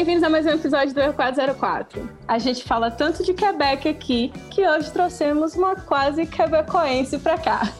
Bem-vindos 0.00 0.24
a 0.24 0.30
mais 0.30 0.46
um 0.46 0.48
episódio 0.48 0.94
do 0.94 1.00
E404. 1.02 2.08
A 2.26 2.38
gente 2.38 2.64
fala 2.64 2.90
tanto 2.90 3.22
de 3.22 3.34
Quebec 3.34 3.86
aqui 3.86 4.32
que 4.50 4.66
hoje 4.66 4.90
trouxemos 4.90 5.54
uma 5.54 5.76
quase 5.76 6.24
quebecoense 6.24 7.18
para 7.18 7.36
cá. 7.36 7.70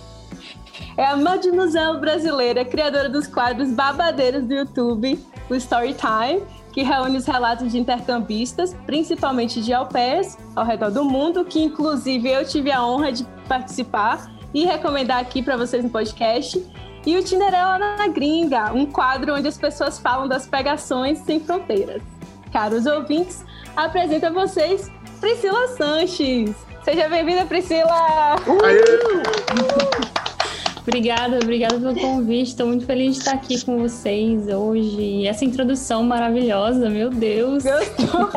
É 0.98 1.06
a 1.06 1.16
Mademoiselle 1.16 1.98
brasileira, 1.98 2.62
criadora 2.62 3.09
dos 3.09 3.27
quadros 3.27 3.70
babadeiros 3.70 4.45
do 4.45 4.52
YouTube, 4.52 5.19
o 5.48 5.55
Storytime, 5.55 6.43
que 6.75 6.83
reúne 6.83 7.16
os 7.16 7.25
relatos 7.25 7.73
de 7.73 7.79
intercambistas, 7.79 8.77
principalmente 8.84 9.62
de 9.62 9.73
au 9.73 9.87
pairs, 9.87 10.37
ao 10.55 10.66
redor 10.66 10.91
do 10.91 11.02
mundo, 11.02 11.43
que 11.46 11.59
inclusive 11.59 12.30
eu 12.30 12.45
tive 12.45 12.71
a 12.71 12.84
honra 12.84 13.12
de 13.12 13.24
participar 13.48 14.30
e 14.52 14.66
recomendar 14.66 15.21
aqui 15.21 15.43
para 15.43 15.57
vocês 15.57 15.82
no 15.82 15.88
podcast. 15.88 16.62
E 17.06 17.16
o 17.16 17.24
Tinderela 17.24 17.78
na 17.78 18.09
Gringa, 18.09 18.72
um 18.72 18.84
quadro 18.84 19.34
onde 19.34 19.48
as 19.48 19.56
pessoas 19.56 19.98
falam 19.98 20.28
das 20.28 20.46
pegações 20.46 21.18
sem 21.20 21.40
fronteiras. 21.40 22.02
Caros 22.52 22.84
ouvintes, 22.84 23.45
apresento 23.74 24.26
a 24.26 24.30
vocês 24.30 24.90
Priscila 25.18 25.68
Sanches. 25.68 26.54
Seja 26.84 27.09
bem-vinda, 27.09 27.46
Priscila! 27.46 28.36
Obrigada, 30.82 31.38
obrigada 31.42 31.78
pelo 31.78 31.95
convite. 31.95 32.48
Estou 32.48 32.66
muito 32.66 32.84
feliz 32.84 33.14
de 33.14 33.18
estar 33.20 33.32
aqui 33.32 33.64
com 33.64 33.78
vocês 33.78 34.48
hoje. 34.48 35.01
E 35.01 35.26
essa 35.26 35.45
introdução 35.45 36.02
maravilhosa, 36.02 36.90
meu 36.90 37.10
Deus. 37.10 37.62
Gostou? 37.62 38.28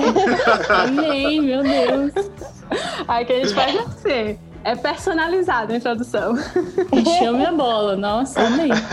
Amei, 0.69 1.41
meu 1.41 1.63
Deus. 1.63 2.11
Aí 3.07 3.25
que 3.25 3.33
a 3.33 3.35
gente 3.37 3.53
faz 3.53 3.75
assim. 3.75 4.37
É 4.63 4.75
personalizado 4.75 5.73
a 5.73 5.75
introdução. 5.75 6.35
Chame 7.19 7.45
a 7.45 7.51
bola, 7.51 7.95
nossa, 7.95 8.41
amei. 8.41 8.69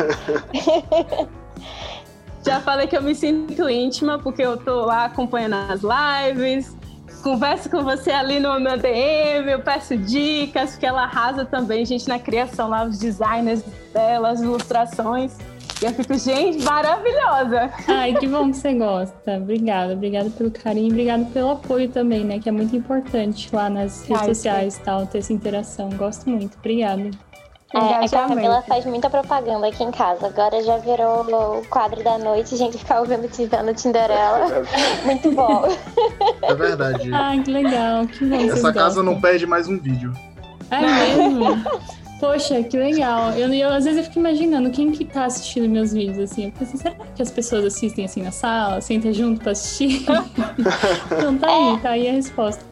Já 2.45 2.61
falei 2.61 2.87
que 2.87 2.97
eu 2.97 3.03
me 3.03 3.15
sinto 3.15 3.69
íntima, 3.69 4.19
porque 4.19 4.43
eu 4.43 4.57
tô 4.57 4.87
lá 4.87 5.05
acompanhando 5.05 5.57
as 5.57 5.83
lives, 5.83 6.75
converso 7.23 7.69
com 7.69 7.83
você 7.83 8.11
ali 8.11 8.41
no 8.41 8.59
meu 8.59 8.79
DM, 8.79 9.51
eu 9.51 9.61
peço 9.61 9.97
dicas, 9.97 10.71
porque 10.71 10.87
ela 10.87 11.03
arrasa 11.03 11.45
também, 11.45 11.85
gente, 11.85 12.09
na 12.09 12.19
criação 12.19 12.69
lá, 12.69 12.85
os 12.85 12.99
designers 12.99 13.63
dela, 13.93 14.31
as 14.31 14.41
ilustrações. 14.41 15.37
E 15.81 15.85
eu 15.87 15.95
fico, 15.95 16.15
gente, 16.19 16.63
maravilhosa! 16.63 17.71
Ai, 17.89 18.15
que 18.15 18.27
bom 18.27 18.51
que 18.51 18.59
você 18.59 18.75
gosta. 18.75 19.39
Obrigada, 19.39 19.95
obrigada 19.95 20.29
pelo 20.29 20.51
carinho, 20.51 20.89
obrigada 20.89 21.25
pelo 21.33 21.53
apoio 21.53 21.89
também, 21.89 22.23
né? 22.23 22.39
Que 22.39 22.51
é 22.51 22.53
muito 22.53 22.77
importante 22.77 23.49
lá 23.51 23.71
nas 23.71 24.03
redes 24.03 24.23
Ai, 24.23 24.35
sociais 24.35 24.77
e 24.77 24.81
tal, 24.81 25.07
ter 25.07 25.19
essa 25.19 25.33
interação. 25.33 25.89
Gosto 25.91 26.29
muito, 26.29 26.59
obrigada. 26.59 27.11
É, 27.73 27.79
a 27.79 27.99
Engajamento. 27.99 28.35
Camila 28.35 28.63
faz 28.63 28.85
muita 28.85 29.09
propaganda 29.09 29.69
aqui 29.69 29.83
em 29.83 29.91
casa. 29.93 30.27
Agora 30.27 30.63
já 30.63 30.77
virou 30.79 31.61
o 31.61 31.67
quadro 31.69 32.03
da 32.03 32.19
noite, 32.19 32.55
a 32.55 32.59
gente 32.59 32.77
ficar 32.77 33.01
ouvindo 33.01 33.29
vendo 33.29 33.75
Tinderela. 33.75 34.65
Muito 35.05 35.31
bom. 35.31 35.67
É 36.43 36.55
verdade. 36.55 37.11
Ai, 37.15 37.41
que 37.43 37.51
legal, 37.51 38.07
que 38.07 38.25
bom 38.27 38.37
Essa 38.37 38.73
casa 38.73 38.97
gostam. 38.97 39.03
não 39.05 39.21
perde 39.21 39.47
mais 39.47 39.69
um 39.69 39.79
vídeo. 39.79 40.13
É 40.71 40.81
mesmo? 40.81 41.45
Poxa, 42.21 42.63
que 42.63 42.77
legal. 42.77 43.33
Eu, 43.33 43.53
eu, 43.53 43.71
às 43.71 43.85
vezes 43.85 43.99
eu 43.99 44.05
fico 44.05 44.19
imaginando 44.19 44.71
quem 44.71 44.93
que 44.93 45.07
tá 45.07 45.25
assistindo 45.25 45.67
meus 45.67 45.93
vídeos, 45.93 46.31
assim. 46.31 46.45
Eu 46.45 46.53
penso, 46.53 46.77
será 46.77 46.95
que 47.17 47.23
as 47.23 47.31
pessoas 47.31 47.65
assistem 47.65 48.05
assim 48.05 48.23
na 48.23 48.31
sala, 48.31 48.79
sentam 48.83 49.11
junto 49.11 49.41
pra 49.41 49.53
assistir? 49.53 50.05
então 51.11 51.39
tá 51.39 51.49
aí, 51.49 51.79
tá 51.81 51.91
aí 51.91 52.09
a 52.09 52.13
resposta. 52.13 52.63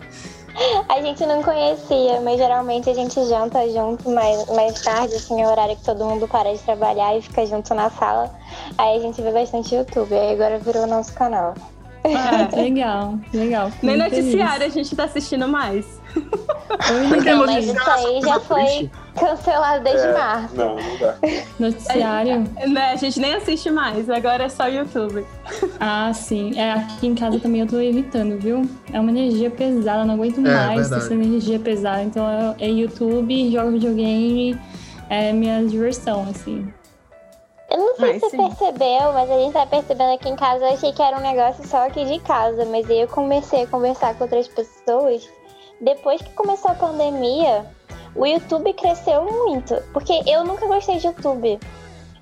A 0.89 1.01
gente 1.01 1.25
não 1.25 1.43
conhecia, 1.43 2.21
mas 2.21 2.37
geralmente 2.37 2.91
a 2.91 2.95
gente 2.95 3.15
janta 3.27 3.67
junto 3.71 4.11
mais, 4.11 4.45
mais 4.49 4.83
tarde, 4.83 5.15
assim, 5.15 5.41
é 5.41 5.47
o 5.47 5.51
horário 5.51 5.77
que 5.77 5.85
todo 5.85 6.05
mundo 6.05 6.27
para 6.27 6.53
de 6.53 6.59
trabalhar 6.59 7.17
e 7.17 7.23
fica 7.23 7.47
junto 7.47 7.73
na 7.75 7.89
sala. 7.91 8.31
Aí 8.77 8.99
a 8.99 9.01
gente 9.01 9.23
vê 9.23 9.31
bastante 9.31 9.75
YouTube, 9.75 10.13
aí 10.13 10.33
agora 10.33 10.59
virou 10.59 10.83
o 10.83 10.87
nosso 10.87 11.15
canal. 11.15 11.55
Ah, 12.05 12.47
que 12.47 12.57
legal, 12.61 13.15
que 13.31 13.37
legal. 13.37 13.71
Nem 13.83 13.97
muito 13.97 14.11
feliz. 14.11 14.25
noticiário 14.27 14.67
a 14.67 14.69
gente 14.69 14.97
tá 14.97 15.05
assistindo 15.05 15.49
mais. 15.49 15.87
Não, 16.15 17.09
Noticiário. 17.09 17.47
mas 17.47 17.65
isso 17.67 17.91
aí 17.91 18.21
já 18.23 18.41
foi 18.41 18.91
cancelado 19.19 19.85
desde 19.85 20.07
É, 20.07 20.13
março. 20.13 20.55
Não, 20.57 20.77
não 20.77 20.99
dá. 20.99 21.15
Noticiário. 21.59 22.45
Né, 22.67 22.93
a 22.93 22.97
gente 22.97 23.21
nem 23.21 23.35
assiste 23.35 23.71
mais, 23.71 24.09
agora 24.09 24.45
é 24.45 24.49
só 24.49 24.67
YouTube. 24.69 25.25
Ah, 25.81 26.13
sim. 26.15 26.59
É, 26.59 26.73
aqui 26.73 27.07
em 27.07 27.15
casa 27.15 27.39
também 27.41 27.61
eu 27.61 27.67
tô 27.67 27.79
evitando, 27.81 28.39
viu? 28.39 28.63
É 28.93 29.01
uma 29.01 29.11
energia 29.11 29.51
pesada, 29.51 30.05
não 30.05 30.15
aguento 30.15 30.39
É, 30.39 30.43
mais 30.43 30.81
verdade. 30.81 31.03
essa 31.05 31.15
energia 31.15 31.59
pesada. 31.59 32.03
Então 32.03 32.27
é, 32.29 32.65
é 32.67 32.69
YouTube, 32.69 33.51
jogo 33.51 33.73
videogame, 33.73 34.59
é 35.09 35.33
minha 35.33 35.65
diversão, 35.65 36.27
assim. 36.31 36.73
Eu 37.71 37.77
não 37.79 37.97
sei 37.97 38.13
Ai, 38.13 38.15
se 38.15 38.21
você 38.21 38.31
sim. 38.31 38.49
percebeu, 38.49 39.13
mas 39.13 39.31
a 39.31 39.39
gente 39.39 39.53
tá 39.53 39.67
percebendo 39.67 40.15
aqui 40.15 40.29
em 40.29 40.37
casa. 40.37 40.65
Eu 40.65 40.73
achei 40.73 40.91
que 40.93 41.03
era 41.03 41.19
um 41.19 41.21
negócio 41.21 41.67
só 41.69 41.87
aqui 41.87 42.05
de 42.07 42.19
casa, 42.21 42.65
mas 42.65 42.89
aí 42.89 43.01
eu 43.03 43.09
comecei 43.09 43.65
a 43.65 43.67
conversar 43.67 44.15
com 44.15 44.25
outras 44.25 44.49
pessoas. 44.49 45.29
Depois 45.81 46.21
que 46.23 46.31
começou 46.31 46.71
a 46.71 46.75
pandemia, 46.75 47.67
o 48.15 48.27
YouTube 48.27 48.73
cresceu 48.75 49.25
muito. 49.25 49.75
Porque 49.93 50.23
eu 50.27 50.45
nunca 50.45 50.67
gostei 50.67 50.99
de 50.99 51.07
YouTube. 51.07 51.59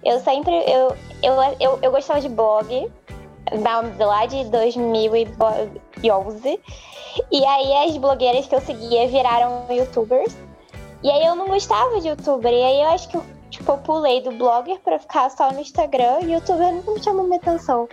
Eu 0.05 0.21
sempre. 0.21 0.55
Eu, 0.71 0.97
eu, 1.23 1.35
eu, 1.59 1.79
eu 1.83 1.91
gostava 1.91 2.21
de 2.21 2.29
blog, 2.29 2.91
lá 3.99 4.27
de 4.27 4.45
2011. 4.45 6.61
E 7.31 7.45
aí 7.45 7.89
as 7.89 7.97
blogueiras 7.97 8.47
que 8.47 8.55
eu 8.55 8.61
seguia 8.61 9.09
viraram 9.09 9.67
youtubers. 9.71 10.37
E 11.03 11.11
aí 11.11 11.27
eu 11.27 11.35
não 11.35 11.49
gostava 11.49 12.01
de 12.01 12.09
youtuber. 12.09 12.53
E 12.53 12.63
aí 12.63 12.83
eu 12.83 12.89
acho 12.89 13.09
que 13.09 13.17
eu, 13.17 13.25
tipo, 13.51 13.77
pulei 13.79 14.23
do 14.23 14.33
blogger 14.33 14.79
pra 14.81 14.99
ficar 14.99 15.31
só 15.31 15.51
no 15.51 15.61
Instagram. 15.61 16.21
E 16.23 16.33
youtuber 16.33 16.73
nunca 16.73 16.93
me 16.93 17.03
chamou 17.03 17.25
minha 17.25 17.39
atenção. 17.39 17.89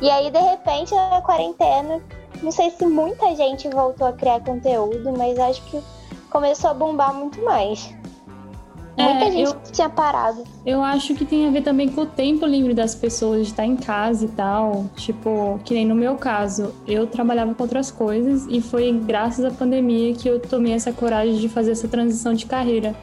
E 0.00 0.08
aí, 0.08 0.30
de 0.30 0.38
repente, 0.38 0.94
na 0.94 1.20
quarentena, 1.20 2.02
não 2.42 2.50
sei 2.50 2.70
se 2.70 2.86
muita 2.86 3.34
gente 3.36 3.68
voltou 3.68 4.06
a 4.06 4.14
criar 4.14 4.40
conteúdo, 4.40 5.12
mas 5.12 5.38
acho 5.38 5.62
que 5.64 5.82
começou 6.30 6.70
a 6.70 6.74
bombar 6.74 7.14
muito 7.14 7.42
mais. 7.44 7.92
É, 8.96 9.02
Muita 9.04 9.30
gente 9.30 9.48
eu- 9.48 9.72
tinha 9.72 9.88
parado. 9.88 10.44
Eu 10.66 10.82
acho 10.82 11.14
que 11.14 11.24
tem 11.24 11.48
a 11.48 11.50
ver 11.50 11.62
também 11.62 11.88
com 11.88 12.02
o 12.02 12.06
tempo 12.06 12.44
livre 12.44 12.74
das 12.74 12.94
pessoas 12.94 13.46
de 13.46 13.52
estar 13.52 13.64
em 13.64 13.76
casa 13.76 14.24
e 14.26 14.28
tal. 14.28 14.86
Tipo, 14.96 15.58
que 15.64 15.72
nem 15.72 15.86
no 15.86 15.94
meu 15.94 16.16
caso, 16.16 16.74
eu 16.86 17.06
trabalhava 17.06 17.54
com 17.54 17.62
outras 17.62 17.90
coisas 17.90 18.46
e 18.48 18.60
foi 18.60 18.92
graças 18.92 19.44
à 19.44 19.50
pandemia 19.50 20.12
que 20.14 20.28
eu 20.28 20.38
tomei 20.38 20.72
essa 20.74 20.92
coragem 20.92 21.36
de 21.36 21.48
fazer 21.48 21.70
essa 21.72 21.88
transição 21.88 22.34
de 22.34 22.44
carreira. 22.46 22.94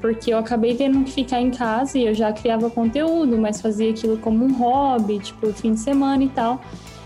Porque 0.00 0.32
eu 0.32 0.38
acabei 0.38 0.76
tendo 0.76 1.02
que 1.04 1.10
ficar 1.10 1.40
em 1.40 1.50
casa 1.50 1.98
e 1.98 2.04
eu 2.06 2.14
já 2.14 2.32
criava 2.32 2.68
conteúdo, 2.70 3.38
mas 3.38 3.60
fazia 3.60 3.90
aquilo 3.90 4.18
como 4.18 4.44
um 4.44 4.52
hobby, 4.52 5.18
tipo, 5.18 5.52
fim 5.52 5.72
de 5.74 5.80
semana 5.80 6.22
e 6.22 6.28
tal. 6.28 6.60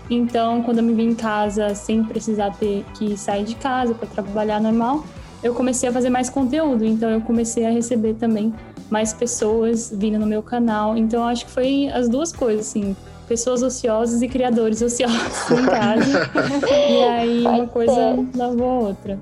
Então, 0.09 0.61
quando 0.63 0.79
eu 0.79 0.83
me 0.83 0.93
vi 0.93 1.03
em 1.03 1.15
casa 1.15 1.73
sem 1.73 2.03
precisar 2.03 2.51
ter 2.57 2.83
que 2.93 3.15
sair 3.17 3.45
de 3.45 3.55
casa 3.55 3.95
para 3.95 4.07
trabalhar 4.07 4.59
normal, 4.61 5.03
eu 5.43 5.53
comecei 5.53 5.89
a 5.89 5.91
fazer 5.91 6.09
mais 6.09 6.29
conteúdo. 6.29 6.85
Então, 6.85 7.09
eu 7.09 7.21
comecei 7.21 7.65
a 7.65 7.69
receber 7.69 8.13
também 8.15 8.53
mais 8.89 9.13
pessoas 9.13 9.93
vindo 9.93 10.17
no 10.17 10.25
meu 10.25 10.41
canal. 10.41 10.97
Então, 10.97 11.21
eu 11.21 11.27
acho 11.27 11.45
que 11.45 11.51
foi 11.51 11.89
as 11.89 12.07
duas 12.07 12.31
coisas, 12.31 12.67
assim. 12.67 12.95
Pessoas 13.27 13.61
ociosas 13.61 14.21
e 14.21 14.27
criadores 14.27 14.81
ociosos 14.81 15.51
em 15.51 15.65
casa. 15.67 16.31
e 16.89 17.03
aí, 17.03 17.41
uma 17.45 17.67
coisa 17.67 17.93
ser. 17.93 18.37
lavou 18.37 18.69
a 18.69 18.79
outra. 18.87 19.19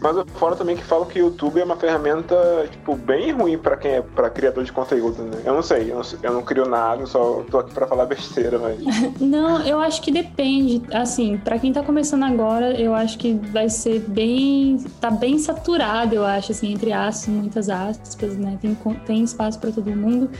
Mas 0.00 0.16
eu 0.16 0.24
falo 0.34 0.56
também 0.56 0.76
que 0.76 0.82
falo 0.82 1.04
que 1.04 1.20
o 1.20 1.26
YouTube 1.26 1.60
é 1.60 1.64
uma 1.64 1.76
ferramenta, 1.76 2.66
tipo, 2.70 2.96
bem 2.96 3.32
ruim 3.32 3.58
pra 3.58 3.76
quem 3.76 3.92
é 3.92 4.02
para 4.02 4.30
criador 4.30 4.64
de 4.64 4.72
conteúdo, 4.72 5.22
né? 5.22 5.42
Eu 5.44 5.54
não 5.54 5.62
sei, 5.62 5.90
eu 5.90 5.96
não, 5.96 6.02
eu 6.22 6.32
não 6.32 6.42
crio 6.42 6.66
nada, 6.66 7.04
só 7.06 7.44
tô 7.50 7.58
aqui 7.58 7.74
pra 7.74 7.86
falar 7.86 8.06
besteira, 8.06 8.58
mas. 8.58 8.80
Não, 9.20 9.60
eu 9.66 9.78
acho 9.78 10.00
que 10.00 10.10
depende. 10.10 10.82
Assim, 10.92 11.36
pra 11.36 11.58
quem 11.58 11.72
tá 11.72 11.82
começando 11.82 12.24
agora, 12.24 12.72
eu 12.80 12.94
acho 12.94 13.18
que 13.18 13.34
vai 13.34 13.68
ser 13.68 14.00
bem. 14.00 14.78
tá 15.00 15.10
bem 15.10 15.38
saturado, 15.38 16.14
eu 16.14 16.24
acho, 16.24 16.52
assim, 16.52 16.72
entre 16.72 16.92
aspas, 16.92 17.28
muitas 17.28 17.68
aspas, 17.68 18.36
né? 18.36 18.58
Tem, 18.60 18.74
tem 19.06 19.22
espaço 19.22 19.58
pra 19.58 19.70
todo 19.70 19.90
mundo. 19.94 20.30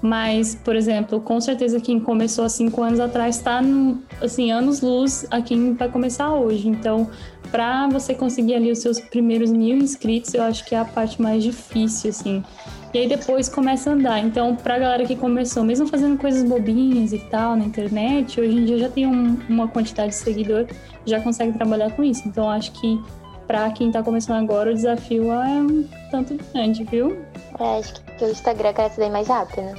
Mas, 0.00 0.54
por 0.54 0.74
exemplo, 0.74 1.20
com 1.20 1.40
certeza 1.40 1.78
quem 1.80 2.00
começou 2.00 2.44
há 2.44 2.48
cinco 2.48 2.82
anos 2.82 3.00
atrás 3.00 3.38
tá, 3.38 3.60
no, 3.60 3.98
assim, 4.20 4.50
anos-luz 4.50 5.26
a 5.30 5.42
quem 5.42 5.74
vai 5.74 5.88
começar 5.88 6.32
hoje. 6.32 6.68
Então, 6.68 7.08
pra 7.50 7.88
você 7.88 8.14
conseguir 8.14 8.54
ali 8.54 8.70
os 8.70 8.78
seus 8.78 9.00
primeiros 9.00 9.50
mil 9.50 9.76
inscritos, 9.76 10.34
eu 10.34 10.42
acho 10.42 10.64
que 10.64 10.74
é 10.74 10.78
a 10.78 10.84
parte 10.84 11.20
mais 11.20 11.42
difícil, 11.42 12.10
assim. 12.10 12.44
E 12.92 12.98
aí 12.98 13.08
depois 13.08 13.48
começa 13.48 13.90
a 13.90 13.92
andar. 13.92 14.18
Então, 14.18 14.56
pra 14.56 14.78
galera 14.78 15.04
que 15.04 15.14
começou, 15.14 15.62
mesmo 15.62 15.86
fazendo 15.86 16.18
coisas 16.18 16.42
bobinhas 16.42 17.12
e 17.12 17.18
tal 17.18 17.56
na 17.56 17.64
internet, 17.64 18.40
hoje 18.40 18.56
em 18.56 18.64
dia 18.64 18.78
já 18.78 18.88
tem 18.88 19.06
um- 19.06 19.38
uma 19.48 19.68
quantidade 19.68 20.08
de 20.10 20.16
seguidor, 20.16 20.66
já 21.06 21.20
consegue 21.20 21.56
trabalhar 21.56 21.92
com 21.92 22.02
isso. 22.02 22.22
Então, 22.26 22.50
acho 22.50 22.72
que 22.72 23.00
pra 23.46 23.70
quem 23.70 23.90
tá 23.92 24.02
começando 24.02 24.42
agora, 24.42 24.70
o 24.70 24.74
desafio 24.74 25.30
é 25.32 25.46
um 25.60 25.88
tanto 26.10 26.36
grande, 26.52 26.84
viu? 26.84 27.16
É, 27.58 27.78
acho 27.78 27.94
que 28.18 28.24
o 28.24 28.30
Instagram 28.30 28.72
cresce 28.72 28.98
bem 28.98 29.10
mais 29.10 29.28
rápido. 29.28 29.72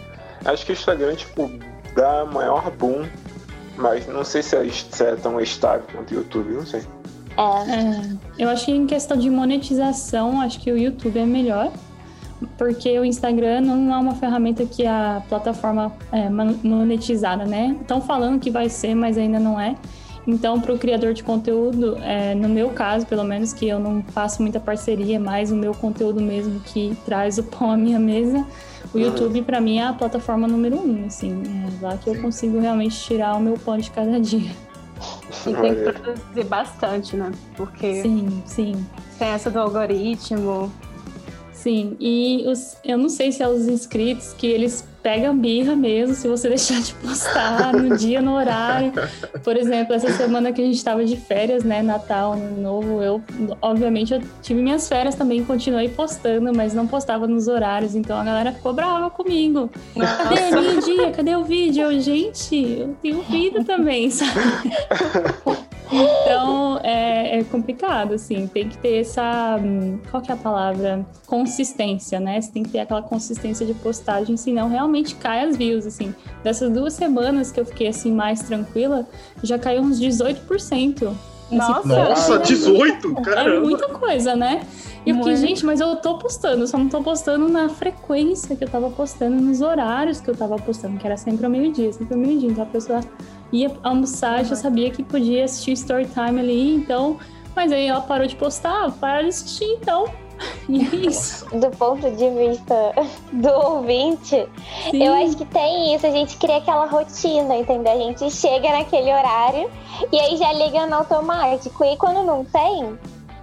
Acho 0.46 0.66
que 0.66 0.72
o 0.72 0.74
Instagram, 0.74 1.16
tipo, 1.16 1.52
dá 1.96 2.25
maior 2.25 2.72
boom, 2.72 3.06
mas 3.78 4.08
não 4.08 4.24
sei 4.24 4.42
se 4.42 4.56
é, 4.56 4.68
se 4.69 5.04
é 5.04 5.16
tão 5.16 5.40
estável 5.40 5.84
quanto 5.94 6.12
o 6.12 6.16
YouTube, 6.16 6.54
não 6.54 6.66
sei. 6.66 6.81
É. 7.38 7.72
É, 7.72 8.18
eu 8.38 8.50
acho 8.50 8.66
que 8.66 8.72
em 8.72 8.86
questão 8.86 9.18
de 9.18 9.30
monetização, 9.30 10.42
acho 10.42 10.60
que 10.60 10.72
o 10.72 10.78
YouTube 10.78 11.19
é 11.19 11.25
melhor. 11.25 11.72
Porque 12.57 12.98
o 13.00 13.06
Instagram 13.06 13.62
não 13.62 13.94
é 13.94 13.98
uma 14.00 14.16
ferramenta 14.16 14.66
que 14.66 14.83
a 14.86 15.22
plataforma 15.30 15.92
é 16.12 16.28
monetizada, 16.28 17.45
né? 17.45 17.78
Estão 17.80 18.01
falando 18.01 18.39
que 18.39 18.50
vai 18.50 18.68
ser, 18.68 18.95
mas 18.95 19.16
ainda 19.16 19.39
não 19.39 19.60
é. 19.60 19.75
Então, 20.25 20.60
para 20.60 20.74
o 20.74 20.78
criador 20.78 21.13
de 21.13 21.24
conteúdo, 21.24 21.98
é, 22.01 22.33
no 22.36 22.50
meu 22.50 22.69
caso, 22.69 23.06
pelo 23.06 23.24
menos, 23.24 23.54
que 23.54 23.68
eu 23.68 23.80
não 23.80 24.04
faço 24.04 24.42
muita 24.42 24.60
parceria, 24.60 25.16
é 25.18 25.19
mais 25.19 25.51
o 25.51 25.56
meu 25.56 25.74
conteúdo 25.74 26.22
mesmo 26.22 26.60
que 26.62 26.95
traz 27.06 27.38
o 27.38 27.44
pão 27.44 27.72
à 27.72 27.77
minha 27.77 28.00
mesa, 28.00 28.45
o 28.94 28.98
Uhum. 28.98 29.04
YouTube, 29.06 29.42
para 29.44 29.62
mim, 29.62 29.77
é 29.77 29.84
a 29.84 29.94
plataforma 29.94 30.48
número 30.48 30.77
um, 30.77 31.06
assim. 31.06 31.42
É 31.45 31.84
lá 31.86 31.98
que 31.98 32.10
eu 32.10 32.19
consigo 32.22 32.60
realmente 32.60 33.00
tirar 33.00 33.36
o 33.36 33.39
meu 33.39 33.54
pão 33.54 33.77
de 33.77 33.89
cada 33.89 34.19
dia. 34.19 34.51
E 35.48 35.53
tem 35.53 35.75
que 35.75 35.92
produzir 35.92 36.44
bastante, 36.45 37.15
né? 37.15 37.31
Porque 37.56 38.01
Sim, 38.01 38.44
sim. 38.45 38.86
tem 39.18 39.30
essa 39.30 39.50
do 39.50 39.59
algoritmo. 39.59 40.71
Sim, 41.51 41.95
e 42.00 42.44
os, 42.48 42.77
eu 42.83 42.98
não 42.98 43.09
sei 43.09 43.31
se 43.31 43.44
é 43.44 43.48
os 43.48 43.68
inscritos 43.68 44.33
que 44.33 44.48
eles 44.48 44.88
pegam 45.01 45.38
birra 45.38 45.75
mesmo 45.75 46.15
se 46.15 46.27
você 46.27 46.48
deixar 46.50 46.81
de 46.81 46.94
postar 46.95 47.74
no 47.74 47.98
dia, 47.98 48.21
no 48.21 48.36
horário. 48.36 48.92
Por 49.44 49.57
exemplo, 49.57 49.94
essa 49.94 50.12
semana 50.13 50.51
que 50.51 50.62
a 50.62 50.65
gente 50.65 50.77
estava 50.77 51.03
de 51.03 51.18
férias, 51.18 51.63
né, 51.63 51.81
Natal, 51.81 52.33
Ano 52.33 52.62
Novo, 52.62 53.01
eu, 53.01 53.21
obviamente, 53.62 54.13
eu 54.13 54.21
tive 54.42 54.62
minhas 54.62 54.88
férias 54.88 55.15
também, 55.15 55.44
continuei 55.44 55.89
postando, 55.89 56.53
mas 56.56 56.74
não 56.74 56.88
postava 56.88 57.27
nos 57.27 57.48
horários, 57.48 57.95
então 57.95 58.18
a 58.18 58.24
galera 58.24 58.51
ficou 58.51 58.74
brava 58.74 59.09
comigo. 59.09 59.69
Cadê 59.95 60.51
meu 60.51 60.80
dia? 60.80 61.12
Cadê 61.12 61.36
o 61.36 61.44
vídeo? 61.44 61.83
Eu, 61.83 62.00
gente, 62.00 62.56
eu 62.56 62.95
tenho 63.01 63.21
vida 63.24 63.63
também, 63.63 64.09
sabe? 64.09 64.31
Então 65.92 66.80
é, 66.84 67.40
é 67.40 67.44
complicado, 67.44 68.14
assim, 68.14 68.48
tem 68.48 68.70
que 68.70 68.78
ter 68.78 69.02
essa. 69.02 69.60
hum, 69.62 70.00
Qual 70.10 70.22
que 70.24 70.32
é 70.32 70.36
a 70.36 70.38
palavra? 70.38 71.06
Consistência, 71.28 72.20
né? 72.20 72.40
Você 72.40 72.52
tem 72.52 72.64
que 72.64 72.70
ter 72.70 72.80
aquela 72.80 73.02
consistência 73.02 73.66
de 73.66 73.74
postagem, 73.74 74.38
senão 74.38 74.70
realmente 74.70 75.16
cai 75.16 75.44
as 75.46 75.58
views, 75.58 75.86
assim. 75.86 76.14
Dessas 76.44 76.72
duas 76.72 76.94
semanas 76.94 77.52
que 77.52 77.60
eu 77.60 77.66
fiquei 77.66 77.88
assim 77.88 78.12
mais 78.14 78.42
tranquila, 78.42 79.06
já 79.44 79.60
caiu 79.60 79.82
uns 79.82 80.00
18%. 80.00 81.14
Nossa, 81.51 81.88
Nossa, 81.88 82.39
18? 82.39 83.15
É 83.18 83.21
Caramba. 83.21 83.62
muita 83.62 83.88
coisa, 83.89 84.36
né? 84.36 84.65
E 85.06 85.09
eu 85.09 85.15
fiquei, 85.18 85.36
gente, 85.36 85.65
mas 85.65 85.80
eu 85.80 85.95
tô 85.95 86.18
postando, 86.18 86.68
só 86.68 86.77
não 86.77 86.88
tô 86.88 87.01
postando 87.01 87.50
na 87.50 87.69
frequência 87.69 88.56
que 88.56 88.63
eu 88.63 88.69
tava 88.69 88.89
postando, 88.92 89.36
nos 89.36 89.62
horários 89.62 90.21
que 90.21 90.30
eu 90.30 90.36
tava 90.36 90.56
postando, 90.57 90.98
que 91.00 91.07
era 91.07 91.18
sempre 91.18 91.44
ao 91.44 91.51
meio-dia, 91.51 91.92
sempre 91.92 92.13
ao 92.13 92.19
meio-dia. 92.19 92.51
Então 92.51 92.63
a 92.63 92.68
pessoa 92.68 93.00
ia 93.51 93.71
almoçar, 93.81 94.45
já 94.45 94.56
sabia 94.56 94.92
que 94.92 95.03
podia 95.03 95.45
assistir 95.45 95.71
story 95.71 96.06
time 96.06 96.39
ali, 96.39 96.75
então. 96.75 97.18
Mas 97.56 97.71
aí 97.71 97.88
ela 97.88 98.01
parou 98.01 98.27
de 98.27 98.36
postar, 98.36 98.92
para 98.92 99.24
de 99.24 99.30
assistir, 99.30 99.65
então. 99.65 100.06
Isso. 100.70 101.46
Do 101.58 101.70
ponto 101.72 102.10
de 102.12 102.30
vista 102.30 102.94
do 103.32 103.50
ouvinte, 103.50 104.48
Sim. 104.90 105.04
eu 105.04 105.14
acho 105.14 105.38
que 105.38 105.46
tem 105.46 105.94
isso. 105.94 106.06
A 106.06 106.12
gente 106.12 106.38
cria 106.38 106.58
aquela 106.58 106.86
rotina, 106.86 107.58
entendeu? 107.58 107.92
A 107.92 107.98
gente 107.98 108.30
chega 108.32 108.72
naquele 108.72 109.12
horário 109.12 109.70
e 110.12 110.20
aí 110.20 110.38
já 110.38 110.52
liga 110.54 110.86
no 110.88 110.96
automático. 110.96 111.84
E 111.84 111.98
quando 111.98 112.24
não 112.24 112.44
tem, 112.46 112.98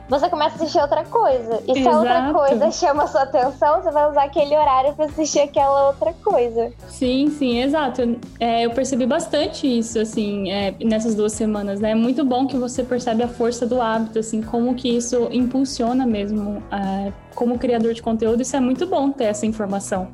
você 0.09 0.29
começa 0.31 0.55
a 0.55 0.57
assistir 0.57 0.81
outra 0.81 1.05
coisa. 1.05 1.63
E 1.69 1.75
se 1.75 1.87
a 1.87 1.99
outra 1.99 2.19
Exato. 2.19 2.33
coisa 2.35 2.71
chama 2.71 3.03
a 3.03 3.07
sua 3.07 3.23
atenção, 3.23 3.83
você 3.83 3.91
vai 3.91 4.11
usar 4.11 4.25
aquele 4.25 4.57
horário 4.57 4.95
pra 4.95 5.05
assistir 5.05 5.41
aquela 5.41 5.89
outra 5.89 6.15
coisa. 6.25 6.73
Sim, 6.89 7.29
sim, 7.31 7.61
exato. 7.61 8.19
É, 8.41 8.65
eu 8.65 8.71
percebi 8.71 9.05
bastante 9.05 9.67
isso, 9.67 9.99
assim, 9.99 10.51
é, 10.51 10.75
nessas 10.83 11.15
duas 11.15 11.33
semanas, 11.33 11.79
né? 11.79 11.91
É 11.91 11.95
muito 11.95 12.25
bom 12.25 12.47
que 12.47 12.57
você 12.57 12.83
percebe 12.83 13.23
a 13.23 13.29
força 13.29 13.67
do 13.67 13.83
hábito, 13.83 14.19
assim, 14.19 14.41
como 14.41 14.75
que 14.75 14.89
isso 14.89 15.29
impulsiona 15.31 16.07
mesmo 16.07 16.63
é, 16.73 17.13
como 17.35 17.59
criador 17.59 17.93
de 17.93 18.03
conteúdo. 18.03 18.41
Isso 18.41 18.57
é 18.57 18.61
muito 18.61 18.87
bom 18.87 19.11
ter 19.11 19.25
essa 19.25 19.45
informação, 19.45 20.09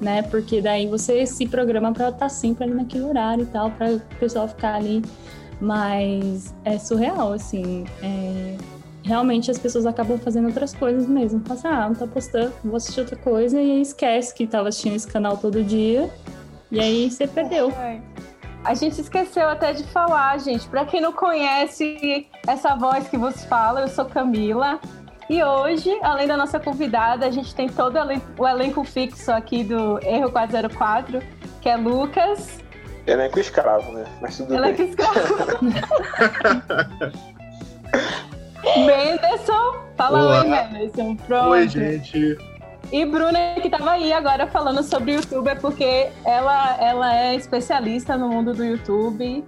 né? 0.00 0.22
Porque 0.22 0.62
daí 0.62 0.86
você 0.86 1.26
se 1.26 1.46
programa 1.46 1.92
para 1.92 2.08
estar 2.08 2.30
sempre 2.30 2.64
ali 2.64 2.74
naquele 2.74 3.04
horário 3.04 3.42
e 3.42 3.46
tal, 3.46 3.70
para 3.72 3.92
o 3.92 4.00
pessoal 4.18 4.48
ficar 4.48 4.76
ali. 4.76 5.02
Mas 5.60 6.52
é 6.64 6.78
surreal, 6.78 7.32
assim. 7.32 7.84
é, 8.02 8.56
Realmente 9.04 9.50
as 9.50 9.58
pessoas 9.58 9.84
acabam 9.84 10.18
fazendo 10.18 10.46
outras 10.46 10.74
coisas 10.74 11.06
mesmo. 11.06 11.40
Fala 11.44 11.60
assim, 11.60 11.68
ah, 11.68 11.88
não 11.88 11.94
tá 11.94 12.06
postando, 12.06 12.52
vou 12.64 12.76
assistir 12.76 13.00
outra 13.00 13.16
coisa, 13.16 13.60
e 13.60 13.70
aí 13.70 13.82
esquece 13.82 14.34
que 14.34 14.46
tava 14.46 14.68
assistindo 14.68 14.96
esse 14.96 15.06
canal 15.06 15.36
todo 15.36 15.62
dia. 15.62 16.10
E 16.72 16.80
aí 16.80 17.10
você 17.10 17.26
perdeu. 17.26 17.70
A 18.64 18.72
gente 18.72 18.98
esqueceu 18.98 19.46
até 19.46 19.74
de 19.74 19.84
falar, 19.84 20.38
gente. 20.38 20.66
Pra 20.68 20.86
quem 20.86 21.02
não 21.02 21.12
conhece 21.12 22.26
essa 22.46 22.74
voz 22.74 23.06
que 23.06 23.18
vos 23.18 23.44
fala, 23.44 23.82
eu 23.82 23.88
sou 23.88 24.06
Camila. 24.06 24.80
E 25.28 25.42
hoje, 25.42 25.90
além 26.02 26.26
da 26.26 26.36
nossa 26.36 26.58
convidada, 26.58 27.26
a 27.26 27.30
gente 27.30 27.54
tem 27.54 27.68
todo 27.68 27.98
o 28.38 28.46
elenco 28.46 28.82
fixo 28.84 29.30
aqui 29.30 29.62
do 29.62 29.98
Erro 30.02 30.30
404, 30.32 31.22
que 31.60 31.68
é 31.68 31.76
Lucas, 31.76 32.64
Elenco 33.06 33.38
escravo, 33.38 33.92
né? 33.92 34.06
Mas 34.20 34.38
tudo 34.38 34.54
elenco 34.54 34.78
bem. 34.78 34.88
escravo. 34.88 35.34
Menderson, 38.86 39.76
fala 39.96 40.22
Olá. 40.22 40.40
oi, 40.42 40.48
Menderson. 40.48 41.16
Pronto. 41.16 41.48
Oi, 41.50 41.68
gente. 41.68 42.38
E 42.92 43.04
Bruna, 43.04 43.38
que 43.60 43.68
tava 43.70 43.92
aí 43.92 44.12
agora 44.12 44.46
falando 44.46 44.82
sobre 44.82 45.12
o 45.12 45.14
YouTube, 45.16 45.48
é 45.48 45.54
porque 45.54 46.08
ela, 46.24 46.76
ela 46.80 47.16
é 47.16 47.34
especialista 47.34 48.16
no 48.16 48.28
mundo 48.28 48.52
do 48.52 48.64
YouTube, 48.64 49.44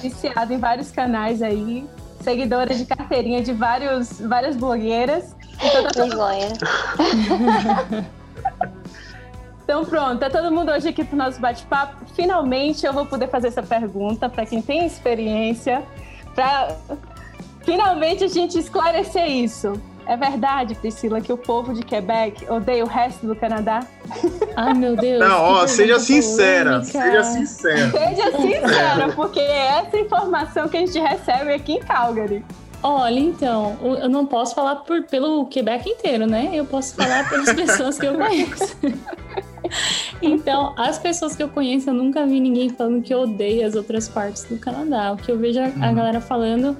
viciada 0.00 0.54
em 0.54 0.58
vários 0.58 0.90
canais 0.90 1.42
aí, 1.42 1.84
seguidora 2.20 2.74
de 2.74 2.84
carteirinha 2.86 3.42
de 3.42 3.52
vários, 3.52 4.20
várias 4.20 4.56
blogueiras. 4.56 5.34
Então, 5.62 5.82
tá 5.82 5.90
todo- 5.92 6.16
então 9.64 9.84
pronto, 9.84 10.18
tá 10.20 10.30
todo 10.30 10.50
mundo 10.52 10.70
hoje 10.70 10.88
aqui 10.88 11.04
pro 11.04 11.16
nosso 11.16 11.40
bate-papo. 11.40 12.06
Finalmente 12.14 12.86
eu 12.86 12.92
vou 12.92 13.04
poder 13.04 13.28
fazer 13.28 13.48
essa 13.48 13.62
pergunta 13.62 14.28
para 14.28 14.46
quem 14.46 14.62
tem 14.62 14.86
experiência, 14.86 15.82
para 16.34 16.76
finalmente 17.68 18.24
a 18.24 18.28
gente 18.28 18.58
esclarecer 18.58 19.26
isso. 19.28 19.72
É 20.06 20.16
verdade, 20.16 20.74
Priscila, 20.74 21.20
que 21.20 21.30
o 21.30 21.36
povo 21.36 21.74
de 21.74 21.82
Quebec 21.82 22.50
odeia 22.50 22.82
o 22.82 22.88
resto 22.88 23.26
do 23.26 23.36
Canadá? 23.36 23.80
Ai, 24.56 24.72
meu 24.72 24.96
Deus. 24.96 25.20
Não, 25.20 25.42
ó, 25.42 25.66
seja 25.66 25.98
sincera. 26.00 26.82
Seja 26.82 27.22
sincera. 27.24 27.90
Seja 27.90 28.36
sincera, 28.38 29.12
porque 29.14 29.38
é 29.38 29.80
essa 29.80 29.98
informação 29.98 30.66
que 30.66 30.78
a 30.78 30.80
gente 30.80 30.98
recebe 30.98 31.52
aqui 31.52 31.74
em 31.74 31.80
Calgary. 31.80 32.42
Olha, 32.82 33.18
então, 33.20 33.76
eu 34.00 34.08
não 34.08 34.24
posso 34.24 34.54
falar 34.54 34.76
por, 34.76 35.02
pelo 35.02 35.44
Quebec 35.46 35.86
inteiro, 35.90 36.26
né? 36.26 36.52
Eu 36.54 36.64
posso 36.64 36.94
falar 36.94 37.28
pelas 37.28 37.52
pessoas 37.52 37.98
que 37.98 38.06
eu 38.06 38.14
conheço. 38.14 38.76
Então, 40.22 40.74
as 40.78 40.98
pessoas 40.98 41.36
que 41.36 41.42
eu 41.42 41.48
conheço, 41.48 41.90
eu 41.90 41.94
nunca 41.94 42.24
vi 42.24 42.40
ninguém 42.40 42.68
falando 42.70 43.02
que 43.02 43.14
odeia 43.14 43.66
as 43.66 43.74
outras 43.74 44.08
partes 44.08 44.44
do 44.44 44.56
Canadá. 44.56 45.12
O 45.12 45.16
que 45.16 45.30
eu 45.30 45.38
vejo 45.38 45.60
a, 45.60 45.64
a 45.64 45.66
Uhum. 45.66 45.94
galera 45.94 46.20
falando 46.20 46.76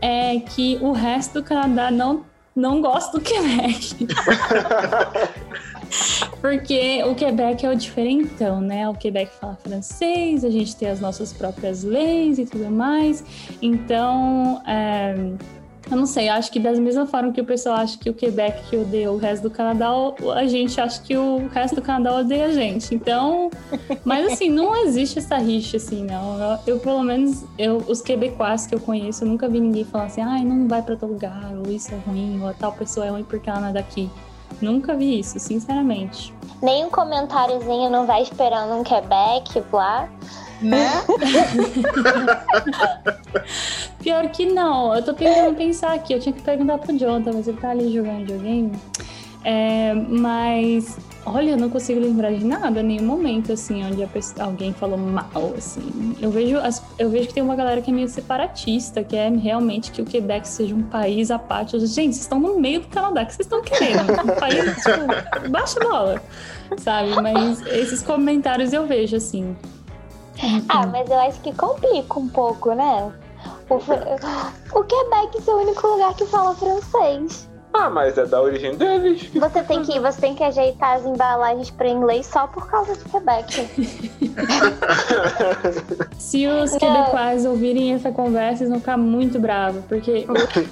é 0.00 0.38
que 0.40 0.78
o 0.80 0.92
resto 0.92 1.40
do 1.40 1.42
Canadá 1.42 1.90
não, 1.90 2.24
não 2.54 2.80
gosta 2.80 3.18
do 3.18 3.24
Quebec. 3.24 4.06
Porque 6.40 7.02
o 7.04 7.14
Quebec 7.14 7.66
é 7.66 7.70
o 7.70 7.74
diferentão, 7.74 8.60
né? 8.60 8.88
O 8.88 8.94
Quebec 8.94 9.32
fala 9.40 9.56
francês, 9.56 10.44
a 10.44 10.50
gente 10.50 10.76
tem 10.76 10.88
as 10.88 11.00
nossas 11.00 11.32
próprias 11.32 11.82
leis 11.82 12.38
e 12.38 12.46
tudo 12.46 12.70
mais. 12.70 13.24
Então, 13.60 14.62
é, 14.66 15.14
eu 15.90 15.96
não 15.96 16.06
sei, 16.06 16.28
acho 16.28 16.50
que 16.52 16.60
da 16.60 16.72
mesma 16.72 17.06
forma 17.06 17.32
que 17.32 17.40
o 17.40 17.44
pessoal 17.44 17.76
acha 17.76 17.98
que 17.98 18.08
o 18.08 18.14
Quebec 18.14 18.62
que 18.68 18.76
odeia 18.76 19.10
o 19.10 19.16
resto 19.16 19.42
do 19.42 19.50
Canadá, 19.50 19.88
a 20.34 20.46
gente 20.46 20.80
acha 20.80 21.00
que 21.02 21.16
o 21.16 21.48
resto 21.48 21.76
do 21.76 21.82
Canadá 21.82 22.18
odeia 22.18 22.46
a 22.46 22.52
gente. 22.52 22.94
Então, 22.94 23.50
mas 24.04 24.32
assim, 24.32 24.48
não 24.48 24.76
existe 24.84 25.18
essa 25.18 25.36
rixa 25.36 25.76
assim, 25.76 26.04
não. 26.04 26.38
Eu, 26.38 26.58
eu, 26.66 26.80
pelo 26.80 27.02
menos, 27.02 27.44
eu, 27.58 27.78
os 27.88 28.00
quebecois 28.00 28.66
que 28.66 28.74
eu 28.74 28.80
conheço, 28.80 29.24
eu 29.24 29.28
nunca 29.28 29.48
vi 29.48 29.60
ninguém 29.60 29.84
falar 29.84 30.04
assim, 30.04 30.20
ai, 30.20 30.44
não 30.44 30.68
vai 30.68 30.82
pra 30.82 30.96
tal 30.96 31.08
lugar, 31.08 31.52
ou 31.56 31.70
isso 31.72 31.92
é 31.92 31.98
ruim, 32.08 32.40
ou 32.40 32.48
a 32.48 32.52
tal 32.52 32.72
pessoa 32.72 33.06
é 33.06 33.10
ruim 33.10 33.24
porque 33.24 33.50
ela 33.50 33.60
não 33.60 33.68
é 33.68 33.72
daqui. 33.72 34.08
Nunca 34.60 34.94
vi 34.94 35.18
isso, 35.20 35.38
sinceramente. 35.38 36.34
Nem 36.62 36.84
um 36.84 36.90
comentáriozinho 36.90 37.88
não 37.88 38.06
vai 38.06 38.22
esperando 38.22 38.74
um 38.74 38.82
Quebec 38.82 39.62
lá. 39.72 40.08
Né? 40.62 40.90
Pior 44.02 44.28
que 44.30 44.46
não, 44.46 44.94
eu 44.94 45.02
tô 45.02 45.12
tentando 45.12 45.54
pensar 45.56 45.92
aqui. 45.94 46.12
Eu 46.14 46.20
tinha 46.20 46.32
que 46.32 46.42
perguntar 46.42 46.78
pro 46.78 46.96
Jonathan, 46.96 47.32
mas 47.34 47.48
ele 47.48 47.58
tá 47.58 47.70
ali 47.70 47.92
jogando 47.92 48.18
videogame. 48.20 48.72
É, 49.42 49.94
mas, 49.94 50.98
olha, 51.24 51.52
eu 51.52 51.56
não 51.56 51.70
consigo 51.70 51.98
lembrar 51.98 52.30
de 52.32 52.44
nada, 52.44 52.82
nenhum 52.82 53.04
momento, 53.06 53.52
assim, 53.54 53.82
onde 53.84 54.04
pessoa- 54.06 54.44
alguém 54.46 54.72
falou 54.74 54.98
mal, 54.98 55.54
assim. 55.56 56.14
Eu 56.20 56.30
vejo, 56.30 56.58
as- 56.58 56.82
eu 56.98 57.08
vejo 57.08 57.28
que 57.28 57.34
tem 57.34 57.42
uma 57.42 57.56
galera 57.56 57.80
que 57.80 57.90
é 57.90 57.94
meio 57.94 58.08
separatista, 58.08 59.02
que 59.02 59.16
é 59.16 59.30
realmente 59.30 59.92
que 59.92 60.02
o 60.02 60.04
Quebec 60.04 60.46
seja 60.46 60.74
um 60.74 60.82
país 60.82 61.30
à 61.30 61.38
parte. 61.38 61.72
Eu, 61.74 61.80
Gente, 61.80 62.12
vocês 62.14 62.18
estão 62.18 62.38
no 62.38 62.58
meio 62.60 62.80
do 62.80 62.88
Canadá, 62.88 63.22
o 63.22 63.26
que 63.26 63.34
vocês 63.34 63.46
estão 63.46 63.62
querendo? 63.62 64.12
Um 64.12 64.36
país, 64.38 64.74
tipo, 64.76 65.50
baixa 65.50 65.80
bola, 65.80 66.20
sabe? 66.78 67.10
Mas 67.22 67.62
esses 67.66 68.02
comentários 68.02 68.72
eu 68.74 68.86
vejo, 68.86 69.16
assim. 69.16 69.56
Ah, 70.68 70.86
mas 70.86 71.10
eu 71.10 71.18
acho 71.20 71.40
que 71.40 71.52
complica 71.54 72.18
um 72.18 72.28
pouco, 72.28 72.72
né? 72.72 73.12
O, 73.68 73.74
o 74.78 74.84
Quebec 74.84 75.38
é 75.46 75.50
o 75.52 75.58
único 75.58 75.86
lugar 75.86 76.14
que 76.14 76.24
fala 76.26 76.54
francês. 76.54 77.48
Ah, 77.72 77.88
mas 77.88 78.18
é 78.18 78.26
da 78.26 78.42
origem 78.42 78.76
deles. 78.76 79.30
Você 79.32 79.62
tem 79.62 79.80
que, 79.82 80.00
você 80.00 80.20
tem 80.20 80.34
que 80.34 80.42
ajeitar 80.42 80.96
as 80.96 81.06
embalagens 81.06 81.70
para 81.70 81.88
inglês 81.88 82.26
só 82.26 82.48
por 82.48 82.68
causa 82.68 82.96
de 82.96 83.04
Quebec. 83.04 83.68
Se 86.18 86.46
os 86.46 86.72
Não. 86.72 86.78
quebecois 86.78 87.46
ouvirem 87.46 87.94
essa 87.94 88.10
conversa, 88.10 88.62
eles 88.64 88.70
vão 88.70 88.80
ficar 88.80 88.96
muito 88.96 89.38
bravos, 89.38 89.84
porque 89.88 90.26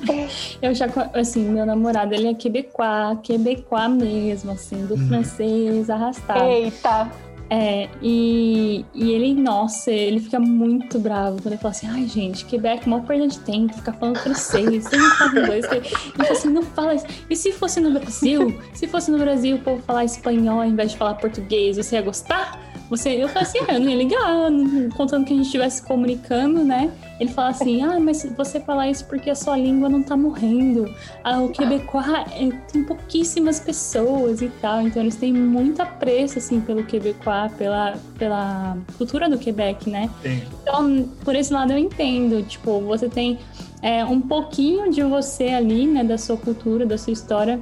eu 0.61 0.75
já, 0.75 0.87
assim, 1.15 1.45
meu 1.45 1.65
namorado, 1.65 2.15
ele 2.15 2.29
é 2.29 2.35
quebecois, 2.35 3.19
quebecois 3.23 3.91
mesmo, 3.91 4.51
assim, 4.51 4.85
do 4.87 4.95
Uhum. 4.95 5.09
francês 5.09 5.89
arrastado. 5.89 6.49
Eita! 6.49 7.09
É, 7.51 7.89
e, 8.03 8.85
e 8.95 9.11
ele, 9.11 9.35
nossa, 9.35 9.91
ele 9.91 10.21
fica 10.21 10.39
muito 10.39 10.99
bravo 10.99 11.41
quando 11.41 11.55
ele 11.55 11.63
fala 11.63 11.71
assim, 11.71 11.87
ai 11.89 12.07
gente, 12.07 12.45
Quebec, 12.45 12.87
mó 12.87 13.01
perda 13.01 13.27
de 13.27 13.39
tempo, 13.39 13.73
ficar 13.75 13.95
falando 13.95 14.19
francês, 14.19 14.85
você 14.85 14.97
não 14.97 15.11
fala 15.13 15.41
inglês. 15.41 15.65
Ele 15.73 15.89
fala 15.89 16.33
assim, 16.33 16.51
não 16.51 16.63
fala 16.63 16.95
isso. 16.95 17.07
E 17.31 17.35
se 17.35 17.53
fosse 17.53 17.81
no 17.81 17.91
Brasil, 17.91 18.59
se 18.75 18.87
fosse 18.87 19.11
no 19.11 19.19
Brasil 19.19 19.57
o 19.57 19.61
povo 19.61 19.83
falar 19.83 20.05
espanhol 20.05 20.61
ao 20.61 20.67
invés 20.67 20.93
de 20.93 20.99
falar 20.99 21.15
português, 21.15 21.77
você 21.77 21.97
ia 21.97 22.03
gostar? 22.03 22.68
Você, 22.91 23.11
eu 23.11 23.29
falei 23.29 23.43
assim, 23.43 23.59
ah, 23.69 23.75
eu 23.75 23.81
não 23.81 23.89
ia 23.89 23.97
ligar, 23.97 24.51
contando 24.97 25.25
que 25.25 25.33
a 25.33 25.37
gente 25.37 25.47
estivesse 25.47 25.83
comunicando, 25.83 26.65
né? 26.65 26.91
Ele 27.21 27.31
fala 27.31 27.51
assim, 27.51 27.83
ah, 27.83 27.99
mas 28.01 28.27
você 28.37 28.61
falar 28.61 28.89
isso 28.89 29.05
porque 29.05 29.29
a 29.29 29.35
sua 29.35 29.57
língua 29.57 29.89
não 29.89 30.03
tá 30.03 30.17
morrendo. 30.17 30.93
Ah, 31.23 31.41
o 31.41 31.51
quebecois 31.51 32.07
é, 32.09 32.51
tem 32.73 32.85
pouquíssimas 32.85 33.61
pessoas 33.61 34.41
e 34.41 34.49
tal, 34.61 34.83
então 34.83 35.03
eles 35.03 35.17
têm 35.17 35.33
muito 35.33 35.83
apreço, 35.83 36.39
assim, 36.39 36.61
pelo 36.61 36.85
quebecois, 36.85 37.53
pela, 37.59 37.97
pela 38.19 38.79
cultura 38.97 39.29
do 39.29 39.37
Quebec, 39.39 39.91
né? 39.91 40.09
Sim. 40.23 40.43
Então, 40.63 41.09
por 41.25 41.35
esse 41.35 41.53
lado 41.53 41.73
eu 41.73 41.79
entendo, 41.79 42.43
tipo, 42.43 42.81
você 42.81 43.09
tem 43.09 43.39
é, 43.83 44.05
um 44.05 44.21
pouquinho 44.21 44.91
de 44.91 45.03
você 45.03 45.49
ali, 45.49 45.87
né, 45.87 46.03
da 46.03 46.19
sua 46.19 46.37
cultura, 46.37 46.87
da 46.87 46.99
sua 46.99 47.13
história, 47.13 47.61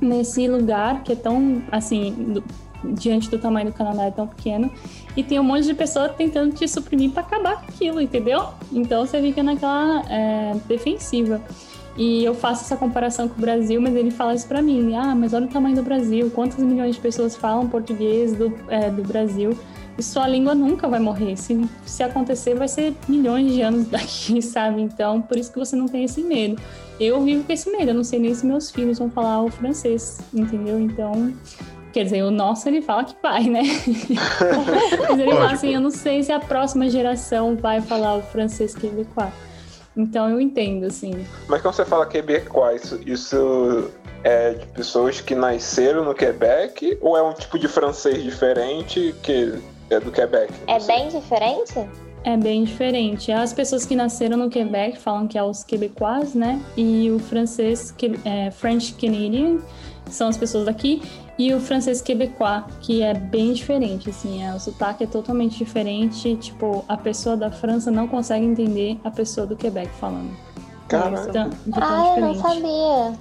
nesse 0.00 0.46
lugar 0.48 1.02
que 1.02 1.12
é 1.12 1.16
tão, 1.16 1.62
assim, 1.70 2.12
do- 2.12 2.44
diante 2.94 3.30
do 3.30 3.38
tamanho 3.38 3.66
do 3.66 3.72
Canadá 3.72 4.04
é 4.04 4.10
tão 4.10 4.26
pequeno, 4.26 4.70
e 5.16 5.22
tem 5.22 5.40
um 5.40 5.42
monte 5.42 5.64
de 5.64 5.74
pessoa 5.74 6.08
tentando 6.08 6.54
te 6.54 6.68
suprimir 6.68 7.10
para 7.10 7.22
acabar 7.22 7.56
com 7.62 7.66
aquilo, 7.70 8.00
entendeu? 8.00 8.44
Então 8.70 9.06
você 9.06 9.20
fica 9.22 9.42
naquela 9.42 10.02
é, 10.10 10.54
defensiva. 10.68 11.40
E 11.96 12.24
eu 12.24 12.34
faço 12.34 12.64
essa 12.64 12.76
comparação 12.76 13.28
com 13.28 13.38
o 13.38 13.40
Brasil, 13.40 13.80
mas 13.80 13.94
ele 13.94 14.10
fala 14.10 14.34
isso 14.34 14.48
pra 14.48 14.60
mim. 14.60 14.96
Ah, 14.96 15.14
mas 15.14 15.32
olha 15.32 15.46
o 15.46 15.48
tamanho 15.48 15.76
do 15.76 15.82
Brasil, 15.82 16.28
quantos 16.34 16.58
milhões 16.58 16.96
de 16.96 17.00
pessoas 17.00 17.36
falam 17.36 17.68
português 17.68 18.32
do, 18.32 18.52
é, 18.68 18.90
do 18.90 19.02
Brasil 19.02 19.56
e 19.96 20.02
sua 20.02 20.26
língua 20.26 20.54
nunca 20.54 20.88
vai 20.88 21.00
morrer. 21.00 21.36
Se, 21.36 21.68
se 21.86 22.02
acontecer, 22.02 22.54
vai 22.54 22.68
ser 22.68 22.94
milhões 23.08 23.52
de 23.52 23.62
anos 23.62 23.86
daqui, 23.90 24.42
sabe? 24.42 24.80
Então, 24.82 25.22
por 25.22 25.38
isso 25.38 25.52
que 25.52 25.58
você 25.58 25.76
não 25.76 25.86
tem 25.86 26.04
esse 26.04 26.22
medo. 26.22 26.60
Eu 26.98 27.22
vivo 27.22 27.44
com 27.44 27.52
esse 27.52 27.70
medo, 27.70 27.90
eu 27.90 27.94
não 27.94 28.04
sei 28.04 28.18
nem 28.18 28.34
se 28.34 28.46
meus 28.46 28.70
filhos 28.70 28.98
vão 28.98 29.10
falar 29.10 29.42
o 29.42 29.50
francês, 29.50 30.20
entendeu? 30.32 30.78
Então, 30.78 31.32
quer 31.92 32.04
dizer, 32.04 32.22
o 32.22 32.30
nosso 32.30 32.68
ele 32.68 32.80
fala 32.80 33.04
que 33.04 33.16
vai, 33.20 33.44
né? 33.44 33.62
Mas 35.08 35.18
ele 35.18 35.32
fala 35.32 35.52
assim: 35.52 35.74
eu 35.74 35.80
não 35.80 35.90
sei 35.90 36.22
se 36.22 36.30
a 36.30 36.38
próxima 36.38 36.88
geração 36.88 37.56
vai 37.56 37.80
falar 37.80 38.16
o 38.16 38.22
francês 38.22 38.74
quebecois. 38.74 39.32
Então, 39.96 40.28
eu 40.28 40.40
entendo, 40.40 40.86
assim. 40.86 41.24
Mas 41.48 41.62
quando 41.62 41.74
você 41.74 41.84
fala 41.84 42.04
quebecois, 42.06 42.82
isso, 42.82 43.00
isso 43.06 43.90
é 44.24 44.54
de 44.54 44.66
pessoas 44.66 45.20
que 45.20 45.34
nasceram 45.34 46.04
no 46.04 46.14
Quebec 46.14 46.98
ou 47.00 47.16
é 47.16 47.22
um 47.22 47.32
tipo 47.32 47.58
de 47.58 47.68
francês 47.68 48.22
diferente 48.22 49.14
que 49.22 49.52
é 49.90 50.00
do 50.00 50.10
Quebec? 50.10 50.52
É 50.66 50.78
bem 50.80 51.08
diferente? 51.08 51.88
É 52.24 52.36
bem 52.36 52.64
diferente. 52.64 53.30
As 53.30 53.52
pessoas 53.52 53.84
que 53.84 53.94
nasceram 53.94 54.36
no 54.38 54.48
Quebec 54.48 54.98
falam 54.98 55.26
que 55.28 55.36
é 55.36 55.42
os 55.42 55.62
quebecois, 55.62 56.34
né? 56.34 56.60
E 56.76 57.10
o 57.10 57.18
francês, 57.18 57.90
que- 57.90 58.18
é, 58.24 58.50
French 58.50 58.94
Canadian, 58.94 59.58
são 60.10 60.28
as 60.28 60.36
pessoas 60.36 60.64
daqui. 60.64 61.02
E 61.38 61.52
o 61.52 61.60
francês 61.60 62.00
quebecois, 62.00 62.62
que 62.80 63.02
é 63.02 63.12
bem 63.12 63.52
diferente, 63.52 64.08
assim, 64.08 64.42
é, 64.42 64.54
o 64.54 64.58
sotaque 64.60 65.04
é 65.04 65.06
totalmente 65.06 65.58
diferente. 65.58 66.34
Tipo, 66.36 66.82
a 66.88 66.96
pessoa 66.96 67.36
da 67.36 67.50
França 67.50 67.90
não 67.90 68.06
consegue 68.08 68.46
entender 68.46 68.98
a 69.04 69.10
pessoa 69.10 69.46
do 69.46 69.54
Quebec 69.56 69.90
falando. 70.00 70.30
Caralho. 70.88 71.26
De 71.26 71.32
tão, 71.32 71.48
de 71.50 71.70
tão 71.72 71.82
Ah, 71.82 72.14
eu 72.16 72.20
não 72.22 72.32
diferente. 72.32 72.54
sabia. 72.62 73.18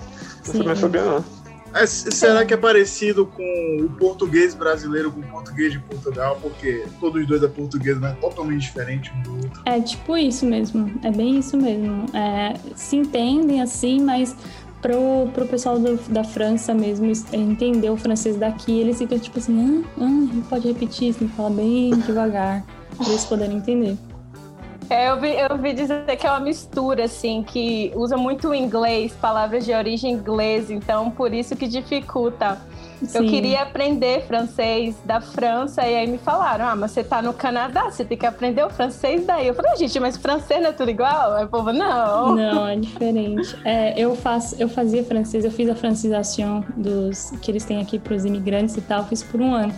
Não 0.48 0.54
também 0.62 0.76
sabia, 0.76 1.04
não. 1.04 1.26
É, 1.74 1.84
s- 1.84 2.12
será 2.12 2.46
que 2.46 2.54
é 2.54 2.58
parecido 2.58 3.26
com 3.26 3.78
o 3.82 3.90
português 3.98 4.54
brasileiro 4.54 5.12
com 5.12 5.20
o 5.20 5.24
português 5.24 5.72
de 5.74 5.80
Portugal? 5.80 6.38
Porque 6.42 6.86
todos 7.00 7.22
os 7.22 7.28
dois 7.28 7.42
é 7.44 7.48
português, 7.48 7.98
mas 8.00 8.12
é 8.14 8.16
totalmente 8.16 8.62
diferente 8.62 9.12
um 9.18 9.22
do 9.24 9.32
outro. 9.38 9.62
É 9.66 9.80
tipo 9.82 10.16
isso 10.18 10.46
mesmo, 10.46 10.92
é 11.04 11.12
bem 11.12 11.40
isso 11.40 11.58
mesmo. 11.58 12.06
É, 12.16 12.54
se 12.76 12.96
entendem 12.96 13.62
assim, 13.62 14.02
mas 14.02 14.36
pro, 14.82 15.28
pro 15.34 15.46
pessoal 15.48 15.80
do- 15.80 15.98
da 16.10 16.24
França 16.24 16.74
mesmo 16.74 17.06
es- 17.08 17.26
entender 17.34 17.90
o 17.90 17.98
francês 17.98 18.36
daqui, 18.38 18.80
eles 18.80 18.98
ficam 18.98 19.18
tipo 19.18 19.40
assim, 19.40 19.84
ah, 19.98 20.04
ah, 20.04 20.42
pode 20.50 20.68
repetir, 20.68 21.14
você 21.14 21.20
tem 21.20 21.28
que 21.28 21.36
falar 21.36 21.50
bem 21.52 21.92
devagar, 22.02 22.64
pra 22.98 23.08
eles 23.10 23.26
poderem 23.26 23.58
entender. 23.58 23.98
É, 24.94 25.10
eu, 25.10 25.20
vi, 25.20 25.36
eu 25.36 25.58
vi 25.58 25.74
dizer 25.74 26.06
que 26.16 26.28
é 26.28 26.30
uma 26.30 26.40
mistura, 26.40 27.06
assim, 27.06 27.42
que 27.42 27.92
usa 27.96 28.16
muito 28.16 28.54
inglês, 28.54 29.12
palavras 29.20 29.66
de 29.66 29.74
origem 29.74 30.12
inglesa, 30.12 30.72
então 30.72 31.10
por 31.10 31.34
isso 31.34 31.56
que 31.56 31.68
dificulta. 31.68 32.62
Eu 33.02 33.24
Sim. 33.24 33.28
queria 33.28 33.64
aprender 33.64 34.22
francês 34.28 34.96
da 35.04 35.20
França 35.20 35.82
e 35.82 35.96
aí 35.96 36.06
me 36.06 36.20
falaram: 36.20 36.68
ah, 36.68 36.76
mas 36.76 36.92
você 36.92 37.04
tá 37.04 37.24
no 37.24 37.34
Canadá, 37.34 37.90
você 37.90 38.06
tem 38.06 38.16
que 38.16 38.26
aprender 38.26 38.64
o 38.64 38.70
francês 38.70 39.26
daí. 39.26 39.48
Eu 39.48 39.56
falei, 39.56 39.72
"Ah, 39.72 39.76
gente, 39.76 40.00
mas 40.00 40.16
francês 40.16 40.62
não 40.62 40.70
é 40.70 40.74
tudo 40.74 40.92
igual? 40.92 41.34
Aí 41.34 41.46
o 41.46 41.50
povo, 41.50 41.74
não. 41.74 42.36
Não, 42.36 42.68
é 42.68 42.76
diferente. 42.76 43.58
É, 43.66 44.00
eu, 44.00 44.16
faço, 44.16 44.56
eu 44.60 44.70
fazia 44.70 45.04
francês, 45.04 45.44
eu 45.44 45.52
fiz 45.52 45.68
a 45.70 45.76
francização 45.76 46.64
dos 46.78 47.32
que 47.42 47.50
eles 47.50 47.66
têm 47.66 47.82
aqui 47.82 47.98
para 47.98 48.14
os 48.14 48.26
imigrantes 48.26 48.78
e 48.78 48.82
tal, 48.82 49.00
eu 49.00 49.06
fiz 49.08 49.24
por 49.24 49.42
um 49.42 49.56
ano. 49.56 49.74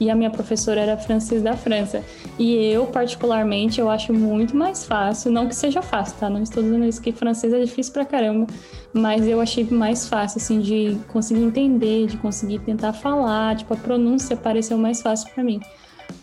E 0.00 0.10
a 0.10 0.14
minha 0.14 0.30
professora 0.30 0.80
era 0.80 0.96
francês 0.96 1.42
da 1.42 1.56
França. 1.56 2.02
E 2.38 2.54
eu, 2.54 2.86
particularmente, 2.86 3.80
eu 3.80 3.88
acho 3.88 4.12
muito 4.12 4.56
mais 4.56 4.84
fácil, 4.84 5.30
não 5.30 5.46
que 5.46 5.54
seja 5.54 5.80
fácil, 5.82 6.16
tá? 6.18 6.28
Não 6.28 6.42
estou 6.42 6.62
dizendo 6.62 6.84
isso, 6.84 7.00
que 7.00 7.12
francês 7.12 7.52
é 7.52 7.60
difícil 7.60 7.92
pra 7.92 8.04
caramba, 8.04 8.46
mas 8.92 9.26
eu 9.26 9.40
achei 9.40 9.64
mais 9.70 10.08
fácil, 10.08 10.40
assim, 10.40 10.60
de 10.60 10.98
conseguir 11.08 11.42
entender, 11.42 12.06
de 12.06 12.16
conseguir 12.16 12.58
tentar 12.60 12.92
falar, 12.92 13.56
tipo, 13.56 13.72
a 13.72 13.76
pronúncia 13.76 14.36
pareceu 14.36 14.76
mais 14.76 15.00
fácil 15.00 15.30
pra 15.32 15.44
mim. 15.44 15.60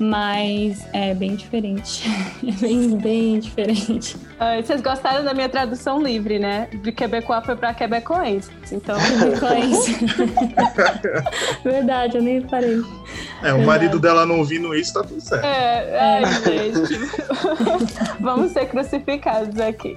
Mas 0.01 0.83
é 0.93 1.13
bem 1.13 1.35
diferente. 1.35 2.09
É 2.43 2.51
bem, 2.59 2.97
bem 2.97 3.39
diferente. 3.39 4.17
Ai, 4.39 4.63
vocês 4.63 4.81
gostaram 4.81 5.23
da 5.23 5.31
minha 5.31 5.47
tradução 5.47 6.01
livre, 6.01 6.39
né? 6.39 6.67
De 6.81 6.91
Quebecois 6.91 7.45
foi 7.45 7.55
pra 7.55 7.71
Quebecoense. 7.71 8.49
Então, 8.71 8.97
Quebecoense. 9.19 9.97
Verdade, 11.63 12.17
eu 12.17 12.23
nem 12.23 12.39
reparei. 12.39 12.81
É, 13.43 13.53
o 13.53 13.63
marido 13.63 13.99
dela 13.99 14.25
não 14.25 14.39
ouvindo 14.39 14.73
isso, 14.73 14.91
tá 14.91 15.03
tudo 15.03 15.21
certo. 15.21 15.45
é, 15.45 15.99
ai, 15.99 16.25
gente. 16.25 16.99
Vamos 18.19 18.53
ser 18.53 18.65
crucificados 18.65 19.59
aqui. 19.59 19.95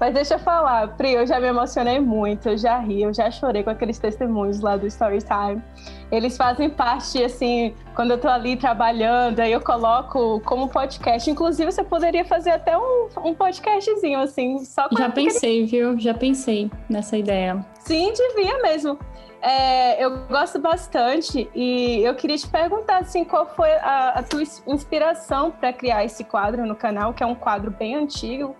Mas 0.00 0.14
deixa 0.14 0.34
eu 0.34 0.38
falar, 0.38 0.88
Pri, 0.96 1.12
eu 1.12 1.26
já 1.26 1.38
me 1.38 1.46
emocionei 1.46 2.00
muito, 2.00 2.48
eu 2.48 2.56
já 2.56 2.78
ri, 2.78 3.02
eu 3.02 3.12
já 3.12 3.30
chorei 3.30 3.62
com 3.62 3.68
aqueles 3.68 3.98
testemunhos 3.98 4.60
lá 4.60 4.74
do 4.74 4.86
Storytime. 4.86 5.62
Eles 6.10 6.38
fazem 6.38 6.70
parte, 6.70 7.22
assim, 7.22 7.74
quando 7.94 8.12
eu 8.12 8.18
tô 8.18 8.26
ali 8.26 8.56
trabalhando, 8.56 9.40
aí 9.40 9.52
eu 9.52 9.60
coloco 9.60 10.40
como 10.40 10.68
podcast. 10.68 11.30
Inclusive, 11.30 11.70
você 11.70 11.84
poderia 11.84 12.24
fazer 12.24 12.50
até 12.52 12.78
um, 12.78 13.08
um 13.24 13.34
podcastzinho, 13.34 14.18
assim, 14.20 14.64
só 14.64 14.88
com 14.88 14.96
Já 14.96 15.06
aquele- 15.06 15.26
pensei, 15.26 15.66
viu? 15.66 15.98
Já 16.00 16.14
pensei 16.14 16.70
nessa 16.88 17.18
ideia. 17.18 17.62
Sim, 17.80 18.10
devia 18.14 18.60
mesmo. 18.62 18.98
É, 19.42 20.02
eu 20.02 20.26
gosto 20.28 20.58
bastante 20.58 21.48
e 21.54 22.02
eu 22.02 22.14
queria 22.14 22.36
te 22.38 22.48
perguntar 22.48 22.98
assim, 22.98 23.22
qual 23.24 23.46
foi 23.54 23.70
a, 23.72 24.14
a 24.16 24.22
tua 24.22 24.42
ins- 24.42 24.62
inspiração 24.66 25.50
para 25.50 25.72
criar 25.74 26.04
esse 26.06 26.24
quadro 26.24 26.64
no 26.66 26.74
canal, 26.74 27.12
que 27.12 27.22
é 27.22 27.26
um 27.26 27.34
quadro 27.34 27.70
bem 27.70 27.94
antigo, 27.96 28.54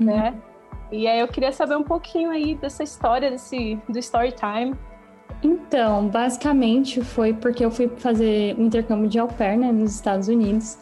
né? 0.00 0.34
E 0.90 1.06
aí 1.06 1.20
eu 1.20 1.28
queria 1.28 1.52
saber 1.52 1.76
um 1.76 1.82
pouquinho 1.82 2.30
aí 2.30 2.54
dessa 2.54 2.82
história 2.82 3.30
desse 3.30 3.78
do 3.88 3.98
Storytime. 3.98 4.74
Então, 5.42 6.08
basicamente 6.08 7.02
foi 7.02 7.32
porque 7.32 7.64
eu 7.64 7.70
fui 7.70 7.88
fazer 7.96 8.54
um 8.58 8.66
intercâmbio 8.66 9.08
de 9.08 9.18
au 9.18 9.28
pair, 9.28 9.58
né, 9.58 9.70
nos 9.70 9.94
Estados 9.94 10.28
Unidos. 10.28 10.78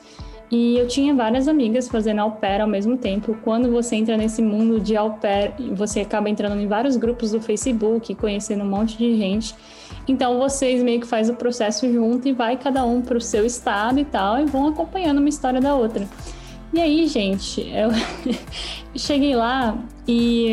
E 0.50 0.76
eu 0.76 0.86
tinha 0.86 1.12
várias 1.14 1.48
amigas 1.48 1.88
fazendo 1.88 2.20
au 2.20 2.32
pair 2.32 2.60
ao 2.60 2.68
mesmo 2.68 2.96
tempo. 2.96 3.36
Quando 3.42 3.72
você 3.72 3.96
entra 3.96 4.16
nesse 4.16 4.40
mundo 4.40 4.78
de 4.78 4.96
au 4.96 5.14
pair, 5.14 5.52
você 5.72 6.00
acaba 6.00 6.28
entrando 6.28 6.60
em 6.60 6.66
vários 6.66 6.96
grupos 6.96 7.32
do 7.32 7.40
Facebook, 7.40 8.14
conhecendo 8.14 8.62
um 8.62 8.68
monte 8.68 8.96
de 8.96 9.16
gente. 9.16 9.54
Então 10.06 10.38
vocês 10.38 10.82
meio 10.82 11.00
que 11.00 11.06
fazem 11.06 11.34
o 11.34 11.36
processo 11.36 11.90
junto 11.92 12.28
e 12.28 12.32
vai 12.32 12.56
cada 12.56 12.84
um 12.84 13.00
para 13.00 13.16
o 13.16 13.20
seu 13.20 13.44
estado 13.44 13.98
e 13.98 14.04
tal, 14.04 14.38
e 14.38 14.44
vão 14.44 14.68
acompanhando 14.68 15.18
uma 15.18 15.28
história 15.28 15.60
da 15.60 15.74
outra. 15.74 16.06
E 16.74 16.80
aí, 16.80 17.06
gente, 17.06 17.60
eu 17.70 17.90
cheguei 18.96 19.36
lá 19.36 19.78
e 20.08 20.48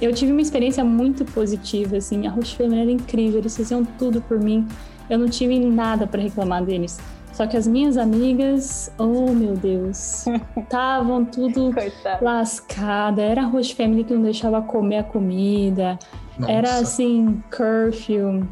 eu 0.00 0.12
tive 0.12 0.32
uma 0.32 0.40
experiência 0.40 0.84
muito 0.84 1.24
positiva, 1.24 1.96
assim. 1.96 2.26
A 2.26 2.30
Ruth 2.30 2.54
Feminina 2.56 2.82
era 2.82 2.90
incrível, 2.90 3.38
eles 3.38 3.56
faziam 3.56 3.84
tudo 3.84 4.20
por 4.20 4.40
mim. 4.40 4.66
Eu 5.08 5.16
não 5.16 5.28
tive 5.28 5.56
nada 5.60 6.08
para 6.08 6.20
reclamar 6.20 6.64
deles. 6.64 6.98
Só 7.32 7.46
que 7.46 7.56
as 7.56 7.68
minhas 7.68 7.96
amigas, 7.96 8.92
oh 8.98 9.30
meu 9.30 9.54
Deus, 9.54 10.24
estavam 10.58 11.24
tudo 11.24 11.72
Coitada. 11.72 12.18
lascada. 12.20 13.22
Era 13.22 13.42
a 13.42 13.46
host 13.46 13.76
family 13.76 14.02
que 14.02 14.12
não 14.12 14.22
deixava 14.22 14.60
comer 14.60 14.98
a 14.98 15.04
comida. 15.04 15.96
Nossa. 16.36 16.52
Era 16.52 16.78
assim, 16.78 17.40
curfew. 17.56 18.44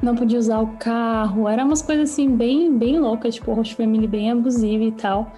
Não 0.00 0.14
podia 0.14 0.38
usar 0.38 0.60
o 0.60 0.68
carro. 0.78 1.48
Era 1.48 1.64
umas 1.64 1.82
coisas 1.82 2.12
assim 2.12 2.28
bem, 2.28 2.72
bem 2.72 3.00
loucas, 3.00 3.34
tipo 3.34 3.52
host 3.52 3.74
family 3.74 4.06
bem 4.06 4.30
abusiva 4.30 4.84
e 4.84 4.92
tal. 4.92 5.32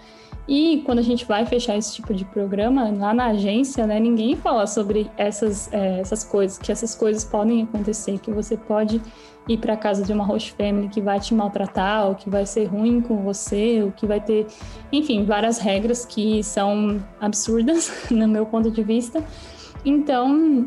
E 0.49 0.83
quando 0.85 1.01
a 1.01 1.03
gente 1.03 1.25
vai 1.25 1.45
fechar 1.45 1.77
esse 1.77 1.93
tipo 1.95 2.15
de 2.15 2.25
programa, 2.25 2.89
lá 2.91 3.13
na 3.13 3.27
agência, 3.27 3.85
né, 3.87 3.99
ninguém 3.99 4.37
fala 4.37 4.67
sobre 4.67 5.11
essas, 5.17 5.73
é, 5.73 5.99
essas 5.99 6.23
coisas, 6.23 6.57
que 6.57 6.71
essas 6.71 6.95
coisas 6.95 7.25
podem 7.25 7.63
acontecer, 7.63 8.19
que 8.21 8.31
você 8.31 8.57
pode 8.57 9.03
ir 9.49 9.59
para 9.59 9.77
casa 9.77 10.05
de 10.05 10.13
uma 10.13 10.25
host 10.25 10.53
family 10.53 10.89
que 10.89 11.01
vai 11.01 11.19
te 11.19 11.35
maltratar, 11.35 12.07
ou 12.07 12.15
que 12.15 12.31
vai 12.31 12.47
ser 12.47 12.67
ruim 12.67 13.01
com 13.01 13.23
você, 13.23 13.83
ou 13.83 13.91
que 13.91 14.07
vai 14.07 14.21
ter, 14.21 14.47
enfim, 14.93 15.25
várias 15.25 15.59
regras 15.59 16.05
que 16.05 16.43
são 16.45 17.03
absurdas, 17.21 18.07
no 18.11 18.29
meu 18.29 18.47
ponto 18.47 18.71
de 18.71 18.83
vista. 18.85 19.25
Então, 19.85 20.67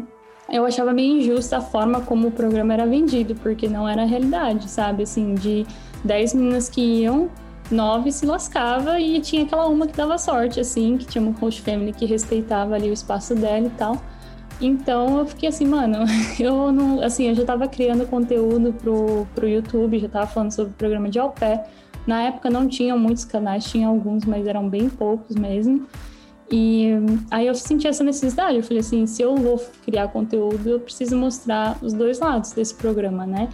eu 0.50 0.65
achava 0.65 0.91
meio 0.91 1.19
injusta 1.19 1.57
a 1.57 1.62
forma 1.62 2.01
como 2.01 2.27
o 2.27 2.31
programa 2.31 2.74
era 2.74 2.86
vendido, 2.86 3.36
porque 3.36 3.67
não 3.67 3.88
era 3.88 4.03
a 4.03 4.05
realidade, 4.05 4.69
sabe? 4.69 5.03
Assim, 5.03 5.36
de 5.36 5.65
10 6.03 6.33
meninas 6.33 6.69
que 6.69 6.81
iam, 6.81 7.29
nove 7.71 8.11
se 8.11 8.25
lascava 8.25 8.99
e 8.99 9.19
tinha 9.19 9.43
aquela 9.43 9.67
uma 9.67 9.88
que 9.88 9.95
dava 9.95 10.17
sorte, 10.17 10.59
assim, 10.59 10.97
que 10.97 11.05
tinha 11.05 11.21
uma 11.21 11.31
host 11.39 11.61
family 11.61 11.93
que 11.93 12.05
respeitava 12.05 12.75
ali 12.75 12.89
o 12.89 12.93
espaço 12.93 13.35
dela 13.35 13.67
e 13.67 13.71
tal. 13.71 14.01
Então 14.61 15.19
eu 15.19 15.25
fiquei 15.25 15.49
assim, 15.49 15.65
mano, 15.65 15.99
eu 16.39 16.71
não. 16.71 17.01
Assim, 17.01 17.27
eu 17.27 17.35
já 17.35 17.45
tava 17.45 17.67
criando 17.67 18.05
conteúdo 18.07 18.73
pro, 18.73 19.25
pro 19.33 19.47
YouTube, 19.47 19.99
já 19.99 20.09
tava 20.09 20.27
falando 20.27 20.51
sobre 20.51 20.71
o 20.71 20.75
programa 20.75 21.09
de 21.09 21.19
au 21.19 21.31
pair. 21.31 21.61
Na 22.05 22.23
época 22.23 22.49
não 22.49 22.67
tinham 22.67 22.97
muitos 22.97 23.23
canais, 23.23 23.65
tinha 23.65 23.88
alguns, 23.88 24.25
mas 24.25 24.47
eram 24.47 24.67
bem 24.67 24.89
poucos 24.89 25.35
mesmo. 25.35 25.88
E 26.51 26.89
aí 27.29 27.45
eu 27.45 27.53
senti 27.53 27.88
essa 27.88 28.03
necessidade. 28.03 28.57
Eu 28.57 28.63
falei 28.63 28.79
assim: 28.79 29.05
se 29.05 29.21
eu 29.21 29.35
vou 29.35 29.63
criar 29.85 30.07
conteúdo, 30.09 30.67
eu 30.67 30.79
preciso 30.79 31.15
mostrar 31.15 31.77
os 31.81 31.93
dois 31.93 32.19
lados 32.19 32.51
desse 32.51 32.73
programa, 32.73 33.25
né? 33.25 33.49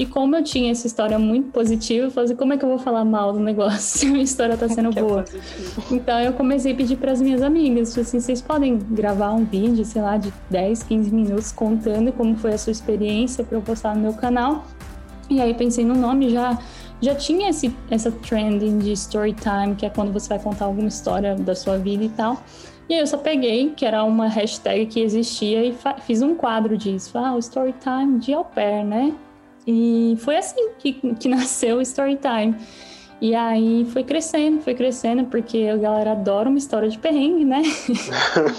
E 0.00 0.06
como 0.06 0.34
eu 0.34 0.42
tinha 0.42 0.72
essa 0.72 0.86
história 0.86 1.18
muito 1.18 1.50
positiva, 1.50 2.06
eu 2.06 2.10
falei 2.10 2.24
assim, 2.24 2.34
como 2.34 2.54
é 2.54 2.56
que 2.56 2.64
eu 2.64 2.70
vou 2.70 2.78
falar 2.78 3.04
mal 3.04 3.34
do 3.34 3.38
negócio 3.38 3.80
se 3.80 4.06
a 4.08 4.10
minha 4.10 4.24
história 4.24 4.56
tá 4.56 4.66
sendo 4.66 4.88
Que 4.88 4.98
é 4.98 5.02
boa? 5.02 5.24
positivo. 5.24 5.94
Então 5.94 6.18
eu 6.20 6.32
comecei 6.32 6.72
a 6.72 6.74
pedir 6.74 6.96
para 6.96 7.12
as 7.12 7.20
minhas 7.20 7.42
amigas, 7.42 7.98
assim, 7.98 8.18
vocês 8.18 8.40
podem 8.40 8.78
gravar 8.78 9.32
um 9.32 9.44
vídeo, 9.44 9.84
sei 9.84 10.00
lá, 10.00 10.16
de 10.16 10.32
10, 10.48 10.84
15 10.84 11.14
minutos 11.14 11.52
contando 11.52 12.14
como 12.14 12.34
foi 12.34 12.54
a 12.54 12.56
sua 12.56 12.70
experiência 12.70 13.44
para 13.44 13.58
eu 13.58 13.60
postar 13.60 13.94
no 13.94 14.00
meu 14.00 14.14
canal. 14.14 14.64
E 15.28 15.38
aí 15.38 15.52
pensei 15.52 15.84
no 15.84 15.94
nome, 15.94 16.30
já 16.30 16.58
já 17.02 17.14
tinha 17.14 17.50
esse, 17.50 17.70
essa 17.90 18.10
trending 18.10 18.78
de 18.78 18.92
story 18.92 19.34
time, 19.34 19.74
que 19.74 19.84
é 19.84 19.90
quando 19.90 20.14
você 20.14 20.30
vai 20.30 20.38
contar 20.38 20.64
alguma 20.64 20.88
história 20.88 21.34
da 21.34 21.54
sua 21.54 21.76
vida 21.76 22.04
e 22.04 22.08
tal. 22.08 22.42
E 22.88 22.94
aí 22.94 23.00
eu 23.00 23.06
só 23.06 23.18
peguei, 23.18 23.70
que 23.76 23.84
era 23.84 24.02
uma 24.02 24.28
hashtag 24.28 24.86
que 24.86 25.00
existia, 25.00 25.62
e 25.62 25.74
fiz 26.06 26.22
um 26.22 26.34
quadro 26.34 26.76
disso. 26.76 27.18
Ah, 27.18 27.34
o 27.34 27.38
story 27.38 27.74
time 27.82 28.18
de 28.18 28.32
au 28.32 28.46
pair, 28.46 28.82
né? 28.82 29.14
E 29.72 30.16
foi 30.16 30.36
assim 30.36 30.70
que, 30.78 30.92
que 30.92 31.28
nasceu 31.30 31.76
o 31.76 31.80
Storytime. 31.80 32.56
E 33.20 33.34
aí 33.34 33.86
foi 33.92 34.02
crescendo, 34.02 34.62
foi 34.62 34.74
crescendo, 34.74 35.24
porque 35.26 35.68
a 35.70 35.76
galera 35.76 36.12
adora 36.12 36.48
uma 36.48 36.56
história 36.56 36.88
de 36.88 36.98
perrengue, 36.98 37.44
né? 37.44 37.60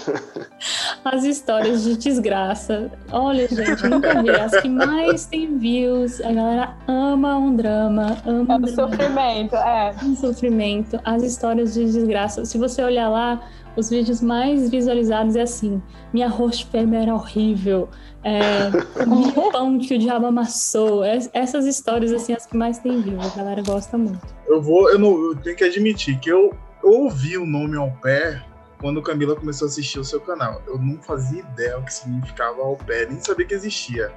As 1.04 1.24
histórias 1.24 1.82
de 1.82 1.96
desgraça. 1.96 2.88
Olha, 3.10 3.48
gente, 3.48 3.84
nunca 3.88 4.22
vi. 4.22 4.30
As 4.30 4.60
que 4.60 4.68
mais 4.68 5.26
tem 5.26 5.58
views, 5.58 6.20
a 6.20 6.32
galera 6.32 6.76
ama 6.86 7.36
um 7.36 7.56
drama, 7.56 8.16
ama 8.24 8.54
É 8.54 8.56
um 8.56 8.60
drama 8.60 8.68
sofrimento, 8.68 9.56
é. 9.56 9.94
um 10.04 10.14
sofrimento, 10.14 11.00
as 11.04 11.24
histórias 11.24 11.74
de 11.74 11.84
desgraça. 11.84 12.44
Se 12.44 12.56
você 12.56 12.84
olhar 12.84 13.08
lá, 13.08 13.42
os 13.76 13.88
vídeos 13.90 14.20
mais 14.20 14.70
visualizados 14.70 15.36
é 15.36 15.42
assim: 15.42 15.82
minha 16.12 16.28
host 16.28 16.66
fêmea 16.66 17.00
era 17.02 17.14
horrível, 17.14 17.88
é, 18.24 18.70
comi 19.04 19.32
pão 19.52 19.78
que 19.78 19.94
o 19.94 19.98
diabo 19.98 20.26
amassou. 20.26 21.04
Es- 21.04 21.30
Essas 21.32 21.66
histórias, 21.66 22.12
assim, 22.12 22.32
as 22.32 22.46
que 22.46 22.56
mais 22.56 22.78
tem 22.78 23.00
views, 23.00 23.24
a 23.32 23.36
galera 23.36 23.62
gosta 23.62 23.96
muito. 23.98 24.20
Eu 24.46 24.60
vou, 24.60 24.90
eu, 24.90 24.98
não, 24.98 25.10
eu 25.30 25.36
tenho 25.36 25.56
que 25.56 25.64
admitir 25.64 26.18
que 26.18 26.30
eu, 26.30 26.52
eu 26.84 26.90
ouvi 26.90 27.38
o 27.38 27.46
nome 27.46 27.76
au 27.76 27.90
pair 28.02 28.44
quando 28.80 29.00
Camila 29.00 29.36
começou 29.36 29.66
a 29.66 29.68
assistir 29.70 30.00
o 30.00 30.04
seu 30.04 30.20
canal. 30.20 30.60
Eu 30.66 30.76
não 30.76 31.00
fazia 31.00 31.40
ideia 31.40 31.78
o 31.78 31.84
que 31.84 31.94
significava 31.94 32.60
au 32.62 32.76
pair, 32.76 33.08
nem 33.08 33.20
sabia 33.20 33.46
que 33.46 33.54
existia. 33.54 34.12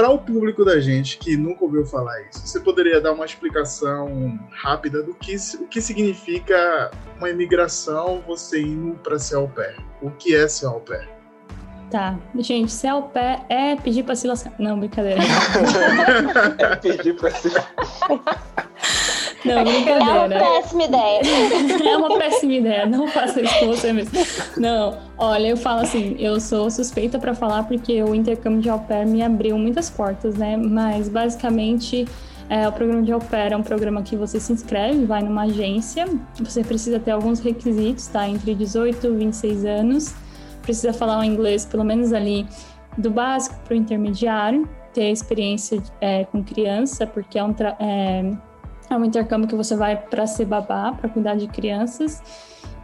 Para 0.00 0.08
o 0.08 0.16
público 0.16 0.64
da 0.64 0.80
gente 0.80 1.18
que 1.18 1.36
nunca 1.36 1.62
ouviu 1.62 1.84
falar 1.84 2.22
isso, 2.22 2.40
você 2.46 2.58
poderia 2.58 3.02
dar 3.02 3.12
uma 3.12 3.26
explicação 3.26 4.40
rápida 4.50 5.02
do 5.02 5.12
que, 5.12 5.36
o 5.60 5.66
que 5.66 5.78
significa 5.82 6.90
uma 7.18 7.28
imigração, 7.28 8.24
você 8.26 8.62
indo 8.62 8.94
para 9.00 9.18
ser 9.18 9.34
au 9.34 9.46
pair? 9.46 9.76
O 10.00 10.10
que 10.10 10.34
é 10.34 10.48
ser 10.48 10.64
au 10.64 10.80
pair? 10.80 11.06
Tá, 11.90 12.18
gente, 12.38 12.72
se 12.72 12.86
é 12.86 12.94
o 12.94 13.02
pé 13.02 13.44
é 13.50 13.76
pedir 13.76 14.02
pra 14.02 14.14
se 14.14 14.26
lascar. 14.26 14.54
Não, 14.58 14.78
brincadeira. 14.78 15.20
É 16.58 16.76
pedir 16.76 17.14
pra 17.16 17.30
se. 17.32 17.50
Não, 19.44 19.52
É 19.52 19.62
uma 19.62 19.72
brincadeira. 19.72 20.38
péssima 20.38 20.82
ideia. 20.84 21.20
É 21.90 21.96
uma 21.96 22.18
péssima 22.18 22.52
ideia, 22.52 22.86
não 22.86 23.08
faça 23.08 23.40
isso 23.40 23.58
com 23.58 23.66
você 23.68 23.92
mesmo. 23.92 24.12
Não, 24.56 24.96
olha, 25.18 25.48
eu 25.48 25.56
falo 25.56 25.80
assim, 25.80 26.14
eu 26.18 26.38
sou 26.40 26.70
suspeita 26.70 27.18
pra 27.18 27.34
falar 27.34 27.64
porque 27.64 28.02
o 28.02 28.14
intercâmbio 28.14 28.60
de 28.60 28.68
au 28.70 28.78
pair 28.80 29.06
me 29.06 29.22
abriu 29.22 29.58
muitas 29.58 29.90
portas, 29.90 30.34
né? 30.36 30.56
Mas 30.56 31.08
basicamente 31.08 32.06
é, 32.48 32.68
o 32.68 32.72
programa 32.72 33.02
de 33.02 33.12
au 33.12 33.20
pair 33.20 33.52
é 33.52 33.56
um 33.56 33.62
programa 33.62 34.02
que 34.02 34.16
você 34.16 34.38
se 34.40 34.52
inscreve, 34.52 35.04
vai 35.04 35.22
numa 35.22 35.42
agência, 35.42 36.06
você 36.38 36.62
precisa 36.62 36.98
ter 36.98 37.12
alguns 37.12 37.40
requisitos, 37.40 38.06
tá? 38.08 38.28
Entre 38.28 38.54
18 38.54 39.06
e 39.06 39.10
26 39.10 39.64
anos, 39.64 40.14
precisa 40.62 40.92
falar 40.92 41.20
o 41.20 41.24
inglês 41.24 41.64
pelo 41.64 41.84
menos 41.84 42.12
ali 42.12 42.46
do 42.98 43.10
básico 43.10 43.56
pro 43.64 43.74
intermediário, 43.74 44.68
ter 44.92 45.10
experiência 45.10 45.80
é, 46.00 46.24
com 46.24 46.42
criança, 46.42 47.06
porque 47.06 47.38
é 47.38 47.44
um, 47.44 47.54
é, 47.78 48.32
é 48.90 48.96
um 48.96 49.04
intercâmbio 49.04 49.48
que 49.48 49.54
você 49.54 49.76
vai 49.76 49.96
para 49.96 50.26
ser 50.26 50.44
babá, 50.44 50.92
para 50.92 51.08
cuidar 51.08 51.36
de 51.36 51.46
crianças. 51.46 52.22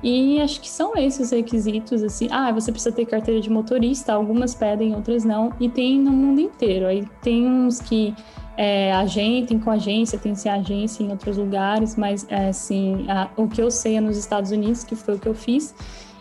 E 0.03 0.41
acho 0.41 0.61
que 0.61 0.69
são 0.69 0.97
esses 0.97 1.31
requisitos, 1.31 2.03
assim. 2.03 2.29
Ah, 2.31 2.53
você 2.53 2.71
precisa 2.71 2.95
ter 2.95 3.07
carteira 3.07 3.41
de 3.41 3.51
motorista, 3.51 4.13
algumas 4.13 4.55
pedem, 4.55 4.95
outras 4.95 5.25
não. 5.25 5.53
E 5.59 5.69
tem 5.69 5.99
no 5.99 6.13
mundo 6.13 6.41
inteiro. 6.41 6.87
Aí 6.87 7.05
tem 7.23 7.47
uns 7.47 7.81
que 7.81 8.15
é, 8.57 8.93
agentem 8.93 9.59
com 9.59 9.71
agência, 9.71 10.19
tem 10.19 10.35
sem 10.35 10.51
agência 10.51 11.03
em 11.03 11.11
outros 11.11 11.37
lugares, 11.37 11.97
mas 11.97 12.25
é, 12.31 12.49
assim, 12.49 13.05
a- 13.09 13.29
o 13.37 13.49
que 13.49 13.61
eu 13.61 13.71
sei 13.71 13.97
é 13.97 14.01
nos 14.01 14.17
Estados 14.17 14.51
Unidos, 14.51 14.85
que 14.85 14.95
foi 14.95 15.15
o 15.17 15.19
que 15.19 15.29
eu 15.29 15.35
fiz. 15.35 15.75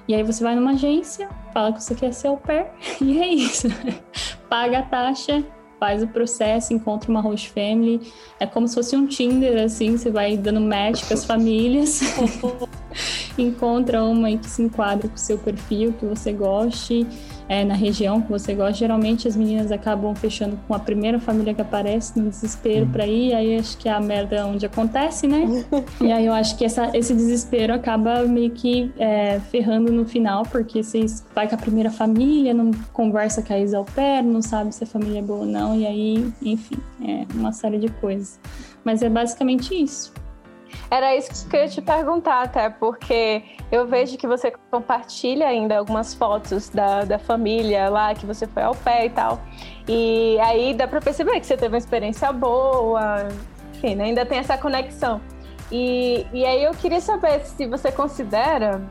E 0.07 0.13
aí 0.13 0.23
você 0.23 0.43
vai 0.43 0.55
numa 0.55 0.71
agência, 0.71 1.29
fala 1.53 1.73
que 1.73 1.83
você 1.83 1.95
quer 1.95 2.13
ser 2.13 2.27
au 2.27 2.37
pair, 2.37 2.67
e 3.01 3.19
é 3.19 3.27
isso. 3.27 3.67
Paga 4.49 4.79
a 4.79 4.83
taxa, 4.83 5.43
faz 5.79 6.03
o 6.03 6.07
processo, 6.07 6.73
encontra 6.73 7.09
uma 7.09 7.21
host 7.21 7.49
family. 7.51 8.11
É 8.39 8.45
como 8.45 8.67
se 8.67 8.75
fosse 8.75 8.95
um 8.95 9.05
Tinder, 9.07 9.63
assim, 9.63 9.97
você 9.97 10.09
vai 10.09 10.37
dando 10.37 10.61
match 10.61 11.07
com 11.07 11.13
as 11.13 11.25
famílias. 11.25 12.01
encontra 13.37 14.03
uma 14.03 14.35
que 14.37 14.49
se 14.49 14.61
enquadra 14.61 15.07
com 15.07 15.15
o 15.15 15.19
seu 15.19 15.37
perfil, 15.37 15.93
que 15.93 16.05
você 16.05 16.31
goste, 16.31 17.05
é, 17.47 17.63
na 17.63 17.73
região 17.73 18.21
que 18.21 18.29
você 18.29 18.53
gosta. 18.53 18.73
Geralmente 18.73 19.27
as 19.27 19.35
meninas 19.35 19.71
acabam 19.71 20.15
fechando 20.15 20.57
com 20.67 20.73
a 20.73 20.79
primeira 20.79 21.19
família 21.19 21.53
que 21.53 21.61
aparece 21.61 22.19
no 22.19 22.29
desespero 22.29 22.87
pra 22.87 23.05
ir, 23.05 23.33
aí 23.33 23.57
acho 23.57 23.77
que 23.77 23.87
é 23.87 23.93
a 23.93 23.99
merda 23.99 24.45
onde 24.45 24.65
acontece, 24.65 25.27
né? 25.27 25.65
e 26.01 26.11
aí 26.11 26.25
eu 26.25 26.33
acho 26.33 26.57
que 26.57 26.65
essa, 26.65 26.95
esse 26.97 27.13
desespero 27.13 27.73
acaba 27.73 28.23
meio 28.23 28.51
que 28.51 28.91
é, 28.97 29.39
ferrando 29.51 29.91
no 29.91 30.05
final, 30.05 30.43
porque 30.43 30.83
você 30.83 31.05
vai 31.33 31.47
com 31.47 31.55
a 31.55 31.57
primeira 31.57 31.91
família, 31.91 32.53
não 32.53 32.71
conversa 32.93 33.41
com 33.41 33.53
a 33.53 33.59
ex 33.59 33.73
au 33.73 33.85
pair, 33.85 34.23
não 34.23 34.41
sabe 34.41 34.73
se 34.73 34.83
a 34.83 34.87
família 34.87 35.19
é 35.19 35.21
boa 35.21 35.39
ou 35.39 35.45
não, 35.45 35.75
e 35.75 35.85
aí, 35.85 36.33
enfim, 36.41 36.77
é 37.01 37.25
uma 37.33 37.51
série 37.51 37.77
de 37.77 37.89
coisas. 37.89 38.39
Mas 38.83 39.01
é 39.01 39.09
basicamente 39.09 39.73
isso. 39.73 40.13
Era 40.89 41.15
isso 41.15 41.47
que 41.49 41.55
eu 41.55 41.61
ia 41.61 41.67
te 41.67 41.81
perguntar, 41.81 42.43
até, 42.43 42.69
porque 42.69 43.43
eu 43.71 43.87
vejo 43.87 44.17
que 44.17 44.27
você 44.27 44.53
compartilha 44.71 45.47
ainda 45.47 45.77
algumas 45.77 46.13
fotos 46.13 46.69
da, 46.69 47.03
da 47.03 47.19
família 47.19 47.89
lá, 47.89 48.13
que 48.13 48.25
você 48.25 48.45
foi 48.47 48.63
ao 48.63 48.75
pé 48.75 49.05
e 49.05 49.09
tal. 49.09 49.39
E 49.87 50.37
aí 50.39 50.73
dá 50.73 50.87
pra 50.87 51.01
perceber 51.01 51.39
que 51.39 51.45
você 51.45 51.57
teve 51.57 51.73
uma 51.73 51.77
experiência 51.77 52.31
boa, 52.31 53.27
enfim, 53.73 53.95
né? 53.95 54.05
ainda 54.05 54.25
tem 54.25 54.39
essa 54.39 54.57
conexão. 54.57 55.21
E, 55.71 56.25
e 56.31 56.45
aí 56.45 56.63
eu 56.63 56.71
queria 56.73 57.01
saber 57.01 57.43
se 57.45 57.65
você 57.65 57.91
considera 57.91 58.81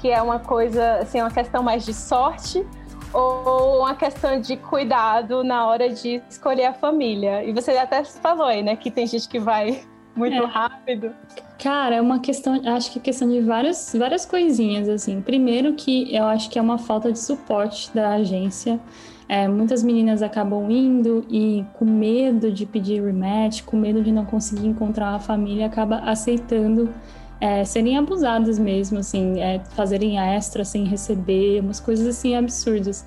que 0.00 0.10
é 0.10 0.20
uma 0.20 0.38
coisa, 0.38 0.98
assim, 0.98 1.20
uma 1.20 1.30
questão 1.30 1.62
mais 1.62 1.84
de 1.84 1.94
sorte 1.94 2.66
ou 3.12 3.80
uma 3.80 3.94
questão 3.94 4.40
de 4.40 4.56
cuidado 4.56 5.44
na 5.44 5.66
hora 5.66 5.88
de 5.88 6.22
escolher 6.28 6.66
a 6.66 6.72
família. 6.72 7.44
E 7.44 7.52
você 7.52 7.72
até 7.72 8.02
falou 8.04 8.46
aí, 8.46 8.62
né, 8.62 8.74
que 8.74 8.90
tem 8.90 9.06
gente 9.06 9.28
que 9.28 9.38
vai 9.38 9.82
muito 10.14 10.42
É. 10.42 10.46
rápido. 10.46 11.12
Cara, 11.58 11.96
é 11.96 12.00
uma 12.00 12.18
questão, 12.20 12.60
acho 12.66 12.92
que 12.92 12.98
é 12.98 13.02
questão 13.02 13.28
de 13.28 13.40
várias, 13.40 13.94
várias 13.96 14.26
coisinhas, 14.26 14.88
assim. 14.88 15.20
Primeiro 15.22 15.74
que 15.74 16.14
eu 16.14 16.24
acho 16.24 16.50
que 16.50 16.58
é 16.58 16.62
uma 16.62 16.78
falta 16.78 17.12
de 17.12 17.18
suporte 17.18 17.90
da 17.94 18.14
agência. 18.14 18.80
é, 19.28 19.48
muitas 19.48 19.82
meninas 19.82 20.20
acabam 20.20 20.70
indo 20.70 21.24
e 21.30 21.64
com 21.74 21.86
medo 21.86 22.52
de 22.52 22.66
pedir 22.66 23.02
rematch, 23.02 23.62
com 23.62 23.76
medo 23.78 24.02
de 24.02 24.12
não 24.12 24.26
conseguir 24.26 24.66
encontrar 24.66 25.10
uma 25.12 25.20
família, 25.20 25.66
acaba 25.66 25.98
aceitando 26.00 26.92
é, 27.40 27.64
serem 27.64 27.96
abusadas 27.96 28.58
mesmo, 28.58 28.98
assim, 28.98 29.40
é, 29.40 29.60
fazerem 29.74 30.18
extra 30.18 30.64
sem 30.64 30.84
receber, 30.84 31.60
umas 31.60 31.80
coisas 31.80 32.06
assim 32.06 32.34
absurdas. 32.36 33.04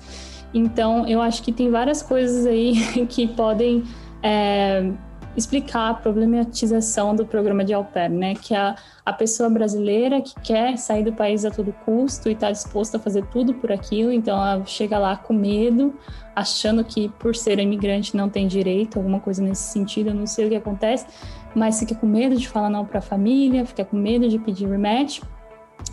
Então, 0.52 1.06
eu 1.06 1.20
acho 1.22 1.42
que 1.42 1.52
tem 1.52 1.70
várias 1.70 2.02
coisas 2.02 2.44
aí 2.46 2.72
que 3.08 3.28
podem 3.28 3.84
é, 4.22 4.90
explicar 5.36 5.90
a 5.90 5.94
problematização 5.94 7.14
do 7.14 7.26
programa 7.26 7.64
de 7.64 7.74
au 7.74 7.84
pair, 7.84 8.10
né? 8.10 8.34
Que 8.34 8.54
a, 8.54 8.74
a 9.04 9.12
pessoa 9.12 9.50
brasileira 9.50 10.20
que 10.20 10.34
quer 10.40 10.78
sair 10.78 11.04
do 11.04 11.12
país 11.12 11.44
a 11.44 11.50
todo 11.50 11.72
custo 11.84 12.28
e 12.28 12.32
está 12.32 12.50
disposta 12.50 12.96
a 12.96 13.00
fazer 13.00 13.24
tudo 13.26 13.52
por 13.54 13.70
aquilo, 13.70 14.10
então 14.10 14.36
ela 14.36 14.64
chega 14.64 14.98
lá 14.98 15.16
com 15.16 15.34
medo, 15.34 15.94
achando 16.34 16.82
que 16.82 17.08
por 17.18 17.36
ser 17.36 17.58
imigrante 17.58 18.16
não 18.16 18.28
tem 18.28 18.46
direito, 18.46 18.98
alguma 18.98 19.20
coisa 19.20 19.42
nesse 19.42 19.72
sentido, 19.72 20.10
eu 20.10 20.14
não 20.14 20.26
sei 20.26 20.46
o 20.46 20.48
que 20.48 20.56
acontece, 20.56 21.06
mas 21.54 21.78
fica 21.78 21.94
com 21.94 22.06
medo 22.06 22.36
de 22.36 22.48
falar 22.48 22.70
não 22.70 22.84
para 22.84 22.98
a 22.98 23.02
família, 23.02 23.66
fica 23.66 23.84
com 23.84 23.96
medo 23.96 24.28
de 24.28 24.38
pedir 24.38 24.68
rematch. 24.68 25.20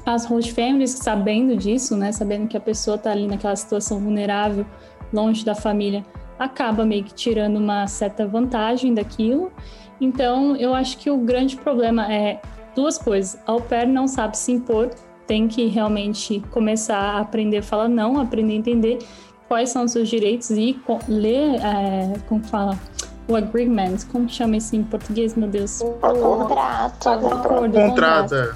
As 0.05 0.25
host 0.25 0.51
families, 0.53 0.91
sabendo 0.91 1.55
disso, 1.55 1.95
né, 1.95 2.11
sabendo 2.11 2.47
que 2.47 2.57
a 2.57 2.59
pessoa 2.59 2.95
está 2.95 3.11
ali 3.11 3.27
naquela 3.27 3.55
situação 3.55 3.99
vulnerável, 3.99 4.65
longe 5.11 5.45
da 5.45 5.53
família, 5.53 6.03
acaba 6.37 6.85
meio 6.85 7.03
que 7.03 7.13
tirando 7.13 7.57
uma 7.57 7.87
certa 7.87 8.25
vantagem 8.25 8.93
daquilo. 8.93 9.51
Então, 9.99 10.55
eu 10.55 10.73
acho 10.73 10.97
que 10.97 11.09
o 11.09 11.17
grande 11.17 11.55
problema 11.55 12.11
é 12.11 12.41
duas 12.75 12.97
coisas. 12.97 13.39
A 13.47 13.51
au 13.51 13.61
pair 13.61 13.87
não 13.87 14.07
sabe 14.07 14.37
se 14.37 14.51
impor, 14.51 14.89
tem 15.27 15.47
que 15.47 15.67
realmente 15.67 16.41
começar 16.51 16.97
a 16.97 17.19
aprender 17.19 17.59
a 17.59 17.63
falar 17.63 17.87
não, 17.87 18.19
aprender 18.19 18.53
a 18.53 18.57
entender 18.57 18.99
quais 19.47 19.69
são 19.69 19.85
os 19.85 19.91
seus 19.91 20.09
direitos 20.09 20.49
e 20.51 20.79
ler, 21.07 21.55
é, 21.55 22.13
como 22.27 22.43
fala, 22.43 22.77
o 23.27 23.35
agreement, 23.35 23.97
como 24.11 24.27
chama 24.27 24.57
isso 24.57 24.75
em 24.75 24.83
português, 24.83 25.35
meu 25.35 25.47
Deus? 25.47 25.81
O 25.81 25.91
contrato. 25.93 27.05
O 27.05 27.09
acordo, 27.09 27.73
Contrato. 27.73 28.55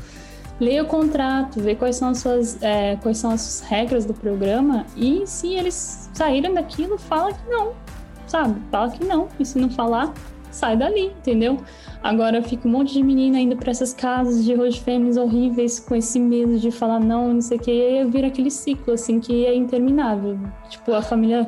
Leia 0.60 0.84
o 0.84 0.88
contrato, 0.88 1.60
vê 1.60 1.76
quais 1.76 1.96
são 1.96 2.10
as 2.10 2.18
suas, 2.18 2.62
é, 2.64 2.96
quais 2.98 3.20
são 3.20 3.32
as 3.32 3.62
regras 3.62 4.06
do 4.06 4.14
programa 4.14 4.86
e 4.96 5.22
se 5.28 5.54
eles 5.54 6.10
saírem 6.14 6.54
daquilo, 6.54 6.98
fala 6.98 7.32
que 7.32 7.50
não, 7.50 7.74
sabe? 8.26 8.60
Fala 8.72 8.90
que 8.90 9.06
não. 9.06 9.28
E 9.40 9.46
se 9.46 9.60
não 9.60 9.70
falar, 9.70 10.12
sai 10.50 10.76
dali, 10.76 11.14
entendeu? 11.18 11.58
Agora 12.02 12.42
fica 12.42 12.68
um 12.68 12.72
monte 12.72 12.94
de 12.94 13.04
menina 13.04 13.40
indo 13.40 13.56
para 13.56 13.70
essas 13.70 13.94
casas 13.94 14.44
de 14.44 14.56
hoje 14.56 14.80
fêmeas 14.80 15.16
horríveis 15.16 15.80
com 15.80 15.96
esse 15.96 16.20
medo 16.20 16.58
de 16.58 16.72
falar 16.72 17.00
não, 17.00 17.34
não 17.36 17.42
sei 17.42 17.58
o 17.58 17.60
que, 17.60 17.72
e 17.72 18.00
aí 18.00 18.06
vira 18.10 18.28
aquele 18.28 18.50
ciclo 18.50 18.94
assim 18.94 19.20
que 19.20 19.46
é 19.46 19.54
interminável. 19.54 20.40
Tipo, 20.70 20.94
a 20.94 21.02
família 21.04 21.48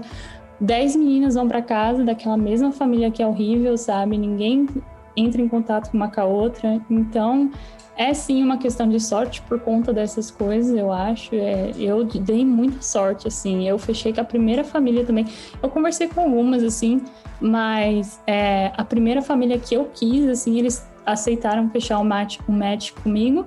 dez 0.62 0.96
meninas 0.96 1.36
vão 1.36 1.48
para 1.48 1.62
casa 1.62 2.04
daquela 2.04 2.38
mesma 2.38 2.72
família 2.72 3.10
que 3.10 3.24
é 3.24 3.28
horrível, 3.28 3.78
sabe? 3.78 4.18
Ninguém 4.18 4.68
entra 5.16 5.42
em 5.42 5.48
contato 5.48 5.92
uma 5.94 6.10
com 6.10 6.22
a 6.22 6.26
outra. 6.26 6.82
Então, 6.90 7.52
é 7.98 8.14
sim 8.14 8.42
uma 8.42 8.58
questão 8.58 8.88
de 8.88 9.00
sorte 9.00 9.42
por 9.42 9.60
conta 9.60 9.92
dessas 9.92 10.32
coisas, 10.32 10.78
eu 10.78 10.92
acho. 10.92 11.36
É, 11.36 11.72
eu 11.78 12.04
dei 12.06 12.46
muita 12.46 12.82
sorte, 12.82 13.28
assim. 13.28 13.68
Eu 13.68 13.78
fechei 13.78 14.14
com 14.14 14.22
a 14.22 14.24
primeira 14.24 14.64
família 14.64 15.06
também. 15.06 15.26
Eu 15.62 15.70
conversei 15.70 16.08
com 16.08 16.22
algumas, 16.22 16.64
assim, 16.64 17.02
mas 17.42 18.22
é, 18.26 18.72
a 18.78 18.86
primeira 18.86 19.22
família 19.22 19.60
que 19.60 19.76
eu 19.76 19.90
quis, 19.94 20.28
assim, 20.28 20.58
eles 20.58 20.88
aceitaram 21.06 21.70
fechar 21.70 22.00
o 22.00 22.06
match, 22.06 22.40
o 22.48 22.52
match 22.52 22.92
comigo. 23.04 23.46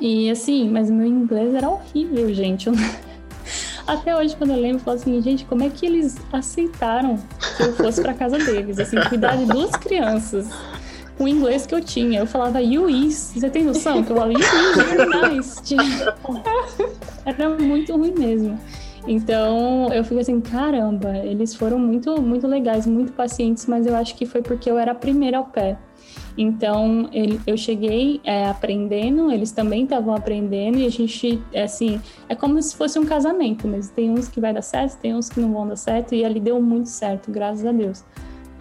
E 0.00 0.30
assim, 0.30 0.68
mas 0.70 0.90
meu 0.90 1.06
inglês 1.06 1.54
era 1.54 1.68
horrível, 1.68 2.32
gente. 2.32 2.68
Eu... 2.68 2.74
Até 3.86 4.16
hoje, 4.16 4.34
quando 4.36 4.50
eu 4.50 4.56
lembro, 4.56 4.78
eu 4.78 4.80
falo 4.80 4.96
assim, 4.96 5.22
gente, 5.22 5.44
como 5.44 5.62
é 5.62 5.70
que 5.70 5.86
eles 5.86 6.16
aceitaram 6.32 7.18
que 7.56 7.62
eu 7.62 7.72
fosse 7.74 8.02
para 8.02 8.14
casa 8.14 8.38
deles? 8.38 8.78
Assim, 8.78 8.96
cuidar 9.08 9.36
de 9.36 9.46
duas 9.46 9.70
crianças 9.72 10.48
o 11.18 11.26
inglês 11.26 11.66
que 11.66 11.74
eu 11.74 11.80
tinha. 11.80 12.20
Eu 12.20 12.26
falava 12.26 12.60
you 12.60 12.88
is. 12.88 13.32
Você 13.34 13.48
tem 13.48 13.64
noção 13.64 14.02
que 14.02 14.12
eu 14.12 14.16
falava 14.16 14.32
you 14.32 14.40
is, 14.40 14.76
very 14.76 15.36
nice. 15.36 15.62
Era 17.24 17.50
muito 17.50 17.96
ruim 17.96 18.14
mesmo. 18.16 18.58
Então 19.06 19.88
eu 19.92 20.02
fico 20.02 20.20
assim, 20.20 20.40
caramba, 20.40 21.16
eles 21.18 21.54
foram 21.54 21.78
muito, 21.78 22.20
muito 22.20 22.46
legais, 22.46 22.86
muito 22.86 23.12
pacientes, 23.12 23.64
mas 23.66 23.86
eu 23.86 23.94
acho 23.94 24.16
que 24.16 24.26
foi 24.26 24.42
porque 24.42 24.68
eu 24.68 24.76
era 24.76 24.92
a 24.92 24.94
primeira 24.94 25.38
ao 25.38 25.44
pé. 25.44 25.78
Então 26.36 27.08
ele, 27.12 27.40
eu 27.46 27.56
cheguei 27.56 28.20
é, 28.22 28.46
aprendendo, 28.48 29.30
eles 29.30 29.52
também 29.52 29.84
estavam 29.84 30.14
aprendendo 30.14 30.78
e 30.78 30.86
a 30.86 30.90
gente, 30.90 31.42
assim, 31.54 32.00
é 32.28 32.34
como 32.34 32.60
se 32.60 32.76
fosse 32.76 32.98
um 32.98 33.06
casamento, 33.06 33.66
mas 33.66 33.88
tem 33.88 34.10
uns 34.10 34.28
que 34.28 34.40
vai 34.40 34.52
dar 34.52 34.62
certo, 34.62 34.98
tem 34.98 35.14
uns 35.14 35.30
que 35.30 35.40
não 35.40 35.52
vão 35.52 35.66
dar 35.66 35.76
certo 35.76 36.14
e 36.14 36.24
ali 36.24 36.38
deu 36.38 36.60
muito 36.60 36.90
certo, 36.90 37.30
graças 37.30 37.64
a 37.64 37.72
Deus. 37.72 38.04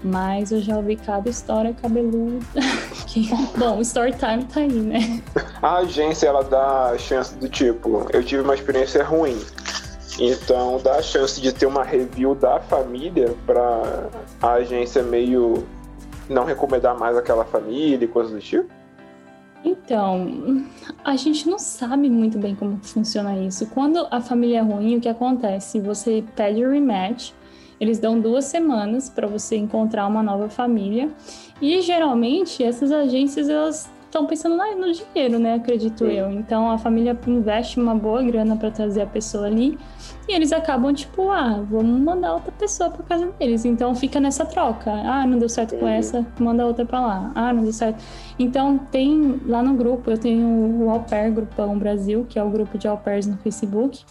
Mas 0.03 0.51
eu 0.51 0.61
já 0.61 0.77
ouvi 0.77 0.95
cada 0.95 1.29
história 1.29 1.73
cabeluda. 1.73 2.45
que, 3.07 3.27
bom, 3.57 3.81
story 3.81 4.11
time 4.11 4.43
tá 4.45 4.59
aí, 4.59 4.71
né? 4.71 5.21
A 5.61 5.77
agência, 5.77 6.27
ela 6.27 6.43
dá 6.43 6.95
chance 6.97 7.35
do 7.35 7.49
tipo, 7.49 8.05
eu 8.13 8.23
tive 8.23 8.43
uma 8.43 8.53
experiência 8.53 9.03
ruim. 9.03 9.37
Então 10.19 10.79
dá 10.81 10.97
a 10.97 11.01
chance 11.01 11.41
de 11.41 11.51
ter 11.51 11.65
uma 11.65 11.83
review 11.83 12.35
da 12.35 12.59
família 12.59 13.35
para 13.45 14.09
a 14.41 14.53
agência 14.53 15.03
meio 15.03 15.65
não 16.29 16.45
recomendar 16.45 16.97
mais 16.97 17.17
aquela 17.17 17.45
família 17.45 18.05
e 18.05 18.07
coisas 18.07 18.33
do 18.33 18.39
tipo? 18.39 18.69
Então, 19.63 20.63
a 21.03 21.15
gente 21.15 21.49
não 21.49 21.57
sabe 21.57 22.07
muito 22.07 22.37
bem 22.37 22.53
como 22.53 22.77
funciona 22.83 23.35
isso. 23.39 23.65
Quando 23.67 24.07
a 24.11 24.21
família 24.21 24.59
é 24.59 24.61
ruim, 24.61 24.97
o 24.97 25.01
que 25.01 25.09
acontece? 25.09 25.79
Você 25.79 26.23
pede 26.35 26.63
o 26.63 26.69
rematch, 26.69 27.31
eles 27.79 27.97
dão 27.97 28.19
duas 28.19 28.45
semanas 28.45 29.09
para 29.09 29.25
você 29.27 29.57
encontrar 29.57 30.05
uma 30.05 30.21
nova 30.21 30.49
família. 30.49 31.09
E 31.59 31.81
geralmente 31.81 32.63
essas 32.63 32.91
agências 32.91 33.49
elas 33.49 33.89
estão 34.15 34.25
pensando 34.25 34.55
no 34.55 34.91
dinheiro, 34.93 35.37
né? 35.37 35.55
Acredito 35.55 36.05
Sim. 36.05 36.11
eu. 36.11 36.31
Então 36.31 36.71
a 36.71 36.77
família 36.77 37.17
investe 37.27 37.79
uma 37.79 37.93
boa 37.93 38.23
grana 38.23 38.55
para 38.55 38.71
trazer 38.71 39.01
a 39.01 39.05
pessoa 39.05 39.45
ali. 39.45 39.77
E 40.27 40.33
eles 40.33 40.53
acabam, 40.53 40.93
tipo, 40.93 41.29
ah, 41.29 41.61
vamos 41.69 41.99
mandar 41.99 42.33
outra 42.33 42.51
pessoa 42.53 42.89
para 42.89 43.03
casa 43.03 43.27
deles. 43.37 43.65
Então 43.65 43.93
fica 43.93 44.19
nessa 44.19 44.45
troca. 44.45 44.89
Ah, 44.91 45.27
não 45.27 45.37
deu 45.37 45.49
certo 45.49 45.75
com 45.77 45.87
essa, 45.87 46.25
manda 46.39 46.65
outra 46.65 46.85
para 46.85 47.01
lá. 47.01 47.31
Ah, 47.35 47.53
não 47.53 47.63
deu 47.63 47.73
certo. 47.73 48.01
Então 48.39 48.77
tem 48.77 49.41
lá 49.45 49.61
no 49.61 49.73
grupo, 49.75 50.09
eu 50.09 50.17
tenho 50.17 50.47
o 50.47 50.89
Au 50.89 51.01
Pair 51.01 51.31
Grupão 51.33 51.77
Brasil, 51.77 52.25
que 52.27 52.39
é 52.39 52.43
o 52.43 52.49
grupo 52.49 52.77
de 52.77 52.87
au 52.87 52.97
pairs 52.97 53.27
no 53.27 53.37
Facebook. 53.37 54.03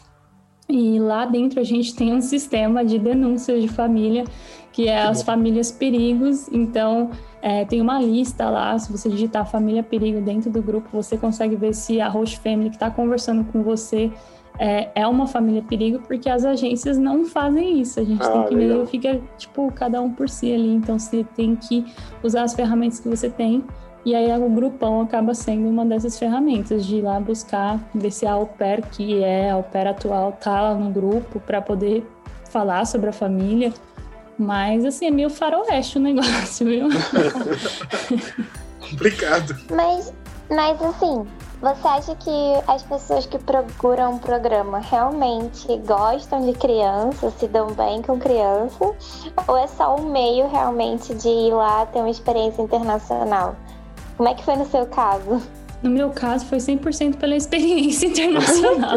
E 0.68 0.98
lá 0.98 1.26
dentro 1.26 1.60
a 1.60 1.64
gente 1.64 1.94
tem 1.94 2.12
um 2.12 2.20
sistema 2.22 2.84
de 2.84 2.98
denúncias 2.98 3.62
de 3.62 3.68
família, 3.68 4.24
que 4.70 4.88
é 4.88 5.02
as 5.02 5.22
famílias 5.22 5.72
perigos. 5.72 6.48
Então, 6.48 7.10
é, 7.46 7.62
tem 7.66 7.82
uma 7.82 8.00
lista 8.00 8.48
lá, 8.48 8.78
se 8.78 8.90
você 8.90 9.06
digitar 9.10 9.44
família 9.44 9.82
perigo 9.82 10.18
dentro 10.22 10.50
do 10.50 10.62
grupo, 10.62 10.88
você 10.90 11.18
consegue 11.18 11.54
ver 11.56 11.74
se 11.74 12.00
a 12.00 12.08
host 12.08 12.40
family 12.40 12.70
que 12.70 12.76
está 12.76 12.90
conversando 12.90 13.44
com 13.52 13.62
você 13.62 14.10
é, 14.58 14.88
é, 14.94 15.06
uma 15.06 15.26
família 15.26 15.60
perigo, 15.60 15.98
porque 16.06 16.30
as 16.30 16.42
agências 16.42 16.96
não 16.96 17.26
fazem 17.26 17.82
isso. 17.82 18.00
A 18.00 18.04
gente 18.04 18.22
ah, 18.22 18.30
tem 18.30 18.44
que 18.44 18.54
meio, 18.56 18.86
fica, 18.86 19.20
tipo, 19.36 19.70
cada 19.72 20.00
um 20.00 20.10
por 20.10 20.26
si 20.26 20.54
ali. 20.54 20.72
Então, 20.74 20.98
você 20.98 21.22
tem 21.36 21.54
que 21.54 21.84
usar 22.22 22.44
as 22.44 22.54
ferramentas 22.54 22.98
que 22.98 23.08
você 23.10 23.28
tem 23.28 23.62
e 24.06 24.14
aí 24.14 24.30
o 24.38 24.48
grupão 24.48 25.02
acaba 25.02 25.34
sendo 25.34 25.68
uma 25.68 25.84
dessas 25.84 26.18
ferramentas 26.18 26.86
de 26.86 26.96
ir 26.96 27.02
lá 27.02 27.20
buscar, 27.20 27.78
ver 27.94 28.10
se 28.10 28.26
a 28.26 28.32
au 28.32 28.46
pair, 28.46 28.82
que 28.88 29.22
é 29.22 29.50
a 29.50 29.54
au 29.54 29.62
pair 29.62 29.88
atual, 29.88 30.32
tá 30.32 30.62
lá 30.62 30.74
no 30.74 30.90
grupo 30.90 31.40
para 31.40 31.60
poder 31.60 32.06
falar 32.50 32.86
sobre 32.86 33.10
a 33.10 33.12
família. 33.12 33.70
Mas 34.38 34.84
assim, 34.84 35.06
é 35.06 35.10
meio 35.10 35.30
faroeste 35.30 35.98
o 35.98 36.00
negócio, 36.00 36.66
viu? 36.66 36.88
Complicado. 38.90 39.56
Mas, 39.70 40.12
mas 40.50 40.82
assim, 40.82 41.26
você 41.60 41.88
acha 41.88 42.14
que 42.16 42.30
as 42.66 42.82
pessoas 42.82 43.24
que 43.24 43.38
procuram 43.38 44.12
um 44.12 44.18
programa 44.18 44.80
realmente 44.80 45.66
gostam 45.86 46.44
de 46.44 46.52
criança, 46.52 47.30
se 47.30 47.48
dão 47.48 47.68
bem 47.68 48.02
com 48.02 48.18
criança? 48.18 48.94
Ou 49.48 49.56
é 49.56 49.66
só 49.66 49.96
um 49.96 50.10
meio 50.10 50.48
realmente 50.48 51.14
de 51.14 51.28
ir 51.28 51.54
lá 51.54 51.86
ter 51.86 52.00
uma 52.00 52.10
experiência 52.10 52.60
internacional? 52.60 53.56
Como 54.16 54.28
é 54.28 54.34
que 54.34 54.44
foi 54.44 54.56
no 54.56 54.66
seu 54.66 54.86
caso? 54.86 55.40
No 55.84 55.90
meu 55.90 56.08
caso, 56.08 56.46
foi 56.46 56.56
100% 56.56 57.16
pela 57.16 57.36
experiência 57.36 58.06
internacional. 58.08 58.96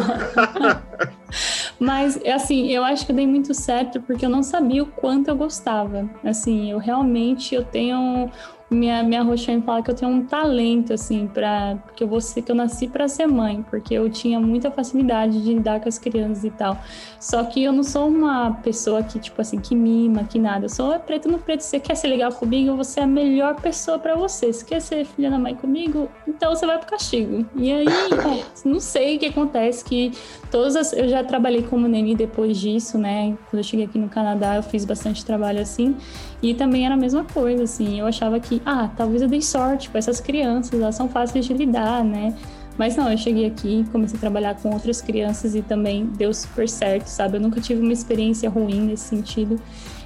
Mas, 1.78 2.17
assim, 2.26 2.71
eu 2.71 2.82
acho 2.82 3.06
que 3.06 3.12
eu 3.12 3.15
dei 3.17 3.28
muito 3.28 3.54
certo 3.54 4.02
porque 4.02 4.26
eu 4.26 4.30
não 4.30 4.41
sabia 4.41 4.84
o 4.84 4.86
quanto 4.86 5.28
eu 5.28 5.36
gostava. 5.36 6.10
Assim, 6.23 6.71
eu 6.71 6.78
realmente 6.78 7.54
eu 7.54 7.65
tenho 7.65 8.32
minha, 8.70 9.02
minha 9.02 9.24
Roxane 9.24 9.62
fala 9.62 9.82
que 9.82 9.90
eu 9.90 9.96
tenho 9.96 10.12
um 10.12 10.26
talento, 10.26 10.94
assim, 10.94 11.26
para 11.26 11.78
que 11.96 12.04
eu 12.04 12.08
vou 12.08 12.20
ser, 12.20 12.42
que 12.42 12.52
eu 12.52 12.56
nasci 12.56 12.88
para 12.88 13.08
ser 13.08 13.26
mãe, 13.26 13.66
porque 13.70 13.94
eu 13.94 14.10
tinha 14.10 14.40
muita 14.40 14.70
facilidade 14.70 15.42
de 15.42 15.54
lidar 15.54 15.80
com 15.80 15.88
as 15.88 15.98
crianças 15.98 16.44
e 16.44 16.52
tal. 16.52 16.78
Só 17.20 17.44
que 17.46 17.64
eu 17.64 17.72
não 17.72 17.84
sou 17.84 18.08
uma 18.08 18.52
pessoa 18.52 19.02
que, 19.02 19.20
tipo 19.20 19.40
assim, 19.42 19.60
que 19.60 19.74
mima, 19.74 20.26
que 20.26 20.38
nada. 20.38 20.66
Eu 20.66 20.70
sou 20.70 20.98
preto 21.00 21.30
no 21.30 21.40
preto. 21.40 21.62
Você 21.62 21.80
quer 21.80 21.96
ser 21.96 22.08
legal 22.08 22.32
comigo, 22.34 22.76
você 22.76 23.00
é 23.00 23.04
a 23.04 23.08
melhor 23.08 23.56
pessoa 23.56 23.98
para 23.98 24.16
você. 24.16 24.52
Se 24.52 24.66
quer 24.66 24.82
ser 24.82 25.06
filha 25.06 25.30
da 25.30 25.40
mãe 25.40 25.56
comigo, 25.56 26.10
então 26.28 26.54
você 26.54 26.66
vai 26.66 26.78
pro 26.78 26.88
castigo. 26.88 27.46
E 27.56 27.72
aí, 27.72 27.86
não 28.66 28.82
sei 28.82 29.16
o 29.16 29.20
que 29.20 29.28
acontece, 29.28 29.84
que 29.84 30.12
todas 30.52 30.76
as, 30.76 30.92
eu 30.92 31.08
já 31.08 31.24
trabalhei 31.24 31.64
como 31.64 31.88
neni 31.88 32.16
depois 32.16 32.58
disso, 32.58 32.98
né? 32.98 33.38
Quando 33.50 33.60
eu 33.60 33.64
cheguei 33.64 33.86
aqui 33.86 33.98
no 33.98 34.10
Canadá, 34.10 34.58
eu 34.58 34.64
fiz 34.64 34.84
bastante 34.84 35.24
trabalho 35.24 35.62
assim. 35.62 35.96
E 36.41 36.54
também 36.54 36.86
era 36.86 36.93
a 36.93 36.97
mesma 36.97 37.23
coisa, 37.23 37.63
assim. 37.63 38.00
Eu 38.00 38.06
achava 38.06 38.39
que, 38.39 38.62
ah, 38.65 38.89
talvez 38.95 39.21
eu 39.21 39.28
dei 39.28 39.41
sorte 39.41 39.89
com 39.89 39.97
essas 39.97 40.19
crianças, 40.19 40.80
elas 40.80 40.95
são 40.95 41.10
fáceis 41.10 41.45
de 41.45 41.54
lidar, 41.54 42.04
né? 42.04 42.36
Mas 42.78 42.95
não, 42.95 43.12
eu 43.12 43.17
cheguei 43.17 43.47
aqui, 43.47 43.84
comecei 43.91 44.17
a 44.17 44.19
trabalhar 44.19 44.56
com 44.56 44.71
outras 44.71 45.02
crianças 45.02 45.56
e 45.56 45.63
também 45.63 46.06
deu 46.06 46.32
super 46.34 46.69
certo, 46.69 47.08
sabe? 47.08 47.38
Eu 47.38 47.41
nunca 47.41 47.60
tive 47.60 47.82
uma 47.82 47.91
experiência 47.91 48.50
ruim 48.50 48.82
nesse 48.82 49.06
sentido. 49.06 49.60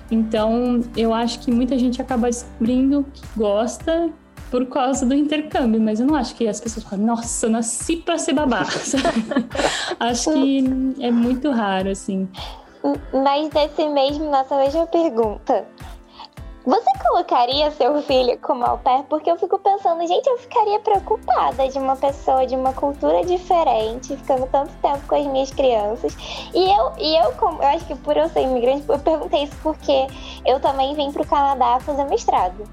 Então, 0.09 0.81
eu 0.95 1.13
acho 1.13 1.39
que 1.39 1.51
muita 1.51 1.77
gente 1.77 2.01
acaba 2.01 2.27
descobrindo 2.27 3.05
que 3.13 3.23
gosta 3.35 4.09
por 4.49 4.65
causa 4.65 5.05
do 5.05 5.13
intercâmbio, 5.13 5.79
mas 5.79 6.01
eu 6.01 6.05
não 6.05 6.15
acho 6.15 6.35
que 6.35 6.47
as 6.47 6.59
pessoas 6.59 6.85
falam, 6.85 7.05
nossa, 7.05 7.47
nasci 7.49 7.97
pra 7.97 8.17
ser 8.17 8.33
babá. 8.33 8.65
acho 9.99 10.33
que 10.33 10.63
é 10.99 11.09
muito 11.09 11.49
raro, 11.51 11.89
assim. 11.89 12.27
Mas 13.13 13.49
nesse 13.53 13.87
mesmo, 13.87 14.29
nossa 14.29 14.57
mesma 14.57 14.85
pergunta, 14.87 15.65
você 16.65 16.89
colocaria 17.08 17.71
seu 17.71 18.02
filho 18.04 18.38
como 18.39 18.63
au 18.63 18.78
pair? 18.78 19.04
Porque 19.04 19.30
eu 19.32 19.38
fico 19.38 19.58
pensando, 19.58 20.06
gente, 20.06 20.28
eu 20.28 20.38
ficaria 20.38 20.80
preocupada 20.80 21.67
de 21.67 21.78
uma 21.80 21.95
pessoa 21.95 22.45
de 22.45 22.56
uma 22.56 22.71
cultura 22.74 23.24
diferente, 23.26 24.15
ficando 24.15 24.47
tanto 24.47 24.71
tempo 24.82 25.00
com 25.08 25.15
as 25.15 25.26
minhas 25.26 25.52
crianças. 25.52 26.15
E 26.54 26.71
eu, 26.71 26.91
e 27.00 27.15
eu, 27.17 27.34
eu 27.41 27.67
acho 27.67 27.86
que 27.86 27.95
por 27.95 28.15
eu 28.15 28.30
ser 28.30 28.41
imigrante, 28.41 28.84
eu 28.88 29.00
perguntei 29.00 29.43
isso 29.43 29.58
porque 29.63 30.08
eu 30.45 30.60
também 30.60 30.93
vim 30.93 31.12
para 31.12 31.24
o 31.24 31.28
Canadá 31.28 31.80
fazer 31.80 32.06
mestrado. 32.06 32.63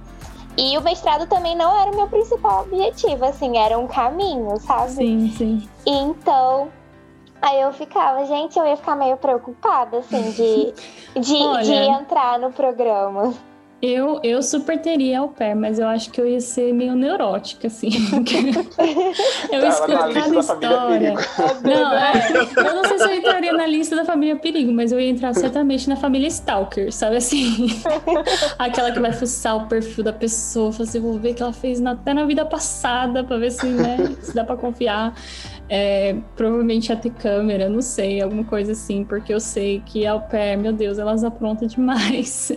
E 0.56 0.76
o 0.76 0.82
mestrado 0.82 1.26
também 1.26 1.56
não 1.56 1.74
era 1.80 1.90
o 1.90 1.96
meu 1.96 2.08
principal 2.08 2.62
objetivo, 2.62 3.24
assim, 3.24 3.56
era 3.56 3.78
um 3.78 3.86
caminho, 3.86 4.58
sabe? 4.60 4.90
Sim, 4.90 5.30
sim. 5.30 5.68
Então, 5.86 6.68
Aí 7.40 7.60
eu 7.60 7.72
ficava, 7.72 8.24
gente, 8.26 8.58
eu 8.58 8.66
ia 8.66 8.76
ficar 8.76 8.96
meio 8.96 9.16
preocupada, 9.16 9.98
assim, 9.98 10.32
de, 10.32 10.74
de, 11.20 11.36
Olha, 11.46 11.62
de 11.62 11.72
entrar 11.72 12.36
no 12.38 12.50
programa. 12.50 13.32
Eu, 13.80 14.18
eu 14.24 14.42
super 14.42 14.80
teria 14.80 15.20
ao 15.20 15.28
pé, 15.28 15.54
mas 15.54 15.78
eu 15.78 15.86
acho 15.86 16.10
que 16.10 16.20
eu 16.20 16.28
ia 16.28 16.40
ser 16.40 16.72
meio 16.74 16.96
neurótica, 16.96 17.68
assim. 17.68 17.90
eu 19.52 19.60
tá, 19.60 19.68
escuto 19.68 19.92
cada 19.92 20.38
história. 20.40 21.14
Não, 21.62 21.94
é, 21.94 22.12
eu 22.56 22.74
não 22.74 22.84
sei 22.84 22.98
se 22.98 23.04
eu 23.04 23.14
entraria 23.14 23.52
na 23.52 23.66
lista 23.66 23.94
da 23.94 24.04
família 24.04 24.34
perigo, 24.34 24.72
mas 24.72 24.90
eu 24.90 24.98
ia 24.98 25.08
entrar 25.08 25.32
certamente 25.32 25.88
na 25.88 25.94
família 25.94 26.26
Stalker, 26.26 26.92
sabe 26.92 27.18
assim? 27.18 27.68
Aquela 28.58 28.90
que 28.90 28.98
vai 28.98 29.12
fuçar 29.12 29.56
o 29.56 29.68
perfil 29.68 30.02
da 30.02 30.12
pessoa, 30.12 30.70
assim, 30.70 30.98
vou 30.98 31.16
ver 31.16 31.30
o 31.30 31.34
que 31.34 31.42
ela 31.42 31.52
fez 31.52 31.78
na, 31.78 31.92
até 31.92 32.12
na 32.12 32.24
vida 32.24 32.44
passada, 32.44 33.22
pra 33.22 33.36
ver 33.36 33.52
se, 33.52 33.66
né, 33.66 33.96
se 34.20 34.34
dá 34.34 34.42
pra 34.42 34.56
confiar. 34.56 35.14
É, 35.70 36.16
provavelmente 36.34 36.88
ia 36.88 36.96
ter 36.96 37.10
câmera, 37.10 37.68
não 37.68 37.82
sei, 37.82 38.22
alguma 38.22 38.44
coisa 38.44 38.72
assim, 38.72 39.04
porque 39.04 39.32
eu 39.34 39.40
sei 39.40 39.82
que 39.84 40.06
ao 40.06 40.22
pé, 40.22 40.56
meu 40.56 40.72
Deus, 40.72 40.98
elas 40.98 41.22
aprontam 41.22 41.68
demais. 41.68 42.52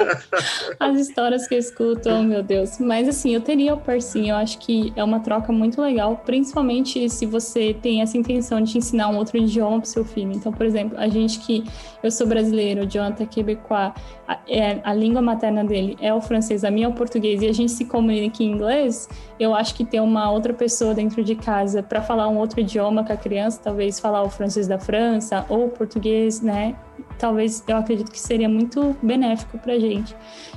As 0.80 0.98
histórias 0.98 1.46
que 1.46 1.54
eu 1.54 1.58
escuto, 1.58 2.08
oh, 2.08 2.22
meu 2.22 2.42
Deus. 2.42 2.78
Mas 2.78 3.06
assim, 3.06 3.34
eu 3.34 3.40
teria 3.40 3.72
ao 3.72 3.78
pé 3.78 4.00
sim, 4.00 4.30
eu 4.30 4.36
acho 4.36 4.58
que 4.58 4.92
é 4.96 5.04
uma 5.04 5.20
troca 5.20 5.52
muito 5.52 5.80
legal, 5.82 6.22
principalmente 6.24 7.08
se 7.10 7.26
você 7.26 7.74
tem 7.74 8.00
essa 8.00 8.16
intenção 8.16 8.62
de 8.62 8.78
ensinar 8.78 9.08
um 9.08 9.16
outro 9.16 9.36
idioma 9.36 9.80
pro 9.80 9.88
seu 9.88 10.04
filho. 10.04 10.32
Então, 10.32 10.52
por 10.52 10.64
exemplo, 10.64 10.98
a 10.98 11.08
gente 11.08 11.40
que 11.40 11.64
eu 12.02 12.10
sou 12.10 12.26
brasileiro, 12.26 12.84
o 12.84 12.86
Jonathan 12.86 13.24
é 13.24 13.26
quebecois, 13.26 13.92
a, 14.26 14.38
é, 14.48 14.80
a 14.84 14.94
língua 14.94 15.20
materna 15.20 15.64
dele 15.64 15.96
é 16.00 16.12
o 16.14 16.20
francês, 16.20 16.64
a 16.64 16.70
minha 16.70 16.86
é 16.86 16.88
o 16.88 16.92
português, 16.92 17.42
e 17.42 17.48
a 17.48 17.52
gente 17.52 17.72
se 17.72 17.84
comunica 17.84 18.42
em 18.42 18.52
inglês, 18.52 19.08
eu 19.38 19.54
acho 19.54 19.74
que 19.74 19.84
ter 19.84 20.00
uma 20.00 20.30
outra 20.30 20.52
pessoa 20.52 20.94
dentro 20.94 21.22
de 21.22 21.34
casa 21.34 21.82
para 21.82 22.02
falar 22.02 22.28
um 22.28 22.38
outro 22.38 22.60
idioma 22.60 23.04
com 23.04 23.12
a 23.12 23.16
criança, 23.16 23.60
talvez 23.62 24.00
falar 24.00 24.22
o 24.22 24.30
francês 24.30 24.66
da 24.66 24.78
França 24.78 25.44
ou 25.48 25.66
o 25.66 25.68
português, 25.68 26.40
né? 26.40 26.74
Talvez 27.18 27.62
eu 27.66 27.76
acredito 27.76 28.10
que 28.10 28.20
seria 28.20 28.48
muito 28.48 28.96
benéfico 29.02 29.58
para 29.58 29.78
gente. 29.78 30.14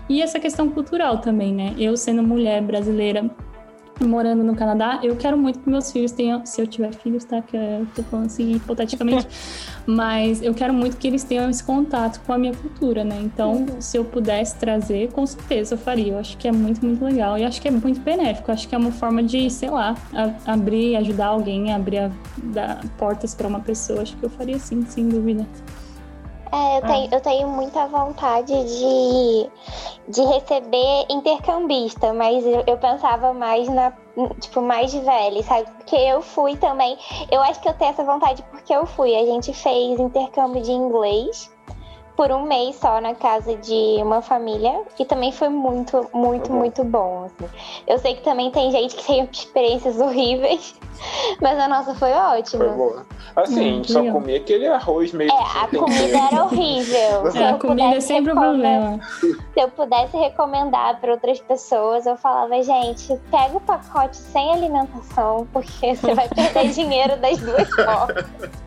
E 0.09 0.21
essa 0.21 0.39
questão 0.39 0.69
cultural 0.69 1.19
também, 1.19 1.53
né? 1.53 1.75
Eu 1.77 1.95
sendo 1.95 2.23
mulher 2.23 2.61
brasileira 2.61 3.29
morando 4.07 4.43
no 4.43 4.55
Canadá, 4.55 4.99
eu 5.03 5.15
quero 5.15 5.37
muito 5.37 5.59
que 5.59 5.69
meus 5.69 5.91
filhos 5.91 6.11
tenham, 6.11 6.45
se 6.45 6.61
eu 6.61 6.67
tiver 6.67 6.93
filhos, 6.93 7.23
tá? 7.23 7.41
Que 7.41 7.55
eu 7.55 7.87
tô 7.95 8.03
falando 8.03 8.27
assim 8.27 8.53
hipoteticamente, 8.53 9.27
mas 9.85 10.41
eu 10.41 10.53
quero 10.53 10.73
muito 10.73 10.97
que 10.97 11.07
eles 11.07 11.23
tenham 11.23 11.49
esse 11.49 11.63
contato 11.63 12.21
com 12.25 12.33
a 12.33 12.37
minha 12.37 12.53
cultura, 12.53 13.03
né? 13.03 13.19
Então, 13.21 13.53
uhum. 13.53 13.81
se 13.81 13.97
eu 13.97 14.05
pudesse 14.05 14.55
trazer, 14.57 15.11
com 15.11 15.25
certeza 15.25 15.75
eu 15.75 15.77
faria. 15.77 16.13
Eu 16.13 16.19
acho 16.19 16.37
que 16.37 16.47
é 16.47 16.51
muito, 16.51 16.85
muito 16.85 17.03
legal 17.03 17.37
e 17.37 17.43
acho 17.43 17.61
que 17.61 17.67
é 17.67 17.71
muito 17.71 17.99
benéfico. 18.01 18.49
Eu 18.49 18.53
acho 18.53 18.67
que 18.67 18.75
é 18.75 18.77
uma 18.77 18.91
forma 18.91 19.23
de, 19.23 19.49
sei 19.49 19.69
lá, 19.69 19.95
a, 20.13 20.53
abrir, 20.53 20.95
ajudar 20.97 21.27
alguém, 21.27 21.73
abrir 21.73 21.99
a, 21.99 22.11
dar 22.43 22.81
portas 22.97 23.33
para 23.33 23.47
uma 23.47 23.59
pessoa. 23.59 24.01
Acho 24.01 24.15
que 24.17 24.23
eu 24.23 24.29
faria 24.29 24.59
sim, 24.59 24.85
sem 24.85 25.07
dúvida. 25.07 25.45
É, 26.51 26.77
eu, 26.77 26.81
tenho, 26.81 27.09
eu 27.13 27.21
tenho 27.21 27.47
muita 27.47 27.87
vontade 27.87 28.51
de, 28.51 29.49
de 30.09 30.21
receber 30.23 31.05
intercambista, 31.09 32.13
mas 32.13 32.45
eu, 32.45 32.61
eu 32.67 32.77
pensava 32.77 33.33
mais 33.33 33.69
na, 33.69 33.93
tipo, 34.39 34.61
mais 34.61 34.93
velha, 34.93 35.41
sabe? 35.43 35.71
Porque 35.77 35.95
eu 35.95 36.21
fui 36.21 36.57
também. 36.57 36.97
Eu 37.31 37.41
acho 37.41 37.61
que 37.61 37.69
eu 37.69 37.73
tenho 37.73 37.91
essa 37.91 38.03
vontade 38.03 38.43
porque 38.51 38.73
eu 38.73 38.85
fui. 38.85 39.15
A 39.15 39.25
gente 39.25 39.53
fez 39.53 39.97
intercâmbio 39.97 40.61
de 40.61 40.71
inglês 40.71 41.49
por 42.21 42.31
um 42.31 42.43
mês 42.43 42.75
só 42.75 43.01
na 43.01 43.15
casa 43.15 43.55
de 43.55 43.97
uma 43.99 44.21
família 44.21 44.83
e 44.99 45.03
também 45.03 45.31
foi 45.31 45.49
muito, 45.49 46.07
muito, 46.13 46.53
muito 46.53 46.83
bom. 46.83 47.25
Assim. 47.25 47.51
Eu 47.87 47.97
sei 47.97 48.13
que 48.13 48.21
também 48.21 48.51
tem 48.51 48.69
gente 48.71 48.95
que 48.95 49.03
tem 49.07 49.23
experiências 49.33 49.99
horríveis, 49.99 50.75
mas 51.41 51.57
a 51.57 51.67
nossa 51.67 51.95
foi 51.95 52.11
ótima. 52.11 52.65
Foi 52.65 52.73
boa. 52.75 53.07
Assim, 53.35 53.55
hum, 53.55 53.59
a 53.59 53.63
gente 53.63 53.91
só 53.91 54.11
comia 54.11 54.37
aquele 54.37 54.67
arroz 54.67 55.11
meio. 55.13 55.31
É, 55.31 55.63
a 55.63 55.67
comida 55.67 56.17
era 56.31 56.45
horrível. 56.45 57.31
É, 57.41 57.49
a 57.49 57.57
comida 57.57 57.95
é 57.95 57.99
sempre 57.99 58.33
um 58.33 58.35
problema. 58.35 58.99
Se 59.19 59.39
eu 59.55 59.69
pudesse 59.69 60.15
recomendar 60.15 61.01
para 61.01 61.13
outras 61.13 61.39
pessoas, 61.39 62.05
eu 62.05 62.15
falava, 62.17 62.61
gente, 62.61 63.19
pega 63.31 63.57
o 63.57 63.61
pacote 63.61 64.17
sem 64.17 64.51
alimentação, 64.51 65.47
porque 65.51 65.95
você 65.95 66.13
vai 66.13 66.29
perder 66.29 66.69
dinheiro 66.69 67.17
das 67.17 67.39
duas 67.39 67.67
formas. 67.67 68.61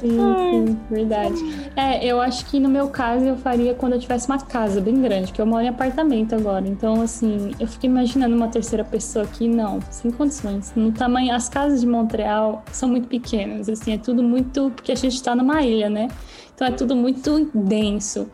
Sim, 0.00 0.18
sim, 0.50 0.78
verdade. 0.90 1.70
É, 1.74 2.04
eu 2.04 2.20
acho 2.20 2.44
que 2.46 2.60
no 2.60 2.68
meu 2.68 2.88
caso 2.88 3.24
eu 3.24 3.36
faria 3.36 3.74
quando 3.74 3.94
eu 3.94 3.98
tivesse 3.98 4.28
uma 4.28 4.38
casa 4.38 4.80
bem 4.80 5.00
grande, 5.00 5.32
que 5.32 5.40
eu 5.40 5.46
moro 5.46 5.64
em 5.64 5.68
apartamento 5.68 6.34
agora. 6.34 6.66
Então, 6.66 7.00
assim, 7.00 7.52
eu 7.58 7.66
fico 7.66 7.86
imaginando 7.86 8.36
uma 8.36 8.48
terceira 8.48 8.84
pessoa 8.84 9.24
aqui, 9.24 9.48
não, 9.48 9.80
sem 9.90 10.10
condições. 10.10 10.72
No 10.76 10.92
tamanho, 10.92 11.34
as 11.34 11.48
casas 11.48 11.80
de 11.80 11.86
Montreal 11.86 12.62
são 12.72 12.88
muito 12.88 13.08
pequenas, 13.08 13.68
assim, 13.68 13.94
é 13.94 13.98
tudo 13.98 14.22
muito. 14.22 14.70
Porque 14.74 14.92
a 14.92 14.96
gente 14.96 15.22
tá 15.22 15.34
numa 15.34 15.62
ilha, 15.62 15.88
né? 15.88 16.08
Então 16.54 16.66
é 16.66 16.70
tudo 16.70 16.94
muito 16.94 17.50
denso. 17.54 18.28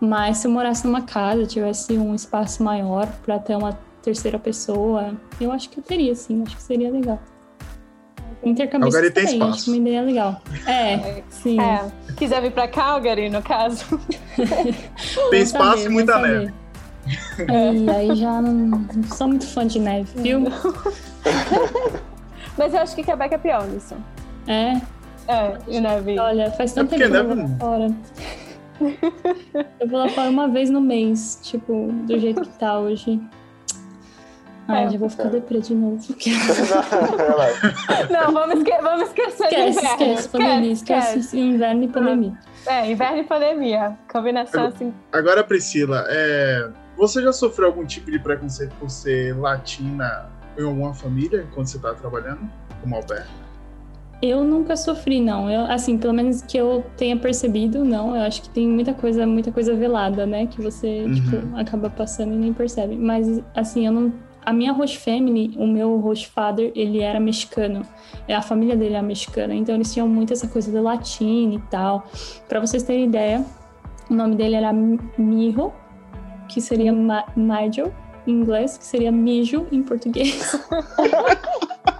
Mas 0.00 0.38
se 0.38 0.46
eu 0.46 0.50
morasse 0.50 0.86
numa 0.86 1.02
casa, 1.02 1.44
tivesse 1.46 1.98
um 1.98 2.14
espaço 2.14 2.62
maior 2.62 3.08
para 3.24 3.38
ter 3.38 3.56
uma 3.56 3.72
terceira 4.02 4.38
pessoa, 4.38 5.12
eu 5.40 5.50
acho 5.50 5.68
que 5.68 5.78
eu 5.78 5.82
teria, 5.82 6.14
sim, 6.14 6.42
acho 6.42 6.56
que 6.56 6.62
seria 6.62 6.90
legal. 6.90 7.18
Intercambista 8.42 9.00
Calgary 9.00 9.10
tem 9.12 9.24
espaço. 9.24 9.70
Uma 9.70 9.76
ideia 9.78 10.02
legal. 10.02 10.42
É, 10.66 11.22
sim. 11.28 11.60
É. 11.60 11.90
Quiser 12.16 12.40
vir 12.42 12.52
pra 12.52 12.68
Calgary, 12.68 13.28
no 13.28 13.42
caso. 13.42 14.00
tem 15.30 15.42
espaço 15.42 15.86
e 15.86 15.88
muita 15.88 16.18
neve. 16.18 16.52
E 17.38 17.90
aí 17.90 18.14
já 18.16 18.42
não, 18.42 18.52
não, 18.52 19.02
sou 19.14 19.28
muito 19.28 19.46
fã 19.46 19.66
de 19.66 19.78
neve, 19.78 20.10
viu? 20.16 20.42
Mas 22.58 22.74
eu 22.74 22.80
acho 22.80 22.94
que 22.94 23.02
Quebec 23.02 23.34
é 23.34 23.38
pior 23.38 23.66
nisso. 23.66 23.94
É? 24.46 24.74
É, 25.26 25.58
e 25.68 25.80
neve. 25.80 26.18
Olha, 26.18 26.50
faz 26.50 26.72
tanto 26.72 26.94
é 26.94 26.98
tempo 26.98 27.12
que 27.12 27.16
eu 27.16 27.26
vou 27.26 27.36
lá 27.36 27.48
fora. 27.58 27.94
Eu 29.80 29.88
vou 29.88 29.98
lá 30.00 30.08
fora 30.08 30.28
uma 30.28 30.48
vez 30.48 30.68
no 30.68 30.80
mês, 30.80 31.38
tipo, 31.42 31.90
do 32.06 32.18
jeito 32.18 32.42
que 32.42 32.58
tá 32.58 32.78
hoje. 32.78 33.20
Ai, 34.68 34.84
é, 34.84 34.90
já 34.90 34.98
vou 34.98 35.08
ficar 35.08 35.24
deprê 35.30 35.60
de 35.60 35.74
novo. 35.74 35.96
não, 38.10 38.32
vamos, 38.32 38.58
esque 38.58 38.82
vamos 38.82 39.08
esquecer 39.08 39.46
esquece, 39.46 39.78
inverno. 39.78 39.88
Esquece, 40.04 40.28
pandemia, 40.28 40.72
esquece, 40.72 41.18
esquece 41.18 41.38
inverno 41.38 41.82
e 41.84 41.88
pandemia. 41.88 42.38
É, 42.66 42.90
inverno 42.90 43.18
e 43.18 43.24
pandemia. 43.24 43.98
Combinação 44.12 44.60
agora, 44.60 44.74
assim. 44.74 44.94
Agora, 45.12 45.42
Priscila, 45.44 46.04
é, 46.08 46.68
você 46.96 47.22
já 47.22 47.32
sofreu 47.32 47.68
algum 47.68 47.84
tipo 47.86 48.10
de 48.10 48.18
preconceito 48.18 48.74
por 48.78 48.90
ser 48.90 49.34
latina 49.38 50.26
em 50.58 50.64
alguma 50.64 50.92
família 50.92 51.46
quando 51.54 51.66
você 51.66 51.78
está 51.78 51.94
trabalhando 51.94 52.40
como 52.82 52.94
au 52.96 53.02
pair? 53.04 53.24
Eu 54.20 54.42
nunca 54.42 54.76
sofri, 54.76 55.20
não. 55.20 55.48
Eu, 55.48 55.60
assim, 55.66 55.96
pelo 55.96 56.12
menos 56.12 56.42
que 56.42 56.56
eu 56.58 56.84
tenha 56.96 57.16
percebido, 57.16 57.84
não. 57.84 58.16
Eu 58.16 58.22
acho 58.22 58.42
que 58.42 58.48
tem 58.50 58.66
muita 58.66 58.92
coisa, 58.92 59.24
muita 59.24 59.52
coisa 59.52 59.74
velada, 59.76 60.26
né? 60.26 60.46
Que 60.46 60.60
você, 60.60 61.02
Uhum. 61.04 61.14
tipo, 61.14 61.56
acaba 61.56 61.88
passando 61.88 62.32
e 62.34 62.36
nem 62.36 62.52
percebe. 62.52 62.96
Mas, 62.96 63.40
assim, 63.54 63.86
eu 63.86 63.92
não. 63.92 64.12
A 64.48 64.52
minha 64.54 64.72
host 64.72 64.96
family, 64.96 65.54
o 65.58 65.66
meu 65.66 65.98
host 65.98 66.28
father, 66.28 66.72
ele 66.74 67.00
era 67.00 67.20
mexicano. 67.20 67.82
É, 68.26 68.34
A 68.34 68.40
família 68.40 68.74
dele 68.74 68.94
era 68.94 69.02
mexicana. 69.02 69.54
Então, 69.54 69.74
eles 69.74 69.92
tinham 69.92 70.08
muito 70.08 70.32
essa 70.32 70.48
coisa 70.48 70.72
do 70.72 70.82
latino 70.82 71.52
e 71.52 71.58
tal. 71.70 72.08
Pra 72.48 72.58
vocês 72.58 72.82
terem 72.82 73.04
ideia, 73.04 73.44
o 74.08 74.14
nome 74.14 74.36
dele 74.36 74.54
era 74.54 74.72
Mijo, 74.72 75.70
que 76.48 76.62
seria 76.62 76.94
Ma 76.94 77.26
Majo 77.36 77.92
em 78.26 78.32
inglês, 78.32 78.78
que 78.78 78.86
seria 78.86 79.12
mijo 79.12 79.66
em 79.70 79.82
português. 79.82 80.58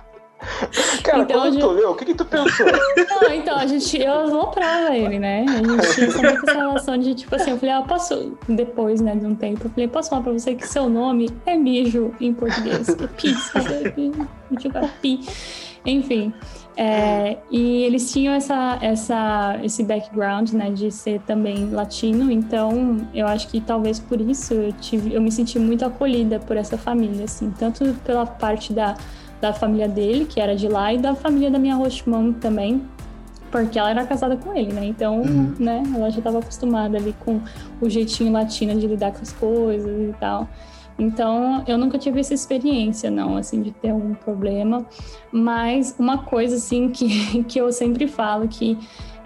Cara, 1.03 1.23
Então, 1.23 1.41
quando 1.41 1.59
tu 1.59 1.71
leu, 1.71 1.91
o 1.91 1.95
que, 1.95 2.05
que 2.05 2.15
tu 2.15 2.25
pensou? 2.25 2.67
Não, 3.23 3.33
então, 3.33 3.57
a 3.57 3.67
gente, 3.67 4.01
eu 4.01 4.13
aloprava 4.13 4.97
ele, 4.97 5.19
né? 5.19 5.45
A 5.49 5.57
gente 5.57 6.13
tinha 6.13 6.31
essa 6.31 6.53
relação 6.53 6.99
de, 6.99 7.15
tipo 7.15 7.35
assim, 7.35 7.51
eu 7.51 7.59
falei, 7.59 7.75
ah, 7.75 7.83
posso, 7.83 8.33
depois, 8.49 9.01
né, 9.01 9.15
de 9.15 9.27
um 9.27 9.35
tempo, 9.35 9.67
eu 9.67 9.71
falei, 9.71 9.89
posso 9.89 10.11
falar 10.11 10.23
pra 10.23 10.33
você 10.33 10.55
que 10.55 10.67
seu 10.67 10.89
nome 10.89 11.31
é 11.47 11.57
mijo 11.57 12.15
em 12.21 12.33
português, 12.33 12.95
que 12.95 13.05
é 13.05 13.07
pi, 13.07 13.35
sabe? 13.35 14.13
Jogar 14.61 14.89
pi. 15.01 15.21
Enfim, 15.87 16.33
é, 16.81 17.39
e 17.51 17.83
eles 17.83 18.13
tinham 18.13 18.33
essa, 18.35 18.79
essa, 18.81 19.59
esse 19.65 19.83
background, 19.83 20.53
né, 20.53 20.71
de 20.71 20.93
ser 20.93 21.21
também 21.23 21.71
latino, 21.71 22.31
então 22.31 22.99
eu 23.13 23.27
acho 23.27 23.49
que 23.49 23.61
talvez 23.61 23.99
por 23.99 24.21
isso 24.21 24.55
eu, 24.55 24.73
tive, 24.75 25.13
eu 25.13 25.21
me 25.21 25.33
senti 25.33 25.59
muito 25.59 25.85
acolhida 25.85 26.39
por 26.39 26.57
essa 26.57 26.79
família, 26.79 27.25
assim, 27.25 27.53
tanto 27.59 27.85
pela 28.05 28.25
parte 28.25 28.73
da 28.73 28.97
da 29.41 29.53
família 29.53 29.89
dele, 29.89 30.25
que 30.25 30.41
era 30.41 30.55
de 30.57 30.69
lá, 30.69 30.93
e 30.93 30.99
da 30.99 31.15
família 31.15 31.51
da 31.51 31.59
minha 31.59 31.75
host 31.77 32.09
mom 32.09 32.33
também, 32.33 32.83
porque 33.51 33.79
ela 33.79 33.91
era 33.91 34.05
casada 34.05 34.37
com 34.37 34.55
ele, 34.55 34.73
né? 34.73 34.85
Então, 34.87 35.21
Uhum. 35.23 35.55
né, 35.59 35.83
ela 35.95 36.11
já 36.11 36.19
estava 36.19 36.39
acostumada 36.39 36.97
ali 36.99 37.15
com 37.25 37.41
o 37.81 37.89
jeitinho 37.89 38.33
latino 38.33 38.79
de 38.79 38.87
lidar 38.87 39.13
com 39.13 39.23
as 39.23 39.33
coisas 39.33 40.11
e 40.11 40.13
tal. 40.21 40.49
Então, 40.99 41.63
eu 41.67 41.79
nunca 41.79 41.97
tive 41.97 42.19
essa 42.19 42.35
experiência, 42.35 43.09
não, 43.09 43.37
assim, 43.37 43.63
de 43.63 43.71
ter 43.71 43.91
algum 43.91 44.15
problema. 44.15 44.85
Mas 45.31 45.95
uma 45.99 46.19
coisa, 46.19 46.57
assim, 46.57 46.89
que, 46.91 47.45
que 47.45 47.59
eu 47.61 47.71
sempre 47.73 48.09
falo, 48.09 48.49
que 48.49 48.77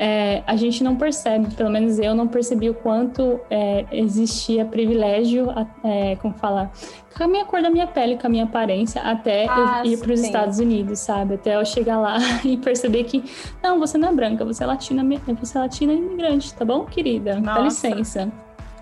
é, 0.05 0.43
a 0.49 0.57
gente 0.57 0.83
não 0.83 0.97
percebe, 0.97 1.55
pelo 1.55 1.71
menos 1.71 2.01
eu 2.01 2.13
não 2.13 2.27
percebi 2.27 2.69
o 2.69 2.75
quanto 2.75 3.39
é, 3.49 3.85
existia 3.93 4.65
privilégio, 4.65 5.47
é, 5.85 6.17
como 6.17 6.35
falar, 6.35 6.73
com 7.17 7.23
a 7.23 7.29
minha 7.29 7.45
cor 7.45 7.63
da 7.63 7.71
minha 7.71 7.87
pele, 7.87 8.19
com 8.19 8.27
a 8.27 8.31
minha 8.31 8.43
aparência, 8.43 9.01
até 9.01 9.47
Ah, 9.49 9.83
eu 9.85 9.93
ir 9.93 9.99
para 9.99 10.13
os. 10.13 10.21
Estados 10.21 10.59
Unidos, 10.59 10.99
sabe? 10.99 11.35
Até 11.35 11.55
eu 11.55 11.65
chegar 11.65 12.01
lá 12.01 12.17
e 12.45 12.57
perceber 12.57 13.05
que, 13.05 13.23
não, 13.63 13.79
você 13.79 13.97
não 13.97 14.09
é 14.09 14.13
branca, 14.13 14.45
você 14.45 14.65
é 14.65 14.67
latina, 14.67 15.05
você 15.39 15.57
é 15.57 15.61
latina 15.61 15.93
imigrante, 15.93 16.53
tá 16.53 16.65
bom, 16.65 16.85
querida? 16.85 17.35
Dá 17.35 17.63
Nossa. 17.63 17.89
licença. 17.89 18.33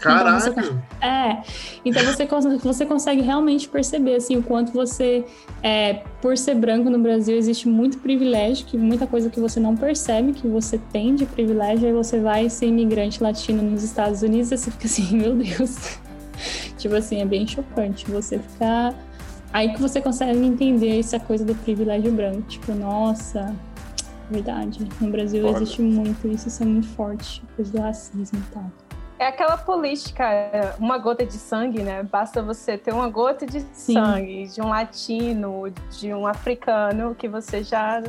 Caralho! 0.01 0.83
É, 1.01 1.43
então 1.85 2.03
você, 2.05 2.27
você 2.59 2.87
consegue 2.87 3.21
realmente 3.21 3.69
perceber 3.69 4.17
assim, 4.17 4.37
o 4.37 4.43
quanto 4.43 4.73
você, 4.73 5.25
é, 5.63 6.03
por 6.23 6.37
ser 6.39 6.55
branco 6.55 6.89
no 6.89 6.99
Brasil, 6.99 7.37
existe 7.37 7.69
muito 7.69 7.99
privilégio, 7.99 8.67
que 8.67 8.79
muita 8.79 9.07
coisa 9.07 9.29
que 9.29 9.39
você 9.39 9.61
não 9.61 9.77
percebe 9.77 10.33
que 10.33 10.49
você 10.49 10.79
tem 10.91 11.15
de 11.15 11.27
privilégio, 11.27 11.87
aí 11.87 11.93
você 11.93 12.19
vai 12.19 12.49
ser 12.49 12.67
imigrante 12.67 13.23
latino 13.23 13.63
nos 13.63 13.83
Estados 13.83 14.23
Unidos 14.23 14.51
e 14.51 14.57
você 14.57 14.71
fica 14.71 14.87
assim, 14.87 15.15
meu 15.17 15.35
Deus. 15.37 15.99
tipo 16.79 16.95
assim, 16.95 17.21
é 17.21 17.27
bem 17.27 17.47
chocante 17.47 18.11
você 18.11 18.39
ficar. 18.39 18.95
Aí 19.53 19.73
que 19.75 19.83
você 19.83 20.01
consegue 20.01 20.39
entender 20.39 21.01
essa 21.01 21.19
coisa 21.19 21.45
do 21.45 21.55
privilégio 21.57 22.13
branco. 22.13 22.43
Tipo, 22.43 22.73
nossa, 22.73 23.55
verdade. 24.31 24.89
No 25.01 25.11
Brasil 25.11 25.43
Foda. 25.43 25.59
existe 25.59 25.83
muito 25.83 26.29
isso, 26.29 26.49
isso 26.49 26.63
é 26.63 26.67
muito 26.67 26.89
forte, 26.89 27.43
coisa 27.57 27.73
do 27.73 27.81
racismo 27.81 28.39
e 28.39 28.55
tal. 28.55 28.71
É 29.21 29.27
aquela 29.27 29.59
política, 29.59 30.25
é, 30.25 30.73
uma 30.79 30.97
gota 30.97 31.27
de 31.27 31.35
sangue, 31.35 31.83
né? 31.83 32.03
Basta 32.03 32.43
você 32.43 32.79
ter 32.79 32.91
uma 32.95 33.07
gota 33.07 33.45
de 33.45 33.61
Sim. 33.75 33.93
sangue 33.93 34.47
de 34.47 34.63
um 34.63 34.69
latino, 34.69 35.65
de 35.99 36.15
um 36.15 36.27
africano, 36.27 37.15
que 37.15 37.29
você 37.29 37.63
já 37.63 38.03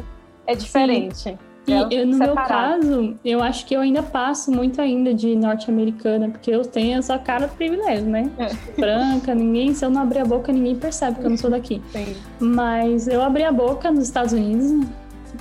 é 0.47 0.55
diferente. 0.55 1.37
E 1.67 1.73
É 1.73 1.81
eu, 1.91 2.07
no 2.07 2.17
meu 2.17 2.29
separado. 2.29 2.81
caso, 2.81 3.15
eu 3.25 3.43
acho 3.43 3.65
que 3.65 3.75
eu 3.75 3.81
ainda 3.81 4.01
passo 4.01 4.51
muito 4.51 4.81
ainda 4.81 5.13
de 5.13 5.35
norte-americana, 5.35 6.29
porque 6.29 6.49
eu 6.49 6.63
tenho 6.63 6.97
essa 6.97 7.19
cara 7.19 7.45
do 7.45 7.55
privilégio, 7.55 8.05
né? 8.05 8.31
É. 8.39 8.79
Branca, 8.79 9.35
ninguém, 9.35 9.73
se 9.73 9.83
eu 9.85 9.89
não 9.89 10.01
abrir 10.03 10.19
a 10.19 10.25
boca, 10.25 10.51
ninguém 10.53 10.77
percebe 10.77 11.19
que 11.19 11.25
eu 11.25 11.29
não 11.29 11.37
sou 11.37 11.49
daqui. 11.49 11.81
Sim. 11.91 12.15
Mas 12.39 13.09
eu 13.09 13.21
abri 13.21 13.43
a 13.43 13.51
boca 13.51 13.91
nos 13.91 14.05
Estados 14.05 14.31
Unidos, 14.31 14.87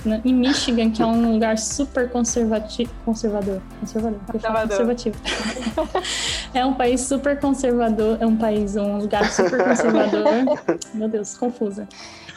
né, 0.05 0.21
em 0.25 0.33
Michigan, 0.33 0.89
que 0.91 1.01
é 1.01 1.05
um 1.05 1.33
lugar 1.33 1.57
super 1.57 2.09
conservati 2.09 2.89
conservador. 3.05 3.61
Conservador. 3.79 4.19
Conservador. 4.31 4.69
Conservativo. 4.69 5.15
é 6.53 6.65
um 6.65 6.73
país 6.73 7.01
super 7.01 7.39
conservador, 7.39 8.17
é 8.19 8.25
um 8.25 8.35
país, 8.35 8.75
um 8.75 8.97
lugar 8.97 9.31
super 9.31 9.63
conservador. 9.63 10.25
Meu 10.93 11.07
Deus, 11.07 11.37
confusa. 11.37 11.87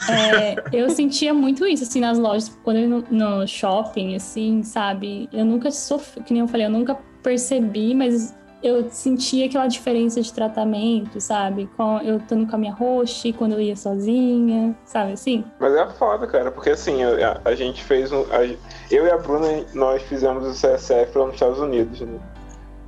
É, 0.08 0.56
eu 0.72 0.90
sentia 0.90 1.32
muito 1.32 1.66
isso, 1.66 1.84
assim, 1.84 2.00
nas 2.00 2.18
lojas, 2.18 2.56
quando 2.62 2.78
eu 2.78 2.88
no, 2.88 3.04
no 3.10 3.46
shopping, 3.46 4.14
assim, 4.14 4.62
sabe? 4.62 5.28
Eu 5.32 5.44
nunca 5.44 5.70
sofri, 5.70 6.22
que 6.22 6.32
nem 6.32 6.42
eu 6.42 6.48
falei, 6.48 6.66
eu 6.66 6.70
nunca 6.70 6.98
percebi, 7.22 7.94
mas 7.94 8.34
eu 8.64 8.88
sentia 8.88 9.44
aquela 9.46 9.66
diferença 9.66 10.20
de 10.22 10.32
tratamento, 10.32 11.20
sabe? 11.20 11.68
Com, 11.76 11.98
eu 11.98 12.16
estando 12.16 12.46
com 12.48 12.56
a 12.56 12.58
minha 12.58 12.72
host, 12.72 13.30
quando 13.34 13.52
eu 13.52 13.60
ia 13.60 13.76
sozinha, 13.76 14.74
sabe 14.86 15.12
assim? 15.12 15.44
Mas 15.60 15.74
é 15.74 15.86
foda, 15.90 16.26
cara, 16.26 16.50
porque 16.50 16.70
assim, 16.70 17.02
a, 17.04 17.40
a 17.44 17.54
gente 17.54 17.84
fez 17.84 18.10
um. 18.10 18.22
a- 18.32 18.44
eu 18.90 19.06
e 19.06 19.10
a 19.10 19.18
Bruna, 19.18 19.64
nós 19.74 20.02
fizemos 20.04 20.46
o 20.46 20.52
CSF 20.52 21.16
lá 21.18 21.26
nos 21.26 21.34
Estados 21.34 21.58
Unidos, 21.58 22.00
né? 22.00 22.18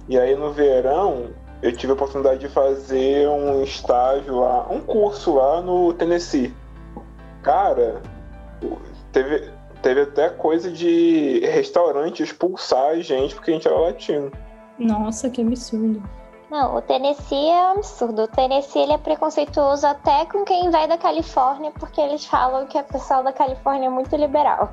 E 0.08 0.18
aí 0.18 0.34
no 0.34 0.50
verão, 0.52 1.26
eu 1.62 1.72
tive 1.76 1.92
a 1.92 1.94
oportunidade 1.94 2.40
de 2.40 2.48
fazer 2.48 3.28
um 3.28 3.62
estágio 3.62 4.40
lá, 4.40 4.66
um 4.70 4.80
curso 4.80 5.34
lá 5.34 5.60
no 5.60 5.92
Tennessee. 5.92 6.54
Cara, 7.42 8.00
teve, 9.12 9.50
teve 9.82 10.00
até 10.00 10.28
coisa 10.30 10.70
de 10.70 11.40
restaurante 11.40 12.22
expulsar 12.22 12.90
a 12.92 13.00
gente 13.00 13.34
porque 13.34 13.50
a 13.50 13.54
gente 13.54 13.68
era 13.68 13.76
latino. 13.78 14.30
Nossa, 14.78 15.30
que 15.30 15.42
absurdo. 15.42 16.02
Não, 16.50 16.76
o 16.76 16.80
Tennessee 16.80 17.50
é 17.50 17.62
um 17.66 17.70
absurdo. 17.72 18.22
O 18.22 18.28
Tennessee 18.28 18.82
ele 18.82 18.92
é 18.92 18.98
preconceituoso 18.98 19.84
até 19.84 20.26
com 20.26 20.44
quem 20.44 20.70
vai 20.70 20.86
da 20.86 20.96
Califórnia, 20.96 21.72
porque 21.72 22.00
eles 22.00 22.24
falam 22.24 22.66
que 22.66 22.78
o 22.78 22.84
pessoal 22.84 23.24
da 23.24 23.32
Califórnia 23.32 23.88
é 23.88 23.90
muito 23.90 24.14
liberal. 24.14 24.72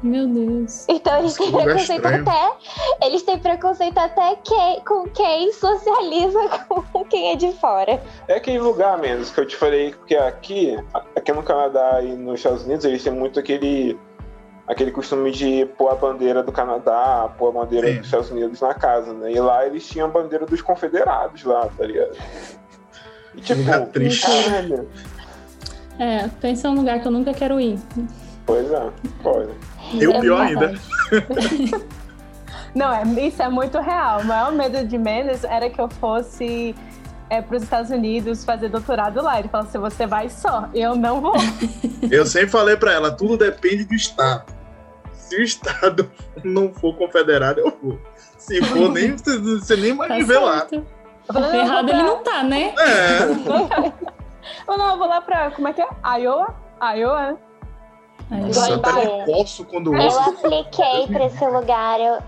Meu 0.00 0.28
Deus. 0.28 0.86
Então 0.88 1.18
eles 1.18 1.36
que 1.36 1.42
têm 1.42 1.50
lugar 1.50 1.64
preconceito 1.64 2.04
estranho. 2.04 2.22
até. 2.22 3.06
Eles 3.06 3.22
têm 3.22 3.38
preconceito 3.38 3.98
até 3.98 4.36
que, 4.36 4.80
com 4.86 5.08
quem 5.08 5.52
socializa 5.52 6.38
com 6.92 7.04
quem 7.04 7.32
é 7.32 7.36
de 7.36 7.52
fora. 7.54 8.00
É 8.28 8.36
aquele 8.36 8.60
lugar 8.60 8.96
mesmo 8.96 9.34
que 9.34 9.40
eu 9.40 9.46
te 9.46 9.56
falei, 9.56 9.90
porque 9.90 10.14
aqui, 10.14 10.76
aqui 11.16 11.32
no 11.32 11.42
Canadá 11.42 12.00
e 12.00 12.14
nos 12.14 12.36
Estados 12.36 12.64
Unidos, 12.64 12.84
eles 12.84 13.02
têm 13.02 13.12
muito 13.12 13.40
aquele, 13.40 13.98
aquele 14.68 14.90
costume 14.90 15.32
de 15.32 15.64
pôr 15.78 15.88
a 15.88 15.94
bandeira 15.94 16.42
do 16.42 16.52
Canadá, 16.52 17.32
pôr 17.38 17.48
a 17.48 17.52
bandeira 17.52 17.88
Sim. 17.88 17.96
dos 17.96 18.06
Estados 18.06 18.30
Unidos 18.30 18.60
na 18.60 18.74
casa, 18.74 19.12
né? 19.14 19.32
E 19.32 19.40
lá 19.40 19.66
eles 19.66 19.88
tinham 19.88 20.06
a 20.08 20.10
bandeira 20.10 20.44
dos 20.44 20.60
confederados 20.60 21.42
lá, 21.42 21.68
tá 21.76 21.86
ligado? 21.86 22.16
E 23.34 23.40
tipo, 23.40 23.60
Lugar 23.60 23.86
triste. 23.86 24.26
caralho. 24.26 24.88
É, 25.98 26.28
pensa 26.40 26.68
num 26.68 26.76
lugar 26.76 27.00
que 27.00 27.08
eu 27.08 27.12
nunca 27.12 27.32
quero 27.32 27.58
ir. 27.58 27.78
Pois 28.46 28.70
é, 28.70 28.90
foda. 29.22 29.50
E 29.94 30.06
o 30.06 30.20
pior 30.20 30.46
Tenho 30.46 30.60
ainda. 30.60 30.74
Não, 32.74 32.92
é, 32.92 33.02
isso 33.26 33.42
é 33.42 33.48
muito 33.48 33.80
real. 33.80 34.20
O 34.20 34.24
maior 34.26 34.52
medo 34.52 34.86
de 34.86 34.98
Mendes 34.98 35.42
era 35.42 35.70
que 35.70 35.80
eu 35.80 35.88
fosse 35.88 36.74
é, 37.30 37.40
para 37.40 37.56
os 37.56 37.62
Estados 37.62 37.90
Unidos 37.90 38.44
fazer 38.44 38.68
doutorado 38.68 39.22
lá. 39.22 39.38
Ele 39.38 39.48
falou 39.48 39.66
assim: 39.66 39.78
você 39.78 40.06
vai 40.06 40.28
só, 40.28 40.68
eu 40.74 40.94
não 40.94 41.20
vou. 41.20 41.34
Eu 42.10 42.24
sempre 42.26 42.50
falei 42.50 42.76
pra 42.76 42.92
ela, 42.92 43.10
tudo 43.10 43.36
depende 43.36 43.84
do 43.84 43.94
Estado. 43.94 44.57
Se 45.28 45.36
o 45.36 45.42
Estado 45.42 46.10
não 46.42 46.72
for 46.72 46.96
confederado, 46.96 47.60
eu 47.60 47.76
vou. 47.82 47.98
Se 48.38 48.62
for, 48.62 48.90
nem, 48.90 49.14
você 49.16 49.76
nem 49.76 49.94
vai 49.94 50.08
Tá. 50.08 50.16
Eu 50.70 50.84
eu 51.34 51.42
vou 51.42 51.54
Errado 51.54 51.90
ele 51.90 52.02
não 52.02 52.22
tá, 52.22 52.42
né? 52.42 52.74
É, 52.78 53.18
Eu 54.66 54.78
não, 54.78 54.90
eu 54.92 54.98
vou 54.98 55.06
lá 55.06 55.20
pra. 55.20 55.50
Como 55.50 55.68
é 55.68 55.72
que 55.74 55.82
é? 55.82 55.88
Iowa? 56.20 56.54
Iowa, 56.96 57.32
né? 57.32 57.36
Nossa, 58.30 58.70
eu 58.70 58.76
até 58.76 58.92
Bahia. 58.92 59.24
coço 59.26 59.64
quando 59.66 59.94
Eu 59.94 60.02
ouço. 60.02 60.18
apliquei 60.20 61.06
pra 61.08 61.26
esse 61.26 61.46
lugar. 61.46 62.00
Eu, 62.00 62.22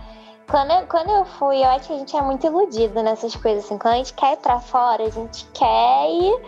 quando, 0.51 0.71
eu, 0.71 0.87
quando 0.87 1.11
eu 1.11 1.25
fui, 1.25 1.59
eu 1.59 1.69
acho 1.69 1.89
que 1.89 1.95
a 1.95 1.99
gente 1.99 2.17
é 2.17 2.21
muito 2.23 2.47
iludido 2.47 3.03
nessas 3.03 3.35
coisas. 3.37 3.65
Assim. 3.65 3.79
Quando 3.79 3.95
a 3.95 3.97
gente 3.99 4.13
quer 4.15 4.35
ir 4.35 4.37
pra 4.39 4.61
fora, 4.61 5.03
a 5.03 5.11
gente 5.11 5.47
quer 5.55 6.11
ir. 6.11 6.41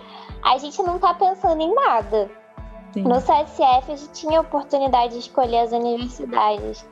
A 0.43 0.59
gente 0.59 0.83
não 0.83 0.99
tá 0.99 1.15
pensando 1.15 1.61
em 1.63 1.75
nada. 1.75 2.31
Sim. 2.93 3.03
No 3.03 3.17
CSF 3.21 3.93
a 3.93 3.97
gente 3.97 4.11
tinha 4.13 4.39
a 4.39 4.43
oportunidade 4.43 5.15
de 5.15 5.21
escolher 5.21 5.61
as 5.61 5.73
universidades. 5.73 6.85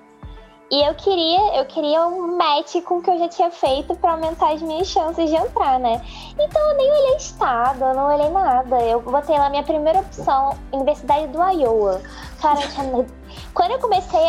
E 0.71 0.87
eu 0.87 0.95
queria, 0.95 1.57
eu 1.59 1.65
queria 1.65 2.07
um 2.07 2.37
match 2.37 2.81
com 2.85 2.99
o 2.99 3.03
que 3.03 3.11
eu 3.11 3.19
já 3.19 3.29
tinha 3.29 3.51
feito 3.51 3.93
pra 3.97 4.13
aumentar 4.13 4.53
as 4.53 4.63
minhas 4.63 4.87
chances 4.87 5.29
de 5.29 5.35
entrar, 5.35 5.81
né? 5.81 6.01
Então 6.39 6.63
eu 6.71 6.77
nem 6.77 6.93
olhei 6.93 7.17
estado, 7.17 7.83
eu 7.83 7.95
não 7.95 8.15
olhei 8.15 8.31
nada. 8.31 8.81
Eu 8.81 9.01
botei 9.01 9.37
lá 9.37 9.51
minha 9.51 9.65
primeira 9.65 9.99
opção, 9.99 10.57
Universidade 10.73 11.27
do 11.27 11.43
Iowa. 11.43 12.01
Cara, 12.41 12.61
Quando 13.53 13.73
eu 13.73 13.79
comecei, 13.81 14.21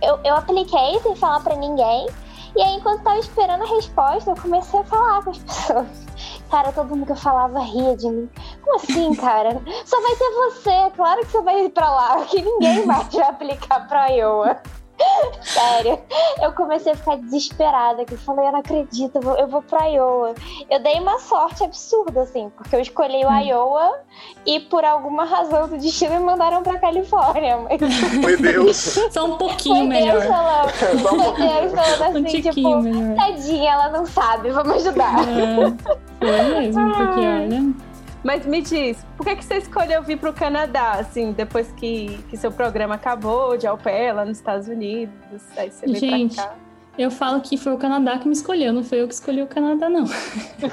eu, 0.00 0.20
eu 0.22 0.36
apliquei 0.36 1.00
sem 1.00 1.16
falar 1.16 1.40
pra 1.40 1.56
ninguém. 1.56 2.06
E 2.54 2.62
aí, 2.62 2.76
enquanto 2.76 3.02
tava 3.02 3.18
esperando 3.18 3.64
a 3.64 3.66
resposta, 3.66 4.30
eu 4.30 4.36
comecei 4.36 4.78
a 4.78 4.84
falar 4.84 5.24
com 5.24 5.30
as 5.30 5.38
pessoas. 5.38 6.06
Cara, 6.50 6.72
todo 6.72 6.88
mundo 6.88 7.04
que 7.06 7.12
eu 7.12 7.16
falava 7.16 7.60
ria 7.60 7.96
de 7.96 8.08
mim. 8.08 8.28
Como 8.62 8.76
assim, 8.76 9.14
cara? 9.14 9.60
Só 9.84 10.00
vai 10.00 10.16
ser 10.16 10.30
você. 10.30 10.90
Claro 10.96 11.20
que 11.20 11.32
você 11.32 11.42
vai 11.42 11.64
ir 11.64 11.70
pra 11.70 11.90
lá, 11.90 12.24
que 12.24 12.40
ninguém 12.40 12.86
vai 12.86 13.04
te 13.04 13.20
aplicar 13.20 13.86
pra 13.86 14.06
Iowa. 14.08 14.56
Sério, 15.42 15.98
eu 16.42 16.52
comecei 16.52 16.92
a 16.92 16.96
ficar 16.96 17.16
desesperada, 17.16 18.04
que 18.04 18.14
eu 18.14 18.18
falei, 18.18 18.46
eu 18.46 18.52
não 18.52 18.60
acredito, 18.60 19.16
eu 19.16 19.22
vou, 19.22 19.36
eu 19.36 19.48
vou 19.48 19.62
pra 19.62 19.86
Iowa. 19.86 20.34
Eu 20.70 20.80
dei 20.80 20.98
uma 21.00 21.18
sorte 21.18 21.64
absurda, 21.64 22.22
assim, 22.22 22.50
porque 22.56 22.74
eu 22.76 22.80
escolhi 22.80 23.24
o 23.24 23.30
Iowa 23.30 24.00
e 24.44 24.60
por 24.60 24.84
alguma 24.84 25.24
razão 25.24 25.68
do 25.68 25.78
destino 25.78 26.14
me 26.14 26.20
mandaram 26.20 26.62
pra 26.62 26.78
Califórnia. 26.78 27.58
Mas... 27.58 27.80
Foi 28.22 28.36
Deus. 28.38 28.98
Só 29.10 29.24
um 29.26 29.36
pouquinho 29.36 29.76
Foi 29.76 29.86
melhor. 29.86 30.20
Deus 30.20 30.24
falando, 30.26 30.70
foi 30.70 30.88
Deus 30.88 31.72
falando 31.72 32.16
Um 32.16 32.26
assim, 32.26 32.42
tiquinho 32.42 32.52
tipo, 32.54 32.82
melhor. 32.82 33.16
tadinha, 33.16 33.72
ela 33.72 33.88
não 33.90 34.06
sabe, 34.06 34.50
vamos 34.50 34.74
ajudar. 34.86 35.14
É, 35.28 36.26
foi 36.26 36.60
mesmo, 36.60 36.94
porque 36.94 37.20
olha. 37.20 37.87
Mas 38.22 38.44
me 38.44 38.60
diz, 38.60 39.04
por 39.16 39.24
que, 39.24 39.36
que 39.36 39.44
você 39.44 39.58
escolheu 39.58 40.02
vir 40.02 40.18
para 40.18 40.30
o 40.30 40.32
Canadá, 40.32 40.92
assim, 40.92 41.32
depois 41.32 41.72
que, 41.72 42.18
que 42.28 42.36
seu 42.36 42.50
programa 42.50 42.96
acabou 42.96 43.56
de 43.56 43.66
lá 43.66 44.24
nos 44.24 44.38
Estados 44.38 44.68
Unidos? 44.68 45.42
Aí 45.56 45.70
você 45.70 45.86
veio 45.86 45.98
Gente, 45.98 46.34
pra 46.34 46.44
cá. 46.44 46.54
Eu 46.98 47.12
falo 47.12 47.40
que 47.40 47.56
foi 47.56 47.72
o 47.72 47.78
Canadá 47.78 48.18
que 48.18 48.26
me 48.26 48.34
escolheu, 48.34 48.72
não 48.72 48.82
foi 48.82 49.00
eu 49.00 49.06
que 49.06 49.14
escolhi 49.14 49.40
o 49.40 49.46
Canadá, 49.46 49.88
não. 49.88 50.04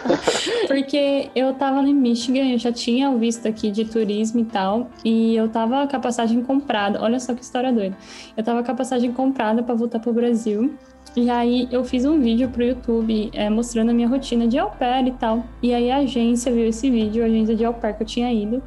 Porque 0.68 1.30
eu 1.36 1.54
tava 1.54 1.88
em 1.88 1.93
Michigan, 1.93 2.48
eu 2.48 2.58
já 2.58 2.72
tinha 2.72 3.12
o 3.12 3.20
visto 3.20 3.48
aqui 3.48 3.70
de 3.70 3.86
turismo 3.86 4.39
e 4.39 4.46
tal, 4.46 4.89
e 5.04 5.36
eu 5.36 5.48
tava 5.48 5.88
com 5.88 5.96
a 5.96 6.00
passagem 6.00 6.41
comprada. 6.41 7.00
Olha 7.00 7.20
só 7.20 7.36
que 7.36 7.43
história 7.43 7.72
doida. 7.72 7.96
Eu 8.36 8.43
tava 8.43 8.64
com 8.64 8.72
a 8.72 8.74
passagem 8.74 9.12
comprada 9.12 9.62
para 9.62 9.76
voltar 9.76 10.00
pro 10.00 10.12
Brasil. 10.12 10.76
E 11.16 11.30
aí 11.30 11.68
eu 11.72 11.84
fiz 11.84 12.03
um 12.05 12.20
vídeo 12.20 12.49
pro 12.49 12.63
YouTube 12.63 13.32
é, 13.34 13.49
mostrando 13.49 13.91
a 13.91 13.93
minha 13.93 14.07
rotina 14.07 14.47
de 14.47 14.59
au 14.59 14.70
pair 14.72 15.07
e 15.07 15.11
tal. 15.11 15.45
E 15.61 15.74
aí 15.74 15.89
a 15.89 15.97
agência 15.97 16.51
viu 16.51 16.68
esse 16.68 16.89
vídeo, 16.89 17.24
a 17.24 17.28
agência 17.28 17.55
de 17.55 17.63
au 17.63 17.74
pair 17.74 17.95
que 17.95 18.03
eu 18.03 18.07
tinha 18.07 18.34
ido, 18.34 18.61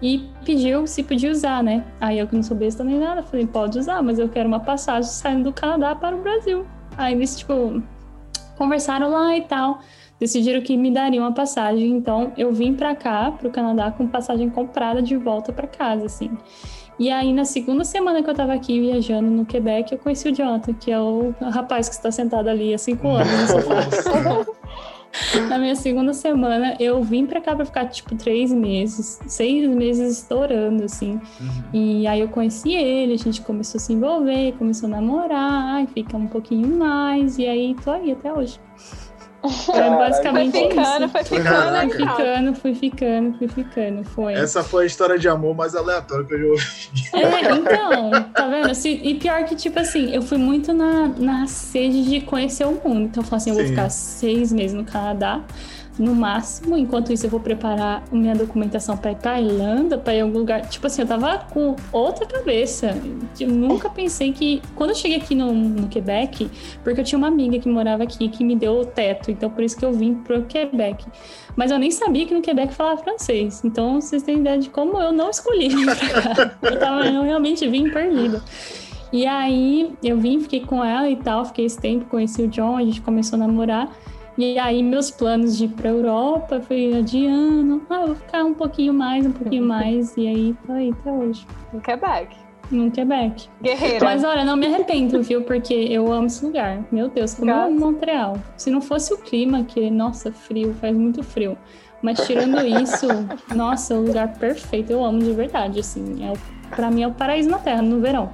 e 0.00 0.28
pediu 0.44 0.86
se 0.86 1.02
podia 1.02 1.30
usar, 1.30 1.62
né? 1.62 1.84
Aí 2.00 2.18
eu 2.18 2.26
que 2.26 2.34
não 2.34 2.42
sou 2.42 2.56
besta 2.56 2.82
nem 2.82 2.98
nada, 2.98 3.22
falei, 3.22 3.46
pode 3.46 3.78
usar, 3.78 4.02
mas 4.02 4.18
eu 4.18 4.28
quero 4.28 4.48
uma 4.48 4.60
passagem 4.60 5.10
saindo 5.10 5.44
do 5.44 5.52
Canadá 5.52 5.94
para 5.94 6.16
o 6.16 6.22
Brasil. 6.22 6.66
Aí 6.96 7.14
eles, 7.14 7.38
tipo, 7.38 7.82
conversaram 8.56 9.10
lá 9.10 9.36
e 9.36 9.42
tal, 9.42 9.80
decidiram 10.18 10.60
que 10.60 10.76
me 10.76 10.90
dariam 10.90 11.24
uma 11.24 11.32
passagem, 11.32 11.90
então 11.90 12.32
eu 12.36 12.52
vim 12.52 12.74
pra 12.74 12.96
cá, 12.96 13.30
pro 13.30 13.50
Canadá, 13.50 13.90
com 13.90 14.06
passagem 14.06 14.48
comprada 14.50 15.02
de 15.02 15.16
volta 15.16 15.52
pra 15.52 15.66
casa, 15.66 16.06
assim. 16.06 16.30
E 16.98 17.10
aí, 17.10 17.32
na 17.32 17.44
segunda 17.44 17.84
semana 17.84 18.22
que 18.22 18.30
eu 18.30 18.34
tava 18.34 18.52
aqui 18.52 18.78
viajando 18.80 19.30
no 19.30 19.44
Quebec, 19.44 19.92
eu 19.92 19.98
conheci 19.98 20.28
o 20.28 20.34
Jonathan, 20.34 20.72
que 20.74 20.90
é 20.90 21.00
o 21.00 21.34
rapaz 21.40 21.88
que 21.88 21.94
está 21.94 22.10
sentado 22.10 22.48
ali 22.48 22.72
há 22.72 22.78
cinco 22.78 23.08
anos. 23.08 23.50
Na 25.48 25.58
minha 25.58 25.74
segunda 25.74 26.14
semana, 26.14 26.74
eu 26.80 27.02
vim 27.02 27.26
pra 27.26 27.40
cá 27.40 27.54
pra 27.54 27.64
ficar, 27.64 27.86
tipo, 27.86 28.14
três 28.14 28.50
meses, 28.50 29.20
seis 29.26 29.68
meses 29.68 30.18
estourando, 30.18 30.84
assim. 30.84 31.20
E 31.72 32.06
aí 32.06 32.20
eu 32.20 32.28
conheci 32.28 32.72
ele, 32.72 33.14
a 33.14 33.18
gente 33.18 33.42
começou 33.42 33.78
a 33.78 33.80
se 33.80 33.92
envolver, 33.92 34.52
começou 34.52 34.86
a 34.86 34.90
namorar, 34.92 35.82
e 35.82 35.86
fica 35.88 36.16
um 36.16 36.26
pouquinho 36.26 36.78
mais, 36.78 37.36
e 37.36 37.46
aí 37.46 37.74
tô 37.82 37.90
aí 37.90 38.12
até 38.12 38.32
hoje. 38.32 38.58
É 39.44 39.72
Caralho. 39.72 39.90
Foi 39.90 39.98
basicamente 39.98 40.52
ficando, 40.58 41.04
isso. 41.04 41.08
foi 41.08 41.24
ficando, 41.24 41.76
então. 41.94 42.16
ficando, 42.16 42.54
fui 42.54 42.74
ficando, 42.74 43.38
fui 43.38 43.48
ficando, 43.48 44.04
foi. 44.04 44.34
Essa 44.34 44.62
foi 44.62 44.84
a 44.84 44.86
história 44.86 45.18
de 45.18 45.28
amor 45.28 45.54
mais 45.56 45.74
aleatória 45.74 46.24
que 46.24 46.34
eu 46.34 46.38
já 46.38 46.46
ouvi. 46.46 46.64
É, 47.12 47.52
então, 47.54 48.22
tá 48.32 48.46
vendo? 48.48 48.74
Se- 48.74 49.00
e 49.02 49.14
pior 49.16 49.44
que, 49.44 49.56
tipo 49.56 49.78
assim, 49.80 50.14
eu 50.14 50.22
fui 50.22 50.38
muito 50.38 50.72
na, 50.72 51.08
na 51.08 51.46
sede 51.46 52.04
de 52.04 52.20
conhecer 52.20 52.64
o 52.66 52.72
mundo. 52.84 53.02
Então 53.06 53.22
eu 53.22 53.26
falei 53.26 53.36
assim, 53.38 53.50
eu 53.50 53.56
vou 53.56 53.64
Sim. 53.64 53.70
ficar 53.70 53.90
seis 53.90 54.52
meses 54.52 54.74
no 54.74 54.84
Canadá, 54.84 55.40
no 56.02 56.14
máximo. 56.14 56.76
Enquanto 56.76 57.12
isso, 57.12 57.26
eu 57.26 57.30
vou 57.30 57.40
preparar 57.40 58.02
minha 58.10 58.34
documentação 58.34 58.96
pra 58.96 59.40
Irlanda, 59.40 59.96
pra 59.96 60.14
ir 60.14 60.18
em 60.18 60.22
algum 60.22 60.38
lugar. 60.38 60.68
Tipo 60.68 60.86
assim, 60.86 61.02
eu 61.02 61.08
tava 61.08 61.38
com 61.50 61.76
outra 61.92 62.26
cabeça. 62.26 62.96
Eu 63.38 63.48
nunca 63.48 63.88
pensei 63.88 64.32
que. 64.32 64.60
Quando 64.74 64.90
eu 64.90 64.96
cheguei 64.96 65.18
aqui 65.18 65.34
no, 65.34 65.52
no 65.52 65.88
Quebec, 65.88 66.50
porque 66.82 67.00
eu 67.00 67.04
tinha 67.04 67.18
uma 67.18 67.28
amiga 67.28 67.58
que 67.58 67.68
morava 67.68 68.02
aqui 68.02 68.28
que 68.28 68.44
me 68.44 68.56
deu 68.56 68.80
o 68.80 68.84
teto, 68.84 69.30
então 69.30 69.48
por 69.48 69.62
isso 69.62 69.76
que 69.76 69.84
eu 69.84 69.92
vim 69.92 70.14
pro 70.14 70.42
Quebec. 70.44 71.04
Mas 71.54 71.70
eu 71.70 71.78
nem 71.78 71.90
sabia 71.90 72.26
que 72.26 72.34
no 72.34 72.42
Quebec 72.42 72.74
falava 72.74 73.02
francês. 73.02 73.62
Então 73.64 74.00
vocês 74.00 74.22
têm 74.22 74.38
ideia 74.38 74.58
de 74.58 74.70
como 74.70 75.00
eu 75.00 75.12
não 75.12 75.30
escolhi. 75.30 75.68
Eu, 76.62 76.78
tava, 76.78 77.06
eu 77.06 77.22
realmente 77.22 77.66
vim 77.68 77.90
perdida. 77.90 78.42
E 79.12 79.26
aí 79.26 79.92
eu 80.02 80.18
vim, 80.18 80.40
fiquei 80.40 80.60
com 80.60 80.82
ela 80.82 81.08
e 81.08 81.16
tal, 81.16 81.44
fiquei 81.44 81.66
esse 81.66 81.78
tempo, 81.78 82.06
conheci 82.06 82.42
o 82.42 82.48
John, 82.48 82.76
a 82.76 82.82
gente 82.82 83.02
começou 83.02 83.36
a 83.36 83.40
namorar. 83.40 83.92
E 84.38 84.58
aí 84.58 84.82
meus 84.82 85.10
planos 85.10 85.56
de 85.58 85.66
ir 85.66 85.68
pra 85.68 85.90
Europa 85.90 86.60
fui 86.60 86.96
adiando. 86.96 87.82
Ah, 87.90 88.00
eu 88.00 88.06
vou 88.08 88.16
ficar 88.16 88.44
um 88.44 88.54
pouquinho 88.54 88.94
mais, 88.94 89.26
um 89.26 89.32
pouquinho 89.32 89.64
mais. 89.66 90.16
E 90.16 90.26
aí 90.26 90.56
aí 90.68 90.90
até 90.90 91.12
hoje, 91.12 91.46
No 91.72 91.80
Quebec. 91.80 92.36
no 92.70 92.90
Quebec. 92.90 93.48
Guerreira. 93.62 94.04
Mas 94.04 94.24
olha, 94.24 94.44
não 94.44 94.56
me 94.56 94.66
arrependo, 94.66 95.22
viu? 95.22 95.42
Porque 95.42 95.74
eu 95.74 96.10
amo 96.10 96.26
esse 96.26 96.44
lugar. 96.44 96.82
Meu 96.90 97.08
Deus, 97.08 97.34
como 97.34 97.50
eu 97.50 97.56
amo 97.60 97.78
Montreal. 97.78 98.38
Se 98.56 98.70
não 98.70 98.80
fosse 98.80 99.12
o 99.12 99.18
clima, 99.18 99.64
que, 99.64 99.90
nossa, 99.90 100.32
frio, 100.32 100.72
faz 100.80 100.96
muito 100.96 101.22
frio. 101.22 101.58
Mas 102.00 102.26
tirando 102.26 102.58
isso, 102.66 103.06
nossa, 103.54 103.92
é 103.92 103.96
o 103.98 104.00
lugar 104.00 104.32
perfeito. 104.38 104.90
Eu 104.90 105.04
amo 105.04 105.18
de 105.18 105.32
verdade, 105.32 105.78
assim. 105.80 106.24
É, 106.24 106.32
pra 106.74 106.90
mim 106.90 107.02
é 107.02 107.06
o 107.08 107.12
paraíso 107.12 107.50
na 107.50 107.58
Terra, 107.58 107.82
no 107.82 108.00
verão. 108.00 108.30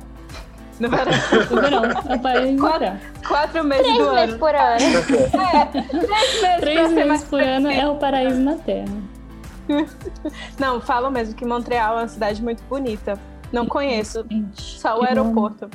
No 0.80 0.88
verão. 0.88 1.12
No 1.50 1.60
verão, 1.60 1.84
é 1.84 2.56
Quatro-. 2.56 3.00
Quatro 3.26 3.64
meses 3.64 3.84
Três 3.86 3.98
do 3.98 4.12
meses 4.14 4.30
ano. 4.30 4.38
por 4.38 4.54
ano. 4.54 4.78
Três 4.78 5.32
meses, 5.34 6.60
Três 6.60 6.90
meses 6.92 7.06
mais 7.08 7.24
por 7.24 7.40
ano 7.42 7.70
é 7.70 7.86
o 7.88 7.96
paraíso 7.96 8.40
na 8.40 8.54
Terra. 8.56 8.86
Não, 10.58 10.80
falam 10.80 11.10
mesmo 11.10 11.34
que 11.34 11.44
Montreal 11.44 11.98
é 11.98 12.02
uma 12.02 12.08
cidade 12.08 12.42
muito 12.42 12.62
bonita. 12.64 13.18
Não 13.52 13.66
conheço, 13.66 14.24
Gente, 14.30 14.62
só 14.62 14.90
o 14.96 15.00
que 15.00 15.00
bom. 15.00 15.06
aeroporto. 15.06 15.70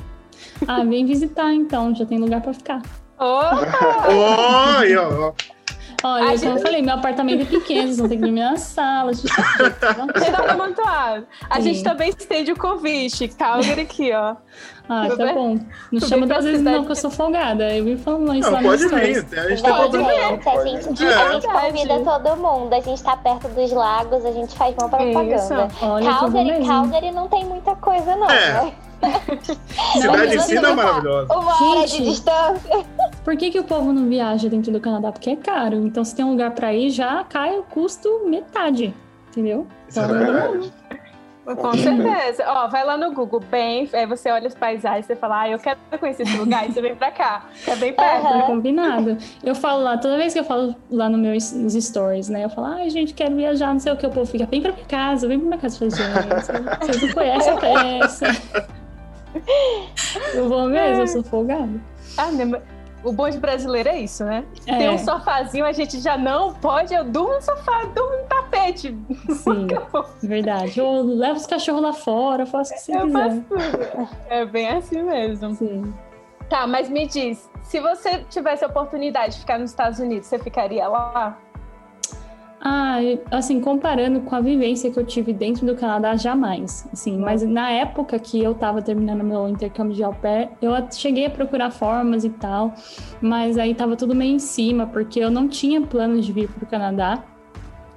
Ah, 0.66 0.82
vem 0.84 1.04
visitar 1.06 1.52
então, 1.52 1.94
já 1.94 2.04
tem 2.06 2.18
lugar 2.18 2.40
pra 2.40 2.52
ficar. 2.52 2.82
Opa! 3.18 4.78
Aí, 4.80 4.96
ó. 4.96 5.32
Olha, 6.06 6.24
A 6.24 6.26
como 6.26 6.36
gente- 6.38 6.46
eu 6.56 6.58
falei, 6.58 6.82
meu 6.82 6.94
apartamento 6.94 7.42
é 7.42 7.44
pequeno, 7.46 7.82
vocês 7.84 7.98
vão 7.98 8.08
ter 8.08 8.16
que 8.16 8.22
dormir 8.22 8.40
na 8.42 8.56
sala. 8.56 9.14
gente. 9.14 9.30
Está 9.30 10.52
amontoado. 10.52 11.26
A 11.48 11.60
gente 11.60 11.82
também 11.82 12.10
estende 12.10 12.52
o 12.52 12.56
convite. 12.58 13.26
Calgary 13.28 13.80
aqui, 13.82 14.12
ó. 14.12 14.36
Ah, 14.88 15.04
Tudo 15.08 15.16
tá 15.16 15.24
bem? 15.24 15.34
bom. 15.34 15.48
Não 15.54 16.00
Tudo 16.00 16.06
chama 16.08 16.26
duas 16.26 16.44
vezes 16.44 16.58
cidade. 16.58 16.76
não, 16.76 16.84
que 16.84 16.90
eu 16.92 16.96
sou 16.96 17.10
folgada. 17.10 17.74
Eu 17.74 17.84
vim 17.84 17.96
falando 17.96 18.34
isso 18.34 18.50
Não, 18.50 18.56
lá 18.58 18.62
pode 18.62 18.86
vir. 18.86 18.94
A 18.94 19.04
gente 19.06 19.24
tem 19.62 19.72
Pode, 19.72 19.90
problema. 19.90 20.12
não, 20.12 20.30
gente, 20.30 20.48
a 20.48 20.64
gente, 20.64 21.04
É. 21.04 21.14
a 21.14 21.32
gente 21.32 21.48
convida 21.48 22.00
todo 22.00 22.36
mundo. 22.36 22.72
A 22.74 22.80
gente 22.80 23.02
tá 23.02 23.16
perto 23.16 23.48
dos 23.48 23.72
lagos, 23.72 24.24
a 24.26 24.32
gente 24.32 24.54
faz 24.56 24.74
uma 24.78 24.88
propaganda. 24.88 25.34
Isso. 25.36 25.54
Olha, 25.86 26.10
Calgary. 26.10 26.66
Calgary 26.66 27.10
não 27.12 27.28
tem 27.28 27.44
muita 27.46 27.74
coisa, 27.76 28.14
não. 28.16 28.28
É. 28.30 28.52
né? 28.64 28.72
Cidade 30.00 30.36
mas 30.36 30.46
fina 30.46 30.60
é 30.60 30.62
tá 30.62 30.74
maravilhosa. 30.76 31.34
Uma 31.34 31.70
hora 31.70 31.86
de 31.86 32.04
distância. 32.04 32.84
Por 33.24 33.36
que, 33.36 33.50
que 33.50 33.58
o 33.60 33.64
povo 33.64 33.92
não 33.92 34.06
viaja 34.08 34.48
dentro 34.48 34.70
do 34.72 34.80
Canadá? 34.80 35.12
Porque 35.12 35.30
é 35.30 35.36
caro. 35.36 35.76
Então, 35.86 36.04
se 36.04 36.14
tem 36.14 36.24
um 36.24 36.30
lugar 36.32 36.50
pra 36.52 36.72
ir, 36.74 36.90
já 36.90 37.24
cai 37.24 37.58
o 37.58 37.62
custo 37.62 38.22
metade. 38.26 38.94
Entendeu? 39.30 39.66
Isso 39.88 39.98
é 40.00 40.04
Então, 40.04 40.18
verdade. 40.18 40.72
Com 41.44 41.74
certeza. 41.74 42.44
Ó, 42.46 42.68
vai 42.68 42.84
lá 42.84 42.96
no 42.96 43.12
Google, 43.12 43.40
bem, 43.40 43.88
aí 43.92 44.06
você 44.06 44.30
olha 44.30 44.46
as 44.46 44.54
paisagens, 44.54 45.04
você 45.06 45.14
fala, 45.14 45.42
ah, 45.42 45.50
eu 45.50 45.58
quero 45.58 45.78
conhecer 46.00 46.22
esse 46.22 46.36
lugar, 46.38 46.68
e 46.68 46.72
você 46.72 46.80
vem 46.80 46.94
pra 46.94 47.10
cá, 47.10 47.44
que 47.64 47.70
é 47.70 47.76
bem 47.76 47.92
perto. 47.92 48.26
Aham. 48.26 48.38
É 48.38 48.42
combinado. 48.42 49.18
Eu 49.42 49.54
falo 49.54 49.82
lá, 49.82 49.98
toda 49.98 50.16
vez 50.16 50.32
que 50.32 50.40
eu 50.40 50.44
falo 50.44 50.74
lá 50.90 51.08
no 51.08 51.18
meus 51.18 51.52
nos 51.52 51.74
stories, 51.74 52.28
né? 52.28 52.44
Eu 52.44 52.50
falo, 52.50 52.68
ai, 52.68 52.88
gente, 52.88 53.12
quero 53.12 53.36
viajar, 53.36 53.72
não 53.72 53.80
sei 53.80 53.92
o 53.92 53.96
que. 53.96 54.06
O 54.06 54.10
povo 54.10 54.26
fica, 54.26 54.46
vem 54.46 54.62
pra 54.62 54.72
minha 54.72 54.86
casa, 54.86 55.28
vem 55.28 55.38
pra 55.38 55.48
minha 55.48 55.60
casa. 55.60 55.84
Eu 55.84 55.90
falo, 55.90 56.22
gente, 56.22 56.86
vocês 56.86 57.02
não 57.02 57.12
conhecem 57.12 57.52
a 57.52 57.56
peça. 57.56 58.26
Eu 60.34 60.48
vou 60.48 60.68
mesmo, 60.68 61.02
eu 61.02 61.08
sou 61.08 61.22
folgada. 61.24 61.80
Ah, 62.16 62.30
né, 62.30 62.62
o 63.04 63.12
bom 63.12 63.28
de 63.28 63.38
brasileiro 63.38 63.88
é 63.88 64.00
isso, 64.00 64.24
né? 64.24 64.44
É. 64.66 64.78
Tem 64.78 64.90
um 64.90 64.98
sofazinho, 64.98 65.64
a 65.64 65.72
gente 65.72 66.00
já 66.00 66.16
não 66.16 66.54
pode, 66.54 66.94
eu 66.94 67.04
durmo 67.04 67.34
no 67.34 67.40
sofá, 67.42 67.84
durmo 67.94 68.16
no 68.16 68.24
tapete. 68.24 68.96
Sim, 69.30 69.66
verdade. 70.26 70.78
Eu 70.80 71.02
levo 71.02 71.36
os 71.36 71.46
cachorros 71.46 71.82
lá 71.82 71.92
fora, 71.92 72.46
faço 72.46 72.72
o 72.72 72.76
que 72.76 72.80
você 72.82 72.96
Eu 72.96 73.06
quiser. 73.06 73.22
faço 73.22 73.40
tudo. 73.48 74.08
É 74.28 74.44
bem 74.44 74.68
assim 74.70 75.02
mesmo. 75.02 75.54
Sim. 75.54 75.94
Tá, 76.48 76.66
mas 76.66 76.88
me 76.88 77.06
diz, 77.06 77.50
se 77.62 77.80
você 77.80 78.18
tivesse 78.30 78.64
a 78.64 78.68
oportunidade 78.68 79.34
de 79.34 79.40
ficar 79.40 79.58
nos 79.58 79.70
Estados 79.70 79.98
Unidos, 79.98 80.26
você 80.26 80.38
ficaria 80.38 80.86
lá? 80.86 81.38
Ah, 82.66 82.96
assim, 83.30 83.60
comparando 83.60 84.22
com 84.22 84.34
a 84.34 84.40
vivência 84.40 84.90
que 84.90 84.98
eu 84.98 85.04
tive 85.04 85.34
dentro 85.34 85.66
do 85.66 85.74
Canadá, 85.74 86.16
jamais. 86.16 86.88
Assim, 86.90 87.18
mas 87.18 87.42
na 87.42 87.70
época 87.70 88.18
que 88.18 88.42
eu 88.42 88.54
tava 88.54 88.80
terminando 88.80 89.22
meu 89.22 89.46
intercâmbio 89.46 89.94
de 89.94 90.02
au 90.02 90.14
pair, 90.14 90.48
eu 90.62 90.72
cheguei 90.90 91.26
a 91.26 91.30
procurar 91.30 91.70
formas 91.70 92.24
e 92.24 92.30
tal, 92.30 92.72
mas 93.20 93.58
aí 93.58 93.74
tava 93.74 93.96
tudo 93.96 94.14
meio 94.14 94.36
em 94.36 94.38
cima, 94.38 94.86
porque 94.86 95.20
eu 95.20 95.30
não 95.30 95.46
tinha 95.46 95.82
planos 95.82 96.24
de 96.24 96.32
vir 96.32 96.48
pro 96.48 96.64
Canadá. 96.64 97.22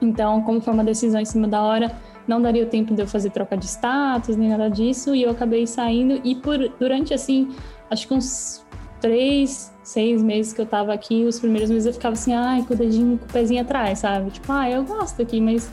Então, 0.01 0.41
como 0.41 0.59
foi 0.59 0.73
uma 0.73 0.83
decisão 0.83 1.21
em 1.21 1.25
cima 1.25 1.47
da 1.47 1.61
hora, 1.63 1.95
não 2.27 2.41
daria 2.41 2.63
o 2.63 2.67
tempo 2.67 2.93
de 2.93 3.01
eu 3.01 3.07
fazer 3.07 3.29
troca 3.29 3.55
de 3.55 3.65
status, 3.65 4.35
nem 4.35 4.49
nada 4.49 4.69
disso, 4.69 5.15
e 5.15 5.23
eu 5.23 5.31
acabei 5.31 5.65
saindo, 5.65 6.19
e 6.25 6.35
por 6.35 6.57
durante, 6.77 7.13
assim, 7.13 7.55
acho 7.89 8.05
que 8.05 8.13
uns 8.13 8.65
três, 8.99 9.73
seis 9.87 10.21
meses 10.21 10.51
que 10.51 10.59
eu 10.59 10.65
tava 10.65 10.93
aqui, 10.93 11.23
os 11.23 11.39
primeiros 11.39 11.69
meses 11.69 11.85
eu 11.85 11.93
ficava 11.93 12.11
assim, 12.11 12.33
ai, 12.33 12.61
com 12.67 12.73
o 12.73 12.77
dedinho, 12.77 13.17
com 13.17 13.23
o 13.23 13.27
pezinho 13.29 13.61
atrás, 13.61 13.99
sabe? 13.99 14.31
Tipo, 14.31 14.51
ah, 14.51 14.69
eu 14.69 14.83
gosto 14.83 15.21
aqui, 15.21 15.39
mas, 15.39 15.71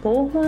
porra, 0.00 0.40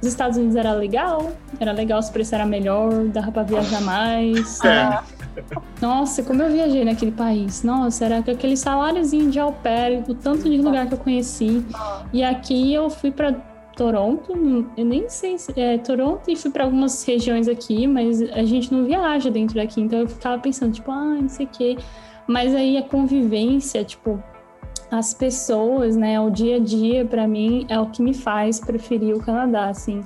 os 0.00 0.06
Estados 0.06 0.36
Unidos 0.36 0.54
era 0.54 0.72
legal, 0.72 1.32
era 1.58 1.72
legal, 1.72 2.00
se 2.00 2.12
preço 2.12 2.32
era 2.32 2.46
melhor, 2.46 3.08
dava 3.08 3.32
pra 3.32 3.42
viajar 3.42 3.80
mais. 3.80 4.60
É. 5.36 5.42
Nossa, 5.82 6.22
como 6.22 6.42
eu 6.42 6.50
viajei 6.50 6.82
naquele 6.82 7.12
país. 7.12 7.62
Nossa, 7.62 8.06
era 8.06 8.18
aquele 8.20 8.56
saláriozinho 8.56 9.30
de 9.30 9.38
au 9.38 9.52
pair, 9.52 10.02
o 10.08 10.14
tanto 10.14 10.48
de 10.48 10.56
lugar 10.56 10.86
que 10.86 10.94
eu 10.94 10.98
conheci. 10.98 11.62
E 12.10 12.24
aqui 12.24 12.72
eu 12.72 12.88
fui 12.88 13.10
para 13.10 13.34
Toronto, 13.76 14.32
eu 14.74 14.84
nem 14.86 15.06
sei 15.06 15.36
se 15.36 15.52
é 15.60 15.76
Toronto 15.76 16.30
e 16.30 16.34
fui 16.34 16.50
para 16.50 16.64
algumas 16.64 17.04
regiões 17.04 17.46
aqui, 17.46 17.86
mas 17.86 18.22
a 18.22 18.42
gente 18.42 18.72
não 18.72 18.86
viaja 18.86 19.30
dentro 19.30 19.56
daqui, 19.56 19.82
então 19.82 19.98
eu 19.98 20.08
ficava 20.08 20.40
pensando, 20.40 20.72
tipo, 20.72 20.90
ah, 20.90 21.18
não 21.20 21.28
sei 21.28 21.44
o 21.44 21.48
quê. 21.50 21.76
Mas 22.26 22.54
aí 22.54 22.78
a 22.78 22.82
convivência, 22.82 23.84
tipo, 23.84 24.22
as 24.90 25.12
pessoas, 25.12 25.94
né, 25.94 26.18
o 26.18 26.30
dia 26.30 26.56
a 26.56 26.58
dia 26.58 27.04
para 27.04 27.28
mim 27.28 27.66
é 27.68 27.78
o 27.78 27.86
que 27.86 28.00
me 28.00 28.14
faz 28.14 28.58
preferir 28.58 29.14
o 29.14 29.20
Canadá, 29.20 29.68
assim. 29.68 30.00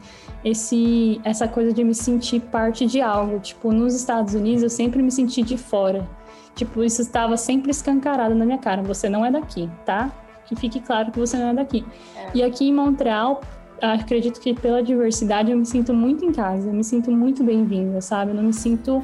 Esse 0.44 1.20
essa 1.22 1.46
coisa 1.46 1.72
de 1.72 1.84
me 1.84 1.94
sentir 1.94 2.40
parte 2.40 2.86
de 2.86 3.00
algo, 3.00 3.38
tipo, 3.38 3.72
nos 3.72 3.94
Estados 3.94 4.34
Unidos 4.34 4.64
eu 4.64 4.70
sempre 4.70 5.00
me 5.00 5.12
senti 5.12 5.42
de 5.42 5.56
fora. 5.56 6.08
Tipo, 6.56 6.82
isso 6.82 7.00
estava 7.02 7.36
sempre 7.36 7.70
escancarado 7.70 8.34
na 8.34 8.44
minha 8.44 8.58
cara, 8.58 8.82
você 8.82 9.08
não 9.08 9.24
é 9.24 9.30
daqui, 9.30 9.70
tá? 9.86 10.10
Que 10.46 10.56
fique 10.56 10.80
claro 10.80 11.12
que 11.12 11.20
você 11.20 11.36
não 11.36 11.50
é 11.50 11.54
daqui. 11.54 11.86
É. 12.16 12.30
E 12.34 12.42
aqui 12.42 12.68
em 12.68 12.74
Montreal, 12.74 13.40
acredito 13.80 14.40
que 14.40 14.54
pela 14.54 14.82
diversidade 14.82 15.50
eu 15.50 15.58
me 15.58 15.66
sinto 15.66 15.92
muito 15.92 16.24
em 16.24 16.32
casa, 16.32 16.68
eu 16.68 16.72
me 16.72 16.84
sinto 16.84 17.10
muito 17.10 17.42
bem-vinda, 17.42 18.00
sabe? 18.00 18.30
Eu 18.30 18.34
não 18.34 18.44
me 18.44 18.52
sinto 18.52 19.02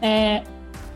é, 0.00 0.42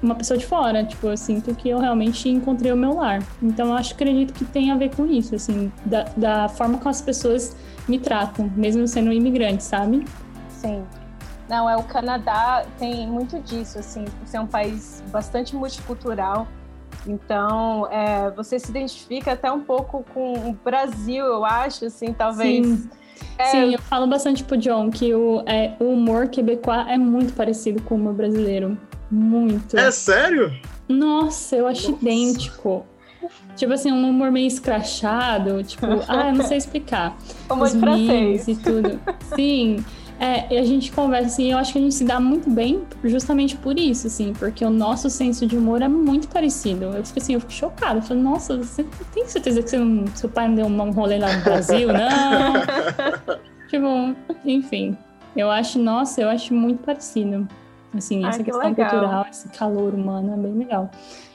uma 0.02 0.14
pessoa 0.14 0.38
de 0.38 0.46
fora, 0.46 0.84
tipo, 0.84 1.06
eu 1.06 1.16
sinto 1.16 1.54
que 1.54 1.68
eu 1.68 1.78
realmente 1.78 2.28
encontrei 2.28 2.72
o 2.72 2.76
meu 2.76 2.94
lar. 2.94 3.22
Então 3.42 3.68
eu 3.68 3.74
acho, 3.74 3.94
acredito 3.94 4.32
que 4.32 4.44
tem 4.44 4.70
a 4.70 4.76
ver 4.76 4.94
com 4.94 5.06
isso, 5.06 5.34
assim, 5.34 5.70
da, 5.84 6.04
da 6.16 6.48
forma 6.48 6.78
como 6.78 6.90
as 6.90 7.02
pessoas 7.02 7.56
me 7.86 7.98
tratam, 7.98 8.50
mesmo 8.56 8.86
sendo 8.88 9.12
imigrante, 9.12 9.62
sabe? 9.62 10.04
Sim. 10.48 10.84
Não, 11.48 11.68
é 11.68 11.76
o 11.76 11.82
Canadá 11.82 12.64
tem 12.78 13.08
muito 13.08 13.40
disso, 13.40 13.78
assim, 13.78 14.04
por 14.04 14.26
ser 14.26 14.38
um 14.38 14.46
país 14.46 15.02
bastante 15.10 15.56
multicultural. 15.56 16.46
Então, 17.06 17.88
é, 17.90 18.30
você 18.30 18.58
se 18.58 18.70
identifica 18.70 19.32
até 19.32 19.50
um 19.50 19.60
pouco 19.60 20.04
com 20.14 20.50
o 20.50 20.52
Brasil, 20.52 21.24
eu 21.24 21.44
acho, 21.44 21.86
assim, 21.86 22.12
talvez. 22.12 22.66
Sim. 22.66 22.90
É... 23.38 23.44
Sim, 23.46 23.72
eu 23.72 23.78
falo 23.80 24.06
bastante 24.06 24.44
pro 24.44 24.56
John 24.56 24.90
que 24.90 25.14
o, 25.14 25.42
é, 25.46 25.72
o 25.80 25.92
humor 25.92 26.28
quebecois 26.28 26.86
é 26.88 26.98
muito 26.98 27.32
parecido 27.32 27.82
com 27.82 27.94
o 27.94 27.98
humor 27.98 28.14
brasileiro. 28.14 28.78
Muito. 29.10 29.76
É 29.76 29.90
sério? 29.90 30.52
Nossa, 30.88 31.56
eu 31.56 31.66
acho 31.66 31.90
Nossa. 31.92 32.02
idêntico. 32.04 32.86
Tipo 33.56 33.72
assim, 33.72 33.92
um 33.92 34.08
humor 34.08 34.30
meio 34.30 34.46
escrachado, 34.46 35.62
tipo, 35.62 35.86
ah, 36.08 36.28
eu 36.28 36.34
não 36.34 36.44
sei 36.44 36.58
explicar. 36.58 37.16
Humor 37.50 37.66
Os 37.66 37.74
francês. 37.74 38.48
e 38.48 38.56
tudo. 38.56 39.00
Sim. 39.34 39.84
É, 40.20 40.54
e 40.54 40.58
a 40.58 40.64
gente 40.64 40.92
conversa 40.92 41.28
assim, 41.28 41.50
eu 41.50 41.56
acho 41.56 41.72
que 41.72 41.78
a 41.78 41.80
gente 41.80 41.94
se 41.94 42.04
dá 42.04 42.20
muito 42.20 42.50
bem 42.50 42.82
justamente 43.04 43.56
por 43.56 43.78
isso, 43.78 44.06
assim, 44.06 44.34
porque 44.34 44.62
o 44.62 44.68
nosso 44.68 45.08
senso 45.08 45.46
de 45.46 45.56
humor 45.56 45.80
é 45.80 45.88
muito 45.88 46.28
parecido. 46.28 46.84
Eu 46.84 47.02
fico 47.02 47.18
assim, 47.18 47.32
eu 47.32 47.40
fico 47.40 47.52
chocada. 47.52 48.00
Eu 48.00 48.02
falo, 48.02 48.20
nossa, 48.20 48.58
você 48.58 48.84
tem 49.14 49.26
certeza 49.26 49.62
que 49.62 49.74
não, 49.78 50.06
seu 50.08 50.28
pai 50.28 50.46
não 50.46 50.56
deu 50.56 50.66
um 50.66 50.90
rolê 50.90 51.18
lá 51.18 51.34
no 51.34 51.42
Brasil? 51.42 51.88
Não. 51.88 52.52
tipo, 53.68 54.14
enfim. 54.44 54.94
Eu 55.34 55.50
acho, 55.50 55.78
nossa, 55.78 56.20
eu 56.20 56.28
acho 56.28 56.52
muito 56.52 56.82
parecido. 56.82 57.48
Assim, 57.96 58.24
essa 58.26 58.44
questão 58.44 58.68
legal. 58.68 58.90
cultural, 58.90 59.26
esse 59.30 59.48
calor 59.48 59.94
humano 59.94 60.34
é 60.34 60.36
bem 60.36 60.52
legal. 60.52 60.90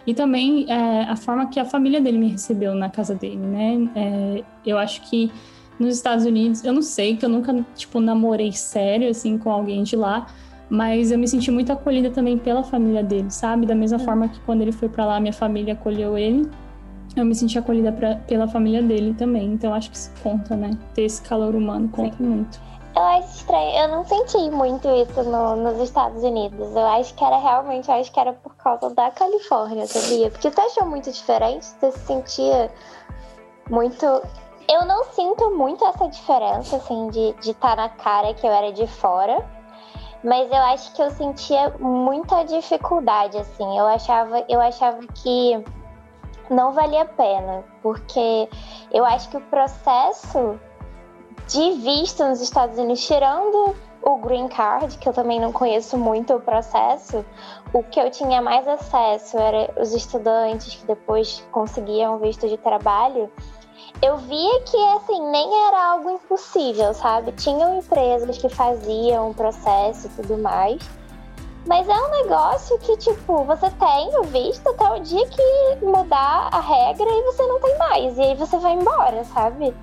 E 0.06 0.14
também 0.14 0.68
é, 0.70 1.06
a 1.06 1.16
forma 1.16 1.48
que 1.48 1.60
a 1.60 1.66
família 1.66 2.00
dele 2.00 2.20
me 2.20 2.30
recebeu 2.30 2.76
na 2.76 2.90
casa 2.90 3.16
dele, 3.16 3.38
né? 3.38 3.90
É, 3.96 4.44
eu 4.64 4.78
acho 4.78 5.02
que 5.02 5.32
nos 5.80 5.96
Estados 5.96 6.26
Unidos, 6.26 6.64
eu 6.64 6.74
não 6.74 6.82
sei, 6.82 7.18
que 7.18 7.26
eu 7.26 7.30
nunca, 7.30 7.54
tipo, 7.76 8.00
namorei 8.00 8.52
sério, 8.52 9.10
assim, 9.10 9.38
com 9.38 9.52
alguém 9.52 9.84
de 9.84 9.96
lá, 9.96 10.28
mas 10.70 11.12
eu 11.12 11.18
me 11.18 11.28
senti 11.28 11.52
muito 11.52 11.72
acolhida 11.72 12.10
também 12.10 12.38
pela 12.38 12.64
família 12.64 13.04
dele, 13.04 13.30
sabe? 13.30 13.66
Da 13.66 13.76
mesma 13.76 13.98
é. 13.98 14.00
forma 14.00 14.28
que 14.28 14.40
quando 14.42 14.62
ele 14.62 14.72
foi 14.72 14.90
para 14.90 15.06
lá, 15.06 15.20
minha 15.20 15.34
família 15.34 15.74
acolheu 15.74 16.18
ele, 16.18 16.50
eu 17.16 17.26
me 17.26 17.36
senti 17.36 17.58
acolhida 17.58 17.92
pra, 17.92 18.16
pela 18.16 18.48
família 18.48 18.82
dele 18.82 19.14
também. 19.14 19.54
Então 19.54 19.74
acho 19.74 19.90
que 19.90 19.98
isso 19.98 20.12
conta, 20.22 20.56
né? 20.56 20.72
Ter 20.94 21.04
esse 21.04 21.22
calor 21.22 21.56
humano 21.56 21.90
conta 21.90 22.18
Sim. 22.18 22.24
muito. 22.24 22.60
Eu 22.96 23.02
acho 23.02 23.36
estranho, 23.36 23.78
eu 23.78 23.88
não 23.90 24.06
senti 24.06 24.50
muito 24.50 24.88
isso 24.88 25.22
no, 25.24 25.56
nos 25.58 25.82
Estados 25.82 26.24
Unidos. 26.24 26.74
Eu 26.74 26.86
acho 26.86 27.14
que 27.14 27.24
era 27.26 27.38
realmente, 27.38 27.90
eu 27.90 27.96
acho 27.96 28.10
que 28.10 28.20
era 28.20 28.32
por 28.32 28.56
causa 28.56 28.90
da 28.90 29.12
Califórnia, 29.12 29.86
sabia? 29.86 30.32
Porque 30.32 30.50
você 30.50 30.62
achou 30.62 30.86
muito 30.86 31.12
diferente? 31.12 31.66
Você 31.66 31.92
se 31.92 32.00
sentia 32.00 32.72
muito 33.70 34.06
eu 34.68 34.86
não 34.86 35.04
sinto 35.06 35.52
muito 35.52 35.86
essa 35.86 36.08
diferença, 36.08 36.78
assim, 36.78 37.08
de 37.10 37.36
estar 37.42 37.76
tá 37.76 37.76
na 37.76 37.90
cara 37.90 38.34
que 38.34 38.46
eu 38.46 38.52
era 38.52 38.72
de 38.72 38.88
fora. 38.88 39.46
Mas 40.24 40.50
eu 40.50 40.58
acho 40.58 40.92
que 40.94 41.02
eu 41.02 41.12
sentia 41.12 41.76
muita 41.80 42.44
dificuldade, 42.44 43.38
assim. 43.38 43.78
Eu 43.78 43.86
achava, 43.86 44.44
eu 44.50 44.60
achava 44.60 45.00
que 45.14 45.64
não 46.50 46.72
valia 46.72 47.04
a 47.04 47.06
pena. 47.06 47.64
Porque 47.84 48.50
eu 48.92 49.06
acho 49.06 49.30
que 49.30 49.38
o 49.38 49.42
processo 49.42 50.60
de 51.48 51.72
visto 51.74 52.24
nos 52.24 52.42
Estados 52.42 52.80
Unidos, 52.80 53.06
tirando 53.06 53.76
o 54.02 54.18
green 54.18 54.48
card, 54.48 54.98
que 54.98 55.08
eu 55.08 55.14
também 55.14 55.40
não 55.40 55.52
conheço 55.52 55.96
muito 55.96 56.34
o 56.34 56.40
processo, 56.40 57.24
o 57.72 57.84
que 57.84 58.00
eu 58.00 58.10
tinha 58.10 58.42
mais 58.42 58.68
acesso 58.68 59.38
era 59.38 59.72
os 59.80 59.94
estudantes 59.94 60.76
que 60.76 60.86
depois 60.88 61.46
conseguiam 61.52 62.18
visto 62.18 62.48
de 62.48 62.58
trabalho 62.58 63.32
eu 64.02 64.18
via 64.18 64.62
que 64.62 64.78
assim 64.96 65.22
nem 65.30 65.68
era 65.68 65.92
algo 65.92 66.10
impossível, 66.12 66.94
sabe? 66.94 67.32
Tinham 67.34 67.78
empresas 67.78 68.38
que 68.38 68.50
faziam 68.50 69.30
o 69.30 69.34
processo 69.34 70.08
e 70.08 70.10
tudo 70.10 70.38
mais. 70.38 70.82
Mas 71.68 71.90
é 71.90 71.94
um 71.94 72.10
negócio 72.24 72.78
que, 72.80 72.96
tipo, 72.98 73.44
você 73.44 73.70
tem 73.72 74.20
o 74.20 74.24
visto 74.26 74.68
até 74.70 74.88
o 74.92 75.00
dia 75.00 75.28
que 75.28 75.86
mudar 75.86 76.50
a 76.52 76.60
regra 76.60 77.08
e 77.10 77.24
você 77.24 77.46
não 77.48 77.60
tem 77.60 77.78
mais. 77.80 78.18
E 78.18 78.22
aí 78.22 78.36
você 78.36 78.58
vai 78.60 78.74
embora, 78.74 79.24
sabe? 79.24 79.76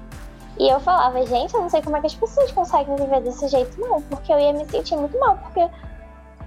E 0.61 0.69
eu 0.69 0.79
falava, 0.79 1.25
gente, 1.27 1.53
eu 1.55 1.63
não 1.63 1.69
sei 1.69 1.83
como 1.83 1.97
é 1.97 2.01
que 2.01 2.07
as 2.07 2.15
pessoas 2.15 2.53
conseguem 2.53 2.95
viver 2.95 3.21
desse 3.23 3.49
jeito, 3.49 3.81
não. 3.81 4.01
Porque 4.03 4.33
eu 4.33 4.39
ia 4.39 4.53
me 4.53 4.65
sentir 4.71 4.97
muito 4.97 5.19
mal. 5.19 5.37
Porque 5.39 5.69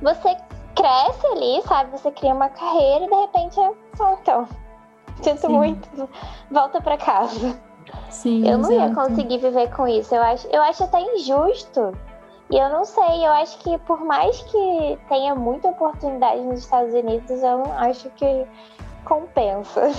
você 0.02 0.38
cresce 0.74 1.28
ali, 1.28 1.62
sabe? 1.68 1.92
Você 1.92 2.12
cria 2.12 2.34
uma 2.34 2.48
carreira 2.48 3.04
e 3.04 3.10
de 3.10 3.16
repente 3.16 3.60
é. 3.60 3.72
Oh, 4.00 4.18
então, 4.22 4.48
Sinto 5.22 5.48
Sim. 5.48 5.50
muito. 5.50 6.10
Volta 6.52 6.82
para 6.82 6.98
casa. 6.98 7.60
Sim, 8.10 8.48
eu 8.48 8.58
não 8.58 8.72
exato. 8.72 8.90
ia 8.90 8.96
conseguir 8.96 9.38
viver 9.38 9.72
com 9.72 9.88
isso. 9.88 10.14
Eu 10.14 10.22
acho, 10.22 10.48
eu 10.48 10.62
acho 10.62 10.84
até 10.84 11.02
injusto. 11.02 11.94
E 12.50 12.58
eu 12.58 12.70
não 12.70 12.86
sei, 12.86 13.26
eu 13.26 13.32
acho 13.32 13.58
que 13.60 13.78
por 13.80 14.04
mais 14.04 14.40
que 14.44 15.00
tenha 15.10 15.34
muita 15.34 15.70
oportunidade 15.70 16.42
nos 16.42 16.60
Estados 16.60 16.94
Unidos, 16.94 17.42
eu 17.42 17.58
não 17.58 17.74
acho 17.78 18.10
que 18.12 18.46
compensa. 19.04 19.92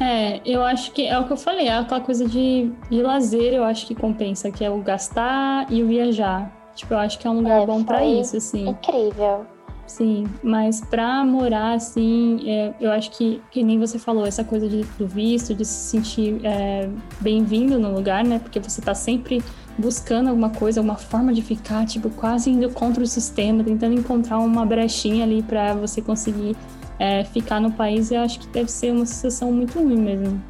É, 0.00 0.40
eu 0.44 0.64
acho 0.64 0.92
que 0.92 1.06
é 1.06 1.18
o 1.18 1.24
que 1.24 1.32
eu 1.32 1.36
falei, 1.36 1.68
é 1.68 1.78
aquela 1.78 2.00
coisa 2.00 2.26
de, 2.26 2.72
de 2.90 3.02
lazer, 3.02 3.52
eu 3.54 3.64
acho 3.64 3.86
que 3.86 3.94
compensa, 3.94 4.50
que 4.50 4.64
é 4.64 4.70
o 4.70 4.78
gastar 4.78 5.70
e 5.72 5.82
o 5.82 5.86
viajar. 5.86 6.50
Tipo, 6.74 6.94
eu 6.94 6.98
acho 6.98 7.18
que 7.18 7.26
é 7.26 7.30
um 7.30 7.34
lugar 7.34 7.62
é, 7.62 7.66
bom 7.66 7.84
para 7.84 8.04
isso, 8.04 8.36
assim. 8.36 8.68
Incrível. 8.68 9.46
Sim, 9.86 10.24
mas 10.42 10.80
para 10.80 11.24
morar 11.26 11.74
assim, 11.74 12.40
é, 12.48 12.74
eu 12.80 12.90
acho 12.90 13.10
que, 13.10 13.42
que 13.50 13.62
nem 13.62 13.78
você 13.78 13.98
falou, 13.98 14.26
essa 14.26 14.42
coisa 14.42 14.66
de, 14.66 14.82
do 14.98 15.06
visto, 15.06 15.54
de 15.54 15.64
se 15.64 15.90
sentir 15.90 16.40
é, 16.42 16.88
bem-vindo 17.20 17.78
no 17.78 17.94
lugar, 17.94 18.24
né? 18.24 18.38
Porque 18.38 18.58
você 18.58 18.80
tá 18.80 18.94
sempre 18.94 19.42
buscando 19.76 20.28
alguma 20.30 20.50
coisa, 20.50 20.80
alguma 20.80 20.96
forma 20.96 21.34
de 21.34 21.42
ficar, 21.42 21.84
tipo, 21.86 22.08
quase 22.10 22.50
indo 22.50 22.70
contra 22.70 23.02
o 23.02 23.06
sistema, 23.06 23.62
tentando 23.62 23.94
encontrar 23.94 24.38
uma 24.38 24.64
brechinha 24.64 25.24
ali 25.24 25.42
para 25.42 25.74
você 25.74 26.00
conseguir 26.00 26.56
é, 26.98 27.22
ficar 27.24 27.60
no 27.60 27.70
país. 27.70 28.10
Eu 28.10 28.20
acho 28.20 28.40
que 28.40 28.48
deve 28.48 28.70
ser 28.70 28.90
uma 28.90 29.04
sensação 29.04 29.52
muito 29.52 29.78
ruim 29.78 30.00
mesmo. 30.00 30.42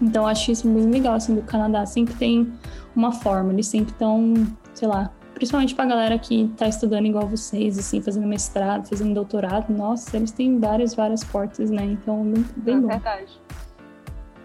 Então, 0.00 0.22
eu 0.22 0.28
acho 0.28 0.50
isso 0.50 0.66
bem 0.66 0.86
legal, 0.86 1.14
assim, 1.14 1.34
do 1.34 1.42
Canadá. 1.42 1.84
Sempre 1.84 2.14
tem 2.14 2.50
uma 2.96 3.12
forma, 3.12 3.52
eles 3.52 3.66
sempre 3.66 3.92
estão, 3.92 4.34
sei 4.72 4.88
lá, 4.88 5.12
principalmente 5.40 5.74
pra 5.74 5.86
galera 5.86 6.18
que 6.18 6.52
tá 6.58 6.68
estudando 6.68 7.06
igual 7.06 7.26
vocês, 7.26 7.78
assim, 7.78 8.02
fazendo 8.02 8.26
mestrado, 8.26 8.86
fazendo 8.86 9.14
doutorado, 9.14 9.72
nossa, 9.72 10.14
eles 10.18 10.30
têm 10.32 10.60
várias, 10.60 10.94
várias 10.94 11.24
portas, 11.24 11.70
né? 11.70 11.82
Então, 11.82 12.22
bem, 12.22 12.44
bem 12.56 12.76
é 12.76 12.80
bom. 12.80 12.88
verdade. 12.88 13.40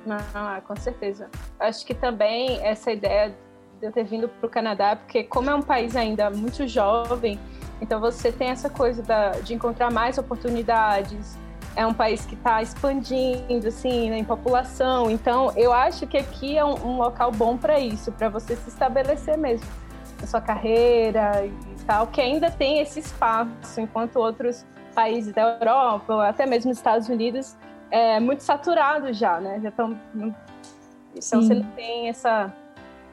Não, 0.06 0.18
não, 0.34 0.62
com 0.62 0.76
certeza. 0.78 1.30
Acho 1.60 1.86
que 1.86 1.94
também 1.94 2.66
essa 2.66 2.94
ideia 2.94 3.36
de 3.78 3.86
eu 3.86 3.92
ter 3.92 4.06
vindo 4.06 4.30
para 4.30 4.48
o 4.48 4.50
Canadá, 4.50 4.96
porque 4.96 5.26
como 5.26 5.50
é 5.50 5.56
um 5.56 5.62
país 5.62 5.98
ainda 5.98 6.30
muito 6.30 6.66
jovem, 6.66 7.38
então 7.82 8.00
você 8.00 8.32
tem 8.32 8.48
essa 8.48 8.70
coisa 8.70 9.04
da, 9.04 9.32
de 9.32 9.54
encontrar 9.54 9.92
mais 9.92 10.18
oportunidades, 10.18 11.38
é 11.76 11.86
um 11.86 11.94
país 11.94 12.26
que 12.26 12.36
está 12.36 12.62
expandindo, 12.62 13.68
assim, 13.68 14.10
né, 14.10 14.20
em 14.20 14.24
população. 14.24 15.12
Então, 15.12 15.52
eu 15.58 15.74
acho 15.74 16.08
que 16.08 16.18
aqui 16.18 16.58
é 16.58 16.64
um, 16.64 16.76
um 16.88 16.98
local 17.00 17.34
bom 17.34 17.58
para 17.58 17.78
isso, 17.78 18.14
para 18.14 18.30
você 18.30 18.56
se 18.56 18.70
estabelecer 18.70 19.38
mesmo 19.38 19.84
na 20.20 20.28
sua 20.28 20.42
carreira 20.42 21.46
e 21.46 21.84
tal, 21.86 22.08
que 22.08 22.22
ainda 22.22 22.50
tem 22.50 22.80
esse 22.80 23.00
espaço, 23.00 23.80
enquanto 23.80 24.18
outros 24.18 24.66
países 24.94 25.34
da 25.34 25.58
Europa, 25.60 26.28
até 26.28 26.46
mesmo 26.46 26.72
os 26.72 26.78
Estados 26.78 27.10
Unidos, 27.10 27.56
é 27.92 28.20
muito 28.20 28.42
saturado 28.42 29.12
já, 29.14 29.40
né? 29.40 29.60
Já 29.62 29.70
estão. 29.70 30.00
Então, 30.16 31.42
você 31.42 31.54
não 31.54 31.64
tem 31.72 32.10
essa, 32.10 32.54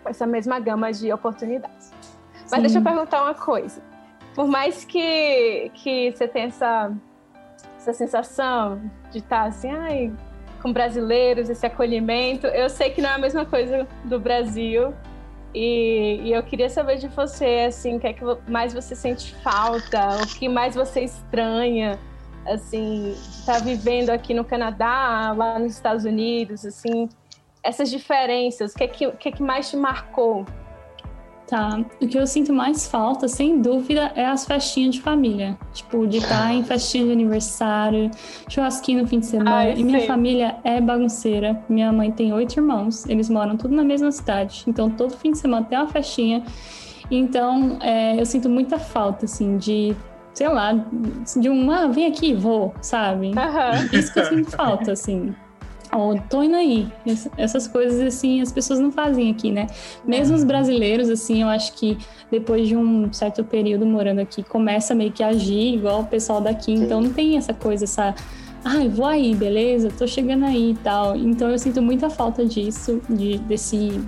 essa 0.05 0.27
mesma 0.27 0.59
gama 0.59 0.93
de 0.93 1.13
oportunidades. 1.13 1.93
Mas 2.43 2.51
Sim. 2.51 2.61
deixa 2.63 2.79
eu 2.79 2.83
perguntar 2.83 3.23
uma 3.23 3.35
coisa. 3.35 3.81
Por 4.35 4.49
mais 4.49 4.85
que, 4.85 5.71
que 5.75 6.11
você 6.11 6.27
tenha 6.27 6.47
essa 6.47 6.93
essa 7.83 7.93
sensação 7.93 8.81
de 9.11 9.19
estar 9.19 9.43
assim, 9.43 9.71
ai, 9.71 10.13
com 10.63 10.73
brasileiros, 10.73 11.51
esse 11.51 11.67
acolhimento. 11.67 12.47
Eu 12.47 12.71
sei 12.71 12.91
que 12.91 13.03
não 13.03 13.11
é 13.11 13.15
a 13.15 13.19
mesma 13.19 13.45
coisa 13.45 13.87
do 14.05 14.21
Brasil. 14.21 14.95
E, 15.55 16.21
e, 16.25 16.33
eu 16.33 16.43
queria 16.43 16.71
saber 16.71 16.97
de 16.97 17.09
você, 17.09 17.67
assim, 17.69 17.97
o 17.97 18.01
que 18.01 18.07
é 18.07 18.13
que 18.13 18.25
mais 18.49 18.73
você 18.73 18.97
sente 18.97 19.35
falta, 19.37 20.23
o 20.23 20.27
que 20.27 20.49
mais 20.49 20.75
você 20.75 21.03
estranha, 21.03 21.99
assim, 22.47 23.11
estar 23.11 23.61
vivendo 23.61 24.11
aqui 24.11 24.33
no 24.33 24.45
Canadá, 24.45 25.35
lá 25.37 25.59
nos 25.59 25.75
Estados 25.75 26.05
Unidos, 26.05 26.65
assim, 26.65 27.09
essas 27.63 27.91
diferenças, 27.91 28.73
o 28.73 28.77
que 28.77 28.85
é 28.85 28.89
que, 28.89 29.07
o 29.07 29.13
que, 29.13 29.29
é 29.29 29.33
que 29.33 29.43
mais 29.43 29.69
te 29.69 29.77
marcou? 29.77 30.47
Tá. 31.53 31.85
O 32.01 32.09
que 32.09 32.17
eu 32.17 32.27
sinto 32.27 32.51
mais 32.51 32.89
falta, 32.89 33.29
sem 33.29 33.61
dúvida, 33.61 34.11
é 34.15 34.25
as 34.25 34.47
festinhas 34.47 34.95
de 34.95 35.03
família. 35.03 35.59
Tipo, 35.75 36.07
de 36.07 36.17
estar 36.17 36.49
em 36.57 36.65
festinha 36.65 37.05
de 37.05 37.13
aniversário, 37.13 38.11
churrasquinho 38.49 39.03
no 39.03 39.07
fim 39.07 39.21
de 39.21 39.27
semana. 39.27 39.57
Ai, 39.57 39.75
e 39.77 39.85
minha 39.85 40.01
sim. 40.01 40.07
família 40.07 40.57
é 40.65 40.81
bagunceira. 40.81 41.63
Minha 41.69 41.93
mãe 41.93 42.11
tem 42.11 42.33
oito 42.33 42.59
irmãos, 42.59 43.05
eles 43.07 43.29
moram 43.29 43.55
tudo 43.55 43.75
na 43.75 43.85
mesma 43.85 44.11
cidade. 44.11 44.65
Então, 44.67 44.89
todo 44.89 45.15
fim 45.15 45.33
de 45.33 45.39
semana 45.41 45.67
tem 45.67 45.77
uma 45.77 45.89
festinha. 45.89 46.43
Então, 47.11 47.77
é, 47.83 48.19
eu 48.19 48.25
sinto 48.25 48.49
muita 48.49 48.79
falta, 48.79 49.27
assim, 49.27 49.59
de 49.59 49.95
sei 50.33 50.49
lá, 50.49 50.73
de 51.39 51.51
uma, 51.51 51.85
ah, 51.85 51.87
vem 51.89 52.07
aqui, 52.07 52.33
vou, 52.33 52.73
sabe? 52.81 53.27
Uhum. 53.27 53.99
Isso 53.99 54.11
que 54.11 54.21
eu 54.21 54.25
sinto 54.25 54.51
falta, 54.53 54.93
assim 54.93 55.35
oh, 55.95 56.15
tô 56.29 56.43
indo 56.43 56.57
aí. 56.57 56.89
Essas 57.37 57.69
coisas, 57.69 58.01
assim, 58.01 58.41
as 58.41 58.51
pessoas 58.51 58.81
não 58.81 58.91
fazem 58.91 59.31
aqui, 59.31 59.51
né? 59.51 59.67
Mesmo 60.05 60.35
os 60.35 60.45
brasileiros, 60.45 61.09
assim, 61.09 61.43
eu 61.43 61.49
acho 61.49 61.75
que 61.75 61.99
depois 62.31 62.67
de 62.67 62.77
um 62.77 63.13
certo 63.13 63.45
período 63.45 63.85
morando 63.85 64.21
aqui, 64.21 64.43
começa 64.43 64.95
meio 64.95 65.13
que 65.13 65.23
a 65.23 65.29
agir 65.29 65.75
igual 65.75 66.01
o 66.01 66.07
pessoal 66.07 66.41
daqui. 66.41 66.73
Então 66.73 67.01
não 67.01 67.13
tem 67.13 67.37
essa 67.37 67.53
coisa, 67.53 67.85
essa. 67.85 68.15
Ai, 68.65 68.89
vou 68.89 69.07
aí, 69.07 69.35
beleza? 69.35 69.91
Tô 69.91 70.07
chegando 70.07 70.45
aí 70.45 70.71
e 70.71 70.75
tal. 70.75 71.17
Então 71.17 71.51
eu 71.51 71.59
sinto 71.59 71.83
muita 71.83 72.09
falta 72.09 72.47
disso, 72.47 73.01
de, 73.09 73.39
desse 73.39 74.01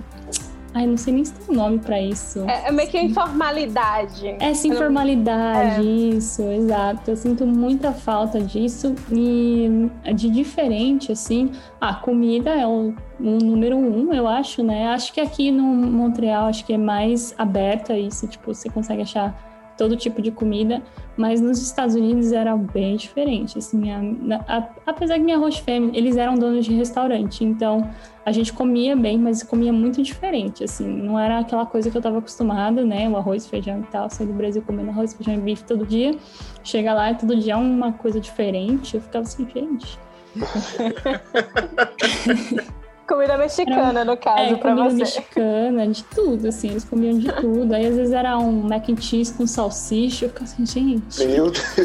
Ai, 0.75 0.85
não 0.85 0.97
sei 0.97 1.13
nem 1.13 1.23
se 1.23 1.33
tem 1.33 1.55
um 1.55 1.57
nome 1.57 1.79
pra 1.79 2.01
isso. 2.01 2.43
É, 2.49 2.67
é 2.67 2.71
meio 2.71 2.89
que 2.89 2.99
informalidade. 2.99 4.35
Essa 4.41 4.67
informalidade, 4.67 5.87
é. 5.87 5.89
isso, 5.89 6.41
exato. 6.41 7.11
Eu 7.11 7.15
sinto 7.15 7.47
muita 7.47 7.93
falta 7.93 8.41
disso. 8.41 8.93
E 9.09 9.89
de 10.13 10.29
diferente, 10.29 11.13
assim, 11.13 11.49
a 11.79 11.93
comida 11.93 12.49
é 12.49 12.67
o, 12.67 12.93
o 13.21 13.37
número 13.41 13.77
um, 13.77 14.13
eu 14.13 14.27
acho, 14.27 14.61
né? 14.63 14.89
Acho 14.89 15.13
que 15.13 15.21
aqui 15.21 15.49
no 15.49 15.63
Montreal, 15.63 16.47
acho 16.47 16.65
que 16.65 16.73
é 16.73 16.77
mais 16.77 17.33
aberta 17.37 17.97
isso, 17.97 18.27
tipo, 18.27 18.53
você 18.53 18.69
consegue 18.69 19.03
achar 19.03 19.54
todo 19.77 19.95
tipo 19.95 20.21
de 20.21 20.31
comida, 20.31 20.81
mas 21.17 21.41
nos 21.41 21.61
Estados 21.61 21.95
Unidos 21.95 22.31
era 22.31 22.55
bem 22.55 22.95
diferente, 22.95 23.57
assim, 23.57 23.91
a, 23.91 23.99
a, 24.47 24.69
apesar 24.85 25.15
que 25.15 25.23
minha 25.23 25.37
host 25.37 25.63
family, 25.63 25.97
eles 25.97 26.17
eram 26.17 26.35
donos 26.35 26.65
de 26.65 26.73
restaurante, 26.73 27.43
então 27.43 27.89
a 28.25 28.31
gente 28.31 28.53
comia 28.53 28.95
bem, 28.95 29.17
mas 29.17 29.43
comia 29.43 29.73
muito 29.73 30.01
diferente, 30.01 30.63
assim, 30.63 30.87
não 30.87 31.19
era 31.19 31.39
aquela 31.39 31.65
coisa 31.65 31.91
que 31.91 31.97
eu 31.97 31.99
estava 31.99 32.19
acostumada, 32.19 32.83
né, 32.83 33.09
o 33.09 33.17
arroz, 33.17 33.47
feijão 33.47 33.81
e 33.81 33.83
tal, 33.83 34.09
sair 34.09 34.27
do 34.27 34.33
Brasil 34.33 34.61
comendo 34.61 34.89
arroz, 34.89 35.13
feijão 35.13 35.35
e 35.35 35.39
bife 35.39 35.63
todo 35.63 35.85
dia, 35.85 36.15
chega 36.63 36.93
lá 36.93 37.11
e 37.11 37.15
todo 37.15 37.35
dia 37.35 37.53
é 37.53 37.57
uma 37.57 37.91
coisa 37.91 38.19
diferente, 38.19 38.95
eu 38.95 39.01
ficava 39.01 39.23
assim, 39.23 39.47
gente... 39.53 39.99
Comida 43.07 43.37
mexicana, 43.37 44.03
no 44.03 44.17
caso, 44.17 44.53
é, 44.53 44.55
pra 44.55 44.71
comida 44.71 44.89
você. 44.89 44.95
mexicana, 44.97 45.87
de 45.87 46.03
tudo, 46.05 46.47
assim, 46.47 46.69
eles 46.69 46.83
comiam 46.83 47.17
de 47.19 47.31
tudo. 47.33 47.73
Aí 47.73 47.85
às 47.85 47.95
vezes 47.95 48.13
era 48.13 48.37
um 48.37 48.51
mac 48.63 48.89
and 48.89 48.97
cheese 48.97 49.31
com 49.33 49.45
salsicha, 49.45 50.25
eu 50.25 50.29
ficava 50.29 50.45
assim, 50.45 50.65
gente. 50.65 51.25
Meu 51.25 51.51
Deus! 51.51 51.77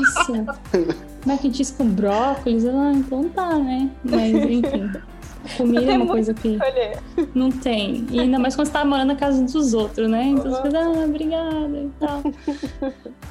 Isso. 0.00 0.32
Mac 1.26 1.44
and 1.44 1.52
cheese 1.52 1.72
com 1.74 1.86
brócolis, 1.86 2.64
ah, 2.66 2.92
então 2.94 3.28
tá, 3.28 3.58
né? 3.58 3.90
Mas 4.04 4.32
enfim. 4.32 4.90
Comida 5.56 5.92
é 5.92 5.96
uma 5.96 6.06
coisa 6.06 6.34
que 6.34 6.58
não 7.34 7.50
tem. 7.50 8.06
E 8.10 8.18
ainda 8.18 8.38
mais 8.38 8.56
quando 8.56 8.66
você 8.66 8.72
tá 8.72 8.84
morando 8.84 9.08
na 9.08 9.16
casa 9.16 9.42
dos 9.42 9.74
outros, 9.74 10.08
né? 10.08 10.24
Então 10.24 10.50
você 10.50 10.62
fica, 10.62 10.80
ah, 10.80 11.04
obrigada 11.04 11.78
e 11.78 11.90
tal. 12.00 12.22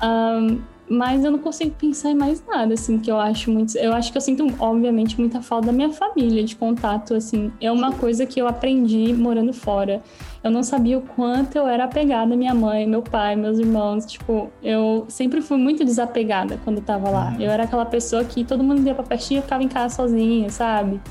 Um, 0.04 0.62
mas 0.90 1.24
eu 1.24 1.32
não 1.32 1.40
consigo 1.40 1.72
pensar 1.72 2.12
em 2.12 2.16
mais 2.16 2.44
nada, 2.46 2.74
assim, 2.74 3.00
que 3.00 3.10
eu 3.10 3.20
acho 3.20 3.52
muito. 3.52 3.78
Eu 3.78 3.94
acho 3.94 4.12
que 4.12 4.18
eu 4.18 4.22
sinto, 4.22 4.46
obviamente, 4.60 5.20
muita 5.20 5.42
falta 5.42 5.68
da 5.68 5.74
minha 5.74 5.92
família, 5.92 6.44
de 6.44 6.56
contato, 6.56 7.14
assim. 7.16 7.52
É 7.60 7.72
uma 7.72 7.92
coisa 7.94 8.26
que 8.26 8.40
eu 8.40 8.48
aprendi 8.48 9.14
morando 9.14 9.52
fora. 9.52 10.02
Eu 10.44 10.52
não 10.52 10.62
sabia 10.62 10.98
o 10.98 11.02
quanto 11.02 11.56
eu 11.56 11.68
era 11.68 11.86
apegada 11.86 12.34
à 12.34 12.38
minha 12.38 12.54
mãe, 12.54 12.86
meu 12.88 13.02
pai, 13.02 13.36
meus 13.36 13.58
irmãos. 13.58 14.06
Tipo, 14.06 14.52
eu 14.62 15.06
sempre 15.08 15.42
fui 15.42 15.58
muito 15.58 15.84
desapegada 15.84 16.60
quando 16.64 16.78
eu 16.78 16.84
tava 16.84 17.10
lá. 17.10 17.36
Eu 17.40 17.50
era 17.50 17.64
aquela 17.64 17.86
pessoa 17.86 18.24
que 18.24 18.44
todo 18.44 18.64
mundo 18.64 18.86
ia 18.86 18.94
pra 18.94 19.04
festinha 19.04 19.40
e 19.40 19.44
ficava 19.44 19.64
em 19.64 19.68
casa 19.68 19.96
sozinha, 19.96 20.50
sabe? 20.50 21.02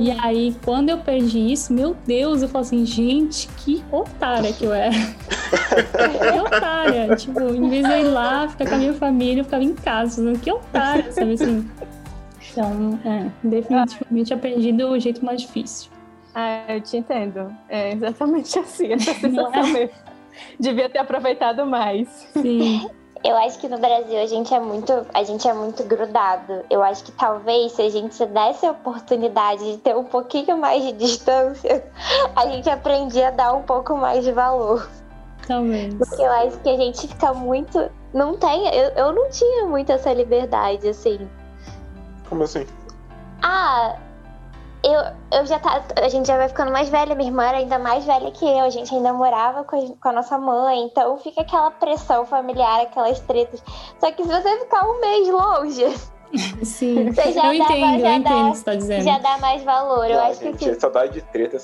E 0.00 0.10
aí, 0.10 0.56
quando 0.64 0.88
eu 0.88 0.98
perdi 0.98 1.52
isso, 1.52 1.72
meu 1.72 1.96
Deus, 2.06 2.42
eu 2.42 2.48
falo 2.48 2.62
assim, 2.62 2.84
gente, 2.84 3.48
que 3.58 3.84
otária 3.92 4.52
que 4.52 4.64
eu 4.64 4.72
era. 4.72 4.90
que 4.94 6.40
otária. 6.40 7.16
Tipo, 7.16 7.54
em 7.54 7.68
vez 7.68 7.86
de 7.86 7.92
eu 7.92 7.98
ir 7.98 8.08
lá, 8.08 8.48
ficar 8.48 8.68
com 8.68 8.74
a 8.74 8.78
minha 8.78 8.94
família, 8.94 9.40
eu 9.40 9.44
ficava 9.44 9.64
em 9.64 9.74
casa. 9.74 10.32
Que 10.38 10.50
otária, 10.50 11.10
sabe 11.12 11.34
assim? 11.34 11.68
Então, 12.50 12.98
é, 13.04 13.30
definitivamente 13.42 14.34
aprendi 14.34 14.72
do 14.72 14.98
jeito 14.98 15.24
mais 15.24 15.42
difícil. 15.42 15.90
Ah, 16.34 16.74
eu 16.74 16.80
te 16.80 16.96
entendo. 16.96 17.54
É 17.68 17.92
exatamente 17.92 18.58
assim, 18.60 18.92
essa 18.92 19.14
sensação 19.14 19.66
é? 19.66 19.72
mesmo. 19.72 19.94
Devia 20.58 20.88
ter 20.88 20.98
aproveitado 20.98 21.66
mais. 21.66 22.08
Sim. 22.32 22.88
Eu 23.24 23.36
acho 23.36 23.58
que 23.58 23.68
no 23.68 23.78
Brasil 23.78 24.20
a 24.20 24.26
gente 24.26 24.54
é 24.54 24.60
muito, 24.60 24.92
a 25.12 25.24
gente 25.24 25.46
é 25.48 25.52
muito 25.52 25.82
grudado. 25.84 26.64
Eu 26.70 26.82
acho 26.82 27.04
que 27.04 27.12
talvez 27.12 27.72
se 27.72 27.82
a 27.82 27.90
gente 27.90 28.24
desse 28.26 28.64
a 28.64 28.70
oportunidade 28.70 29.72
de 29.72 29.78
ter 29.78 29.96
um 29.96 30.04
pouquinho 30.04 30.56
mais 30.56 30.82
de 30.84 30.92
distância, 30.92 31.84
a 32.36 32.46
gente 32.46 32.70
aprendia 32.70 33.28
a 33.28 33.30
dar 33.30 33.52
um 33.54 33.62
pouco 33.62 33.96
mais 33.96 34.24
de 34.24 34.32
valor. 34.32 34.88
Talvez. 35.46 35.94
Porque 35.94 36.22
eu 36.22 36.30
acho 36.30 36.58
que 36.60 36.68
a 36.68 36.76
gente 36.76 37.08
fica 37.08 37.32
muito. 37.32 37.90
Não 38.12 38.36
tem. 38.36 38.66
Eu, 38.68 38.90
eu 38.90 39.12
não 39.12 39.28
tinha 39.30 39.66
muito 39.66 39.90
essa 39.90 40.12
liberdade, 40.12 40.88
assim. 40.88 41.28
Como 42.28 42.44
assim? 42.44 42.66
Ah, 43.42 43.96
eu, 44.82 45.38
eu 45.38 45.46
já 45.46 45.58
tá, 45.58 45.82
a 45.96 46.08
gente 46.08 46.26
já 46.26 46.36
vai 46.36 46.48
ficando 46.48 46.70
mais 46.70 46.88
velha, 46.88 47.14
minha 47.14 47.28
irmã 47.28 47.44
era 47.44 47.58
ainda 47.58 47.78
mais 47.78 48.04
velha 48.04 48.30
que 48.30 48.44
eu, 48.44 48.64
a 48.64 48.70
gente 48.70 48.94
ainda 48.94 49.12
morava 49.12 49.64
com 49.64 49.76
a, 49.76 49.96
com 50.00 50.08
a, 50.08 50.12
nossa 50.12 50.38
mãe, 50.38 50.84
então 50.84 51.16
fica 51.18 51.40
aquela 51.40 51.70
pressão 51.70 52.24
familiar, 52.24 52.82
aquelas 52.82 53.20
tretas. 53.20 53.62
Só 53.98 54.12
que 54.12 54.22
se 54.22 54.28
você 54.28 54.58
ficar 54.58 54.88
um 54.88 55.00
mês 55.00 55.28
longe. 55.28 55.84
Sim, 56.62 57.10
você 57.10 57.32
já 57.32 57.54
eu 57.54 57.58
dá, 57.58 57.64
entendo, 57.64 58.00
já 58.00 58.16
eu 58.16 58.22
dá, 58.22 58.30
entendo 58.30 58.48
o 58.48 58.50
que 58.52 58.58
você 58.58 58.64
tá 58.64 58.74
dizendo. 58.74 59.04
Já 59.04 59.18
dá 59.18 59.38
mais 59.38 59.62
valor. 59.62 60.10
eu 60.10 60.20
acho 60.20 60.40
gente, 60.40 60.58
que. 60.58 60.74
Saudade 60.74 61.14
de 61.14 61.22
treta, 61.22 61.58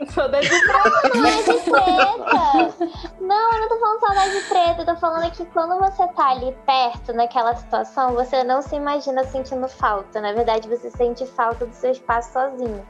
de 0.00 0.60
treta. 0.66 1.10
Não, 1.14 1.26
é 1.26 1.42
de 1.42 1.60
treta. 1.60 2.98
Não, 3.20 3.54
eu 3.54 3.60
não 3.60 3.68
tô 3.68 3.78
falando 3.78 4.00
saudade 4.00 4.30
de 4.32 4.48
treta. 4.48 4.82
Eu 4.82 4.86
tô 4.86 4.96
falando 4.96 5.30
que 5.30 5.44
quando 5.46 5.78
você 5.78 6.06
tá 6.08 6.30
ali 6.30 6.56
perto, 6.66 7.12
naquela 7.12 7.54
situação, 7.54 8.14
você 8.14 8.42
não 8.44 8.62
se 8.62 8.74
imagina 8.74 9.24
sentindo 9.24 9.68
falta. 9.68 10.20
Na 10.20 10.32
verdade, 10.32 10.68
você 10.68 10.90
sente 10.90 11.26
falta 11.26 11.66
do 11.66 11.74
seu 11.74 11.92
espaço 11.92 12.32
sozinho. 12.32 12.84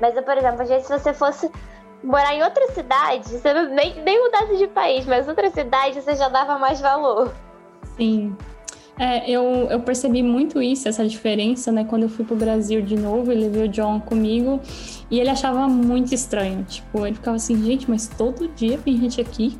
Mas, 0.00 0.14
por 0.20 0.36
exemplo, 0.36 0.62
às 0.62 0.68
vezes 0.68 0.86
se 0.86 0.98
você 0.98 1.12
fosse 1.12 1.50
morar 2.02 2.34
em 2.34 2.42
outra 2.42 2.66
cidade, 2.72 3.28
você 3.28 3.54
não, 3.54 3.68
nem, 3.68 3.94
nem 4.02 4.22
mudasse 4.22 4.56
de 4.56 4.66
país, 4.66 5.06
mas 5.06 5.28
outra 5.28 5.50
cidade 5.50 6.00
você 6.00 6.16
já 6.16 6.28
dava 6.28 6.58
mais 6.58 6.80
valor. 6.80 7.32
Sim, 7.96 8.36
é, 8.98 9.30
eu, 9.30 9.42
eu 9.70 9.80
percebi 9.80 10.22
muito 10.22 10.60
isso, 10.60 10.86
essa 10.86 11.06
diferença, 11.06 11.72
né? 11.72 11.84
Quando 11.84 12.02
eu 12.02 12.08
fui 12.08 12.24
pro 12.24 12.36
Brasil 12.36 12.82
de 12.82 12.94
novo, 12.94 13.32
ele 13.32 13.44
levei 13.44 13.64
o 13.64 13.68
John 13.68 14.00
comigo 14.00 14.60
e 15.10 15.18
ele 15.18 15.30
achava 15.30 15.66
muito 15.66 16.14
estranho. 16.14 16.62
Tipo, 16.64 17.06
ele 17.06 17.14
ficava 17.14 17.36
assim, 17.36 17.62
gente, 17.64 17.88
mas 17.88 18.06
todo 18.06 18.48
dia 18.48 18.78
vem 18.78 18.98
gente 18.98 19.20
aqui. 19.20 19.58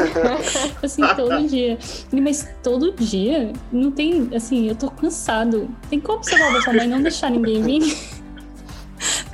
assim, 0.82 1.02
todo 1.14 1.46
dia. 1.46 1.78
Mas 2.10 2.48
todo 2.62 2.92
dia? 2.92 3.52
Não 3.70 3.90
tem, 3.90 4.30
assim, 4.34 4.68
eu 4.68 4.74
tô 4.74 4.90
cansado. 4.90 5.68
Tem 5.90 6.00
como 6.00 6.24
você 6.24 6.36
falar 6.36 6.60
sua 6.62 6.72
mãe 6.72 6.88
não 6.88 7.02
deixar 7.02 7.30
ninguém 7.30 7.62
vir? 7.62 7.82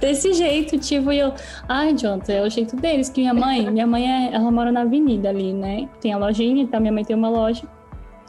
Desse 0.00 0.32
jeito, 0.32 0.76
tipo, 0.76 1.12
eu. 1.12 1.32
Ai, 1.68 1.94
Jonathan, 1.94 2.32
é 2.32 2.42
o 2.42 2.50
jeito 2.50 2.74
deles, 2.74 3.08
que 3.08 3.20
minha 3.20 3.34
mãe, 3.34 3.70
minha 3.70 3.86
mãe 3.86 4.10
é, 4.10 4.34
ela 4.34 4.50
mora 4.50 4.72
na 4.72 4.80
avenida 4.80 5.28
ali, 5.28 5.52
né? 5.52 5.88
Tem 6.00 6.12
a 6.12 6.18
lojinha, 6.18 6.62
então 6.62 6.80
minha 6.80 6.92
mãe 6.92 7.04
tem 7.04 7.14
uma 7.14 7.28
loja. 7.28 7.62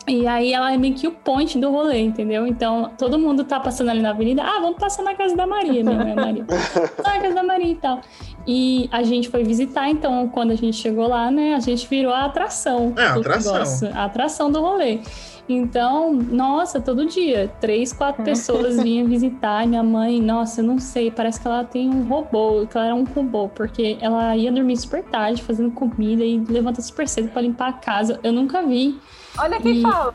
E 0.08 0.26
aí 0.26 0.52
ela 0.52 0.74
é 0.74 0.78
meio 0.78 0.96
que 0.96 1.08
o 1.08 1.12
ponte 1.12 1.60
do 1.60 1.70
rolê, 1.70 2.00
entendeu? 2.00 2.48
Então 2.48 2.92
todo 2.98 3.20
mundo 3.20 3.44
tá 3.44 3.60
passando 3.60 3.90
ali 3.90 4.02
na 4.02 4.10
avenida. 4.10 4.42
Ah, 4.42 4.60
vamos 4.60 4.78
passar 4.78 5.04
na 5.04 5.14
casa 5.14 5.36
da 5.36 5.46
Maria, 5.46 5.84
minha 5.84 5.98
mãe 5.98 6.16
Maria. 6.16 6.46
na 7.04 7.20
casa 7.20 7.36
da 7.36 7.44
Maria 7.44 7.72
e 7.72 7.76
tal. 7.76 8.02
E 8.48 8.90
a 8.92 9.04
gente 9.04 9.30
foi 9.30 9.44
visitar, 9.44 9.90
então 9.90 10.28
quando 10.30 10.52
a 10.52 10.56
gente 10.56 10.76
chegou 10.76 11.08
lá, 11.08 11.30
né, 11.30 11.54
a 11.54 11.60
gente 11.60 11.88
virou 11.88 12.12
a 12.12 12.26
atração. 12.26 12.94
É, 12.98 13.04
a 13.04 13.14
atração. 13.16 13.54
negócio, 13.54 13.90
a 13.94 14.06
atração 14.06 14.52
do 14.52 14.60
rolê. 14.60 15.00
Então, 15.48 16.14
nossa, 16.14 16.80
todo 16.80 17.06
dia, 17.06 17.52
três, 17.60 17.92
quatro 17.92 18.24
pessoas 18.24 18.80
vinham 18.82 19.08
visitar. 19.08 19.68
Minha 19.68 19.84
mãe, 19.84 20.22
nossa, 20.22 20.62
eu 20.62 20.66
não 20.66 20.80
sei, 20.80 21.12
parece 21.12 21.40
que 21.40 21.48
ela 21.48 21.64
tem 21.64 21.90
um 21.90 22.08
robô, 22.08 22.66
que 22.66 22.78
ela 22.78 22.88
era 22.88 22.96
um 22.96 23.04
robô, 23.04 23.50
porque 23.50 23.98
ela 24.00 24.36
ia 24.36 24.52
dormir 24.52 24.78
super 24.78 25.04
tarde, 25.04 25.42
fazendo 25.44 25.72
comida 25.72 26.24
e 26.24 26.40
levanta 26.40 26.82
super 26.82 27.08
cedo 27.08 27.30
pra 27.30 27.42
limpar 27.42 27.70
a 27.70 27.74
casa. 27.74 28.20
Eu 28.24 28.32
nunca 28.32 28.64
vi. 28.64 29.00
Olha 29.38 29.60
quem 29.62 29.78
E- 29.80 29.82
fala. 29.82 30.14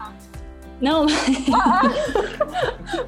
Não, 0.80 1.06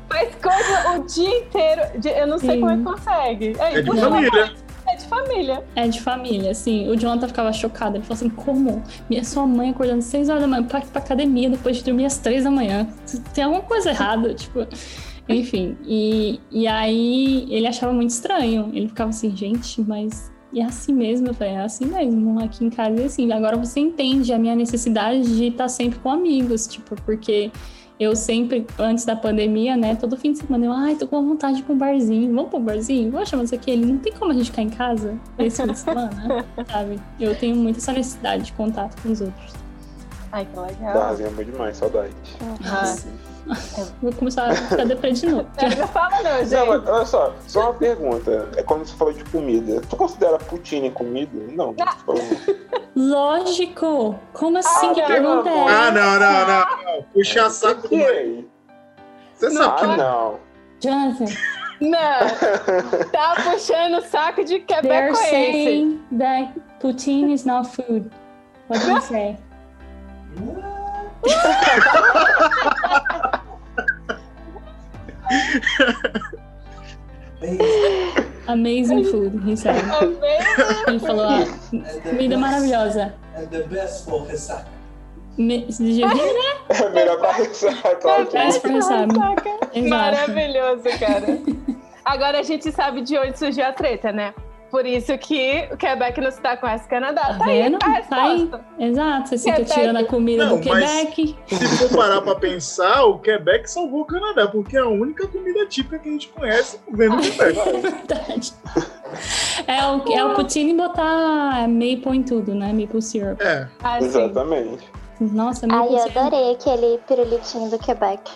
Faz 0.08 0.34
coisa 0.36 0.96
o 0.98 1.06
dia 1.06 1.38
inteiro. 1.40 1.82
Eu 2.18 2.26
não 2.26 2.38
sei 2.38 2.50
Sim. 2.54 2.60
como 2.60 2.72
é 2.72 2.76
que 2.78 2.82
consegue. 2.82 3.56
Aí, 3.60 3.74
É 3.76 3.82
de 3.82 3.90
puxa 3.90 4.08
família. 4.08 4.54
É 4.90 4.96
de 4.96 5.04
família. 5.06 5.64
é 5.76 5.88
de 5.88 6.00
família, 6.00 6.50
assim. 6.50 6.88
O 6.88 6.96
Jonathan 6.96 7.28
ficava 7.28 7.52
chocado. 7.52 7.96
Ele 7.96 8.04
falou 8.04 8.14
assim: 8.16 8.30
como? 8.30 8.82
Minha 9.10 9.22
sua 9.22 9.46
mãe 9.46 9.68
acordando 9.70 9.98
às 9.98 10.06
6 10.06 10.28
horas 10.30 10.40
da 10.42 10.48
manhã 10.48 10.62
pra 10.64 10.78
ir 10.80 10.86
pra 10.86 11.02
academia 11.02 11.50
depois 11.50 11.76
de 11.76 11.84
dormir 11.84 12.06
às 12.06 12.16
3 12.18 12.44
da 12.44 12.50
manhã. 12.50 12.88
Tem 13.34 13.44
alguma 13.44 13.62
coisa 13.62 13.90
errada, 13.90 14.32
tipo. 14.34 14.66
Enfim. 15.28 15.76
E, 15.84 16.40
e 16.50 16.66
aí 16.66 17.46
ele 17.50 17.66
achava 17.66 17.92
muito 17.92 18.10
estranho. 18.10 18.70
Ele 18.72 18.88
ficava 18.88 19.10
assim, 19.10 19.36
gente, 19.36 19.82
mas. 19.82 20.32
E 20.52 20.60
é 20.60 20.64
assim 20.64 20.92
mesmo? 20.92 21.28
Eu 21.28 21.34
falei, 21.34 21.54
é 21.54 21.64
assim 21.64 21.86
mesmo. 21.86 22.42
Aqui 22.42 22.64
em 22.64 22.70
casa 22.70 23.00
é 23.00 23.04
assim. 23.04 23.30
Agora 23.32 23.56
você 23.56 23.80
entende 23.80 24.32
a 24.32 24.38
minha 24.38 24.54
necessidade 24.54 25.22
de 25.36 25.48
estar 25.48 25.68
sempre 25.68 25.98
com 25.98 26.10
amigos, 26.10 26.66
tipo, 26.66 26.96
porque 27.02 27.50
eu 28.00 28.14
sempre, 28.14 28.66
antes 28.78 29.04
da 29.04 29.16
pandemia, 29.16 29.76
né, 29.76 29.96
todo 29.96 30.16
fim 30.16 30.32
de 30.32 30.38
semana, 30.38 30.66
eu, 30.66 30.72
ai, 30.72 30.94
tô 30.94 31.06
com 31.06 31.20
vontade 31.26 31.56
de 31.56 31.60
ir 31.60 31.64
pra 31.64 31.74
um 31.74 31.78
barzinho, 31.78 32.32
vamos 32.32 32.50
pra 32.50 32.58
um 32.58 32.64
barzinho? 32.64 33.10
Vamos 33.10 33.28
chamar 33.28 33.44
isso 33.44 33.54
aqui. 33.54 33.70
Ele, 33.70 33.86
não 33.86 33.98
tem 33.98 34.12
como 34.12 34.30
a 34.30 34.34
gente 34.34 34.50
ficar 34.50 34.62
em 34.62 34.70
casa 34.70 35.18
esse 35.38 35.60
fim 35.60 35.72
de 35.72 35.78
semana, 35.78 36.46
sabe? 36.70 37.00
Eu 37.18 37.34
tenho 37.34 37.56
muito 37.56 37.78
essa 37.78 37.92
necessidade 37.92 38.44
de 38.44 38.52
contato 38.52 39.02
com 39.02 39.10
os 39.10 39.20
outros. 39.20 39.52
Ai, 40.30 40.46
que 40.46 40.60
legal. 40.60 40.94
Darzinho 40.94 41.40
é 41.40 41.44
demais, 41.44 41.76
saudade. 41.76 42.14
Ah, 42.64 42.94
Vou 44.02 44.12
começar 44.12 44.50
a 44.50 44.54
ficar 44.54 44.84
deprê 44.84 45.12
de 45.12 45.26
novo. 45.26 45.46
é, 45.56 45.74
não 45.76 45.88
fala 45.88 46.22
não, 46.22 46.38
gente. 46.44 46.50
Não, 46.54 46.66
mas 46.66 46.86
olha 46.88 47.04
só, 47.06 47.34
só 47.46 47.60
uma 47.62 47.74
pergunta. 47.74 48.48
É 48.56 48.62
quando 48.62 48.86
você 48.86 48.94
falou 48.96 49.12
de 49.12 49.24
comida. 49.24 49.80
Tu 49.88 49.96
considera 49.96 50.38
poutine 50.38 50.90
comida? 50.90 51.30
Não. 51.52 51.74
Lógico! 52.94 54.18
Como 54.32 54.58
assim? 54.58 54.90
Ah, 54.90 54.94
que 54.94 55.00
não, 55.00 55.06
pergunta 55.08 55.48
é 55.50 55.68
Ah, 55.68 55.90
não, 55.90 56.18
não, 56.18 56.46
não. 56.46 56.94
não. 56.96 57.02
Puxar 57.14 57.50
saco 57.50 57.88
do 57.88 57.94
é? 57.94 58.44
Você 59.34 59.50
sabe 59.50 59.76
que 59.78 59.84
Ah, 59.84 59.96
não. 59.96 60.40
Jonathan, 60.80 61.24
Não. 61.80 63.08
Tá 63.12 63.36
puxando 63.44 63.98
o 63.98 64.02
saco 64.02 64.44
de 64.44 64.58
they're 64.60 64.82
quebecoense. 64.82 65.30
saying 65.30 66.00
that 66.18 66.52
poutine 66.80 67.32
is 67.32 67.44
not 67.44 67.68
food. 67.68 68.10
What 68.68 68.84
do 68.84 68.90
you 68.92 69.00
say? 69.00 69.36
Amazing 78.48 79.04
food, 79.04 79.42
he 79.44 79.54
said. 79.56 79.76
Ele 80.86 80.98
falou, 81.00 81.26
ah, 81.26 81.44
comida 82.02 82.38
maravilhosa. 82.38 83.14
And 83.36 83.46
the 83.50 83.64
best 83.64 84.08
for 84.08 84.26
ressaca. 84.26 84.66
Me... 85.36 85.66
Did 85.66 85.80
you 85.80 86.08
hear 86.08 86.10
that? 86.68 86.82
É 86.82 86.88
melhor 86.90 87.18
pra 87.18 87.32
ressaca, 87.32 87.94
claro 87.96 88.26
que 88.26 88.32
Best 88.32 88.60
for 88.60 88.70
ressaca. 88.70 89.04
Exato. 89.74 89.88
Maravilhoso, 89.88 90.82
cara. 90.98 91.38
Agora 92.04 92.40
a 92.40 92.42
gente 92.42 92.72
sabe 92.72 93.02
de 93.02 93.18
onde 93.18 93.38
surgiu 93.38 93.64
a 93.66 93.72
treta, 93.72 94.12
né? 94.12 94.34
Por 94.70 94.84
isso 94.84 95.16
que 95.16 95.66
o 95.72 95.76
Quebec 95.78 96.20
não 96.20 96.28
está 96.28 96.54
com 96.56 96.66
essa 96.66 96.86
Canadá. 96.86 97.22
Tá 97.22 97.38
Tá 97.38 97.44
aí 97.46 97.62
vendo? 97.62 97.76
a 97.76 97.78
Tá 97.78 97.86
aí. 98.24 98.38
resposta. 98.40 98.64
Exato, 98.78 99.28
você 99.28 99.38
fica 99.38 99.52
Quebec. 99.56 99.74
tirando 99.74 99.96
a 99.96 100.04
comida 100.04 100.46
Não, 100.46 100.56
do 100.56 100.62
Quebec. 100.62 101.36
Se 101.46 101.88
for 101.88 101.96
parar 101.98 102.20
pra 102.20 102.34
pensar, 102.34 103.04
o 103.04 103.18
Quebec 103.18 103.70
salvou 103.70 104.02
o 104.02 104.04
Canadá, 104.04 104.46
porque 104.46 104.76
é 104.76 104.80
a 104.80 104.86
única 104.86 105.26
comida 105.26 105.64
típica 105.66 105.98
que 105.98 106.08
a 106.08 106.12
gente 106.12 106.28
conhece 106.28 106.78
vendo 106.92 107.16
o 107.16 107.20
Quebec. 107.20 107.58
Verdade. 107.80 108.52
É 109.66 109.86
o, 109.86 110.12
é 110.12 110.24
o 110.24 110.34
poutine 110.34 110.74
botar 110.74 111.66
maple 111.66 112.18
em 112.18 112.22
tudo, 112.22 112.54
né? 112.54 112.72
Maple 112.72 113.00
syrup. 113.00 113.40
É. 113.40 113.66
Ah, 113.82 113.98
sim. 114.00 114.06
Exatamente. 114.06 114.86
Nossa, 115.18 115.66
Ai, 115.66 115.78
maple 115.78 115.94
eu 115.94 115.98
syrup. 116.00 116.16
adorei 116.18 116.52
aquele 116.52 116.98
pirulitinho 117.08 117.70
do 117.70 117.78
Quebec. 117.78 118.30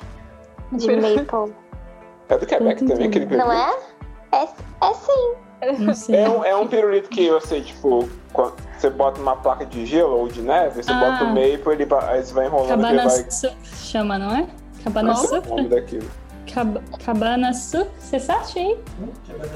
De 0.73 0.97
maple. 0.97 1.55
É 2.31 2.39
do 2.39 2.47
Quebec 2.47 2.85
também, 2.87 3.07
aquele 3.09 3.27
bom. 3.27 3.37
Não 3.37 3.53
é? 3.53 3.71
É, 4.33 4.45
é 4.45 4.95
sim. 4.95 5.35
É 6.13 6.29
um, 6.29 6.45
é 6.45 6.57
um 6.57 6.67
pirulito 6.67 7.09
que 7.09 7.31
você, 7.31 7.61
tipo, 7.61 8.09
você 8.79 8.91
bota 8.91 9.21
uma 9.21 9.37
placa 9.37 9.65
de 9.65 9.87
gelo 9.87 10.19
ou 10.19 10.29
de 10.29 10.43
neve, 10.43 10.83
você 10.83 10.91
Ah. 10.93 10.99
bota 10.99 11.25
o 11.25 11.29
maple, 11.29 11.73
ele 11.73 11.85
vai, 11.87 12.17
aí 12.17 12.25
você 12.25 12.35
vai 12.35 12.47
enrolando 12.47 12.69
Cabana 12.69 13.09
vai. 13.09 13.27
chama, 13.65 14.19
não 14.19 14.35
é? 14.37 14.47
Cabana 14.83 15.09
Não 15.11 15.17
sei 15.17 15.39
o 15.39 15.43
nome 15.49 15.69
daquilo. 15.69 16.11
Cab 16.53 16.81
cabana 17.05 17.53
suc? 17.55 17.87
Você 17.99 18.19
sabe 18.19 18.45
aí? 18.57 18.77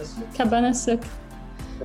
Suco. 0.05 0.27
Cabana 0.37 0.73
suc. 0.73 1.01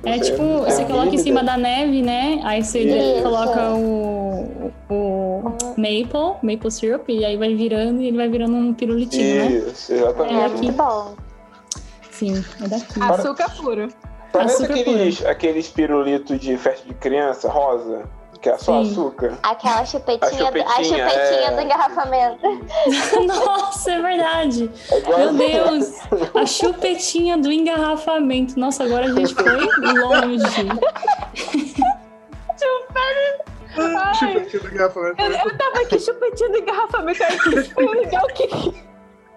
Eu 0.04 0.10
É 0.12 0.18
tipo, 0.18 0.42
não 0.42 0.62
você 0.62 0.84
coloca 0.86 1.14
em 1.14 1.18
cima 1.18 1.42
da 1.44 1.56
neve, 1.58 2.00
né? 2.00 2.40
Aí 2.44 2.62
você 2.64 2.78
Isso. 2.80 3.22
coloca 3.22 3.74
o, 3.74 4.72
o 4.88 5.42
maple, 5.76 6.36
maple 6.42 6.70
syrup, 6.70 7.08
e 7.10 7.24
aí 7.24 7.36
vai 7.36 7.54
virando 7.54 8.00
e 8.00 8.06
ele 8.08 8.16
vai 8.16 8.28
virando 8.28 8.54
um 8.56 8.72
pirulitinho, 8.72 9.44
né? 9.44 9.52
Isso, 9.52 9.92
É 9.92 9.96
exatamente. 9.96 10.54
aqui. 10.68 10.72
É 12.30 12.68
daqui. 12.68 13.00
Açúcar 13.02 13.50
puro. 13.56 13.88
Parece 14.32 14.54
Açúcar 14.64 14.80
aqueles, 14.80 15.26
aqueles 15.26 15.68
pirulitos 15.68 16.40
de 16.40 16.56
festa 16.56 16.86
de 16.86 16.94
criança, 16.94 17.50
rosa, 17.50 18.04
que 18.40 18.48
é 18.48 18.56
só 18.56 18.82
Sim. 18.82 18.90
açúcar. 18.90 19.38
Aquela 19.42 19.84
chupetinha, 19.84 20.48
A 20.48 20.50
do- 20.50 20.60
a 20.60 20.64
chupetinha, 20.64 21.08
chupetinha 21.10 21.48
é. 21.48 21.54
do 21.54 21.60
engarrafamento. 21.60 22.62
Nossa, 23.26 23.92
é 23.92 24.00
verdade. 24.00 24.70
É 24.90 25.00
Meu 25.16 25.32
Deus, 25.34 25.94
a 26.34 26.46
chupetinha 26.46 27.36
do 27.36 27.52
engarrafamento. 27.52 28.58
Nossa, 28.58 28.84
agora 28.84 29.04
a 29.06 29.12
gente 29.12 29.34
foi 29.34 29.44
longe. 29.52 30.68
Ah, 33.78 34.12
chupetinho 34.14 34.62
do 34.62 34.68
engarrafamento. 34.68 35.22
Eu, 35.22 35.32
eu 35.32 35.58
tava 35.58 35.80
aqui 35.80 35.98
chupetinho 35.98 36.50
do 36.52 36.58
engarrafamento. 36.58 37.22
Aí 37.24 37.38
foi 37.70 37.86
legal 37.86 38.26
que. 38.28 38.91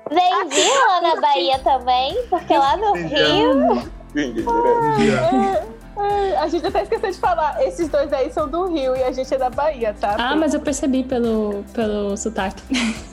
Vendi 0.09 0.69
lá 0.87 1.01
na 1.01 1.21
Bahia 1.21 1.59
também, 1.59 2.15
porque 2.29 2.57
lá 2.57 2.77
no 2.77 2.93
Vendi. 2.93 3.15
Rio. 3.15 3.91
Direto. 4.13 5.75
É, 5.97 6.37
a 6.39 6.47
gente 6.47 6.67
até 6.67 6.83
esqueceu 6.83 7.11
de 7.11 7.17
falar. 7.17 7.61
Esses 7.63 7.89
dois 7.89 8.11
aí 8.13 8.31
são 8.31 8.47
do 8.47 8.67
Rio 8.67 8.95
e 8.95 9.03
a 9.03 9.11
gente 9.11 9.33
é 9.33 9.37
da 9.37 9.49
Bahia, 9.49 9.95
tá? 9.99 10.15
Ah, 10.17 10.35
mas 10.35 10.53
eu 10.53 10.59
percebi 10.59 11.03
pelo, 11.03 11.63
pelo 11.73 12.15
sotaque. 12.15 12.61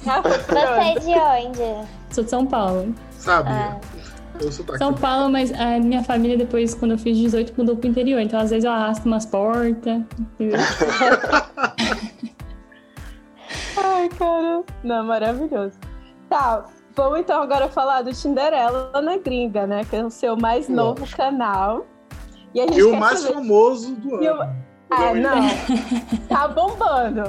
Ah, 0.06 0.20
Você 0.20 0.58
é 0.58 0.98
de 0.98 1.14
onde? 1.48 1.88
Sou 2.10 2.24
de 2.24 2.30
São 2.30 2.46
Paulo. 2.46 2.94
Sabe? 3.12 3.48
Ah. 3.50 3.78
São 4.78 4.92
Paulo, 4.92 5.30
mas 5.30 5.52
a 5.52 5.78
minha 5.78 6.02
família 6.02 6.36
depois, 6.36 6.74
quando 6.74 6.92
eu 6.92 6.98
fiz 6.98 7.16
18, 7.16 7.54
mudou 7.56 7.76
pro 7.76 7.88
interior. 7.88 8.20
Então, 8.20 8.40
às 8.40 8.50
vezes, 8.50 8.64
eu 8.64 8.72
arrasto 8.72 9.06
umas 9.06 9.24
portas. 9.24 10.02
Ai, 13.76 14.08
cara. 14.18 14.62
Não, 14.82 15.04
maravilhoso. 15.04 15.78
Tá, 16.28 16.64
vamos 16.94 17.20
então 17.20 17.42
agora 17.42 17.68
falar 17.68 18.02
do 18.02 18.12
Tinderela 18.12 18.90
na 19.02 19.16
Gringa, 19.18 19.66
né? 19.66 19.84
Que 19.88 19.96
é 19.96 20.04
o 20.04 20.10
seu 20.10 20.36
mais 20.36 20.68
novo 20.68 21.06
canal. 21.16 21.86
E, 22.54 22.60
a 22.60 22.66
gente 22.66 22.78
E 22.78 22.82
o 22.82 22.96
mais 22.96 23.20
saber- 23.20 23.34
famoso 23.34 23.94
do 23.96 24.22
E 24.22 24.28
o- 24.28 24.32
ano. 24.42 24.52
Ah, 24.90 25.14
não. 25.14 25.40
Tá 26.28 26.46
bombando. 26.48 27.22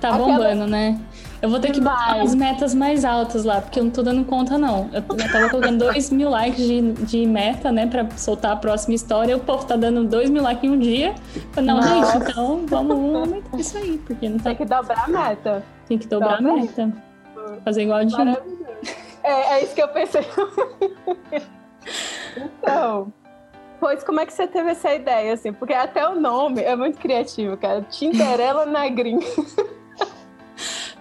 Tá 0.00 0.08
Aquela- 0.08 0.26
bombando, 0.26 0.66
né? 0.66 0.98
Eu 1.42 1.48
vou 1.50 1.58
ter 1.58 1.70
que 1.72 1.80
botar 1.80 2.20
as 2.20 2.34
metas 2.34 2.74
mais 2.74 3.02
altas 3.04 3.44
lá, 3.44 3.60
porque 3.62 3.78
eu 3.80 3.84
não 3.84 3.90
tô 3.90 4.02
dando 4.02 4.24
conta, 4.26 4.56
não. 4.58 4.88
Eu 4.92 5.02
eu 5.08 5.32
tava 5.32 5.48
colocando 5.50 5.78
2 5.84 6.10
mil 6.10 6.28
likes 6.30 6.66
de, 6.66 6.92
de 6.92 7.26
meta, 7.26 7.70
né, 7.72 7.86
pra 7.86 8.06
soltar 8.16 8.52
a 8.52 8.56
próxima 8.56 8.94
história. 8.94 9.36
O 9.36 9.40
povo 9.40 9.64
tá 9.66 9.76
dando 9.76 10.04
2 10.04 10.28
mil 10.30 10.42
likes 10.42 10.64
em 10.64 10.70
um 10.74 10.78
dia. 10.78 11.14
Eu 11.34 11.42
falei, 11.52 11.68
não, 11.70 11.76
Nossa. 11.76 12.12
gente, 12.18 12.30
então 12.30 12.64
vamos 12.66 13.14
aumentar 13.16 13.56
isso 13.58 13.76
aí, 13.78 13.98
porque 14.06 14.28
não 14.28 14.38
tá, 14.38 14.44
Tem 14.50 14.56
que 14.56 14.64
dobrar 14.66 15.04
a 15.04 15.08
meta. 15.08 15.64
tem 15.88 15.98
que 15.98 16.06
dobrar 16.08 16.38
a 16.38 16.40
meta. 16.42 16.92
Fazer 17.64 17.82
igual 17.82 17.98
a 18.00 18.04
Maravilhoso. 18.04 18.59
É, 19.22 19.54
é 19.54 19.64
isso 19.64 19.74
que 19.74 19.82
eu 19.82 19.88
pensei. 19.88 20.22
então, 22.36 23.12
pois 23.78 24.02
como 24.04 24.20
é 24.20 24.26
que 24.26 24.32
você 24.32 24.46
teve 24.46 24.70
essa 24.70 24.94
ideia, 24.94 25.34
assim? 25.34 25.52
Porque 25.52 25.72
até 25.74 26.06
o 26.08 26.18
nome 26.18 26.62
é 26.62 26.74
muito 26.76 26.98
criativo, 26.98 27.56
cara. 27.56 27.82
Tinderela 27.82 28.66
na 28.66 28.88
gringa. 28.88 29.26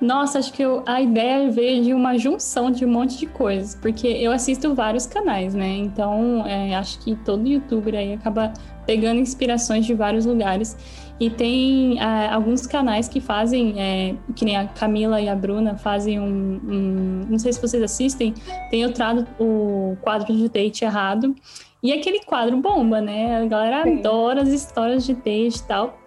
Nossa, 0.02 0.40
acho 0.40 0.54
que 0.54 0.62
eu- 0.64 0.82
a 0.86 1.02
ideia 1.02 1.52
veio 1.52 1.84
de 1.84 1.94
uma 1.94 2.18
junção 2.18 2.72
de 2.72 2.86
um 2.86 2.90
monte 2.90 3.18
de 3.18 3.28
coisas, 3.28 3.76
porque 3.76 4.08
eu 4.08 4.32
assisto 4.32 4.74
vários 4.74 5.06
canais, 5.06 5.54
né? 5.54 5.68
Então, 5.68 6.46
é, 6.48 6.74
acho 6.76 7.00
que 7.00 7.16
todo 7.18 7.46
youtuber 7.46 7.94
aí 7.96 8.14
acaba 8.14 8.54
pegando 8.86 9.20
inspirações 9.20 9.86
de 9.86 9.94
vários 9.94 10.26
lugares. 10.26 10.78
E 11.20 11.30
tem 11.30 12.00
é, 12.00 12.30
alguns 12.30 12.66
canais 12.66 13.10
que 13.10 13.20
fazem, 13.20 13.74
é, 13.78 14.16
que 14.36 14.46
nem 14.46 14.56
a 14.56 14.68
Camila 14.68 15.20
e 15.20 15.28
a 15.28 15.36
Bruna 15.36 15.76
fazem 15.78 16.20
um, 16.20 16.62
um, 16.64 17.26
Não 17.30 17.38
sei 17.38 17.52
se 17.52 17.62
vocês 17.62 17.84
assistem, 17.84 18.34
tem 18.72 18.86
o, 18.86 18.94
trado, 18.94 19.28
o 19.38 19.98
quadro 20.02 20.34
de 20.34 20.48
date 20.48 20.86
errado. 20.86 21.36
E 21.84 21.92
aquele 21.92 22.22
quadro 22.22 22.58
bomba, 22.58 23.02
né? 23.02 23.42
A 23.42 23.46
galera 23.46 23.84
Sim. 23.84 24.00
adora 24.00 24.42
as 24.42 24.50
histórias 24.50 25.06
de 25.06 25.14
date 25.14 25.58
e 25.58 25.64
tal. 25.64 25.98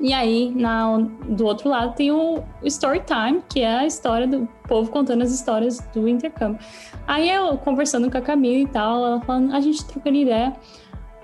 E 0.00 0.12
aí, 0.12 0.52
na, 0.54 0.96
do 0.98 1.44
outro 1.44 1.68
lado, 1.68 1.94
tem 1.94 2.12
o, 2.12 2.42
o 2.62 2.66
Story 2.66 3.02
Time, 3.04 3.42
que 3.48 3.60
é 3.60 3.78
a 3.78 3.86
história 3.86 4.28
do 4.28 4.48
povo 4.68 4.90
contando 4.90 5.22
as 5.22 5.32
histórias 5.32 5.80
do 5.92 6.08
intercâmbio. 6.08 6.60
Aí 7.06 7.28
eu 7.28 7.56
conversando 7.58 8.08
com 8.08 8.16
a 8.16 8.20
Camila 8.20 8.62
e 8.62 8.66
tal, 8.68 9.04
ela 9.04 9.20
falando, 9.22 9.52
a 9.52 9.60
gente 9.60 9.84
trocando 9.84 10.16
ideia. 10.16 10.54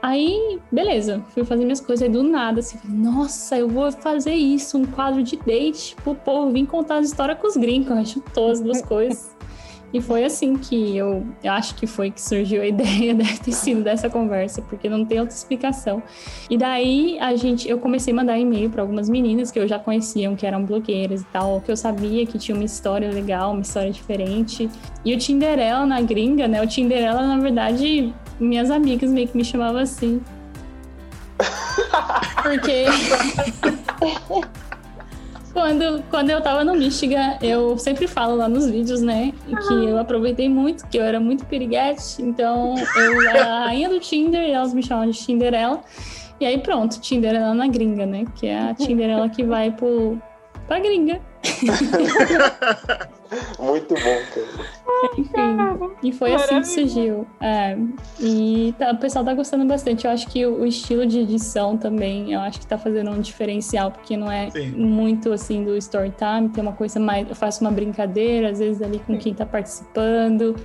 Aí, 0.06 0.60
beleza, 0.70 1.24
fui 1.30 1.46
fazer 1.46 1.64
minhas 1.64 1.80
coisas 1.80 2.06
aí 2.06 2.12
do 2.12 2.22
nada, 2.22 2.60
assim, 2.60 2.78
nossa, 2.86 3.56
eu 3.56 3.66
vou 3.66 3.90
fazer 3.90 4.34
isso, 4.34 4.76
um 4.76 4.84
quadro 4.84 5.22
de 5.22 5.34
date 5.34 5.96
pro 6.04 6.14
povo 6.14 6.52
vir 6.52 6.66
contar 6.66 6.98
as 6.98 7.06
histórias 7.06 7.38
com 7.38 7.46
os 7.46 7.56
gringos, 7.56 7.88
eu 8.14 8.22
todas 8.34 8.58
as 8.58 8.60
duas 8.60 8.82
coisas. 8.82 9.34
E 9.94 10.02
foi 10.02 10.22
assim 10.22 10.58
que 10.58 10.94
eu, 10.94 11.26
eu 11.42 11.52
acho 11.52 11.74
que 11.76 11.86
foi 11.86 12.10
que 12.10 12.20
surgiu 12.20 12.60
a 12.60 12.66
ideia, 12.68 13.14
deve 13.14 13.38
ter 13.38 13.52
sido 13.52 13.82
dessa 13.82 14.10
conversa, 14.10 14.60
porque 14.60 14.90
não 14.90 15.06
tem 15.06 15.20
outra 15.20 15.34
explicação. 15.34 16.02
E 16.50 16.58
daí 16.58 17.18
a 17.18 17.34
gente, 17.34 17.66
eu 17.66 17.78
comecei 17.78 18.12
a 18.12 18.16
mandar 18.16 18.38
e-mail 18.38 18.68
para 18.68 18.82
algumas 18.82 19.08
meninas 19.08 19.50
que 19.50 19.58
eu 19.58 19.66
já 19.66 19.78
conheciam, 19.78 20.36
que 20.36 20.44
eram 20.44 20.66
blogueiras 20.66 21.22
e 21.22 21.26
tal, 21.32 21.62
que 21.62 21.72
eu 21.72 21.78
sabia 21.78 22.26
que 22.26 22.36
tinha 22.36 22.54
uma 22.54 22.64
história 22.64 23.10
legal, 23.10 23.52
uma 23.52 23.62
história 23.62 23.90
diferente. 23.90 24.68
E 25.02 25.14
o 25.14 25.18
Tinderela 25.18 25.86
na 25.86 26.02
gringa, 26.02 26.46
né? 26.46 26.60
O 26.60 26.66
Tinderela, 26.66 27.26
na 27.26 27.38
verdade, 27.38 28.12
minhas 28.38 28.70
amigas 28.70 29.10
meio 29.10 29.28
que 29.28 29.36
me 29.36 29.44
chamavam 29.44 29.80
assim. 29.80 30.20
Porque 32.42 32.84
quando, 35.52 36.02
quando 36.10 36.30
eu 36.30 36.40
tava 36.42 36.64
no 36.64 36.74
Michigan, 36.74 37.38
eu 37.40 37.78
sempre 37.78 38.06
falo 38.06 38.36
lá 38.36 38.48
nos 38.48 38.68
vídeos, 38.68 39.00
né? 39.00 39.32
Que 39.46 39.74
eu 39.74 39.98
aproveitei 39.98 40.48
muito, 40.48 40.86
que 40.88 40.98
eu 40.98 41.04
era 41.04 41.20
muito 41.20 41.46
piriguete. 41.46 42.20
Então, 42.20 42.74
eu 42.96 43.28
era 43.28 43.44
a 43.46 43.64
rainha 43.66 43.88
do 43.88 44.00
Tinder 44.00 44.42
e 44.42 44.50
elas 44.50 44.74
me 44.74 44.82
chamam 44.82 45.08
de 45.08 45.18
Tinderela. 45.18 45.80
E 46.40 46.44
aí 46.44 46.58
pronto, 46.58 47.00
Tinderela 47.00 47.54
na 47.54 47.68
gringa, 47.68 48.04
né? 48.04 48.24
Que 48.34 48.48
é 48.48 48.58
a 48.58 48.74
Tinderela 48.74 49.28
que 49.28 49.44
vai 49.44 49.70
pro, 49.70 50.20
pra 50.66 50.80
gringa. 50.80 51.20
Muito 53.58 53.94
bom, 53.94 54.00
cara. 54.00 54.84
Enfim, 55.18 55.96
e 56.02 56.12
foi 56.12 56.34
assim 56.34 56.60
que 56.60 56.68
surgiu. 56.68 57.26
É, 57.40 57.76
e 58.20 58.74
tá, 58.78 58.92
o 58.92 58.96
pessoal 58.98 59.24
tá 59.24 59.34
gostando 59.34 59.64
bastante. 59.64 60.06
Eu 60.06 60.10
acho 60.10 60.26
que 60.28 60.46
o, 60.46 60.60
o, 60.60 60.66
estilo 60.66 61.06
de 61.06 61.20
edição 61.20 61.76
também, 61.76 62.32
eu 62.32 62.40
acho 62.40 62.60
que 62.60 62.66
tá 62.66 62.78
fazendo 62.78 63.10
um 63.10 63.20
diferencial, 63.20 63.90
porque 63.90 64.16
não 64.16 64.30
é 64.30 64.50
Sim. 64.50 64.70
muito 64.70 65.32
assim 65.32 65.64
do 65.64 65.76
story 65.76 66.12
time, 66.16 66.48
tem 66.48 66.62
uma 66.62 66.72
coisa 66.72 66.98
mais. 66.98 67.28
Eu 67.28 67.34
faço 67.34 67.60
uma 67.62 67.70
brincadeira, 67.70 68.50
às 68.50 68.58
vezes 68.58 68.80
ali 68.82 68.98
com 68.98 69.18
quem 69.18 69.34
tá 69.34 69.44
participando. 69.44 70.56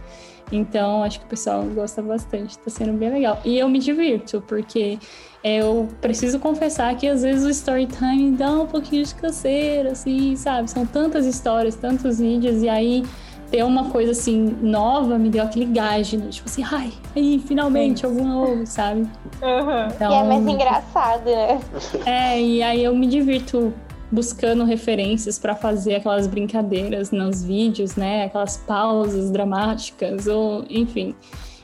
Então, 0.52 1.04
acho 1.04 1.20
que 1.20 1.26
o 1.26 1.30
pessoal 1.30 1.64
gosta 1.64 2.02
bastante, 2.02 2.58
tá 2.58 2.70
sendo 2.70 2.94
bem 2.94 3.10
legal. 3.10 3.40
E 3.46 3.58
eu 3.58 3.70
me 3.70 3.80
divirto, 3.80 4.44
porque 4.48 4.98
eu 5.44 5.88
preciso 6.02 6.40
confessar 6.40 6.96
que 6.96 7.08
às 7.08 7.22
vezes 7.22 7.46
o 7.46 7.50
story 7.50 7.86
time 7.86 8.32
dá 8.32 8.52
um 8.52 8.66
pouquinho 8.66 9.06
de 9.06 9.14
canseira, 9.16 9.92
assim, 9.92 10.36
sabe? 10.36 10.70
São 10.70 10.86
tantas 10.86 11.26
histórias, 11.26 11.76
tantos 11.76 12.20
vídeos, 12.20 12.64
e 12.64 12.70
aí 12.70 13.04
ter 13.50 13.64
uma 13.64 13.90
coisa 13.90 14.12
assim 14.12 14.56
nova 14.62 15.18
me 15.18 15.30
deu 15.30 15.44
aquele 15.44 15.66
gás, 15.66 16.14
né? 16.14 16.28
tipo 16.30 16.48
assim, 16.48 16.64
ai, 16.64 16.94
aí, 17.16 17.40
finalmente, 17.40 18.06
algum 18.06 18.28
novo, 18.28 18.66
sabe? 18.66 19.02
Uhum. 19.42 19.88
Então, 19.96 20.12
e 20.12 20.16
é 20.16 20.24
mais 20.24 20.48
engraçado, 20.48 21.26
né? 21.26 21.60
É, 22.06 22.42
e 22.42 22.62
aí 22.62 22.84
eu 22.84 22.96
me 22.96 23.08
divirto 23.08 23.74
buscando 24.12 24.64
referências 24.64 25.38
para 25.38 25.56
fazer 25.56 25.96
aquelas 25.96 26.28
brincadeiras 26.28 27.12
nos 27.12 27.44
vídeos, 27.44 27.96
né? 27.96 28.26
Aquelas 28.26 28.58
pausas 28.58 29.30
dramáticas, 29.32 30.28
ou 30.28 30.66
enfim. 30.70 31.16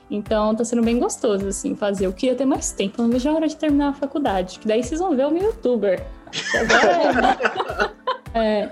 Então 0.10 0.54
tá 0.56 0.64
sendo 0.64 0.84
bem 0.84 1.00
gostoso, 1.00 1.48
assim, 1.48 1.76
fazer. 1.76 2.06
Eu 2.06 2.14
queria 2.14 2.36
ter 2.36 2.46
mais 2.46 2.72
tempo, 2.72 3.02
não 3.02 3.10
vejo 3.10 3.28
a 3.30 3.34
hora 3.34 3.48
de 3.48 3.56
terminar 3.56 3.90
a 3.90 3.94
faculdade, 3.94 4.60
que 4.60 4.68
daí 4.68 4.84
vocês 4.84 5.00
vão 5.00 5.16
ver 5.16 5.26
o 5.26 5.32
meu 5.32 5.44
youtuber. 5.44 6.06
Agora 6.54 7.94
é. 8.34 8.70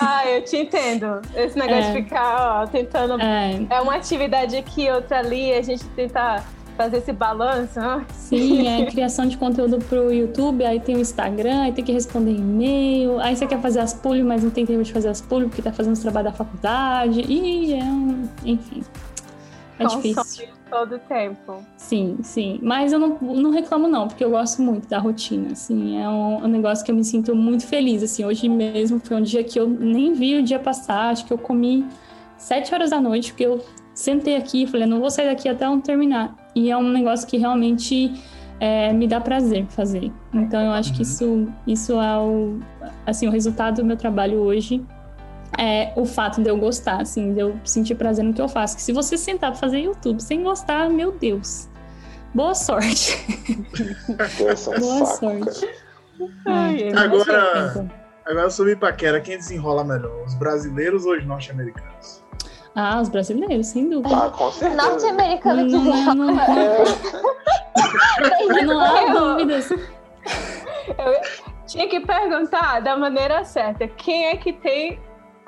Ah, 0.00 0.26
eu 0.28 0.42
te 0.42 0.56
entendo. 0.56 1.22
Esse 1.36 1.56
negócio 1.56 1.90
é. 1.90 1.92
de 1.92 2.02
ficar, 2.02 2.62
ó, 2.62 2.66
tentando. 2.66 3.20
É. 3.20 3.66
é 3.70 3.80
uma 3.80 3.94
atividade 3.94 4.56
aqui, 4.56 4.90
outra 4.90 5.20
ali, 5.20 5.52
a 5.52 5.62
gente 5.62 5.84
tentar 5.90 6.44
fazer 6.76 6.98
esse 6.98 7.12
balanço. 7.12 7.80
Sim, 8.12 8.66
é 8.66 8.86
criação 8.90 9.26
de 9.26 9.36
conteúdo 9.36 9.78
pro 9.78 10.12
YouTube, 10.12 10.64
aí 10.64 10.80
tem 10.80 10.96
o 10.96 11.00
Instagram, 11.00 11.62
aí 11.62 11.72
tem 11.72 11.84
que 11.84 11.92
responder 11.92 12.32
e-mail, 12.32 13.18
aí 13.20 13.36
você 13.36 13.46
quer 13.46 13.60
fazer 13.60 13.80
as 13.80 13.94
pulhas, 13.94 14.26
mas 14.26 14.42
não 14.42 14.50
tem 14.50 14.66
tempo 14.66 14.82
de 14.82 14.92
fazer 14.92 15.08
as 15.08 15.20
pulhas 15.20 15.48
porque 15.48 15.62
tá 15.62 15.72
fazendo 15.72 15.94
os 15.94 16.00
trabalhos 16.00 16.32
da 16.32 16.36
faculdade, 16.36 17.20
e 17.20 17.74
é 17.74 17.84
um... 17.84 18.28
enfim. 18.44 18.82
É 19.78 19.84
Consome 19.84 20.14
difícil. 20.14 20.48
todo 20.70 20.94
o 20.94 20.98
tempo. 21.00 21.64
Sim, 21.76 22.18
sim. 22.22 22.60
Mas 22.62 22.92
eu 22.92 22.98
não, 22.98 23.18
não 23.20 23.50
reclamo, 23.50 23.88
não, 23.88 24.06
porque 24.06 24.24
eu 24.24 24.30
gosto 24.30 24.62
muito 24.62 24.88
da 24.88 24.98
rotina. 24.98 25.50
Assim, 25.50 26.00
é 26.00 26.08
um, 26.08 26.44
um, 26.44 26.48
negócio 26.48 26.84
que 26.84 26.92
eu 26.92 26.94
me 26.94 27.04
sinto 27.04 27.34
muito 27.34 27.66
feliz. 27.66 28.00
Assim, 28.00 28.24
hoje 28.24 28.48
mesmo 28.48 29.00
foi 29.00 29.16
um 29.16 29.22
dia 29.22 29.42
que 29.42 29.58
eu 29.58 29.68
nem 29.68 30.12
vi 30.12 30.38
o 30.38 30.44
dia 30.44 30.60
passar. 30.60 31.10
Acho 31.10 31.26
que 31.26 31.32
eu 31.32 31.38
comi 31.38 31.84
sete 32.38 32.72
horas 32.72 32.90
da 32.90 33.00
noite, 33.00 33.32
porque 33.32 33.46
eu 33.46 33.64
sentei 33.92 34.36
aqui 34.36 34.62
e 34.62 34.66
falei, 34.66 34.86
não 34.86 35.00
vou 35.00 35.10
sair 35.10 35.26
daqui 35.26 35.48
até 35.48 35.64
não 35.64 35.80
terminar. 35.80 36.43
E 36.54 36.70
é 36.70 36.76
um 36.76 36.88
negócio 36.88 37.26
que 37.26 37.36
realmente 37.36 38.12
é, 38.60 38.92
me 38.92 39.06
dá 39.06 39.20
prazer 39.20 39.66
fazer. 39.68 40.12
Então 40.32 40.60
eu 40.60 40.70
acho 40.70 40.92
que 40.94 41.02
isso, 41.02 41.48
isso 41.66 42.00
é 42.00 42.18
o, 42.18 42.60
assim, 43.06 43.28
o 43.28 43.30
resultado 43.30 43.76
do 43.76 43.84
meu 43.84 43.96
trabalho 43.96 44.38
hoje 44.38 44.84
é 45.58 45.92
o 45.96 46.04
fato 46.04 46.42
de 46.42 46.48
eu 46.48 46.56
gostar, 46.56 47.02
assim, 47.02 47.32
de 47.32 47.40
eu 47.40 47.58
sentir 47.64 47.94
prazer 47.94 48.24
no 48.24 48.32
que 48.32 48.40
eu 48.40 48.48
faço. 48.48 48.76
Que 48.76 48.82
se 48.82 48.92
você 48.92 49.16
sentar 49.16 49.50
pra 49.50 49.60
fazer 49.60 49.80
YouTube 49.80 50.20
sem 50.20 50.42
gostar, 50.42 50.88
meu 50.90 51.12
Deus. 51.12 51.68
Boa 52.34 52.54
sorte. 52.54 53.16
Boa 54.38 55.06
sorte. 55.06 55.68
É, 56.46 56.96
agora, 56.96 57.88
agora 58.24 58.50
sobre 58.50 58.74
paquera, 58.74 59.20
quem 59.20 59.36
desenrola 59.36 59.84
melhor? 59.84 60.24
Os 60.24 60.34
brasileiros 60.34 61.06
ou 61.06 61.16
os 61.16 61.24
norte-americanos? 61.24 62.23
Ah, 62.74 63.00
os 63.00 63.08
brasileiros, 63.08 63.68
sem 63.68 63.88
dúvida. 63.88 64.16
Ah, 64.16 64.30
com 64.30 64.50
certeza. 64.50 64.82
Norte-americano 64.82 65.66
que 65.66 65.72
não, 65.72 65.84
não, 65.84 66.14
não, 66.14 66.34
não 68.64 68.80
há 68.80 69.12
dúvidas. 69.12 69.70
Eu 69.70 71.14
tinha 71.66 71.88
que 71.88 72.00
perguntar 72.00 72.80
da 72.80 72.96
maneira 72.96 73.44
certa. 73.44 73.86
Quem 73.86 74.26
é 74.26 74.36
que 74.36 74.52
tem 74.52 74.98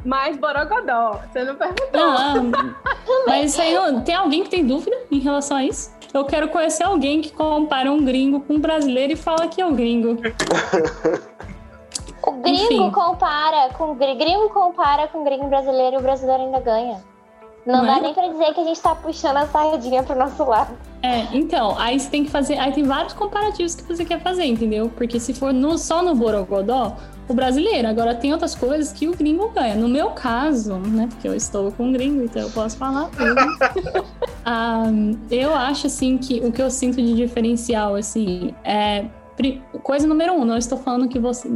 mais 0.05 0.37
borogodó? 0.37 1.21
Você 1.33 1.43
não 1.43 1.57
perguntou. 1.57 1.89
Não, 1.93 2.53
mas 3.27 3.59
aí, 3.59 3.75
tem 4.05 4.15
alguém 4.15 4.45
que 4.45 4.51
tem 4.51 4.65
dúvida 4.65 4.97
em 5.11 5.19
relação 5.19 5.57
a 5.57 5.65
isso? 5.65 5.91
Eu 6.15 6.25
quero 6.25 6.49
conhecer 6.49 6.85
alguém 6.85 7.21
que 7.21 7.33
compara 7.33 7.91
um 7.91 8.05
gringo 8.05 8.41
com 8.41 8.55
um 8.55 8.61
brasileiro 8.61 9.13
e 9.13 9.17
fala 9.17 9.49
que 9.49 9.61
é 9.61 9.67
o 9.67 9.73
gringo. 9.73 10.17
O 12.23 12.33
gringo 12.33 12.63
Enfim. 12.65 12.91
compara 12.91 13.69
com 13.75 13.95
gringo 13.95 14.49
compara 14.51 15.07
com 15.09 15.23
gringo 15.23 15.49
brasileiro 15.49 15.97
e 15.97 15.99
o 15.99 16.03
brasileiro 16.03 16.45
ainda 16.45 16.61
ganha. 16.61 17.16
Não, 17.67 17.79
não 17.79 17.87
dá 17.87 17.99
é? 17.99 18.01
nem 18.01 18.15
pra 18.15 18.29
dizer 18.29 18.55
que 18.55 18.61
a 18.61 18.65
gente 18.65 18.81
tá 18.81 18.95
puxando 18.95 19.39
a 19.39 19.47
sardinha 19.47 20.03
pro 20.03 20.17
nosso 20.17 20.45
lado. 20.45 20.77
É, 21.03 21.27
então, 21.37 21.77
aí 21.79 21.99
você 21.99 22.09
tem 22.09 22.25
que 22.25 22.31
fazer. 22.31 22.59
Aí 22.59 22.73
tem 22.73 22.85
vários 22.85 23.13
comparativos 23.13 23.75
que 23.75 23.83
você 23.83 24.05
quer 24.05 24.21
fazer, 24.21 24.45
entendeu? 24.45 24.91
Porque 24.97 25.19
se 25.19 25.35
for 25.35 25.53
no, 25.53 25.77
só 25.77 26.03
no 26.03 26.15
Borogodó, 26.15 26.97
o 27.29 27.35
brasileiro. 27.35 27.89
Agora 27.89 28.15
tem 28.15 28.33
outras 28.33 28.55
coisas 28.55 28.93
que 28.93 29.09
o 29.09 29.17
gringo 29.17 29.49
ganha. 29.51 29.75
No 29.75 29.89
meu 29.89 30.11
caso, 30.11 30.77
né? 30.77 31.09
Porque 31.11 31.27
eu 31.27 31.35
estou 31.35 31.73
com 31.73 31.85
um 31.85 31.93
gringo, 31.93 32.23
então 32.23 32.43
eu 32.43 32.51
posso 32.51 32.77
falar 32.77 33.11
tudo. 33.11 34.05
um, 34.47 35.19
eu 35.31 35.55
acho 35.55 35.89
assim 35.89 36.19
que 36.19 36.41
o 36.41 36.53
que 36.53 36.63
eu 36.63 36.71
sinto 36.71 36.97
de 36.97 37.15
diferencial, 37.15 37.95
assim, 37.95 38.55
é. 38.65 39.07
Coisa 39.83 40.07
número 40.07 40.33
um, 40.33 40.47
não 40.47 40.57
estou 40.57 40.79
falando 40.79 41.09
que 41.09 41.19
você 41.19 41.47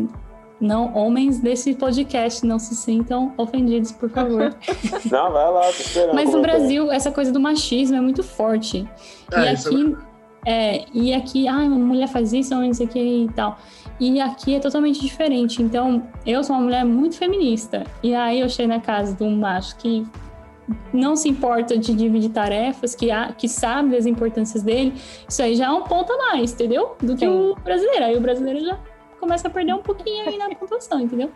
não, 0.60 0.94
homens 0.94 1.40
desse 1.40 1.74
podcast, 1.74 2.44
não 2.44 2.58
se 2.58 2.74
sintam 2.74 3.32
ofendidos, 3.38 3.92
por 3.92 4.10
favor. 4.10 4.54
Não, 5.10 5.32
vai 5.32 5.50
lá, 5.50 5.62
tô 5.62 5.70
esperando. 5.70 6.14
Mas 6.14 6.32
no 6.32 6.42
Brasil, 6.42 6.92
essa 6.92 7.10
coisa 7.10 7.32
do 7.32 7.40
machismo 7.40 7.96
é 7.96 8.00
muito 8.00 8.22
forte. 8.22 8.86
É, 9.32 9.40
e 9.42 9.48
aqui, 9.48 9.96
é... 10.44 10.76
é, 10.76 10.84
e 10.92 11.14
aqui, 11.14 11.48
ah, 11.48 11.56
uma 11.56 11.78
mulher 11.78 12.08
faz 12.08 12.34
isso, 12.34 12.54
não 12.54 12.72
sei 12.74 12.86
o 12.86 12.88
que 12.88 12.98
e 12.98 13.28
tal. 13.34 13.58
E 13.98 14.20
aqui 14.20 14.54
é 14.54 14.60
totalmente 14.60 15.00
diferente. 15.00 15.62
Então, 15.62 16.06
eu 16.26 16.44
sou 16.44 16.56
uma 16.56 16.62
mulher 16.62 16.84
muito 16.84 17.16
feminista. 17.16 17.84
E 18.02 18.14
aí 18.14 18.40
eu 18.40 18.48
cheguei 18.48 18.66
na 18.66 18.80
casa 18.80 19.14
de 19.14 19.22
um 19.22 19.34
macho 19.36 19.76
que 19.76 20.06
não 20.92 21.16
se 21.16 21.28
importa 21.28 21.76
de 21.76 21.94
dividir 21.94 22.30
tarefas, 22.30 22.94
que, 22.94 23.10
há, 23.10 23.32
que 23.32 23.48
sabe 23.48 23.90
das 23.90 24.06
importâncias 24.06 24.62
dele, 24.62 24.94
isso 25.28 25.42
aí 25.42 25.56
já 25.56 25.66
é 25.66 25.70
um 25.70 25.82
ponto 25.82 26.12
a 26.12 26.18
mais, 26.18 26.52
entendeu? 26.52 26.96
Do 27.00 27.14
que 27.16 27.26
Sim. 27.26 27.28
o 27.28 27.54
brasileiro. 27.56 28.04
Aí 28.04 28.16
o 28.16 28.20
brasileiro 28.20 28.60
já 28.60 28.78
começa 29.20 29.46
a 29.46 29.50
perder 29.50 29.74
um 29.74 29.82
pouquinho 29.82 30.26
aí 30.26 30.36
na 30.38 30.48
pontuação, 30.54 30.98
entendeu? 30.98 31.30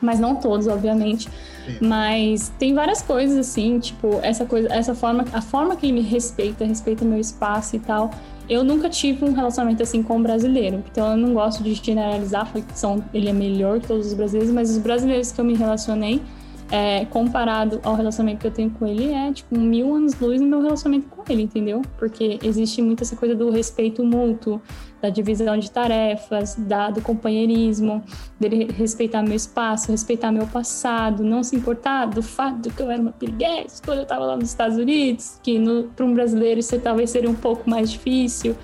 Mas 0.00 0.20
não 0.20 0.36
todos, 0.36 0.68
obviamente. 0.68 1.28
Sim. 1.28 1.78
Mas 1.80 2.48
tem 2.58 2.72
várias 2.72 3.02
coisas 3.02 3.36
assim, 3.36 3.80
tipo, 3.80 4.20
essa 4.22 4.46
coisa, 4.46 4.72
essa 4.72 4.94
forma, 4.94 5.24
a 5.32 5.42
forma 5.42 5.74
que 5.74 5.86
ele 5.86 5.94
me 5.94 6.00
respeita, 6.00 6.64
respeita 6.64 7.04
meu 7.04 7.18
espaço 7.18 7.74
e 7.74 7.80
tal. 7.80 8.10
eu 8.48 8.64
nunca 8.64 8.88
tive 8.88 9.24
um 9.24 9.32
relacionamento 9.32 9.82
assim 9.82 10.02
com 10.02 10.16
um 10.16 10.22
brasileiro. 10.22 10.82
Então 10.90 11.10
eu 11.10 11.16
não 11.16 11.34
gosto 11.34 11.62
de 11.62 11.74
generalizar, 11.74 12.46
falar 12.46 12.64
que 12.64 12.78
são, 12.78 13.04
ele 13.12 13.28
é 13.28 13.32
melhor 13.32 13.80
que 13.80 13.88
todos 13.88 14.06
os 14.06 14.14
brasileiros, 14.14 14.52
mas 14.54 14.70
os 14.70 14.78
brasileiros 14.78 15.30
que 15.30 15.40
eu 15.40 15.44
me 15.44 15.54
relacionei, 15.54 16.22
é, 16.70 17.06
comparado 17.06 17.80
ao 17.82 17.94
relacionamento 17.94 18.40
que 18.40 18.46
eu 18.46 18.50
tenho 18.50 18.70
com 18.70 18.86
ele, 18.86 19.12
é 19.12 19.32
tipo 19.32 19.58
mil 19.58 19.94
anos 19.94 20.18
luz 20.20 20.40
no 20.40 20.46
meu 20.46 20.60
relacionamento 20.60 21.08
com 21.08 21.22
ele, 21.30 21.42
entendeu? 21.42 21.82
Porque 21.98 22.38
existe 22.42 22.82
muito 22.82 23.02
essa 23.02 23.16
coisa 23.16 23.34
do 23.34 23.50
respeito 23.50 24.04
mútuo, 24.04 24.60
da 25.00 25.08
divisão 25.08 25.56
de 25.56 25.70
tarefas, 25.70 26.56
da, 26.56 26.90
do 26.90 27.00
companheirismo, 27.00 28.02
dele 28.38 28.68
respeitar 28.72 29.22
meu 29.22 29.36
espaço, 29.36 29.90
respeitar 29.90 30.30
meu 30.30 30.46
passado, 30.46 31.24
não 31.24 31.42
se 31.42 31.56
importar 31.56 32.06
do 32.06 32.22
fato 32.22 32.60
de 32.60 32.70
que 32.70 32.82
eu 32.82 32.90
era 32.90 33.00
uma 33.00 33.12
piriguete 33.12 33.80
quando 33.84 33.98
eu 33.98 34.02
estava 34.02 34.26
lá 34.26 34.36
nos 34.36 34.48
Estados 34.48 34.76
Unidos, 34.76 35.38
que 35.42 35.58
para 35.96 36.04
um 36.04 36.12
brasileiro 36.12 36.60
isso 36.60 36.78
talvez 36.80 37.10
seria 37.10 37.30
um 37.30 37.34
pouco 37.34 37.68
mais 37.68 37.90
difícil. 37.90 38.54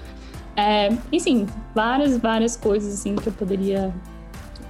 É, 0.57 0.93
enfim, 1.11 1.47
várias, 1.75 2.19
várias 2.19 2.57
coisas 2.57 2.95
assim 2.95 3.17
que 3.17 3.29
eu 3.29 3.33
poderia 3.33 3.93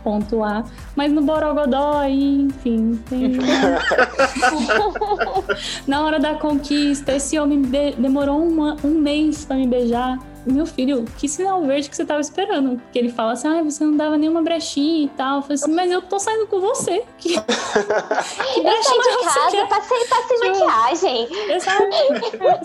pontuar. 0.05 0.67
Mas 0.95 1.11
no 1.11 1.23
Borogodó, 1.23 1.99
aí, 1.99 2.43
enfim, 2.43 3.01
tem... 3.09 3.39
Na 5.89 6.05
hora 6.05 6.21
da 6.21 6.35
conquista, 6.35 7.17
esse 7.17 7.39
homem 7.39 7.63
de 7.63 7.93
demorou 7.93 8.47
uma, 8.47 8.77
um 8.85 8.91
mês 8.91 9.45
para 9.45 9.57
me 9.57 9.67
beijar 9.67 10.19
meu 10.47 10.67
filho, 10.67 11.05
que 11.19 11.29
sinal 11.29 11.63
verde 11.65 11.89
que 11.89 11.97
você 11.97 12.05
tava 12.05 12.21
esperando? 12.21 12.77
Porque 12.81 12.99
ele 12.99 13.11
fala 13.11 13.33
assim, 13.33 13.49
ah, 13.49 13.63
você 13.63 13.85
não 13.85 13.97
dava 13.97 14.17
nenhuma 14.19 14.43
brechinha 14.43 15.07
e 15.07 15.09
tal. 15.09 15.37
Eu 15.37 15.43
falei 15.43 15.55
assim, 15.55 15.73
mas 15.73 15.91
eu 15.91 16.03
tô 16.03 16.19
saindo 16.19 16.47
com 16.47 16.61
você. 16.61 17.05
Que, 17.19 17.31
que 17.31 18.61
eu 18.61 18.83
saí 18.83 18.99
de 18.99 19.25
casa, 19.25 19.67
passei, 19.67 20.05
passei 20.09 20.37
tipo, 20.39 20.67
maquiagem. 20.67 21.29
Exato. 21.51 21.83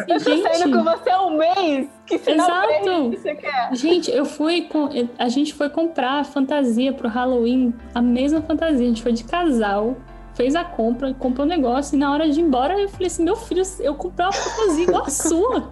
eu 0.07 0.23
tô 0.23 0.43
saindo 0.43 0.77
com 0.77 0.83
você 0.83 1.09
há 1.09 1.25
um 1.25 1.37
mês. 1.37 1.89
Que 2.05 2.17
sinal 2.19 2.47
Exato. 2.47 2.67
verde 2.67 3.15
que 3.15 3.21
você 3.21 3.35
quer? 3.35 3.75
Gente, 3.75 4.11
eu 4.11 4.25
fui 4.25 4.63
com. 4.63 4.89
A 5.17 5.29
gente 5.29 5.53
foi 5.53 5.69
comprar 5.69 6.25
fantasia 6.25 6.91
pro 6.93 7.07
Halloween, 7.07 7.73
a 7.93 8.01
mesma 8.01 8.41
fantasia. 8.41 8.85
A 8.85 8.89
gente 8.89 9.01
foi 9.01 9.13
de 9.13 9.23
casal 9.23 9.95
fez 10.39 10.55
a 10.55 10.63
compra, 10.63 11.13
comprou 11.13 11.45
o 11.45 11.49
um 11.49 11.51
negócio, 11.51 11.97
e 11.97 11.99
na 11.99 12.13
hora 12.13 12.29
de 12.29 12.39
ir 12.39 12.43
embora 12.43 12.79
eu 12.79 12.87
falei 12.87 13.07
assim: 13.07 13.25
meu 13.25 13.35
filho, 13.35 13.61
eu 13.81 13.93
comprei 13.93 14.25
uma 14.25 14.31
fantasia 14.31 14.83
igual 14.83 15.03
a 15.03 15.09
sua. 15.09 15.59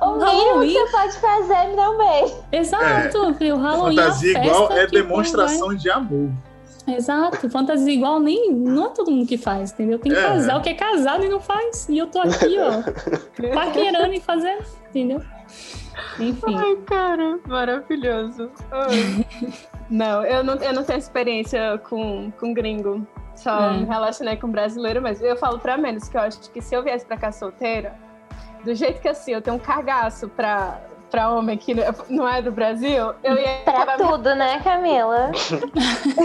o 0.00 0.18
Halloween. 0.20 0.72
que 0.72 0.78
você 0.78 0.92
pode 0.92 1.18
fazer 1.18 1.54
é 1.54 1.70
me 1.70 1.74
dar 1.74 1.90
um 1.90 1.98
beijo. 1.98 2.36
Exato, 2.52 2.84
é. 2.84 3.10
falei, 3.34 3.52
o 3.52 3.56
Halloween. 3.56 3.96
Fantasia 3.96 4.38
é 4.38 4.46
igual 4.46 4.72
é 4.72 4.86
demonstração 4.86 5.74
de 5.74 5.90
amor. 5.90 6.30
Exato, 6.86 7.50
fantasia 7.50 7.92
igual 7.92 8.20
nem 8.20 8.52
não 8.52 8.86
é 8.86 8.90
todo 8.90 9.10
mundo 9.10 9.26
que 9.26 9.38
faz, 9.38 9.72
entendeu? 9.72 9.98
Tem 9.98 10.12
é. 10.12 10.14
casal 10.14 10.60
que 10.60 10.68
é 10.68 10.74
casado 10.74 11.24
e 11.24 11.28
não 11.28 11.40
faz. 11.40 11.88
E 11.88 11.98
eu 11.98 12.06
tô 12.06 12.20
aqui, 12.20 12.58
ó, 12.60 12.80
paquerando 13.52 14.14
e 14.14 14.20
fazendo, 14.20 14.62
entendeu? 14.88 15.20
Enfim. 16.18 16.56
Ai, 16.56 16.76
cara, 16.86 17.38
maravilhoso. 17.46 18.50
Ai. 18.70 19.26
Não, 19.90 20.24
eu 20.24 20.42
não, 20.42 20.54
eu 20.54 20.72
não 20.72 20.84
tenho 20.84 20.98
experiência 20.98 21.76
com, 21.86 22.30
com 22.40 22.54
gringo. 22.54 23.06
Só 23.34 23.72
é. 23.72 23.76
me 23.76 23.84
relacionei 23.84 24.36
com 24.36 24.48
brasileiro, 24.48 25.02
mas 25.02 25.20
eu 25.20 25.36
falo 25.36 25.58
pra 25.58 25.76
menos 25.76 26.08
que 26.08 26.16
eu 26.16 26.22
acho 26.22 26.50
que 26.50 26.62
se 26.62 26.74
eu 26.74 26.82
viesse 26.82 27.04
pra 27.04 27.18
cá 27.18 27.30
solteira, 27.30 27.94
do 28.64 28.74
jeito 28.74 29.02
que 29.02 29.08
assim, 29.08 29.32
eu 29.32 29.42
tenho 29.42 29.56
um 29.56 29.58
cagaço 29.58 30.30
pra, 30.30 30.80
pra 31.12 31.30
homem 31.30 31.58
que 31.58 31.76
não 32.08 32.26
é 32.26 32.40
do 32.40 32.50
Brasil, 32.50 33.12
eu 33.22 33.34
ia. 33.36 33.58
Pra 33.64 33.98
tudo, 33.98 34.30
me... 34.30 34.36
né, 34.36 34.60
Camila? 34.64 35.30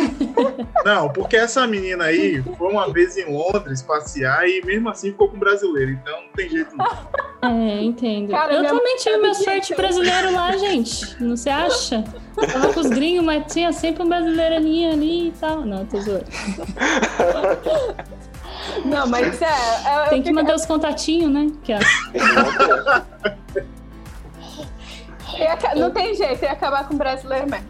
Não, 0.86 1.10
porque 1.10 1.36
essa 1.36 1.68
menina 1.68 2.06
aí 2.06 2.42
foi 2.58 2.72
uma 2.72 2.92
vez 2.92 3.18
em 3.18 3.26
Londres 3.26 3.82
passear 3.82 4.48
e 4.48 4.62
mesmo 4.64 4.88
assim 4.88 5.12
ficou 5.12 5.28
com 5.28 5.38
brasileiro, 5.38 5.92
então 5.92 6.22
não 6.22 6.30
tem 6.30 6.48
jeito 6.50 6.74
não. 6.78 6.86
É, 7.42 7.84
entendo. 7.84 8.32
Cara, 8.32 8.54
eu 8.54 8.66
também 8.66 8.96
tive 8.96 9.18
meu 9.18 9.34
sorte 9.34 9.76
brasileiro 9.76 10.32
lá, 10.32 10.56
gente. 10.56 11.22
Não 11.22 11.36
se 11.36 11.50
acha? 11.50 12.06
tava 12.36 12.74
com 12.74 12.80
os 12.80 12.88
gringos, 12.88 13.26
mas 13.26 13.52
tinha 13.52 13.74
sempre 13.74 14.04
um 14.04 14.08
brasileirinho 14.08 14.94
ali 14.94 15.28
e 15.28 15.32
tal. 15.32 15.66
Não, 15.66 15.86
tô 15.86 16.00
zoando. 16.00 16.26
Não, 18.86 19.08
mas 19.08 19.42
é. 19.42 19.48
é 19.86 20.10
Tem 20.10 20.22
que 20.22 20.32
manter 20.32 20.56
os 20.56 20.66
contatinhos, 20.66 21.32
né? 21.32 21.52
Que 21.64 21.74
é. 21.74 21.80
Não 25.76 25.92
tem 25.92 26.14
jeito, 26.16 26.44
ia 26.44 26.52
acabar 26.52 26.88
com 26.88 26.96
o 26.96 26.98
brasileiro 26.98 27.48
mesmo. 27.50 27.68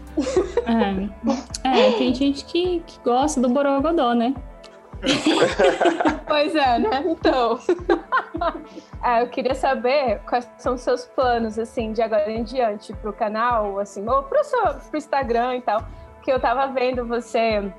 É, 1.63 1.87
é 1.87 1.91
tem 1.91 2.13
gente 2.13 2.45
que, 2.45 2.81
que 2.85 2.99
gosta 3.03 3.39
do 3.39 3.49
Borogodó, 3.49 4.13
né? 4.13 4.33
pois 6.27 6.55
é, 6.55 6.79
né? 6.79 7.03
Então. 7.05 7.59
ah, 9.01 9.21
eu 9.21 9.29
queria 9.29 9.53
saber 9.53 10.19
quais 10.27 10.49
são 10.57 10.73
os 10.73 10.81
seus 10.81 11.05
planos, 11.05 11.59
assim, 11.59 11.93
de 11.93 12.01
agora 12.01 12.31
em 12.31 12.43
diante 12.43 12.93
pro 12.93 13.13
canal, 13.13 13.79
assim, 13.79 14.07
ou 14.07 14.23
pro, 14.23 14.43
seu, 14.43 14.63
pro 14.89 14.97
Instagram 14.97 15.57
e 15.57 15.61
tal. 15.61 15.85
Que 16.23 16.31
eu 16.31 16.39
tava 16.39 16.67
vendo 16.67 17.05
você 17.05 17.71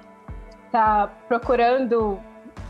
tá 0.70 1.10
procurando 1.26 2.18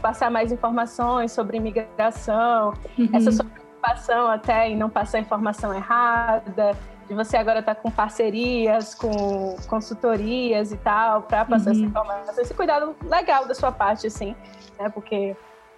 passar 0.01 0.31
mais 0.31 0.53
informações 0.53 1.33
sobre 1.33 1.57
imigração, 1.57 2.73
uhum. 2.97 3.09
essa 3.12 3.33
sua 3.33 3.45
preocupação 3.45 4.31
até 4.31 4.69
em 4.69 4.77
não 4.77 4.89
passar 4.89 5.19
informação 5.19 5.75
errada 5.75 6.77
de 7.09 7.15
você 7.15 7.37
agora 7.37 7.61
estar 7.61 7.75
tá 7.75 7.81
com 7.81 7.91
parcerias, 7.91 8.95
com 8.95 9.57
consultorias 9.67 10.73
e 10.73 10.77
tal, 10.77 11.23
para 11.23 11.45
passar 11.45 11.71
uhum. 11.71 11.77
essa 11.77 11.87
informação. 11.87 12.43
Esse 12.43 12.55
cuidado 12.55 12.95
legal 13.03 13.47
da 13.47 13.55
sua 13.55 13.73
parte, 13.73 14.07
assim, 14.07 14.37
né? 14.79 14.91
Porque 14.91 15.35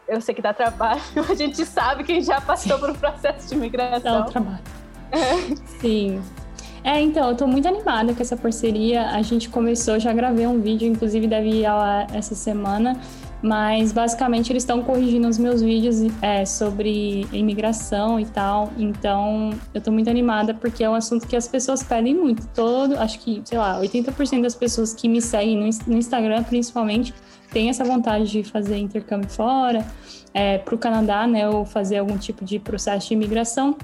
eu 0.08 0.20
sei 0.20 0.34
que 0.34 0.42
dá 0.42 0.52
trabalho, 0.52 1.00
a 1.30 1.34
gente 1.34 1.64
sabe 1.64 2.02
que 2.02 2.20
já 2.20 2.40
passou 2.40 2.78
por 2.78 2.90
um 2.90 2.94
processo 2.94 3.48
de 3.48 3.56
migração. 3.56 4.00
Dá 4.02 4.20
um 4.22 4.26
trabalho. 4.26 4.64
É. 5.12 5.56
Sim. 5.80 6.20
É, 6.82 6.98
então, 7.00 7.28
eu 7.28 7.36
tô 7.36 7.46
muito 7.46 7.68
animada 7.68 8.14
com 8.14 8.22
essa 8.22 8.36
parceria. 8.36 9.10
A 9.10 9.22
gente 9.22 9.50
começou, 9.50 10.00
já 10.00 10.12
gravei 10.12 10.46
um 10.46 10.60
vídeo, 10.60 10.88
inclusive 10.88 11.26
deve 11.26 11.60
ir 11.60 11.66
essa 12.12 12.34
semana, 12.34 12.98
mas 13.42 13.92
basicamente 13.92 14.52
eles 14.52 14.62
estão 14.62 14.82
corrigindo 14.82 15.26
os 15.26 15.38
meus 15.38 15.62
vídeos 15.62 15.96
é, 16.20 16.44
sobre 16.44 17.26
imigração 17.32 18.20
e 18.20 18.26
tal. 18.26 18.70
Então 18.76 19.50
eu 19.72 19.80
tô 19.80 19.90
muito 19.90 20.10
animada 20.10 20.52
porque 20.54 20.84
é 20.84 20.90
um 20.90 20.94
assunto 20.94 21.26
que 21.26 21.36
as 21.36 21.48
pessoas 21.48 21.82
pedem 21.82 22.14
muito. 22.14 22.46
Todo, 22.48 22.98
acho 22.98 23.18
que, 23.20 23.40
sei 23.44 23.58
lá, 23.58 23.80
80% 23.80 24.42
das 24.42 24.54
pessoas 24.54 24.92
que 24.92 25.08
me 25.08 25.22
seguem 25.22 25.56
no, 25.56 25.68
no 25.86 25.96
Instagram, 25.96 26.42
principalmente, 26.42 27.14
tem 27.50 27.68
essa 27.68 27.84
vontade 27.84 28.30
de 28.30 28.44
fazer 28.44 28.76
intercâmbio 28.76 29.28
fora, 29.28 29.84
é, 30.32 30.58
para 30.58 30.74
o 30.74 30.78
Canadá, 30.78 31.26
né, 31.26 31.48
ou 31.48 31.64
fazer 31.64 31.98
algum 31.98 32.16
tipo 32.16 32.44
de 32.44 32.58
processo 32.58 33.08
de 33.08 33.14
imigração. 33.14 33.76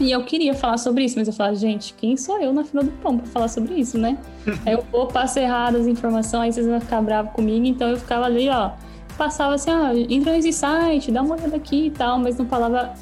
E 0.00 0.12
eu 0.12 0.22
queria 0.24 0.54
falar 0.54 0.78
sobre 0.78 1.04
isso, 1.04 1.18
mas 1.18 1.26
eu 1.26 1.34
falava, 1.34 1.56
gente, 1.56 1.92
quem 1.94 2.16
sou 2.16 2.40
eu 2.40 2.52
na 2.52 2.64
fila 2.64 2.84
do 2.84 2.90
pão 2.92 3.16
para 3.18 3.26
falar 3.26 3.48
sobre 3.48 3.74
isso, 3.74 3.98
né? 3.98 4.16
aí 4.64 4.74
eu 4.74 4.84
vou 4.92 5.08
passar 5.08 5.40
errado 5.40 5.76
as 5.76 5.86
informações, 5.86 6.42
aí 6.42 6.52
vocês 6.52 6.66
vão 6.66 6.80
ficar 6.80 7.02
bravos 7.02 7.32
comigo, 7.32 7.66
então 7.66 7.88
eu 7.88 7.96
ficava 7.96 8.26
ali, 8.26 8.48
ó, 8.48 8.72
passava 9.18 9.54
assim, 9.54 9.70
ah, 9.70 9.92
entra 10.08 10.32
nesse 10.32 10.52
site, 10.52 11.10
dá 11.10 11.20
uma 11.20 11.34
olhada 11.34 11.56
aqui 11.56 11.86
e 11.86 11.90
tal, 11.90 12.18
mas 12.18 12.38
não 12.38 12.46
falava 12.46 12.94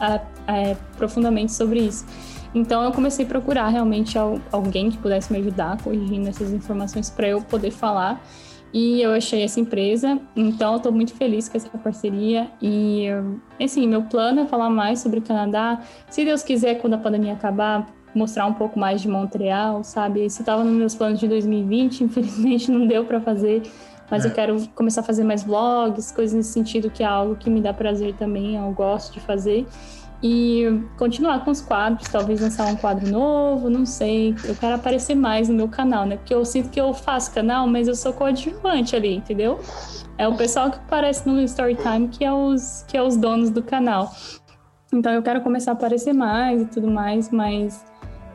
é, 0.49 0.75
profundamente 0.97 1.53
sobre 1.53 1.81
isso. 1.81 2.07
Então 2.55 2.83
eu 2.83 2.91
comecei 2.91 3.27
a 3.27 3.29
procurar 3.29 3.69
realmente 3.69 4.17
alguém 4.51 4.91
que 4.91 4.97
pudesse 4.97 5.31
me 5.31 5.39
ajudar 5.41 5.77
corrigindo 5.83 6.27
essas 6.27 6.51
informações 6.53 7.11
para 7.11 7.29
eu 7.29 7.43
poder 7.43 7.71
falar. 7.71 8.25
E 8.73 9.01
eu 9.01 9.13
achei 9.13 9.43
essa 9.43 9.61
empresa, 9.61 10.19
então 10.35 10.79
tô 10.79 10.91
muito 10.91 11.15
feliz 11.15 11.49
com 11.49 11.57
essa 11.57 11.69
parceria. 11.79 12.51
E, 12.61 13.07
assim, 13.63 13.87
meu 13.87 14.03
plano 14.03 14.41
é 14.41 14.47
falar 14.47 14.69
mais 14.69 14.99
sobre 15.01 15.19
o 15.19 15.23
Canadá. 15.23 15.81
Se 16.11 16.25
Deus 16.25 16.43
quiser, 16.43 16.75
quando 16.77 16.95
a 16.95 16.99
pandemia 16.99 17.35
acabar, 17.35 17.87
mostrar 18.15 18.47
um 18.47 18.55
pouco 18.55 18.79
mais 18.79 19.01
de 19.01 19.09
Montreal, 19.09 19.85
sabe? 19.85 20.25
Isso 20.25 20.41
estava 20.43 20.65
nos 20.65 20.75
meus 20.75 20.95
planos 20.95 21.21
de 21.21 21.29
2020, 21.29 22.05
infelizmente 22.05 22.71
não 22.71 22.87
deu 22.87 23.05
para 23.05 23.21
fazer 23.21 23.63
mas 24.11 24.25
é. 24.25 24.29
eu 24.29 24.33
quero 24.33 24.69
começar 24.75 25.01
a 25.01 25.05
fazer 25.05 25.25
mais 25.25 25.43
vlogs, 25.43 26.13
coisas 26.13 26.35
nesse 26.35 26.53
sentido, 26.53 26.91
que 26.91 27.03
é 27.03 27.07
algo 27.07 27.37
que 27.37 27.51
me 27.51 27.61
dá 27.61 27.73
prazer 27.73 28.15
também, 28.15 28.57
eu 28.57 28.71
gosto 28.73 29.15
de 29.15 29.21
fazer. 29.21 29.67
E 30.23 30.65
continuar 30.97 31.45
com 31.45 31.51
os 31.51 31.61
quadros, 31.61 32.09
talvez 32.09 32.41
lançar 32.41 32.67
um 32.69 32.77
quadro 32.77 33.09
novo, 33.11 33.69
não 33.69 33.85
sei. 33.85 34.35
Eu 34.45 34.57
quero 34.57 34.75
aparecer 34.75 35.15
mais 35.15 35.49
no 35.49 35.55
meu 35.55 35.69
canal, 35.69 36.07
né? 36.07 36.17
Porque 36.17 36.35
eu 36.35 36.45
sinto 36.45 36.71
que 36.71 36.81
eu 36.81 36.95
faço 36.95 37.33
canal, 37.33 37.67
mas 37.67 37.87
eu 37.87 37.95
sou 37.95 38.13
coadjuvante 38.13 38.97
ali, 38.97 39.15
entendeu? 39.15 39.61
É 40.17 40.27
o 40.27 40.35
pessoal 40.35 40.71
que 40.71 40.79
aparece 40.79 41.29
no 41.29 41.41
Storytime 41.43 42.09
que 42.09 42.25
é 42.25 42.33
os, 42.33 42.83
que 42.89 42.97
é 42.97 43.03
os 43.03 43.17
donos 43.17 43.51
do 43.51 43.63
canal. 43.63 44.11
Então 44.93 45.13
eu 45.13 45.23
quero 45.23 45.43
começar 45.43 45.73
a 45.73 45.75
aparecer 45.75 46.15
mais 46.15 46.63
e 46.63 46.67
tudo 46.67 46.89
mais, 46.89 47.31
mas 47.31 47.85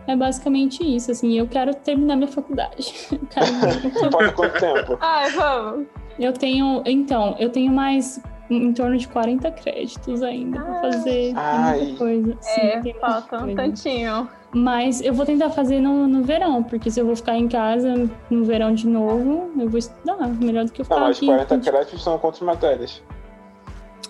é 0.07 0.15
basicamente 0.15 0.83
isso, 0.83 1.11
assim, 1.11 1.37
eu 1.37 1.47
quero 1.47 1.73
terminar 1.73 2.15
minha 2.15 2.27
faculdade. 2.27 2.93
Falta 4.11 4.31
quanto 4.33 4.59
tempo? 4.59 4.97
Ai, 4.99 5.31
vamos. 5.31 5.87
Eu 6.19 6.33
tenho, 6.33 6.83
então, 6.85 7.35
eu 7.39 7.49
tenho 7.49 7.71
mais 7.71 8.21
em 8.49 8.73
torno 8.73 8.97
de 8.97 9.07
40 9.07 9.49
créditos 9.51 10.21
ainda 10.21 10.59
ah. 10.59 10.63
pra 10.63 10.91
fazer 10.91 11.33
muita 11.33 11.97
coisa. 11.97 12.37
Sim, 12.41 12.61
é, 12.61 12.93
falta 12.99 13.43
um 13.43 13.55
tantinho. 13.55 14.29
Mas 14.53 15.01
eu 15.01 15.13
vou 15.13 15.25
tentar 15.25 15.49
fazer 15.51 15.79
no, 15.79 16.07
no 16.07 16.23
verão, 16.23 16.61
porque 16.61 16.91
se 16.91 16.99
eu 16.99 17.05
vou 17.05 17.15
ficar 17.15 17.37
em 17.37 17.47
casa 17.47 18.09
no 18.29 18.43
verão 18.43 18.73
de 18.73 18.85
novo, 18.85 19.49
eu 19.57 19.69
vou 19.69 19.79
estudar. 19.79 20.27
Melhor 20.27 20.65
do 20.65 20.71
que 20.73 20.81
eu 20.81 20.85
ficar 20.85 20.99
Não, 20.99 21.07
mas 21.07 21.17
aqui. 21.17 21.27
40 21.27 21.59
créditos 21.59 22.03
são 22.03 22.17
quantas 22.17 22.41
matérias? 22.41 23.01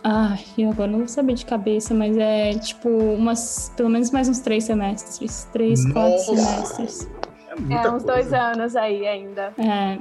Ah, 0.03 0.35
eu 0.57 0.71
agora 0.71 0.89
não 0.91 0.99
vou 0.99 1.07
saber 1.07 1.33
de 1.35 1.45
cabeça, 1.45 1.93
mas 1.93 2.17
é 2.17 2.53
tipo 2.55 2.89
umas. 2.89 3.71
Pelo 3.77 3.89
menos 3.89 4.09
mais 4.11 4.27
uns 4.27 4.39
três 4.39 4.63
semestres. 4.63 5.47
Três, 5.53 5.85
quatro 5.91 6.11
Nossa. 6.11 6.35
semestres. 6.35 7.09
É 7.49 7.55
muita 7.59 7.75
É 7.75 7.79
uns 7.91 8.03
coisa. 8.03 8.05
dois 8.05 8.33
anos 8.33 8.75
aí 8.75 9.05
ainda. 9.07 9.53
É, 9.59 9.99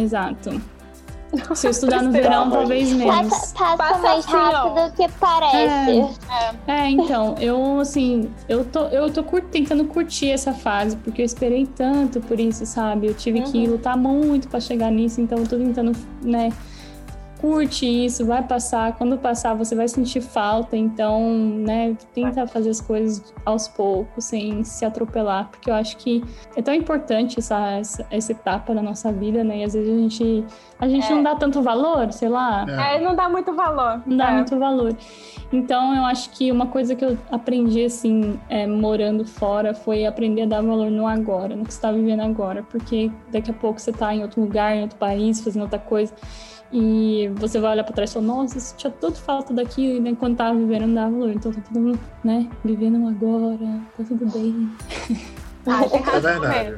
exato. 0.00 0.50
Se 1.54 1.66
eu 1.66 1.70
estudar 1.70 2.02
no 2.02 2.12
verão, 2.12 2.50
talvez 2.50 2.92
menos. 2.92 3.30
Passa, 3.30 3.54
passa, 3.54 3.76
Passa 3.76 3.98
mais 4.02 4.24
assim, 4.26 4.36
ó. 4.36 4.50
rápido 4.74 4.96
que 4.96 5.08
parece. 5.18 6.16
É, 6.66 6.90
então, 6.90 7.34
eu 7.40 7.80
assim, 7.80 8.30
eu 8.48 8.64
tô, 8.66 8.84
eu 8.88 9.10
tô 9.10 9.24
cur- 9.24 9.40
tentando 9.50 9.84
curtir 9.86 10.30
essa 10.30 10.52
fase, 10.52 10.94
porque 10.98 11.22
eu 11.22 11.26
esperei 11.26 11.66
tanto 11.66 12.20
por 12.20 12.38
isso, 12.38 12.66
sabe? 12.66 13.06
Eu 13.06 13.14
tive 13.14 13.40
que 13.42 13.66
lutar 13.66 13.96
muito 13.96 14.46
pra 14.48 14.60
chegar 14.60 14.90
nisso, 14.90 15.22
então 15.22 15.38
eu 15.38 15.46
tô 15.46 15.56
tentando, 15.56 15.92
né? 16.22 16.50
Curte 17.42 17.84
isso, 18.06 18.24
vai 18.24 18.40
passar. 18.40 18.96
Quando 18.96 19.18
passar, 19.18 19.52
você 19.54 19.74
vai 19.74 19.88
sentir 19.88 20.20
falta, 20.20 20.76
então, 20.76 21.28
né? 21.28 21.96
Tenta 22.14 22.46
fazer 22.46 22.70
as 22.70 22.80
coisas 22.80 23.34
aos 23.44 23.66
poucos, 23.66 24.26
sem 24.26 24.62
se 24.62 24.84
atropelar, 24.84 25.48
porque 25.50 25.68
eu 25.68 25.74
acho 25.74 25.96
que 25.96 26.22
é 26.54 26.62
tão 26.62 26.72
importante 26.72 27.40
essa, 27.40 27.72
essa, 27.72 28.06
essa 28.12 28.30
etapa 28.30 28.72
da 28.72 28.80
nossa 28.80 29.10
vida, 29.12 29.42
né? 29.42 29.58
E 29.58 29.64
às 29.64 29.72
vezes 29.74 29.90
a 29.92 29.98
gente, 29.98 30.44
a 30.78 30.86
gente 30.88 31.04
É. 31.10 31.14
não 31.16 31.22
dá 31.24 31.34
tanto 31.34 31.60
valor, 31.62 32.12
sei 32.12 32.28
lá. 32.28 32.64
É. 32.68 32.96
É, 32.96 33.00
não 33.00 33.16
dá 33.16 33.28
muito 33.28 33.52
valor. 33.52 34.00
Não 34.06 34.16
dá 34.16 34.30
É. 34.30 34.34
muito 34.36 34.56
valor. 34.56 34.96
Então, 35.52 35.96
eu 35.96 36.04
acho 36.04 36.30
que 36.30 36.52
uma 36.52 36.68
coisa 36.68 36.94
que 36.94 37.04
eu 37.04 37.18
aprendi, 37.28 37.84
assim, 37.84 38.38
é, 38.48 38.68
morando 38.68 39.24
fora, 39.24 39.74
foi 39.74 40.06
aprender 40.06 40.42
a 40.42 40.46
dar 40.46 40.62
valor 40.62 40.92
no 40.92 41.08
agora, 41.08 41.56
no 41.56 41.64
que 41.64 41.72
você 41.74 41.78
está 41.78 41.90
vivendo 41.90 42.20
agora. 42.20 42.62
Porque 42.70 43.10
daqui 43.32 43.50
a 43.50 43.54
pouco 43.54 43.80
você 43.80 43.90
está 43.90 44.14
em 44.14 44.22
outro 44.22 44.40
lugar, 44.40 44.76
em 44.76 44.82
outro 44.82 44.96
país, 44.96 45.42
fazendo 45.42 45.62
outra 45.62 45.80
coisa. 45.80 46.14
E 46.72 47.30
você 47.34 47.60
vai 47.60 47.72
olhar 47.72 47.84
para 47.84 47.94
trás 47.94 48.10
e 48.10 48.14
falar, 48.14 48.26
nossa, 48.26 48.56
isso 48.56 48.74
tinha 48.76 48.90
tanto 48.90 49.20
falta 49.20 49.52
daquilo, 49.52 49.96
e 49.98 50.00
né, 50.00 50.16
quando 50.18 50.36
tava 50.36 50.58
vivendo 50.58 50.86
não 50.86 50.94
dava 50.94 51.10
valor. 51.10 51.30
Então, 51.30 51.52
tá 51.52 51.60
todo 51.60 51.80
mundo, 51.82 52.00
né, 52.24 52.48
vivendo 52.64 53.06
agora, 53.08 53.80
tá 53.96 54.04
tudo 54.08 54.24
bem. 54.32 54.70
Ah, 55.66 55.84
É 55.84 55.98
razão 55.98 56.40
verdade. 56.40 56.76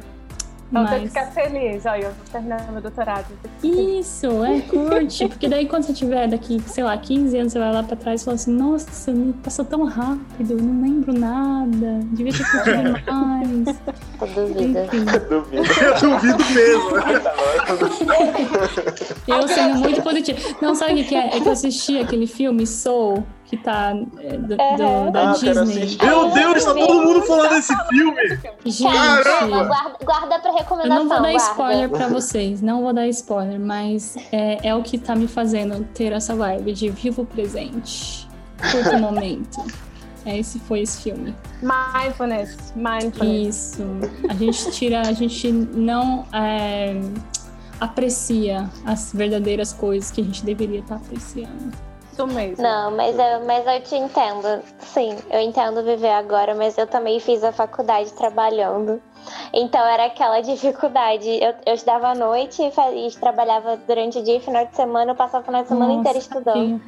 Eu 0.75 0.85
que 0.85 0.91
Mas... 0.91 1.03
ficar 1.05 1.27
feliz. 1.27 1.87
Olha, 1.87 2.05
eu 2.05 2.11
vou 2.11 2.27
terminar 2.33 2.73
meu 2.73 2.83
doutorado. 2.83 3.27
Isso, 3.63 4.45
é, 4.45 4.61
curte. 4.63 5.29
Porque 5.29 5.49
daí 5.49 5.67
quando 5.67 5.85
você 5.85 5.93
tiver 5.93 6.27
daqui, 6.27 6.61
sei 6.67 6.83
lá, 6.83 6.97
15 6.97 7.39
anos, 7.39 7.53
você 7.53 7.59
vai 7.61 7.73
lá 7.73 7.83
pra 7.83 7.97
trás 7.97 8.23
e 8.23 8.25
fala 8.25 8.35
assim, 8.35 8.53
nossa, 8.53 9.13
passou 9.43 9.65
tão 9.65 9.85
rápido, 9.85 10.53
eu 10.53 10.59
não 10.59 10.83
lembro 10.83 11.13
nada, 11.13 12.01
devia 12.13 12.33
ter 12.33 12.45
curtido 12.51 12.93
mais. 13.07 13.81
Eu 14.21 14.27
duvido. 14.29 14.79
Enfim, 14.79 15.05
Duvido. 15.29 15.65
Eu 15.85 16.01
duvido 16.01 16.45
mesmo. 16.55 16.91
eu 19.27 19.49
sendo 19.49 19.79
muito 19.79 20.03
positiva. 20.03 20.39
Não, 20.61 20.75
sabe 20.75 20.93
o 20.93 20.97
que 20.97 21.05
que 21.05 21.15
é? 21.15 21.37
É 21.37 21.41
que 21.41 21.49
eu 21.49 21.53
assisti 21.53 21.99
aquele 21.99 22.27
filme 22.27 22.67
Soul, 22.67 23.25
que 23.45 23.57
tá 23.59 23.93
é, 24.21 24.37
do, 24.39 24.49
do- 24.57 25.11
da 25.13 25.31
Ah, 25.31 25.33
Disney. 25.33 25.51
assistir. 25.83 26.05
Meu 26.05 26.31
Deus, 26.31 26.65
tá 26.65 26.75
todo 26.75 27.03
mundo 27.03 27.23
falando 27.23 27.51
desse 27.51 27.77
filme. 27.89 28.39
Gente, 28.65 28.83
Guarda, 28.83 29.95
guarda 30.05 30.39
pra 30.41 30.51
eu 30.51 30.55
recomendação. 30.55 31.05
não 31.05 31.09
vou 31.09 31.17
dar 31.23 31.33
guarda. 31.33 31.37
spoiler 31.51 31.89
pra 31.91 32.09
vocês, 32.09 32.63
não 32.63 32.83
vou 32.83 32.93
dar 32.93 33.07
spoiler, 33.09 33.61
mas 33.61 34.17
é, 34.33 34.69
é 34.69 34.75
o 34.75 34.83
que 34.83 34.97
tá 34.99 35.15
me 35.15 35.29
fazendo 35.29 35.85
ter 35.95 36.13
essa 36.13 36.35
vibe 36.35 36.73
de 36.73 36.89
vivo 36.91 37.23
o 37.23 37.27
presente, 37.27 38.27
curto 38.73 38.99
momento. 38.99 39.63
É, 40.27 40.39
Esse 40.39 40.59
foi 40.61 40.81
esse 40.81 41.03
filme. 41.03 41.35
Mindfulness. 41.63 42.73
Mindfulness. 42.75 43.75
Isso. 43.75 43.83
A 44.27 44.33
gente 44.35 44.71
tira, 44.71 45.03
a 45.03 45.13
gente 45.13 45.53
não 45.53 46.25
é, 46.33 46.99
aprecia 47.79 48.71
as 48.87 49.13
verdadeiras 49.13 49.73
coisas 49.75 50.11
que 50.11 50.23
a 50.23 50.25
gente 50.25 50.43
deveria 50.43 50.81
estar 50.81 50.97
apreciando. 50.97 51.73
Isso 52.15 52.27
mesmo. 52.29 52.63
Não, 52.63 52.93
mas 52.93 53.19
eu, 53.19 53.45
mas 53.45 53.67
eu 53.67 53.81
te 53.83 53.97
entendo. 53.97 54.63
Sim, 54.79 55.17
eu 55.31 55.41
entendo 55.41 55.83
viver 55.83 56.13
agora, 56.13 56.55
mas 56.55 56.79
eu 56.79 56.87
também 56.87 57.19
fiz 57.19 57.43
a 57.43 57.51
faculdade 57.51 58.13
trabalhando. 58.13 59.03
Então 59.53 59.85
era 59.85 60.07
aquela 60.07 60.41
dificuldade. 60.43 61.29
Eu, 61.29 61.55
eu 61.67 61.75
estudava 61.75 62.09
à 62.09 62.15
noite 62.15 62.63
e, 62.63 63.11
trabalhava 63.19 63.77
durante 63.77 64.19
o 64.19 64.23
dia 64.23 64.37
e 64.37 64.41
final 64.41 64.65
de 64.65 64.77
semana, 64.77 65.11
eu 65.11 65.17
passava 65.17 65.43
o 65.43 65.47
final 65.47 65.63
de 65.63 65.69
semana 65.69 65.89
Nossa, 65.89 66.01
inteiro 66.01 66.19
estudando. 66.19 66.81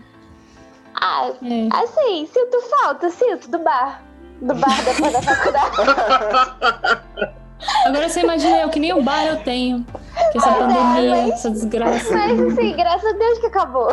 Ah, 0.94 1.30
É. 1.42 1.68
assim, 1.76 2.26
sinto 2.32 2.60
falta, 2.70 3.10
sinto 3.10 3.50
do 3.50 3.58
bar. 3.58 4.02
Do 4.40 4.54
bar 4.54 4.84
depois 4.84 5.12
da 5.12 5.22
faculdade. 5.22 5.76
Agora 7.86 8.08
você 8.08 8.20
imagina 8.20 8.58
eu, 8.58 8.68
que 8.68 8.78
nem 8.78 8.92
o 8.92 9.02
bar 9.02 9.26
eu 9.26 9.42
tenho. 9.42 9.84
Que 10.30 10.38
essa 10.38 10.52
pandemia, 10.52 11.32
essa 11.32 11.50
desgraça. 11.50 12.14
Mas 12.14 12.40
assim, 12.40 12.76
graças 12.76 13.12
a 13.12 13.16
Deus 13.16 13.38
que 13.38 13.46
acabou. 13.46 13.88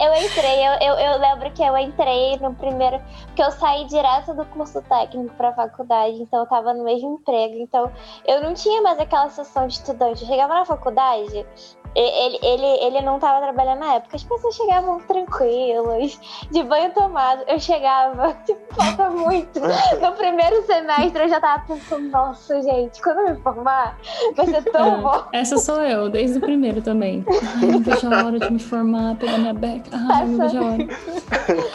Eu 0.00 0.14
entrei, 0.14 0.66
eu, 0.66 0.72
eu, 0.80 0.94
eu 0.94 1.18
lembro 1.18 1.50
que 1.52 1.62
eu 1.62 1.76
entrei 1.76 2.38
no 2.38 2.54
primeiro. 2.54 3.00
Porque 3.26 3.42
eu 3.42 3.50
saí 3.50 3.84
direto 3.86 4.34
do 4.34 4.44
curso 4.46 4.80
técnico 4.82 5.34
pra 5.34 5.52
faculdade, 5.52 6.22
então 6.22 6.40
eu 6.40 6.46
tava 6.46 6.72
no 6.72 6.84
mesmo 6.84 7.14
emprego. 7.14 7.56
Então 7.56 7.90
eu 8.26 8.42
não 8.42 8.54
tinha 8.54 8.80
mais 8.82 8.98
aquela 8.98 9.28
sessão 9.30 9.66
de 9.66 9.74
estudante. 9.74 10.22
Eu 10.22 10.28
chegava 10.28 10.54
na 10.54 10.64
faculdade. 10.64 11.46
Ele, 11.94 12.38
ele, 12.42 12.66
ele 12.84 13.00
não 13.02 13.18
tava 13.18 13.40
trabalhando 13.40 13.78
na 13.78 13.94
época, 13.94 14.16
as 14.16 14.24
pessoas 14.24 14.54
chegavam 14.56 14.98
tranquilas, 15.00 16.18
de 16.50 16.62
banho 16.62 16.92
tomado. 16.92 17.44
Eu 17.46 17.58
chegava, 17.60 18.34
tipo, 18.44 18.74
falta 18.74 19.10
muito. 19.10 19.60
No 20.00 20.12
primeiro 20.12 20.64
semestre 20.66 21.22
eu 21.22 21.28
já 21.28 21.40
tava 21.40 21.64
pensando, 21.66 22.08
nossa, 22.08 22.60
gente, 22.62 23.00
quando 23.00 23.20
eu 23.20 23.34
me 23.34 23.40
formar, 23.40 23.96
vai 24.34 24.46
ser 24.46 24.62
tão 24.64 25.02
bom. 25.02 25.24
Essa 25.32 25.56
sou 25.58 25.80
eu, 25.82 26.08
desde 26.08 26.38
o 26.38 26.40
primeiro 26.40 26.82
também. 26.82 27.24
Ai, 27.28 27.66
não 27.66 27.80
vejo 27.80 28.12
a 28.12 28.24
hora 28.24 28.38
de 28.38 28.52
me 28.52 28.58
formar, 28.58 29.16
pegar 29.16 29.38
minha 29.38 29.54
beca. 29.54 29.90
Ai, 29.92 30.26
não 30.26 30.38
vejo 30.38 30.58
a 30.58 30.64
hora. 30.64 30.84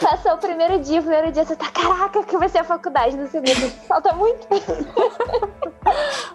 Passou 0.00 0.34
o 0.34 0.38
primeiro 0.38 0.78
dia, 0.80 1.00
o 1.00 1.02
primeiro 1.02 1.32
dia 1.32 1.44
você 1.44 1.56
tá, 1.56 1.70
caraca, 1.70 2.22
que 2.24 2.36
vai 2.36 2.48
ser 2.48 2.58
a 2.58 2.64
faculdade 2.64 3.16
no 3.16 3.26
segundo. 3.28 3.70
Falta 3.86 4.12
muito. 4.12 4.46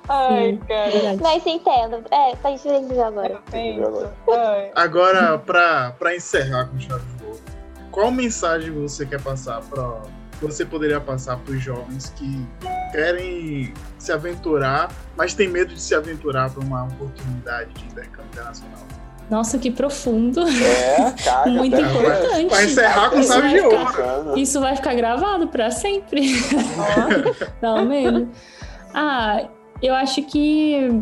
Ai, 0.10 0.60
cara. 0.68 0.92
Verdade. 0.92 1.22
Mas 1.22 1.44
você 1.44 1.50
entendo. 1.52 2.04
É, 2.12 2.36
tá 2.36 2.52
diferente 2.52 3.00
agora. 3.00 3.42
Ai. 4.32 4.72
Agora, 4.76 5.38
pra, 5.38 5.92
pra 5.92 6.16
encerrar 6.16 6.66
com 6.66 6.80
chave 6.80 7.04
de 7.18 7.26
ouro, 7.26 7.40
qual 7.92 8.12
mensagem 8.12 8.72
você 8.72 9.06
quer 9.06 9.22
passar 9.22 9.62
para 9.62 10.02
você 10.42 10.66
poderia 10.66 11.00
passar 11.00 11.38
para 11.38 11.54
os 11.54 11.64
jovens 11.64 12.14
que 12.16 12.46
querem 12.92 13.74
se 13.98 14.12
aventurar, 14.12 14.92
mas 15.16 15.34
tem 15.34 15.48
medo 15.48 15.74
de 15.74 15.80
se 15.82 15.96
aventurar 15.96 16.50
para 16.50 16.62
uma 16.62 16.84
oportunidade 16.84 17.74
de 17.74 17.86
intercâmbio 17.86 18.32
internacional? 18.34 18.86
Nossa, 19.30 19.58
que 19.58 19.72
profundo. 19.72 20.42
É, 20.48 21.12
cara. 21.24 21.50
Muito 21.52 21.76
até 21.76 21.90
importante. 21.90 22.46
Pra 22.48 22.64
encerrar 22.64 23.10
com 23.10 23.24
chave 23.24 23.42
vai 23.42 23.54
de 23.54 23.60
ouro. 23.62 24.38
Isso 24.38 24.60
vai 24.60 24.76
ficar 24.76 24.94
gravado 24.94 25.48
pra 25.48 25.72
sempre. 25.72 26.22
Medo. 27.88 28.30
Ah, 28.94 29.48
eu 29.82 29.94
acho 29.96 30.22
que, 30.24 31.02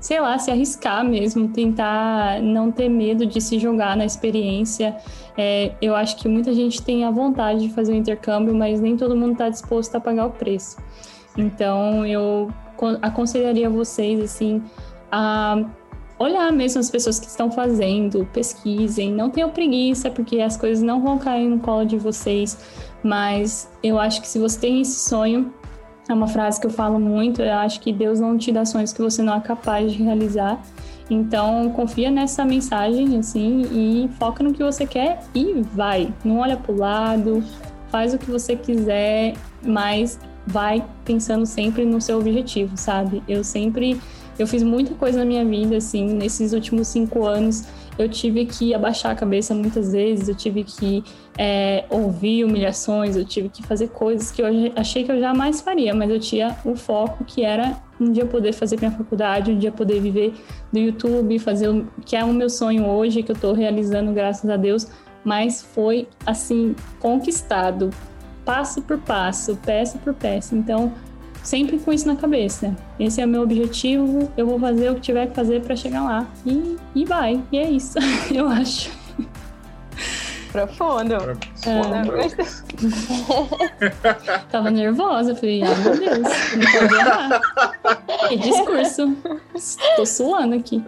sei 0.00 0.18
lá, 0.18 0.38
se 0.38 0.50
arriscar 0.50 1.04
mesmo, 1.04 1.48
tentar 1.48 2.40
não 2.42 2.72
ter 2.72 2.88
medo 2.88 3.26
de 3.26 3.40
se 3.40 3.58
jogar 3.58 3.96
na 3.96 4.04
experiência. 4.04 4.96
É, 5.36 5.72
eu 5.80 5.94
acho 5.94 6.16
que 6.16 6.28
muita 6.28 6.52
gente 6.54 6.82
tem 6.82 7.04
a 7.04 7.10
vontade 7.10 7.68
de 7.68 7.74
fazer 7.74 7.92
o 7.92 7.94
intercâmbio, 7.94 8.54
mas 8.54 8.80
nem 8.80 8.96
todo 8.96 9.14
mundo 9.14 9.32
está 9.32 9.48
disposto 9.48 9.94
a 9.94 10.00
pagar 10.00 10.26
o 10.26 10.30
preço. 10.30 10.78
Então, 11.36 12.04
eu 12.06 12.50
con- 12.76 12.98
aconselharia 13.02 13.68
vocês, 13.68 14.20
assim, 14.22 14.62
a 15.12 15.62
olhar 16.18 16.52
mesmo 16.52 16.80
as 16.80 16.90
pessoas 16.90 17.18
que 17.18 17.26
estão 17.26 17.50
fazendo, 17.50 18.28
pesquisem, 18.32 19.12
não 19.12 19.30
tenham 19.30 19.50
preguiça, 19.50 20.10
porque 20.10 20.40
as 20.40 20.56
coisas 20.56 20.82
não 20.82 21.00
vão 21.00 21.18
cair 21.18 21.48
no 21.48 21.58
colo 21.58 21.84
de 21.84 21.96
vocês, 21.96 22.58
mas 23.02 23.70
eu 23.82 23.98
acho 23.98 24.20
que 24.20 24.28
se 24.28 24.38
você 24.38 24.58
tem 24.60 24.80
esse 24.82 25.08
sonho, 25.08 25.52
é 26.12 26.14
uma 26.14 26.28
frase 26.28 26.60
que 26.60 26.66
eu 26.66 26.70
falo 26.70 26.98
muito, 26.98 27.42
eu 27.42 27.54
acho 27.54 27.80
que 27.80 27.92
Deus 27.92 28.20
não 28.20 28.36
te 28.36 28.50
dá 28.52 28.64
sonhos 28.64 28.92
que 28.92 29.00
você 29.00 29.22
não 29.22 29.34
é 29.34 29.40
capaz 29.40 29.92
de 29.92 30.02
realizar. 30.02 30.60
Então, 31.08 31.70
confia 31.70 32.10
nessa 32.10 32.44
mensagem, 32.44 33.18
assim, 33.18 33.62
e 33.72 34.10
foca 34.18 34.44
no 34.44 34.52
que 34.52 34.62
você 34.62 34.86
quer 34.86 35.20
e 35.34 35.62
vai. 35.74 36.12
Não 36.24 36.38
olha 36.38 36.56
pro 36.56 36.76
lado, 36.76 37.42
faz 37.88 38.14
o 38.14 38.18
que 38.18 38.30
você 38.30 38.54
quiser, 38.54 39.34
mas 39.62 40.18
vai 40.46 40.84
pensando 41.04 41.44
sempre 41.46 41.84
no 41.84 42.00
seu 42.00 42.18
objetivo, 42.18 42.76
sabe? 42.76 43.22
Eu 43.28 43.42
sempre 43.42 44.00
eu 44.40 44.46
fiz 44.46 44.62
muita 44.62 44.94
coisa 44.94 45.18
na 45.18 45.24
minha 45.26 45.44
vida, 45.44 45.76
assim, 45.76 46.06
nesses 46.14 46.54
últimos 46.54 46.88
cinco 46.88 47.26
anos. 47.26 47.64
Eu 48.00 48.08
tive 48.08 48.46
que 48.46 48.72
abaixar 48.72 49.12
a 49.12 49.14
cabeça 49.14 49.54
muitas 49.54 49.92
vezes, 49.92 50.26
eu 50.28 50.34
tive 50.34 50.64
que 50.64 51.04
é, 51.36 51.84
ouvir 51.90 52.44
humilhações, 52.44 53.14
eu 53.14 53.26
tive 53.26 53.50
que 53.50 53.62
fazer 53.62 53.88
coisas 53.88 54.30
que 54.30 54.40
eu 54.40 54.46
achei 54.74 55.04
que 55.04 55.12
eu 55.12 55.20
jamais 55.20 55.60
faria, 55.60 55.94
mas 55.94 56.08
eu 56.08 56.18
tinha 56.18 56.56
o 56.64 56.74
foco 56.74 57.24
que 57.24 57.44
era 57.44 57.76
um 58.00 58.10
dia 58.10 58.24
poder 58.24 58.54
fazer 58.54 58.78
minha 58.78 58.90
faculdade, 58.90 59.50
um 59.50 59.58
dia 59.58 59.70
poder 59.70 60.00
viver 60.00 60.32
do 60.72 60.78
YouTube, 60.78 61.38
fazer 61.38 61.68
o 61.68 61.86
que 62.06 62.16
é 62.16 62.24
o 62.24 62.32
meu 62.32 62.48
sonho 62.48 62.86
hoje, 62.86 63.22
que 63.22 63.32
eu 63.32 63.36
tô 63.36 63.52
realizando, 63.52 64.12
graças 64.12 64.48
a 64.48 64.56
Deus, 64.56 64.88
mas 65.22 65.60
foi 65.60 66.08
assim, 66.24 66.74
conquistado, 66.98 67.90
passo 68.46 68.80
por 68.80 68.96
passo, 68.96 69.56
peça 69.56 69.98
por 69.98 70.14
peça. 70.14 70.56
Então, 70.56 70.92
sempre 71.42 71.78
com 71.78 71.92
isso 71.92 72.06
na 72.06 72.16
cabeça. 72.16 72.74
Esse 72.98 73.20
é 73.20 73.24
o 73.24 73.28
meu 73.28 73.42
objetivo, 73.42 74.30
eu 74.36 74.46
vou 74.46 74.58
fazer 74.58 74.90
o 74.90 74.94
que 74.94 75.00
tiver 75.00 75.26
que 75.28 75.34
fazer 75.34 75.62
para 75.62 75.76
chegar 75.76 76.02
lá. 76.02 76.26
E, 76.44 76.76
e 76.94 77.04
vai, 77.04 77.42
e 77.50 77.58
é 77.58 77.70
isso, 77.70 77.98
eu 78.32 78.48
acho. 78.48 78.90
Profundo. 80.52 81.14
É. 81.64 81.80
Não, 81.80 82.04
gostei. 82.06 82.44
Tava 84.50 84.70
nervosa, 84.70 85.34
falei, 85.36 85.62
ai 85.62 85.74
meu 85.76 85.96
Deus, 85.96 86.18
não 86.18 86.72
pode 86.72 86.94
errar. 86.94 87.40
Que 88.28 88.36
discurso. 88.36 89.16
Tô 89.96 90.04
suando 90.04 90.56
aqui. 90.56 90.82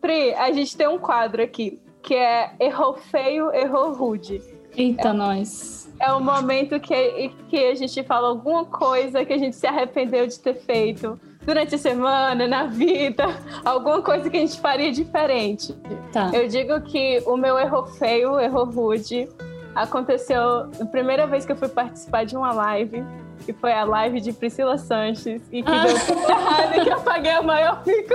Pri, 0.00 0.34
a 0.34 0.52
gente 0.52 0.76
tem 0.76 0.88
um 0.88 0.98
quadro 0.98 1.40
aqui 1.42 1.80
que 2.02 2.14
é 2.14 2.52
errou 2.60 2.94
feio, 2.94 3.52
errou 3.52 3.92
rude. 3.92 4.42
Eita, 4.76 5.12
nós. 5.12 5.92
É 6.00 6.12
o 6.12 6.20
momento 6.20 6.78
que, 6.78 7.30
que 7.48 7.56
a 7.56 7.74
gente 7.74 8.02
fala 8.04 8.28
alguma 8.28 8.64
coisa 8.64 9.24
que 9.24 9.32
a 9.32 9.38
gente 9.38 9.56
se 9.56 9.66
arrependeu 9.66 10.26
de 10.26 10.38
ter 10.38 10.54
feito 10.54 11.18
durante 11.44 11.74
a 11.74 11.78
semana, 11.78 12.46
na 12.46 12.66
vida, 12.66 13.24
alguma 13.64 14.02
coisa 14.02 14.28
que 14.28 14.36
a 14.36 14.40
gente 14.40 14.60
faria 14.60 14.92
diferente. 14.92 15.74
Tá. 16.12 16.30
Eu 16.32 16.46
digo 16.46 16.80
que 16.82 17.22
o 17.26 17.36
meu 17.36 17.58
erro 17.58 17.86
feio, 17.86 18.38
erro 18.38 18.64
rude, 18.64 19.28
aconteceu 19.74 20.66
na 20.78 20.86
primeira 20.86 21.26
vez 21.26 21.46
que 21.46 21.52
eu 21.52 21.56
fui 21.56 21.68
participar 21.68 22.24
de 22.24 22.36
uma 22.36 22.52
live, 22.52 23.02
que 23.44 23.52
foi 23.52 23.72
a 23.72 23.84
live 23.84 24.20
de 24.20 24.32
Priscila 24.32 24.78
Sanches, 24.78 25.42
e 25.52 25.62
que 25.62 25.70
Ah. 25.70 25.84
deu 25.86 25.98
tudo 26.06 26.30
errado 26.30 26.74
e 26.76 26.80
que 26.84 26.90
eu 26.90 27.00
paguei 27.00 27.38
o 27.38 27.44
maior 27.44 27.82
mico 27.86 28.14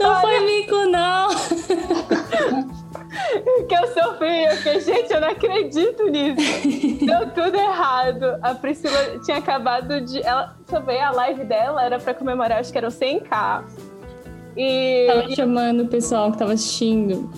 Não 0.00 0.20
foi 0.20 0.40
mico, 0.40 0.74
não. 0.86 1.28
que 3.68 3.74
eu 3.74 3.86
sofri. 3.88 4.44
Eu 4.44 4.56
fiquei, 4.56 4.80
gente, 4.80 5.12
eu 5.12 5.20
não 5.20 5.28
acredito 5.28 6.04
nisso. 6.08 6.68
Deu 7.04 7.30
tudo 7.30 7.56
errado. 7.56 8.38
A 8.42 8.54
Priscila 8.54 9.18
tinha 9.24 9.38
acabado 9.38 10.00
de. 10.00 10.22
Ela, 10.22 10.54
deixa 10.66 10.76
eu 10.76 10.82
ver, 10.86 11.00
a 11.00 11.10
live 11.12 11.44
dela 11.44 11.84
era 11.84 11.98
pra 11.98 12.14
comemorar, 12.14 12.58
acho 12.58 12.72
que 12.72 12.78
era 12.78 12.88
o 12.88 12.90
100k. 12.90 13.64
E, 14.56 15.06
Tava 15.08 15.30
chamando 15.34 15.82
o 15.84 15.88
pessoal 15.88 16.30
que 16.32 16.38
tava 16.38 16.52
assistindo. 16.52 17.30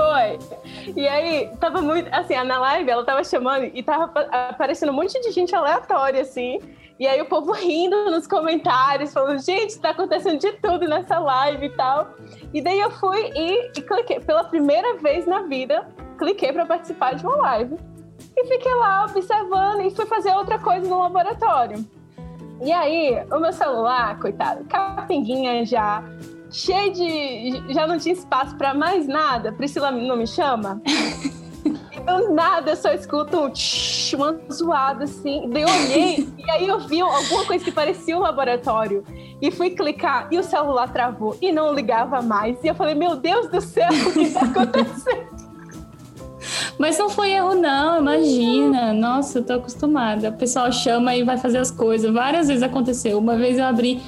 Foi. 0.00 0.94
E 0.96 1.06
aí, 1.06 1.50
tava 1.60 1.80
muito. 1.80 2.08
Assim, 2.12 2.34
na 2.42 2.58
live 2.58 2.90
ela 2.90 3.04
tava 3.04 3.22
chamando 3.22 3.64
e 3.64 3.82
tava 3.82 4.04
apa- 4.04 4.28
aparecendo 4.50 4.90
um 4.90 4.94
monte 4.94 5.20
de 5.20 5.30
gente 5.30 5.54
aleatória, 5.54 6.22
assim. 6.22 6.58
E 6.98 7.06
aí 7.06 7.20
o 7.22 7.24
povo 7.24 7.52
rindo 7.52 8.10
nos 8.10 8.26
comentários, 8.26 9.12
falando, 9.12 9.38
gente, 9.38 9.78
tá 9.78 9.90
acontecendo 9.90 10.38
de 10.38 10.52
tudo 10.52 10.86
nessa 10.86 11.18
live 11.18 11.66
e 11.66 11.70
tal. 11.70 12.10
E 12.52 12.60
daí 12.60 12.78
eu 12.78 12.90
fui 12.90 13.30
e, 13.34 13.68
e 13.68 13.82
cliquei, 13.82 14.20
pela 14.20 14.44
primeira 14.44 14.96
vez 14.98 15.26
na 15.26 15.42
vida, 15.42 15.88
cliquei 16.18 16.52
pra 16.52 16.66
participar 16.66 17.14
de 17.14 17.24
uma 17.24 17.36
live. 17.36 17.76
E 18.36 18.46
fiquei 18.46 18.74
lá 18.74 19.06
observando 19.06 19.80
e 19.80 19.90
fui 19.90 20.04
fazer 20.04 20.34
outra 20.34 20.58
coisa 20.58 20.86
no 20.86 20.98
laboratório. 20.98 21.82
E 22.62 22.70
aí, 22.70 23.24
o 23.32 23.38
meu 23.38 23.52
celular, 23.54 24.18
coitado, 24.18 24.64
capenguinha 24.64 25.64
já, 25.64 26.04
cheio 26.50 26.92
de. 26.92 27.72
Já 27.72 27.86
não 27.86 27.98
tinha 27.98 28.14
espaço 28.14 28.56
pra 28.56 28.74
mais 28.74 29.06
nada. 29.06 29.52
Priscila 29.52 29.90
não 29.90 30.16
me 30.16 30.26
chama? 30.26 30.80
E 31.92 32.00
do 32.00 32.32
nada 32.32 32.70
eu 32.70 32.76
só 32.76 32.92
escuto 32.92 33.38
um 33.38 33.50
tsh, 33.50 34.14
uma 34.14 34.40
zoada 34.50 35.04
assim. 35.04 35.48
Daí 35.50 35.62
eu 35.62 35.68
olhei 35.68 36.28
e 36.38 36.50
aí 36.50 36.66
eu 36.66 36.78
vi 36.80 37.00
alguma 37.00 37.44
coisa 37.44 37.64
que 37.64 37.72
parecia 37.72 38.16
um 38.16 38.20
laboratório. 38.20 39.04
E 39.42 39.50
fui 39.50 39.70
clicar 39.70 40.28
e 40.30 40.38
o 40.38 40.42
celular 40.42 40.92
travou 40.92 41.36
e 41.40 41.52
não 41.52 41.74
ligava 41.74 42.22
mais. 42.22 42.62
E 42.62 42.68
eu 42.68 42.74
falei, 42.74 42.94
meu 42.94 43.16
Deus 43.16 43.48
do 43.48 43.60
céu, 43.60 43.88
o 43.90 44.12
que 44.12 44.30
tá 44.30 44.40
acontecendo? 44.40 45.40
Mas 46.78 46.98
não 46.98 47.10
foi 47.10 47.32
erro, 47.32 47.54
não, 47.54 47.98
imagina. 48.00 48.94
Nossa, 48.94 49.38
eu 49.38 49.44
tô 49.44 49.52
acostumada. 49.54 50.30
O 50.30 50.32
pessoal 50.32 50.72
chama 50.72 51.14
e 51.14 51.22
vai 51.22 51.36
fazer 51.36 51.58
as 51.58 51.70
coisas. 51.70 52.10
Várias 52.10 52.48
vezes 52.48 52.62
aconteceu. 52.62 53.18
Uma 53.18 53.36
vez 53.36 53.58
eu 53.58 53.64
abri, 53.64 54.00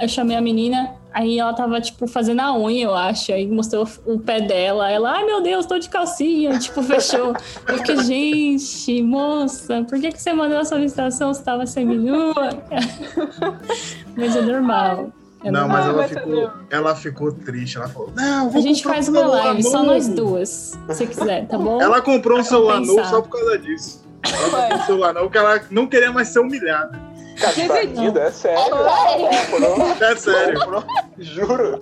eu 0.00 0.08
chamei 0.08 0.36
a 0.36 0.40
menina, 0.40 0.94
aí 1.12 1.38
ela 1.38 1.52
tava, 1.52 1.80
tipo, 1.80 2.06
fazendo 2.06 2.40
a 2.40 2.56
unha, 2.56 2.84
eu 2.84 2.94
acho. 2.94 3.32
Aí 3.32 3.46
mostrou 3.46 3.86
o 4.06 4.18
pé 4.18 4.40
dela. 4.40 4.90
Ela, 4.90 5.12
ai 5.12 5.24
meu 5.24 5.42
Deus, 5.42 5.66
tô 5.66 5.78
de 5.78 5.88
calcinha. 5.88 6.58
Tipo, 6.58 6.82
fechou. 6.84 7.34
Eu 7.68 7.78
fiquei, 7.78 7.96
gente, 7.98 9.02
moça, 9.02 9.84
por 9.88 10.00
que, 10.00 10.12
que 10.12 10.20
você 10.20 10.32
mandou 10.32 10.58
a 10.58 10.64
solicitação 10.64 11.32
se 11.34 11.42
tava 11.44 11.66
seminua? 11.66 12.34
Mas 14.16 14.36
é 14.36 14.42
normal. 14.42 15.12
É 15.42 15.50
Não, 15.50 15.66
mas 15.66 15.86
ela 15.86 16.06
ficou, 16.06 16.50
ela 16.68 16.94
ficou 16.94 17.32
triste. 17.32 17.78
Ela 17.78 17.88
falou: 17.88 18.12
Não, 18.14 18.48
A 18.48 18.50
vou 18.50 18.60
gente 18.60 18.82
comprar 18.82 18.96
faz 18.96 19.08
um 19.08 19.12
uma 19.12 19.26
live, 19.26 19.62
só 19.62 19.78
novo." 19.78 19.86
nós 19.86 20.06
duas, 20.08 20.78
se 20.90 21.06
quiser, 21.06 21.46
tá 21.46 21.56
bom? 21.56 21.80
Ela 21.80 22.02
comprou 22.02 22.40
um 22.40 22.44
celular 22.44 22.78
novo 22.78 23.02
só 23.06 23.22
por 23.22 23.30
causa 23.30 23.58
disso. 23.58 24.04
Ela 24.22 24.62
comprou 24.62 24.78
um 24.78 24.82
celular 24.84 25.14
novo 25.14 25.26
porque 25.26 25.38
ela 25.38 25.60
não 25.70 25.86
queria 25.86 26.12
mais 26.12 26.28
ser 26.28 26.40
humilhada. 26.40 27.09
Cara, 27.40 27.52
Dividiu. 27.54 28.02
rindo, 28.02 28.18
é 28.18 28.30
sério. 28.30 28.74
É 30.00 30.16
sério. 30.16 30.60
juro. 31.18 31.80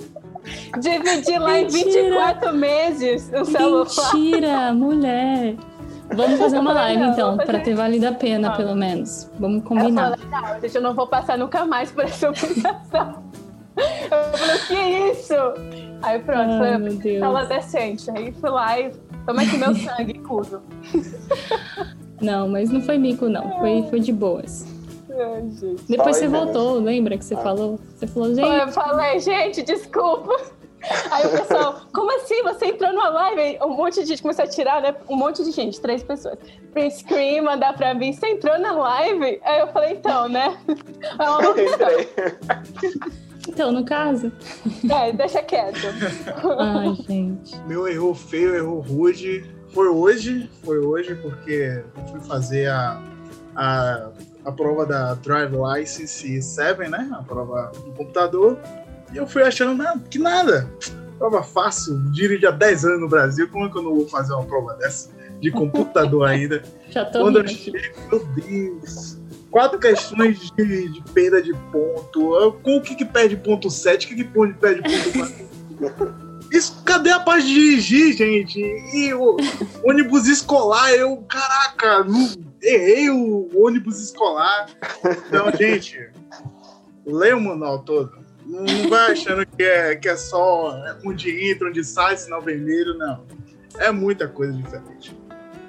Dividi 0.78 1.38
lá 1.38 1.58
em 1.58 1.64
Mentira. 1.64 2.02
24 2.02 2.54
meses 2.54 3.30
o 3.34 3.44
celular. 3.44 3.86
Mentira, 4.14 4.72
mulher. 4.72 5.56
Vamos 6.14 6.38
fazer 6.38 6.58
uma 6.58 6.72
live 6.72 7.02
Não, 7.02 7.12
então, 7.12 7.36
fazer. 7.36 7.62
ter 7.62 7.74
valido 7.74 8.08
a 8.08 8.12
pena, 8.12 8.56
pelo 8.56 8.74
menos. 8.74 9.28
Vamos 9.38 9.58
Eu 9.62 9.68
combinar. 9.68 10.16
falei, 10.16 10.26
não, 10.30 10.70
eu 10.74 10.80
não 10.80 10.94
vou 10.94 11.06
passar 11.06 11.36
nunca 11.36 11.66
mais 11.66 11.90
por 11.90 12.04
essa 12.04 12.28
humilhação. 12.30 13.22
Eu 13.76 14.38
falei, 14.38 14.58
que 14.66 14.74
isso? 15.12 15.34
Aí 16.02 16.18
pronto, 16.20 16.50
Ai, 16.50 16.58
foi 16.58 16.78
meu 16.78 16.94
Deus. 16.94 17.22
ela 17.22 17.44
decente. 17.44 18.10
Aí 18.10 18.32
fui 18.32 18.48
lá 18.50 18.80
e 18.80 18.90
toma 19.26 19.42
aqui 19.42 19.56
meu 19.58 19.74
sangue 19.74 20.12
e 20.16 20.18
tudo. 20.20 20.62
Não, 22.20 22.48
mas 22.48 22.70
não 22.70 22.80
foi 22.80 22.96
mico, 22.96 23.28
não. 23.28 23.58
Foi, 23.58 23.84
foi 23.90 24.00
de 24.00 24.12
boas. 24.12 24.66
Ai. 25.18 25.42
Depois 25.88 25.96
Fala 25.96 26.12
você 26.12 26.24
aí, 26.24 26.30
voltou, 26.30 26.80
lembra 26.80 27.18
que 27.18 27.24
você 27.24 27.36
falou? 27.36 27.78
Você 27.96 28.06
falou, 28.06 28.34
gente, 28.34 28.46
Eu 28.46 28.68
falei, 28.68 29.18
gente, 29.18 29.62
desculpa. 29.62 30.36
Aí 31.10 31.26
o 31.26 31.30
pessoal, 31.30 31.80
como 31.92 32.14
assim? 32.16 32.42
Você 32.42 32.66
entrou 32.66 32.92
numa 32.92 33.08
live? 33.08 33.40
Aí 33.40 33.58
Um 33.62 33.76
monte 33.76 34.00
de 34.00 34.06
gente 34.06 34.22
começou 34.22 34.44
a 34.44 34.48
tirar, 34.48 34.80
né? 34.80 34.94
Um 35.08 35.16
monte 35.16 35.44
de 35.44 35.50
gente, 35.50 35.80
três 35.80 36.02
pessoas. 36.02 36.38
Print 36.72 36.94
screen, 36.94 37.42
mandar 37.42 37.74
pra 37.74 37.94
mim. 37.94 38.12
Você 38.12 38.28
entrou 38.28 38.58
na 38.58 38.72
live? 38.72 39.40
Aí 39.42 39.60
eu 39.60 39.68
falei, 39.68 39.94
então, 39.94 40.28
né? 40.28 40.56
É 41.18 41.28
uma 41.28 41.40
então, 43.48 43.72
no 43.72 43.84
caso. 43.84 44.30
É, 44.90 45.12
deixa 45.12 45.42
quieto. 45.42 45.78
Ai, 46.58 46.94
gente. 47.08 47.58
Meu 47.66 47.88
erro 47.88 48.14
feio, 48.14 48.54
erro 48.54 48.80
rude. 48.80 49.44
Foi 49.72 49.88
hoje, 49.88 50.50
foi 50.64 50.78
hoje, 50.78 51.14
porque 51.16 51.82
eu 51.96 52.06
fui 52.06 52.20
fazer 52.20 52.68
a, 52.68 53.02
a, 53.54 54.08
a 54.48 54.52
prova 54.52 54.86
da 54.86 55.14
Drive 55.14 55.52
License 55.54 56.40
7, 56.42 56.88
né? 56.88 57.08
A 57.12 57.22
prova 57.22 57.70
no 57.84 57.92
computador. 57.92 58.58
E 59.12 59.16
eu 59.16 59.26
fui 59.26 59.42
achando 59.42 59.74
nada, 59.74 60.00
que 60.10 60.18
nada. 60.18 60.70
Prova 61.18 61.42
fácil, 61.42 61.98
dirijo 62.12 62.46
há 62.48 62.50
10 62.50 62.84
anos 62.84 63.00
no 63.00 63.08
Brasil, 63.08 63.48
como 63.50 63.66
é 63.66 63.68
que 63.70 63.76
eu 63.76 63.82
não 63.82 63.94
vou 63.94 64.08
fazer 64.08 64.32
uma 64.32 64.44
prova 64.44 64.74
dessa? 64.74 65.10
De 65.40 65.50
computador 65.50 66.24
ainda. 66.28 66.62
Já 66.90 67.04
tô 67.04 67.20
Quando 67.20 67.40
eu 67.40 67.44
rindo. 67.44 67.58
chego, 67.58 68.00
meu 68.10 68.24
Deus. 68.34 69.18
Quatro 69.50 69.78
questões 69.78 70.50
de, 70.56 70.88
de 70.92 71.02
perda 71.12 71.40
de 71.42 71.52
ponto. 71.72 72.34
Eu- 72.36 72.52
Com 72.52 72.76
o 72.78 72.82
que, 72.82 72.94
que 72.94 73.04
perde 73.04 73.36
ponto 73.36 73.70
7? 73.70 74.06
O 74.06 74.08
que, 74.10 74.16
que 74.16 74.24
perde 74.24 74.82
ponto 74.82 75.38
4? 75.78 76.28
Isso, 76.52 76.82
cadê 76.82 77.10
a 77.10 77.20
parte 77.20 77.46
de 77.46 77.52
dirigir, 77.54 78.16
gente? 78.16 78.58
E 78.58 79.12
o 79.12 79.36
ônibus 79.84 80.26
escolar, 80.26 80.90
eu, 80.92 81.18
caraca, 81.28 82.04
não, 82.04 82.26
errei 82.62 83.10
o 83.10 83.48
ônibus 83.54 84.00
escolar. 84.00 84.66
Então, 85.26 85.50
gente, 85.56 86.10
leia 87.06 87.36
o 87.36 87.40
manual 87.40 87.80
todo. 87.80 88.12
Não, 88.46 88.64
não 88.64 88.88
vai 88.88 89.12
achando 89.12 89.44
que 89.46 89.62
é, 89.62 89.94
que 89.96 90.08
é 90.08 90.16
só 90.16 90.74
onde 91.04 91.50
entra, 91.50 91.68
onde 91.68 91.84
sai, 91.84 92.16
sinal 92.16 92.40
vermelho, 92.40 92.96
não. 92.96 93.24
É 93.78 93.92
muita 93.92 94.26
coisa 94.26 94.52
diferente. 94.54 95.14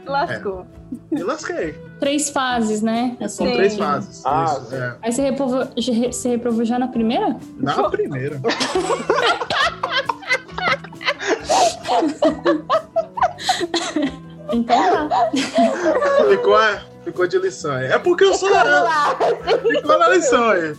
Lascou. 0.05 0.65
Me 1.11 1.21
lasquei. 1.21 1.75
Três 1.99 2.29
fases, 2.31 2.81
né? 2.81 3.15
São 3.27 3.45
Sim. 3.45 3.53
três 3.53 3.75
fases. 3.77 4.25
Ah, 4.25 4.59
Isso, 4.63 4.75
é. 4.75 4.97
Aí 5.03 5.11
você 5.11 5.21
reprovou, 5.21 5.67
já- 5.77 6.11
você 6.11 6.29
reprovou 6.29 6.65
já 6.65 6.79
na 6.79 6.87
primeira? 6.87 7.37
Na 7.59 7.89
primeira. 7.89 8.41
Então 14.51 15.09
tá. 15.09 15.29
Ficou, 16.27 16.57
ficou 17.03 17.27
de 17.27 17.37
lição 17.39 17.71
aí. 17.71 17.87
É 17.87 17.99
porque 17.99 18.23
eu 18.23 18.33
sou. 18.33 18.49
Vamos 18.49 18.71
lá. 18.71 19.15
Ficou 19.71 19.97
na 19.97 20.09
lição 20.09 20.49
aí. 20.49 20.75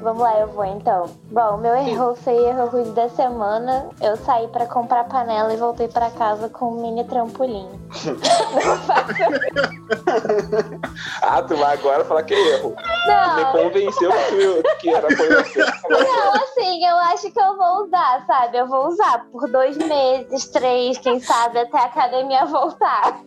Vamos 0.00 0.22
lá, 0.22 0.38
eu 0.40 0.46
vou 0.48 0.64
então. 0.64 1.10
Bom, 1.30 1.58
meu 1.58 1.74
erro 1.74 2.14
feio 2.14 2.40
e 2.40 2.44
erro 2.46 2.66
ruim 2.68 2.92
da 2.94 3.08
semana, 3.10 3.88
eu 4.00 4.16
saí 4.16 4.48
pra 4.48 4.64
comprar 4.66 5.04
panela 5.04 5.52
e 5.52 5.56
voltei 5.58 5.88
pra 5.88 6.10
casa 6.10 6.48
com 6.48 6.68
um 6.72 6.80
mini 6.82 7.04
trampolim. 7.04 7.68
Ah, 11.22 11.42
tu 11.42 11.56
vai 11.56 11.74
agora 11.74 12.04
falar 12.04 12.22
que 12.22 12.34
é 12.34 12.48
erro. 12.56 12.70
Me 12.70 13.12
Não, 13.12 13.52
convenceu 13.52 14.10
que, 14.28 14.62
que 14.80 14.88
era 14.90 15.06
coisa 15.16 15.44
certa. 15.44 15.88
não, 15.88 16.32
assim, 16.34 16.84
eu 16.86 16.96
acho 16.98 17.30
que 17.30 17.40
eu 17.40 17.56
vou 17.56 17.84
usar, 17.84 18.24
sabe? 18.26 18.58
Eu 18.58 18.66
vou 18.66 18.86
usar 18.88 19.26
por 19.30 19.48
dois 19.50 19.76
meses, 19.76 20.48
três, 20.48 20.98
quem 20.98 21.20
sabe, 21.20 21.58
até 21.58 21.78
a 21.78 21.84
academia 21.84 22.44
voltar. 22.46 23.20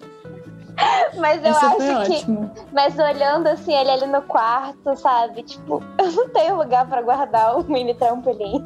Mas 1.17 1.43
eu 1.43 1.51
Isso 1.51 1.65
acho 1.65 1.77
que. 1.77 1.91
ótimo. 1.91 2.51
Mas 2.71 2.97
olhando 2.97 3.47
assim, 3.47 3.73
ele 3.73 3.91
ali 3.91 4.07
no 4.07 4.21
quarto, 4.23 4.95
sabe? 4.95 5.43
Tipo, 5.43 5.83
eu 5.99 6.11
não 6.11 6.29
tenho 6.29 6.55
lugar 6.55 6.87
pra 6.87 7.01
guardar 7.01 7.57
o 7.57 7.63
mini 7.63 7.93
trampolim. 7.93 8.63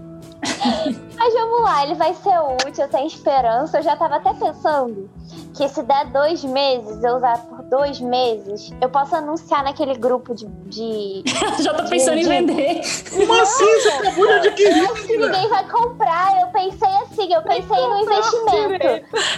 Mas 1.18 1.34
vamos 1.34 1.62
lá, 1.62 1.84
ele 1.84 1.96
vai 1.96 2.14
ser 2.14 2.38
útil, 2.68 2.84
eu 2.86 2.90
tenho 2.90 3.08
esperança. 3.08 3.80
Eu 3.80 3.84
já 3.84 3.96
tava 3.96 4.18
até 4.18 4.34
pensando 4.34 5.10
que 5.56 5.68
se 5.68 5.82
der 5.84 6.06
dois 6.12 6.44
meses, 6.44 7.04
eu 7.04 7.18
usar 7.18 7.38
por 7.40 7.64
dois 7.64 8.00
meses, 8.00 8.72
eu 8.80 8.90
posso 8.90 9.16
anunciar 9.16 9.64
naquele 9.64 9.96
grupo 9.96 10.36
de. 10.36 10.46
de... 10.66 11.24
Já 11.62 11.74
tô 11.74 11.84
pensando 11.90 12.18
em 12.20 12.24
Gente. 12.24 12.46
vender. 12.54 12.82
Como 13.10 13.34
assim? 13.42 13.66
Você 13.82 13.90
acabou 13.90 14.26
de 14.28 14.34
adquirir? 14.34 14.84
Eu 14.84 14.94
que 14.94 15.18
ninguém 15.18 15.50
vai 15.50 15.68
comprar. 15.68 16.42
Eu 16.42 16.48
pensei 16.48 16.96
assim, 17.02 17.34
eu 17.34 17.42
pensei 17.42 17.88
no 17.88 18.00
investimento. 18.00 18.86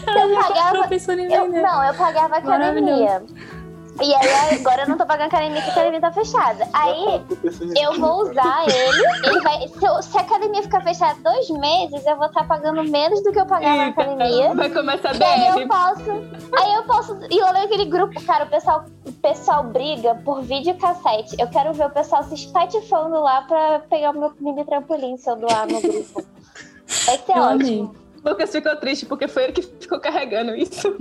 Eu 0.08 0.30
Já 0.36 0.44
pagava. 0.44 0.82
tô 0.84 0.90
pensando 0.90 1.20
em 1.20 1.34
Eu, 1.34 1.46
vender. 1.46 1.62
não, 1.62 1.84
eu 1.86 1.94
pagava 1.94 2.36
academia. 2.38 3.24
E 4.02 4.16
aí 4.16 4.56
agora 4.60 4.84
eu 4.84 4.90
não 4.90 4.98
tô 4.98 5.06
pagando 5.06 5.28
academia, 5.28 5.62
que 5.62 5.70
a 5.70 5.74
academia 5.74 6.02
tá 6.02 6.12
fechada. 6.12 6.68
Aí 6.74 7.22
eu 7.82 8.00
vou 8.00 8.30
usar 8.30 8.66
ele. 8.68 9.28
ele 9.28 9.42
vai, 9.42 9.68
se, 9.68 9.86
eu- 9.86 10.02
se 10.02 10.18
a 10.18 10.22
academia 10.22 10.64
ficar 10.64 10.82
fechada 10.82 11.20
dois 11.22 11.50
meses, 11.50 12.06
eu 12.06 12.16
vou 12.16 12.28
estar 12.28 12.48
pagando 12.48 12.84
menos 12.84 13.22
do 13.24 13.32
que 13.32 13.40
eu 13.40 13.46
pagava 13.46 13.76
na 13.76 13.88
academia. 13.88 14.54
Vai 14.54 14.70
começar 14.70 15.16
E 15.16 15.24
aí 15.24 15.52
bem. 15.54 15.62
eu 15.64 15.68
posso. 15.68 16.12
Aí 16.58 16.74
eu 16.76 16.84
posso 16.84 17.18
ir 17.30 17.42
lá 17.42 17.54
naquele 17.54 17.86
grupo, 17.86 18.22
cara, 18.26 18.46
o 18.46 18.50
pessoal, 18.50 18.86
o 19.06 19.12
pessoal 19.12 19.64
briga 19.64 20.16
por 20.24 20.42
videocassete. 20.42 21.36
Eu 21.40 21.48
quero 21.50 21.74
ver 21.74 21.88
o 21.88 21.90
pessoal 21.90 22.24
se 22.24 22.36
espatifando 22.36 23.20
lá 23.22 23.42
pra 23.42 23.80
pegar 23.90 24.12
o 24.12 24.20
meu 24.20 24.34
mini 24.40 24.64
trampolim 24.66 25.18
se 25.18 25.30
eu 25.30 25.36
doar 25.36 25.68
no 25.68 25.82
grupo. 25.82 26.24
Vai 27.06 27.18
ser 27.18 27.32
Eu 27.38 27.44
ótimo. 27.44 27.52
amei. 27.52 27.90
Lucas 28.24 28.52
ficou 28.52 28.76
triste 28.78 29.06
porque 29.06 29.28
foi 29.28 29.44
ele 29.46 29.54
que 29.54 29.62
ficou 29.62 30.00
carregando 30.00 30.56
isso. 30.56 30.94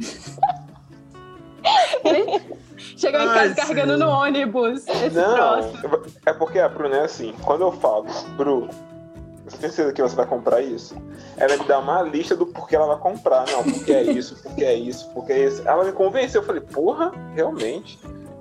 Chegou 2.78 3.20
em 3.20 3.28
Ai, 3.28 3.34
casa 3.48 3.55
carregando 3.55 3.98
no 3.98 4.09
ônibus. 4.09 4.86
Esse 4.86 5.10
Não, 5.10 5.34
troço. 5.34 6.09
é 6.24 6.32
porque 6.32 6.59
a 6.59 6.68
Bruna 6.68 6.96
é 6.96 7.05
assim. 7.05 7.34
Quando 7.44 7.62
eu 7.62 7.72
falo, 7.72 8.06
Bru, 8.36 8.68
você 9.46 9.56
tem 9.59 9.70
certeza 9.70 9.92
que 9.92 10.02
você 10.02 10.16
vai 10.16 10.26
comprar 10.26 10.60
isso? 10.60 10.94
Ela 11.36 11.56
me 11.56 11.64
dá 11.64 11.78
uma 11.78 12.02
lista 12.02 12.36
do 12.36 12.46
porquê 12.46 12.76
ela 12.76 12.86
vai 12.86 12.98
comprar. 12.98 13.44
Não, 13.50 13.62
porque 13.64 13.92
é 13.92 14.02
isso, 14.02 14.36
porque 14.42 14.64
é 14.64 14.74
isso, 14.74 15.09
porque 15.14 15.32
é 15.32 15.44
isso. 15.46 15.66
Ela 15.66 15.84
me 15.84 15.92
convenceu. 15.92 16.42
Eu 16.42 16.46
falei, 16.46 16.60
porra, 16.60 17.12
realmente? 17.34 17.98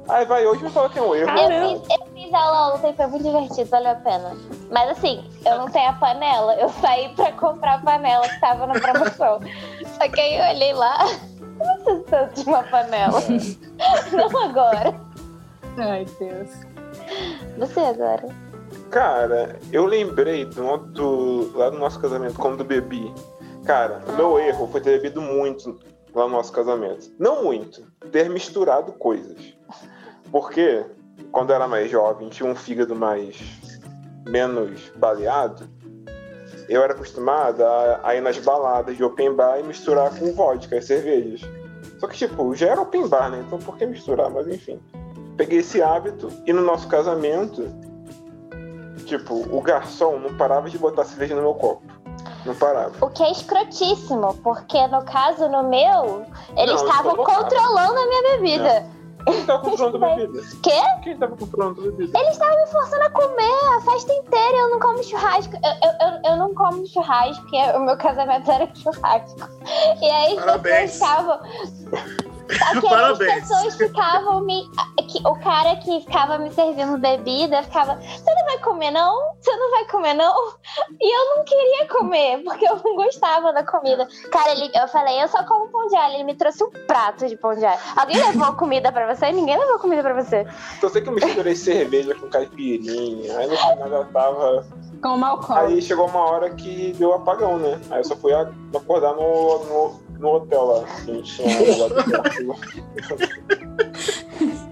Aí 0.10 0.26
vai 0.26 0.46
hoje 0.48 0.62
e 0.62 0.64
me 0.64 0.70
fala 0.70 0.90
que 0.90 0.98
é 1.00 1.02
um 1.02 1.14
erro. 1.14 1.30
Eu 1.32 1.80
fiz, 1.80 1.90
eu 2.00 2.06
fiz 2.14 2.34
aula 2.34 2.76
ontem, 2.76 2.94
foi 2.96 3.08
muito 3.08 3.24
divertido, 3.24 3.70
valeu 3.70 3.92
a 3.92 3.96
pena. 3.96 4.38
Mas 4.72 4.90
assim, 4.92 5.30
eu 5.46 5.58
não 5.58 5.70
tenho 5.70 5.90
a 5.90 5.94
panela. 5.94 6.56
Eu 6.56 6.70
saí 6.70 7.10
pra 7.14 7.32
comprar 7.34 7.76
a 7.76 7.80
panela 7.80 8.28
que 8.28 8.40
tava 8.40 8.68
na 8.68 8.80
promoção. 8.80 9.40
Só 9.98 10.08
que 10.10 10.20
aí 10.20 10.38
eu 10.38 10.56
olhei 10.56 10.74
lá, 10.74 11.06
tanto 12.10 12.44
de 12.44 12.50
uma 12.50 12.64
panela. 12.64 13.20
Não 14.12 14.44
agora. 14.44 14.96
Ai, 15.78 16.06
Deus. 16.20 16.50
Você 17.58 17.80
agora. 17.80 18.28
Cara, 18.90 19.58
eu 19.72 19.86
lembrei 19.86 20.46
do, 20.46 20.78
do- 20.78 21.58
lá 21.58 21.70
do 21.70 21.78
nosso 21.78 22.00
casamento, 22.00 22.36
quando 22.40 22.64
bebi. 22.64 23.14
Cara, 23.66 24.02
o 24.08 24.14
meu 24.14 24.40
erro 24.40 24.68
foi 24.72 24.80
ter 24.82 25.00
bebido 25.02 25.22
muito 25.22 25.78
lá 26.16 26.24
no 26.26 26.32
nosso 26.32 26.52
casamento. 26.52 27.12
Não 27.20 27.44
muito, 27.44 27.84
ter 28.12 28.30
misturado 28.30 28.94
coisas. 28.94 29.38
Porque 30.32 30.86
quando 31.32 31.50
eu 31.50 31.56
era 31.58 31.68
mais 31.68 31.92
jovem, 31.92 32.30
tinha 32.30 32.50
um 32.50 32.56
fígado 32.56 32.96
mais 32.96 33.38
menos 34.26 34.90
baleado. 34.96 35.70
Eu 36.70 36.82
era 36.84 36.94
acostumado 36.94 37.64
a, 37.64 38.00
a 38.04 38.16
ir 38.16 38.22
nas 38.22 38.38
baladas 38.38 38.98
de 38.98 39.04
open 39.04 39.34
bar 39.34 39.60
e 39.60 39.64
misturar 39.64 40.10
com 40.18 40.34
vodka 40.34 40.76
e 40.78 40.82
cervejas. 40.82 41.42
Só 42.00 42.08
que, 42.08 42.18
tipo, 42.18 42.54
já 42.56 42.68
era 42.68 42.82
open 42.82 43.08
bar, 43.08 43.30
né? 43.30 43.44
Então 43.46 43.60
por 43.60 43.78
que 43.78 43.86
misturar? 43.86 44.30
Mas 44.30 44.48
enfim. 44.48 44.80
Peguei 45.36 45.60
esse 45.60 45.82
hábito 45.82 46.32
e 46.46 46.54
no 46.54 46.62
nosso 46.62 46.88
casamento 46.88 47.64
Tipo, 49.08 49.36
o 49.56 49.62
garçom 49.62 50.20
não 50.20 50.36
parava 50.36 50.70
de 50.70 50.78
botar 50.78 51.06
cerveja 51.06 51.34
no 51.34 51.42
meu 51.42 51.54
copo. 51.54 51.82
Não 52.46 52.54
parava. 52.54 52.94
O 53.00 53.10
que 53.10 53.24
é 53.24 53.32
escrotíssimo, 53.32 54.34
porque 54.44 54.86
no 54.88 55.02
caso, 55.04 55.48
no 55.48 55.64
meu, 55.64 56.26
eles 56.58 56.82
Não, 56.82 56.90
estavam 56.90 57.16
controlando 57.16 58.00
a 58.00 58.06
minha 58.06 58.22
bebida. 58.38 58.86
Quem 59.28 59.46
tava 59.46 59.60
controlando 59.62 60.06
a 60.06 60.16
bebida? 60.16 60.44
Quê? 60.64 60.82
Quem 61.04 61.18
tava 61.18 61.36
controlando 61.36 61.82
a 61.82 61.84
bebida? 61.84 62.20
Eles 62.20 62.32
estavam 62.34 62.56
me 62.58 62.68
forçando 62.68 63.04
a 63.04 63.10
comer 63.10 63.78
a 63.78 63.82
festa 63.82 64.14
inteira 64.14 64.56
e 64.56 64.60
eu 64.60 64.70
não 64.70 64.80
como 64.80 65.04
churrasco. 65.04 65.54
Eu, 65.56 65.90
eu, 65.90 66.08
eu, 66.08 66.32
eu 66.32 66.38
não 66.38 66.54
como 66.54 66.88
churrasco, 66.88 67.42
porque 67.42 67.58
o 67.58 67.80
meu 67.80 67.98
casamento 67.98 68.50
era 68.50 68.70
churrasco. 68.74 69.50
E 70.02 70.10
aí 70.10 70.38
as 70.38 70.46
Parabéns. 70.46 70.92
pessoas 70.92 70.94
estavam. 70.94 71.40
Aquelas 72.56 73.18
Parabéns. 73.18 73.34
pessoas 73.48 73.76
ficavam 73.76 74.42
me. 74.42 74.64
que- 75.08 75.26
O 75.28 75.36
cara 75.40 75.76
que 75.78 76.02
ficava 76.02 76.38
me 76.38 76.52
servindo 76.52 76.98
bebida 76.98 77.64
ficava. 77.64 77.96
Você 77.96 78.34
não 78.36 78.46
vai 78.46 78.58
comer, 78.60 78.92
não? 78.92 79.34
Você 79.40 79.56
não 79.56 79.72
vai 79.72 79.86
comer, 79.86 80.14
não? 80.14 80.34
E 81.00 81.16
eu 81.16 81.36
não 81.36 81.44
queria 81.46 81.88
comer, 81.88 82.44
porque 82.44 82.68
eu 82.68 82.80
não 82.84 82.96
gostava 82.96 83.54
da 83.54 83.64
comida. 83.64 84.08
Cara, 84.32 84.52
ele, 84.52 84.70
eu 84.76 84.88
falei, 84.88 85.22
eu 85.24 85.28
só 85.28 85.44
como 85.44 85.70
pão 85.70 85.88
de 85.88 85.96
alho. 85.96 86.16
Ele 86.16 86.24
me 86.26 86.36
trouxe 86.36 86.64
um 86.64 86.70
prato 86.88 87.28
de 87.28 87.36
pão 87.38 87.56
de 87.56 87.66
alho. 87.66 87.80
Alguém 87.96 88.18
levou 88.18 88.54
comida 88.54 88.92
pra 88.92 89.14
você? 89.14 89.32
Ninguém 89.32 89.58
levou 89.58 89.80
comida 89.80 90.02
pra 90.02 90.14
você. 90.22 90.46
Só 90.82 90.90
sei 90.90 91.02
que 91.02 91.10
eu 91.10 91.14
misturei 91.14 91.56
cerveja 91.56 92.14
com 92.16 92.28
caipirinha. 92.30 93.38
Aí 93.38 93.48
no 93.48 93.56
final 93.56 93.88
ela 93.88 94.06
tava. 94.06 94.66
Com 95.02 95.10
o 95.10 95.18
Malcolm. 95.18 95.60
Aí 95.62 95.82
chegou 95.82 96.08
uma 96.08 96.22
hora 96.26 96.50
que 96.50 96.92
deu 96.98 97.14
apagão, 97.14 97.58
né? 97.58 97.80
Aí 97.92 98.00
eu 98.00 98.04
só 98.04 98.16
fui 98.16 98.34
acordar 98.34 99.14
no, 99.14 99.60
no, 99.66 100.00
no 100.20 100.36
hotel 100.36 100.66
lá. 100.66 100.84
Que 100.84 101.12
a 101.12 101.14
gente 101.16 101.36
tinha 101.36 101.78
lá 101.78 101.88
do. 101.90 102.56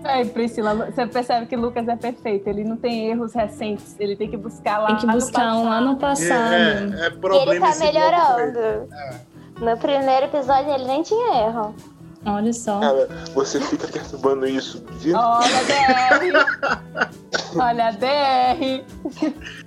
Ai, 0.04 0.26
Priscila, 0.26 0.76
você 0.76 1.08
percebe 1.08 1.48
que 1.48 1.56
Lucas 1.56 1.88
é 1.88 1.96
perfeito. 1.96 2.48
Ele 2.48 2.64
não 2.64 2.78
tem 2.78 3.08
erros 3.10 3.34
recentes. 3.34 3.96
Ele 4.00 4.16
tem 4.16 4.30
que 4.30 4.38
buscar 4.38 4.78
lá. 4.80 4.88
Tem 4.88 4.98
que 4.98 5.06
no 5.08 5.14
buscar 5.14 5.56
um 5.56 5.66
lá 5.66 5.82
no 5.82 5.98
passado. 5.98 6.54
É, 6.54 6.58
é, 6.58 7.08
é 7.08 7.10
E 7.10 7.12
ele 7.12 7.20
problema 7.20 7.72
tá 7.72 7.80
melhorando. 7.80 8.90
No 9.60 9.78
primeiro 9.78 10.26
episódio 10.26 10.72
ele 10.72 10.86
nem 10.86 11.02
tinha 11.02 11.48
erro. 11.48 11.74
Olha 12.26 12.52
só. 12.52 12.80
Cara, 12.80 13.08
você 13.34 13.60
fica 13.60 13.88
perturbando 13.88 14.48
isso. 14.48 14.84
Viu? 15.00 15.16
Olha, 15.16 15.64
DR! 15.64 17.10
Olha, 17.56 17.92
DR! 17.92 18.84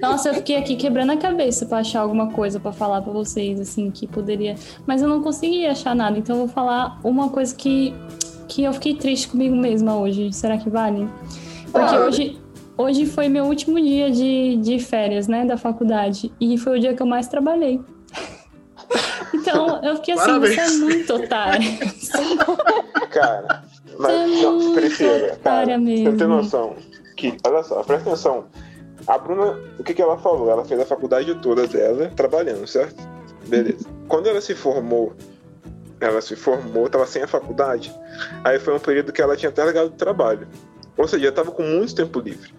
Nossa, 0.00 0.30
eu 0.30 0.34
fiquei 0.34 0.56
aqui 0.56 0.74
quebrando 0.74 1.12
a 1.12 1.16
cabeça 1.16 1.64
pra 1.66 1.78
achar 1.78 2.00
alguma 2.00 2.30
coisa 2.32 2.58
pra 2.58 2.72
falar 2.72 3.00
pra 3.02 3.12
vocês, 3.12 3.60
assim, 3.60 3.90
que 3.90 4.06
poderia. 4.06 4.56
Mas 4.86 5.02
eu 5.02 5.08
não 5.08 5.22
consegui 5.22 5.66
achar 5.66 5.94
nada, 5.94 6.18
então 6.18 6.36
eu 6.36 6.46
vou 6.46 6.54
falar 6.54 6.98
uma 7.04 7.28
coisa 7.28 7.54
que, 7.54 7.94
que 8.48 8.64
eu 8.64 8.72
fiquei 8.72 8.94
triste 8.94 9.28
comigo 9.28 9.54
mesma 9.54 9.96
hoje. 9.96 10.32
Será 10.32 10.58
que 10.58 10.68
vale? 10.68 11.08
Porque 11.70 11.94
Vale. 11.94 11.98
hoje, 11.98 12.38
hoje 12.76 13.06
foi 13.06 13.28
meu 13.28 13.44
último 13.44 13.80
dia 13.80 14.10
de, 14.10 14.56
de 14.56 14.78
férias, 14.78 15.28
né, 15.28 15.44
da 15.44 15.56
faculdade. 15.56 16.32
E 16.40 16.58
foi 16.58 16.78
o 16.78 16.80
dia 16.80 16.94
que 16.94 17.02
eu 17.02 17.06
mais 17.06 17.28
trabalhei. 17.28 17.80
Então, 19.34 19.82
eu 19.84 19.96
fiquei 19.96 20.14
assim, 20.14 20.24
Parabéns. 20.24 20.54
você 20.54 20.60
é 20.60 20.70
muito 20.78 21.14
otária. 21.14 21.68
Cara, 23.10 23.64
mas 23.98 24.12
é 24.12 24.26
não, 24.42 24.52
muito 24.58 24.74
Priscila, 24.80 25.18
cara, 25.18 25.32
otária 25.34 25.78
você 25.78 25.84
mesmo. 25.84 26.16
tem 26.16 26.26
noção 26.26 26.76
que, 27.16 27.36
olha 27.44 27.62
só, 27.62 27.82
presta 27.82 28.08
atenção. 28.08 28.46
A 29.06 29.18
Bruna, 29.18 29.58
o 29.78 29.84
que, 29.84 29.94
que 29.94 30.02
ela 30.02 30.16
falou? 30.18 30.50
Ela 30.50 30.64
fez 30.64 30.80
a 30.80 30.86
faculdade 30.86 31.34
toda 31.36 31.66
dela 31.66 32.10
trabalhando, 32.14 32.66
certo? 32.66 32.96
Beleza. 33.46 33.86
Quando 34.06 34.28
ela 34.28 34.40
se 34.40 34.54
formou, 34.54 35.12
ela 36.00 36.20
se 36.20 36.36
formou, 36.36 36.88
tava 36.88 37.06
sem 37.06 37.22
a 37.22 37.26
faculdade, 37.26 37.92
aí 38.44 38.58
foi 38.58 38.74
um 38.74 38.78
período 38.78 39.12
que 39.12 39.20
ela 39.20 39.36
tinha 39.36 39.50
até 39.50 39.64
largado 39.64 39.88
o 39.88 39.92
trabalho. 39.92 40.46
Ou 40.96 41.08
seja, 41.08 41.32
tava 41.32 41.50
com 41.50 41.62
muito 41.62 41.94
tempo 41.94 42.20
livre. 42.20 42.52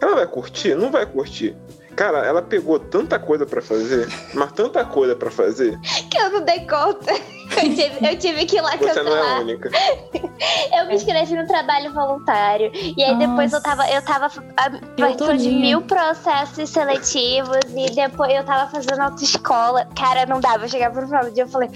Ela 0.00 0.16
vai 0.16 0.26
curtir? 0.26 0.74
Não 0.74 0.90
vai 0.90 1.06
curtir. 1.06 1.56
Cara, 1.98 2.18
ela 2.24 2.40
pegou 2.40 2.78
tanta 2.78 3.18
coisa 3.18 3.44
pra 3.44 3.60
fazer, 3.60 4.08
mas 4.32 4.52
tanta 4.52 4.84
coisa 4.84 5.16
pra 5.16 5.32
fazer, 5.32 5.76
Que 6.08 6.16
eu 6.16 6.30
não 6.30 6.42
dei 6.42 6.60
conta. 6.60 7.12
Eu 7.12 7.74
tive, 7.74 8.08
eu 8.08 8.18
tive 8.18 8.46
que 8.46 8.56
ir 8.56 8.60
lá 8.60 8.76
você 8.76 9.02
não 9.02 9.16
é 9.16 9.20
a 9.20 9.22
cancelar. 9.24 9.40
única. 9.40 9.70
Eu 10.78 10.86
me 10.86 10.94
inscrevi 10.94 11.34
no 11.34 11.44
trabalho 11.48 11.92
voluntário. 11.92 12.70
E 12.74 13.02
aí 13.02 13.18
depois 13.18 13.52
eu 13.52 13.60
tava, 13.60 13.90
eu 13.90 14.00
tava 14.02 14.28
participando 14.96 15.38
de 15.38 15.50
mil 15.50 15.82
processos 15.82 16.70
seletivos. 16.70 17.58
E 17.74 17.90
depois 17.90 18.32
eu 18.32 18.44
tava 18.44 18.70
fazendo 18.70 19.00
autoescola. 19.00 19.88
Cara, 19.96 20.24
não 20.26 20.40
dava. 20.40 20.66
Eu 20.66 20.68
chegava 20.68 21.00
no 21.00 21.06
final 21.08 21.24
do 21.24 21.32
dia 21.32 21.44
e 21.44 21.48
falei, 21.48 21.68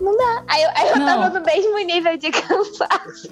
não 0.00 0.16
dá. 0.16 0.42
Aí, 0.48 0.62
eu- 0.62 0.70
aí 0.74 0.88
eu 0.90 0.96
Não. 0.98 1.06
tava 1.06 1.38
no 1.38 1.44
mesmo 1.44 1.76
nível 1.78 2.16
de 2.16 2.30
cansaço. 2.32 3.28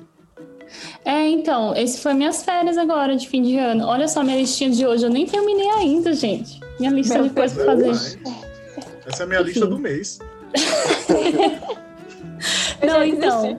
É, 1.05 1.29
então, 1.29 1.75
esse 1.75 2.01
foi 2.01 2.15
minhas 2.15 2.43
férias 2.43 2.77
agora, 2.79 3.17
de 3.17 3.29
fim 3.29 3.43
de 3.43 3.57
ano. 3.57 3.87
Olha 3.87 4.09
só 4.09 4.23
minha 4.23 4.37
listinha 4.37 4.71
de 4.71 4.87
hoje, 4.87 5.05
eu 5.05 5.11
nem 5.11 5.27
terminei 5.27 5.69
ainda, 5.71 6.13
gente. 6.13 6.61
Minha 6.79 6.93
lista 6.93 7.15
Meu 7.15 7.29
de 7.29 7.31
coisas 7.31 7.57
pra 7.57 7.67
fazer. 7.67 8.21
Essa 9.07 9.23
é 9.23 9.25
a 9.25 9.27
minha 9.27 9.41
lista 9.41 9.67
do 9.67 9.79
mês. 9.79 10.19
Não, 12.87 13.03
então. 13.03 13.59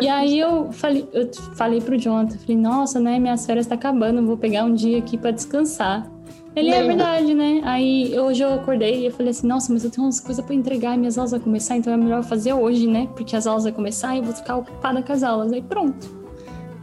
E 0.00 0.08
aí 0.08 0.38
eu 0.38 0.70
falei, 0.72 1.08
eu 1.12 1.28
falei 1.56 1.80
pro 1.80 1.98
Jonathan, 1.98 2.38
falei, 2.38 2.56
nossa, 2.56 3.00
né, 3.00 3.18
minhas 3.18 3.44
férias 3.44 3.66
tá 3.66 3.74
acabando, 3.74 4.24
vou 4.24 4.36
pegar 4.36 4.64
um 4.64 4.74
dia 4.74 4.98
aqui 4.98 5.18
pra 5.18 5.30
descansar. 5.30 6.08
Ele 6.54 6.70
é 6.70 6.82
verdade, 6.82 7.32
né? 7.34 7.62
Aí 7.64 8.18
hoje 8.18 8.42
eu 8.42 8.52
acordei 8.52 9.00
e 9.00 9.06
eu 9.06 9.10
falei 9.10 9.30
assim, 9.30 9.46
nossa, 9.46 9.72
mas 9.72 9.84
eu 9.84 9.90
tenho 9.90 10.06
umas 10.06 10.20
coisas 10.20 10.44
pra 10.44 10.54
entregar 10.54 10.94
e 10.94 10.98
minhas 10.98 11.16
aulas 11.16 11.30
vão 11.30 11.40
começar, 11.40 11.76
então 11.76 11.92
é 11.92 11.96
melhor 11.96 12.22
fazer 12.22 12.52
hoje, 12.52 12.86
né? 12.86 13.08
Porque 13.16 13.34
as 13.34 13.46
aulas 13.46 13.64
vão 13.64 13.72
começar 13.72 14.14
e 14.14 14.18
eu 14.18 14.24
vou 14.24 14.34
ficar 14.34 14.56
ocupada 14.56 15.02
com 15.02 15.12
as 15.12 15.22
aulas. 15.22 15.50
Aí 15.50 15.62
pronto. 15.62 16.21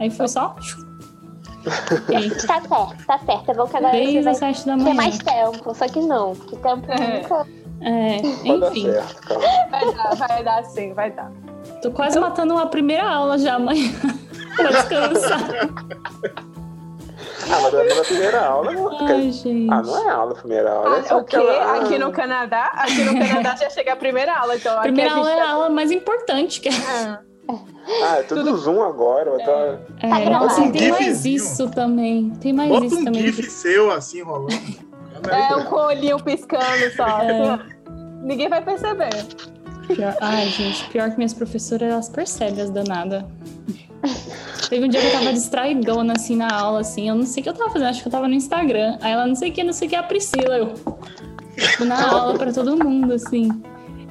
Aí 0.00 0.10
foi 0.10 0.26
só. 0.28 0.56
E 2.10 2.30
Tá 2.46 2.60
certo, 2.60 3.06
tá 3.06 3.18
certo. 3.18 3.50
É 3.50 3.54
bom 3.54 3.66
que 3.66 3.76
agora 3.76 3.92
desde 3.92 4.28
as 4.28 4.38
sete 4.38 4.66
da 4.66 4.76
ter 4.76 4.82
manhã. 4.82 4.94
mais 4.94 5.18
tempo. 5.18 5.74
Só 5.74 5.86
que 5.86 6.00
não, 6.00 6.34
que 6.34 6.56
tempo 6.56 6.90
É. 6.90 7.20
nunca. 7.20 7.46
É, 7.82 8.20
Vai 8.46 8.58
dar 8.58 8.68
enfim, 8.68 8.92
certo. 8.92 9.38
Vai 9.70 9.94
dar, 9.94 10.14
vai 10.16 10.44
dar 10.44 10.64
sim, 10.64 10.92
vai 10.94 11.10
dar. 11.10 11.30
tô 11.82 11.90
quase 11.90 12.18
matando 12.20 12.56
a 12.58 12.66
primeira 12.66 13.08
aula 13.08 13.38
já 13.38 13.54
amanhã. 13.56 13.90
pra 14.56 14.68
descansar. 14.70 15.40
Ah, 17.52 17.58
mas 17.62 17.96
na 17.96 18.04
primeira 18.04 18.46
aula. 18.46 18.70
Ai, 19.00 19.32
gente. 19.32 19.72
Ah, 19.72 19.82
não 19.82 19.98
é 20.08 20.10
aula 20.10 20.32
a 20.32 20.34
primeira 20.34 20.72
aula. 20.72 20.96
é 20.96 21.00
Ah, 21.00 21.04
só 21.04 21.18
o 21.18 21.24
quê? 21.24 21.36
aquela- 21.36 21.76
Aqui 21.80 21.98
no 21.98 22.12
Canadá? 22.12 22.70
Aqui 22.74 23.02
no 23.04 23.18
Canadá 23.18 23.56
já 23.56 23.70
chega 23.70 23.92
a 23.92 23.96
primeira 23.96 24.38
aula, 24.38 24.56
então 24.56 24.72
aqui 24.74 24.82
Primeira 24.82 25.10
a 25.12 25.14
gente 25.16 25.26
aula 25.28 25.38
é 25.38 25.40
a 25.42 25.50
aula 25.52 25.68
mais 25.70 25.90
importante, 25.90 26.60
que 26.60 26.68
é 26.68 26.72
É. 26.72 27.18
Ah, 28.04 28.18
é 28.18 28.22
tudo 28.22 28.56
Zoom 28.56 28.82
agora. 28.82 29.36
Tá... 29.38 29.78
É, 30.06 30.30
nossa, 30.30 30.60
Um 30.60 30.70
tem 30.70 30.90
mais 30.90 31.24
isso 31.24 31.68
também. 31.70 32.30
Tem 32.40 32.52
mais 32.52 32.70
Bota 32.70 32.86
isso 32.86 33.00
um 33.00 33.04
também. 33.04 33.22
gif 33.22 33.50
seu 33.50 33.90
assim 33.90 34.22
rolando. 34.22 34.52
É, 35.28 35.56
um 35.56 35.74
olhinho 35.74 36.22
piscando 36.22 36.90
só. 36.96 37.18
É. 37.22 37.58
Ninguém 38.22 38.48
vai 38.48 38.62
perceber. 38.62 39.10
Pior- 39.88 40.16
Ai, 40.20 40.46
gente, 40.48 40.84
pior 40.90 41.10
que 41.10 41.16
minhas 41.16 41.34
professoras, 41.34 41.90
elas 41.90 42.08
percebem 42.08 42.62
as 42.62 42.70
danadas. 42.70 43.24
Teve 44.68 44.86
um 44.86 44.88
dia 44.88 45.00
que 45.00 45.06
eu 45.08 45.12
tava 45.12 45.32
distraidona, 45.32 46.12
assim, 46.16 46.36
na 46.36 46.48
aula, 46.48 46.80
assim. 46.80 47.08
Eu 47.08 47.14
não 47.16 47.24
sei 47.26 47.40
o 47.40 47.44
que 47.44 47.48
eu 47.50 47.54
tava 47.54 47.70
fazendo, 47.70 47.88
acho 47.88 48.02
que 48.02 48.08
eu 48.08 48.12
tava 48.12 48.28
no 48.28 48.34
Instagram. 48.34 48.98
Aí 49.00 49.12
ela, 49.12 49.26
não 49.26 49.34
sei 49.34 49.50
o 49.50 49.52
que, 49.52 49.64
não 49.64 49.72
sei 49.72 49.88
o 49.88 49.90
que, 49.90 49.96
a 49.96 50.02
Priscila, 50.02 50.56
eu. 50.58 50.74
Tipo, 51.56 51.84
na 51.86 52.08
aula 52.08 52.38
pra 52.38 52.52
todo 52.52 52.82
mundo, 52.82 53.12
assim. 53.14 53.48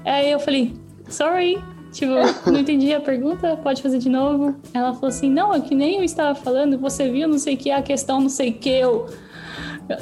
Aí 0.05 0.29
eu 0.31 0.39
falei, 0.39 0.73
sorry. 1.07 1.63
Tipo, 1.99 2.13
não 2.49 2.59
entendi 2.61 2.93
a 2.93 3.01
pergunta, 3.01 3.57
pode 3.57 3.81
fazer 3.81 3.97
de 3.97 4.07
novo. 4.07 4.55
Ela 4.73 4.93
falou 4.93 5.09
assim, 5.09 5.29
não, 5.29 5.53
é 5.53 5.59
que 5.59 5.75
nem 5.75 5.97
eu 5.97 6.03
estava 6.03 6.33
falando, 6.33 6.77
você 6.79 7.09
viu, 7.09 7.27
não 7.27 7.37
sei 7.37 7.55
o 7.55 7.57
que, 7.57 7.69
a 7.69 7.81
questão, 7.81 8.21
não 8.21 8.29
sei 8.29 8.51
o 8.51 8.53
que, 8.53 8.69
eu... 8.69 9.07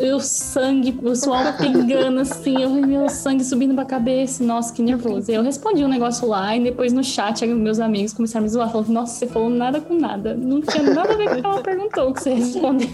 Eu 0.01 0.19
sangue, 0.19 0.99
o 1.01 1.15
suor 1.15 1.57
pingando 1.57 2.19
assim, 2.19 2.61
eu 2.61 2.69
meu 2.69 3.07
sangue 3.07 3.41
subindo 3.41 3.73
pra 3.73 3.85
cabeça. 3.85 4.43
Nossa, 4.43 4.73
que 4.73 4.81
nervoso. 4.81 5.31
Eu 5.31 5.41
respondi 5.41 5.81
um 5.81 5.87
negócio 5.87 6.27
lá 6.27 6.53
e 6.57 6.61
depois 6.61 6.91
no 6.91 7.01
chat 7.01 7.45
meus 7.45 7.79
amigos 7.79 8.11
começaram 8.11 8.43
a 8.43 8.47
me 8.47 8.49
zoar, 8.49 8.69
falando: 8.69 8.89
Nossa, 8.89 9.13
você 9.13 9.27
falou 9.27 9.49
nada 9.49 9.79
com 9.79 9.93
nada. 9.93 10.35
Não 10.35 10.59
tinha 10.59 10.83
nada 10.83 11.13
a 11.13 11.15
ver 11.15 11.29
com 11.29 11.35
o 11.35 11.41
que 11.41 11.47
ela 11.47 11.61
perguntou, 11.61 12.09
o 12.09 12.13
que 12.13 12.21
você 12.21 12.33
respondeu. 12.33 12.89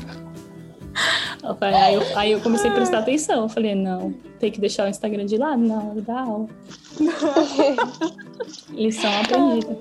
Aí 1.61 1.95
eu, 1.95 2.17
aí 2.17 2.31
eu 2.31 2.41
comecei 2.41 2.69
a 2.69 2.73
prestar 2.73 2.99
atenção. 2.99 3.43
Eu 3.43 3.49
falei: 3.49 3.75
Não, 3.75 4.11
tem 4.39 4.51
que 4.51 4.59
deixar 4.61 4.85
o 4.85 4.89
Instagram 4.89 5.25
de 5.25 5.37
lado 5.37 5.61
na 5.61 5.75
hora 5.75 6.01
da 6.01 6.19
aula. 6.19 6.47
Lição 8.69 9.11
aprendida. 9.21 9.77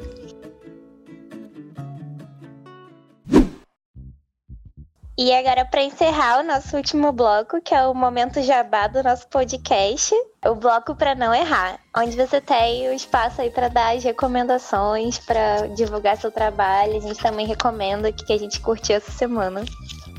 E 5.18 5.32
agora, 5.32 5.64
para 5.64 5.84
encerrar 5.84 6.40
o 6.40 6.42
nosso 6.42 6.74
último 6.76 7.12
bloco, 7.12 7.60
que 7.60 7.74
é 7.74 7.86
o 7.86 7.94
momento 7.94 8.42
jabá 8.42 8.88
do 8.88 9.02
nosso 9.02 9.28
podcast, 9.28 10.12
o 10.44 10.54
bloco 10.54 10.96
para 10.96 11.14
não 11.14 11.34
errar, 11.34 11.78
onde 11.96 12.16
você 12.16 12.40
tem 12.40 12.88
o 12.88 12.92
espaço 12.92 13.40
aí 13.40 13.50
para 13.50 13.68
dar 13.68 13.94
as 13.94 14.02
recomendações, 14.02 15.18
para 15.18 15.68
divulgar 15.76 16.16
seu 16.16 16.32
trabalho. 16.32 16.96
A 16.96 17.00
gente 17.00 17.20
também 17.20 17.46
recomenda 17.46 18.08
o 18.08 18.12
que 18.12 18.24
que 18.24 18.32
a 18.32 18.38
gente 18.38 18.58
curtiu 18.58 18.96
essa 18.96 19.12
semana. 19.12 19.64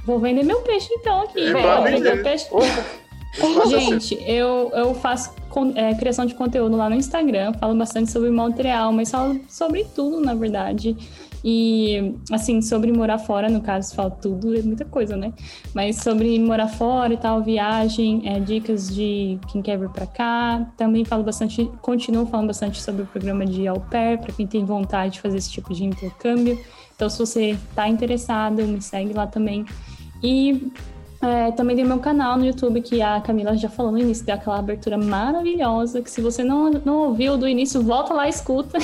Vou 0.06 0.20
vender 0.20 0.44
meu 0.44 0.62
peixe 0.62 0.90
então 0.94 1.22
aqui. 1.22 1.40
É, 1.40 1.76
Vou 1.76 1.84
vender 1.84 2.24
peixe. 2.24 2.48
Gente, 3.68 4.16
eu, 4.28 4.72
eu 4.74 4.94
faço 4.94 5.34
é, 5.76 5.96
criação 5.96 6.26
de 6.26 6.36
conteúdo 6.36 6.78
lá 6.78 6.88
no 6.88 6.96
Instagram, 6.96 7.54
falo 7.54 7.76
bastante 7.76 8.12
sobre 8.12 8.30
Montreal, 8.30 8.92
mas 8.94 9.10
falo 9.10 9.40
sobre 9.50 9.86
tudo, 9.96 10.20
na 10.20 10.36
verdade. 10.36 10.96
E, 11.46 12.16
assim, 12.32 12.62
sobre 12.62 12.92
morar 12.92 13.18
fora, 13.18 13.50
no 13.50 13.60
caso, 13.60 13.94
falo 13.94 14.12
tudo, 14.12 14.58
é 14.58 14.62
muita 14.62 14.86
coisa, 14.86 15.18
né? 15.18 15.34
Mas 15.74 15.98
sobre 15.98 16.40
morar 16.40 16.70
fora 16.70 17.14
e 17.14 17.18
tal, 17.18 17.42
viagem, 17.42 18.22
é, 18.26 18.40
dicas 18.40 18.94
de 18.94 19.38
quem 19.52 19.62
quer 19.62 19.78
vir 19.78 19.90
pra 19.90 20.06
cá. 20.06 20.66
Também 20.78 21.04
falo 21.04 21.24
bastante, 21.24 21.70
continuo 21.82 22.26
falando 22.28 22.48
bastante 22.48 22.82
sobre 22.82 23.02
o 23.02 23.06
programa 23.06 23.46
de 23.46 23.68
au 23.68 23.82
pair, 23.82 24.20
pra 24.20 24.32
quem 24.32 24.48
tem 24.48 24.64
vontade 24.64 25.16
de 25.16 25.22
fazer 25.22 25.38
esse 25.38 25.52
tipo 25.52 25.74
de 25.74 25.84
intercâmbio. 25.84 26.58
Então, 26.96 27.10
se 27.10 27.20
você 27.20 27.58
tá 27.76 27.90
interessado, 27.90 28.64
me 28.64 28.82
segue 28.82 29.12
lá 29.12 29.28
também. 29.28 29.66
E 30.24 30.72
é, 31.24 31.52
também 31.52 31.74
tem 31.74 31.86
meu 31.86 32.00
canal 32.00 32.38
no 32.38 32.46
YouTube, 32.46 32.82
que 32.82 33.02
a 33.02 33.22
Camila 33.22 33.56
já 33.56 33.70
falou 33.70 33.94
no 33.94 33.98
início, 33.98 34.26
deu 34.26 34.36
aquela 34.36 34.60
abertura 34.60 34.98
maravilhosa, 34.98 36.02
que 36.02 36.12
se 36.12 36.20
você 36.20 36.44
não, 36.44 36.70
não 36.84 36.98
ouviu 37.08 37.38
do 37.38 37.48
início, 37.48 37.82
volta 37.82 38.14
lá 38.14 38.28
e 38.28 38.30
escuta. 38.30 38.78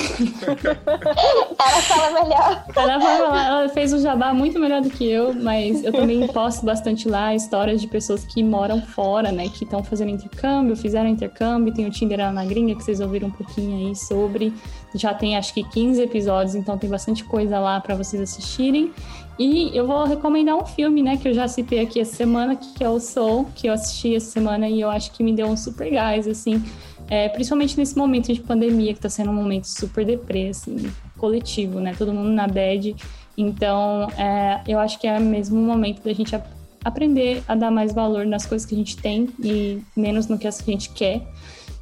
Ela 1.60 1.82
fala 1.82 2.22
melhor. 2.22 2.64
Ela, 2.74 2.98
vai 2.98 3.18
falar, 3.18 3.46
ela 3.46 3.68
fez 3.68 3.92
o 3.92 4.00
jabá 4.00 4.32
muito 4.32 4.58
melhor 4.58 4.80
do 4.80 4.88
que 4.88 5.06
eu, 5.06 5.34
mas 5.34 5.84
eu 5.84 5.92
também 5.92 6.26
posto 6.28 6.64
bastante 6.64 7.06
lá 7.06 7.34
histórias 7.34 7.78
de 7.78 7.86
pessoas 7.86 8.24
que 8.24 8.42
moram 8.42 8.80
fora, 8.80 9.30
né? 9.30 9.46
Que 9.50 9.64
estão 9.64 9.84
fazendo 9.84 10.10
intercâmbio, 10.10 10.74
fizeram 10.74 11.10
intercâmbio, 11.10 11.74
tem 11.74 11.86
o 11.86 11.90
Tinder 11.90 12.18
lá 12.18 12.32
na 12.32 12.44
gringa, 12.46 12.74
que 12.74 12.82
vocês 12.82 13.00
ouviram 13.00 13.28
um 13.28 13.32
pouquinho 13.32 13.88
aí 13.88 13.94
sobre. 13.94 14.54
Já 14.94 15.12
tem 15.12 15.36
acho 15.36 15.52
que 15.52 15.62
15 15.62 16.00
episódios, 16.00 16.54
então 16.54 16.78
tem 16.78 16.88
bastante 16.88 17.22
coisa 17.22 17.58
lá 17.58 17.78
para 17.80 17.94
vocês 17.94 18.22
assistirem. 18.22 18.92
E 19.40 19.74
eu 19.74 19.86
vou 19.86 20.04
recomendar 20.04 20.54
um 20.54 20.66
filme, 20.66 21.02
né, 21.02 21.16
que 21.16 21.26
eu 21.26 21.32
já 21.32 21.48
citei 21.48 21.80
aqui 21.80 21.98
essa 21.98 22.14
semana, 22.14 22.54
que 22.56 22.84
é 22.84 22.90
o 22.90 23.00
Soul, 23.00 23.46
que 23.54 23.68
eu 23.68 23.72
assisti 23.72 24.14
essa 24.14 24.30
semana 24.30 24.68
e 24.68 24.82
eu 24.82 24.90
acho 24.90 25.12
que 25.12 25.22
me 25.24 25.32
deu 25.32 25.46
um 25.46 25.56
super 25.56 25.90
gás, 25.90 26.28
assim. 26.28 26.62
É, 27.08 27.26
principalmente 27.30 27.74
nesse 27.78 27.96
momento 27.96 28.30
de 28.30 28.38
pandemia, 28.42 28.92
que 28.92 29.00
tá 29.00 29.08
sendo 29.08 29.30
um 29.30 29.34
momento 29.34 29.64
super 29.64 30.04
deprê, 30.04 30.48
assim, 30.48 30.92
coletivo, 31.16 31.80
né? 31.80 31.94
Todo 31.96 32.12
mundo 32.12 32.28
na 32.28 32.46
bad. 32.46 32.94
Então, 33.34 34.08
é, 34.18 34.60
eu 34.68 34.78
acho 34.78 35.00
que 35.00 35.06
é 35.06 35.18
mesmo 35.18 35.58
o 35.58 35.64
momento 35.64 36.02
da 36.02 36.12
gente 36.12 36.36
ap- 36.36 36.46
aprender 36.84 37.42
a 37.48 37.54
dar 37.54 37.70
mais 37.70 37.94
valor 37.94 38.26
nas 38.26 38.44
coisas 38.44 38.68
que 38.68 38.74
a 38.74 38.78
gente 38.78 38.98
tem 38.98 39.26
e 39.42 39.80
menos 39.96 40.26
no 40.28 40.38
que 40.38 40.46
a 40.46 40.50
gente 40.50 40.90
quer. 40.90 41.26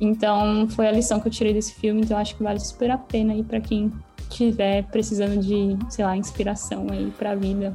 Então, 0.01 0.69
foi 0.69 0.87
a 0.87 0.93
lição 0.93 1.19
que 1.19 1.27
eu 1.27 1.33
tirei 1.33 1.53
desse 1.53 1.75
filme, 1.75 2.03
então 2.03 2.17
eu 2.17 2.21
acho 2.21 2.37
que 2.37 2.43
vale 2.45 2.61
super 2.61 2.89
a 2.93 2.97
pena 2.99 3.33
aí 3.33 3.43
pra 3.43 3.61
quem 3.61 3.93
estiver 4.29 4.85
precisando 4.85 5.39
de, 5.41 5.77
sei 5.91 6.05
lá, 6.05 6.17
inspiração 6.17 6.87
aí 6.91 7.11
pra 7.19 7.35
vida. 7.35 7.75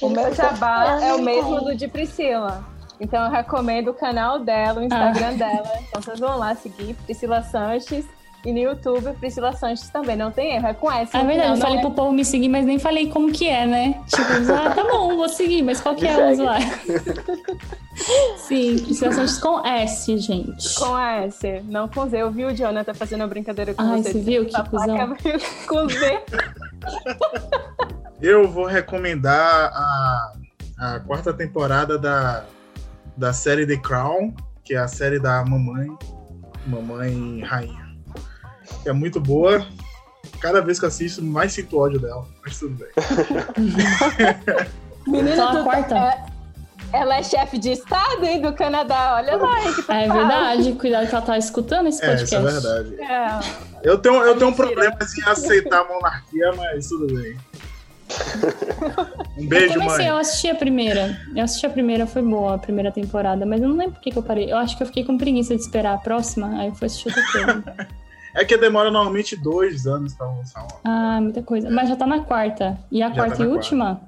O 0.00 0.08
meu 0.08 0.34
jabá 0.34 0.98
é 1.00 1.14
o 1.14 1.22
mesmo 1.22 1.60
do 1.60 1.74
de 1.74 1.86
Priscila. 1.88 2.64
Então 3.00 3.24
eu 3.24 3.30
recomendo 3.30 3.88
o 3.88 3.94
canal 3.94 4.38
dela, 4.38 4.80
o 4.80 4.82
Ah. 4.82 4.84
Instagram 4.86 5.36
dela. 5.36 5.72
Então 5.88 6.02
vocês 6.02 6.20
vão 6.20 6.38
lá 6.38 6.54
seguir 6.54 6.94
Priscila 7.04 7.42
Sanches. 7.42 8.04
E 8.44 8.52
no 8.52 8.58
YouTube, 8.58 9.12
Priscila 9.20 9.52
Sanches 9.52 9.88
também. 9.88 10.16
Não 10.16 10.32
tem 10.32 10.56
erro, 10.56 10.66
é 10.66 10.74
com 10.74 10.90
essa. 10.90 11.16
Ah, 11.16 11.20
é 11.20 11.24
verdade, 11.24 11.50
eu 11.52 11.56
falei 11.58 11.76
não 11.76 11.82
pro 11.82 11.92
povo 11.92 12.12
me 12.12 12.24
seguir, 12.24 12.48
mas 12.48 12.64
nem 12.66 12.78
falei 12.78 13.08
como 13.08 13.30
que 13.32 13.46
é, 13.48 13.64
né? 13.66 14.00
Tipo, 14.08 14.52
ah, 14.52 14.70
tá 14.74 14.82
bom, 14.82 15.16
vou 15.16 15.28
seguir, 15.28 15.62
mas 15.62 15.80
qual 15.80 15.94
que 15.94 16.06
é 16.06 16.16
o 16.16 16.32
usuário? 16.32 16.66
Sim, 18.36 18.78
Priscila 18.78 19.12
Santos 19.12 19.38
com 19.38 19.64
S, 19.64 20.18
gente. 20.18 20.66
é 20.66 20.78
com 20.80 20.98
S, 20.98 21.62
não 21.68 21.86
com 21.88 22.08
Z. 22.08 22.20
Eu 22.20 22.30
vi 22.32 22.44
o 22.44 22.54
Jonathan 22.54 22.94
fazendo 22.94 23.20
uma 23.20 23.28
brincadeira 23.28 23.74
com 23.74 23.82
Ai, 23.82 24.02
você. 24.02 24.12
você 24.12 24.20
viu 24.20 24.46
que 24.46 24.70
cuzão? 24.70 25.16
com 25.68 25.88
Z. 25.88 26.22
Eu 28.20 28.48
vou 28.48 28.66
recomendar 28.66 29.70
a, 29.72 30.32
a 30.78 31.00
quarta 31.00 31.32
temporada 31.32 31.96
da, 31.96 32.44
da 33.16 33.32
série 33.32 33.66
The 33.66 33.76
Crown, 33.76 34.34
que 34.64 34.74
é 34.74 34.78
a 34.78 34.88
série 34.88 35.20
da 35.20 35.44
mamãe, 35.44 35.88
mamãe 36.66 37.40
rainha. 37.40 37.81
Que 38.82 38.88
é 38.88 38.92
muito 38.92 39.20
boa. 39.20 39.64
Cada 40.40 40.60
vez 40.60 40.78
que 40.78 40.84
eu 40.84 40.88
assisto, 40.88 41.22
mais 41.22 41.52
sinto 41.52 41.78
ódio 41.78 42.00
dela. 42.00 42.26
Mas 42.44 42.58
tudo 42.58 42.74
bem. 42.76 42.88
Menina, 45.06 45.36
Só 45.36 45.48
a 45.48 45.56
tu- 45.56 45.64
quarta? 45.64 45.96
é- 45.96 46.24
ela 46.92 47.16
é 47.16 47.22
chefe 47.22 47.58
de 47.58 47.70
estado, 47.72 48.22
hein, 48.24 48.40
do 48.42 48.52
Canadá. 48.52 49.14
Olha 49.16 49.36
lá, 49.36 49.64
hein, 49.64 49.72
que 49.72 49.82
tu 49.82 49.90
É 49.92 50.08
verdade, 50.08 50.72
cuidado 50.74 51.08
que 51.08 51.14
ela 51.14 51.24
tá 51.24 51.38
escutando 51.38 51.88
esse 51.88 52.04
É, 52.04 52.08
podcast. 52.16 52.34
isso 52.34 52.36
é 52.36 52.52
verdade. 52.52 52.94
É. 53.00 53.40
Eu 53.82 53.98
tenho, 53.98 54.16
eu 54.16 54.36
tenho 54.36 54.50
um 54.50 54.54
problema 54.54 54.94
em 54.94 55.30
aceitar 55.30 55.80
a 55.80 55.84
monarquia, 55.88 56.52
mas 56.54 56.86
tudo 56.88 57.06
bem. 57.14 57.36
Um 59.38 59.42
Eu 59.44 59.48
beijo, 59.48 59.72
comecei, 59.74 59.98
mãe. 60.04 60.08
eu 60.08 60.18
assisti 60.18 60.50
a 60.50 60.54
primeira. 60.54 61.18
Eu 61.34 61.42
assisti 61.44 61.64
a 61.64 61.70
primeira, 61.70 62.06
foi 62.06 62.20
boa 62.20 62.56
a 62.56 62.58
primeira 62.58 62.92
temporada, 62.92 63.46
mas 63.46 63.62
eu 63.62 63.68
não 63.70 63.76
lembro 63.76 63.94
por 63.94 64.02
que, 64.02 64.10
que 64.10 64.18
eu 64.18 64.22
parei. 64.22 64.52
Eu 64.52 64.58
acho 64.58 64.76
que 64.76 64.82
eu 64.82 64.86
fiquei 64.86 65.02
com 65.02 65.16
preguiça 65.16 65.54
de 65.56 65.62
esperar 65.62 65.94
a 65.94 65.98
próxima, 65.98 66.60
aí 66.60 66.68
eu 66.68 66.74
fui 66.74 66.86
assistir 66.86 67.08
outra 67.08 67.22
coisa. 67.32 67.88
É 68.34 68.44
que 68.44 68.56
demora 68.56 68.90
normalmente 68.90 69.36
dois 69.36 69.86
anos 69.86 70.14
pra 70.14 70.26
lançar 70.26 70.60
uma. 70.62 70.80
ah, 70.84 71.20
muita 71.20 71.42
coisa. 71.42 71.70
Mas 71.70 71.88
já 71.88 71.96
tá 71.96 72.06
na 72.06 72.20
quarta. 72.20 72.78
E 72.90 73.02
a 73.02 73.08
Já 73.08 73.14
quarta 73.14 73.36
tá 73.36 73.44
e 73.44 73.46
última? 73.46 74.00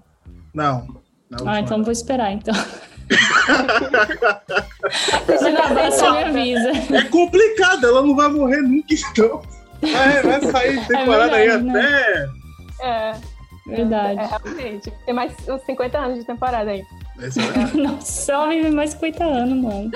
Não. 0.54 0.86
na 1.30 1.36
última 1.38 1.52
Ah, 1.52 1.60
então 1.60 1.76
não. 1.78 1.84
vou 1.84 1.92
esperar, 1.92 2.32
então. 2.32 2.54
Se 2.54 3.10
acabar, 5.48 5.90
você 5.90 6.10
me 6.10 6.24
avisa. 6.24 6.70
É 6.96 7.04
complicado, 7.04 7.86
ela 7.86 8.02
não 8.02 8.14
vai 8.16 8.28
morrer 8.28 8.62
nunca, 8.62 8.94
então. 8.94 9.42
Vai, 9.82 10.22
vai 10.22 10.40
sair 10.50 10.86
temporada 10.86 11.36
aí 11.36 11.48
É 11.48 11.58
verdade, 11.58 11.64
né? 11.64 12.28
até. 12.80 12.86
É, 12.86 13.12
Verdade. 13.66 14.20
é, 14.20 14.26
realmente. 14.26 14.90
Tem 15.04 15.14
mais 15.14 15.32
uns 15.48 15.62
50 15.66 15.98
anos 15.98 16.18
de 16.18 16.24
temporada 16.24 16.70
aí. 16.70 16.82
É. 17.18 17.28
Nossa, 17.76 18.32
ela 18.32 18.48
vive 18.48 18.70
mais 18.70 18.94
que 18.94 19.04
80 19.04 19.24
anos, 19.24 19.62
mano. 19.62 19.90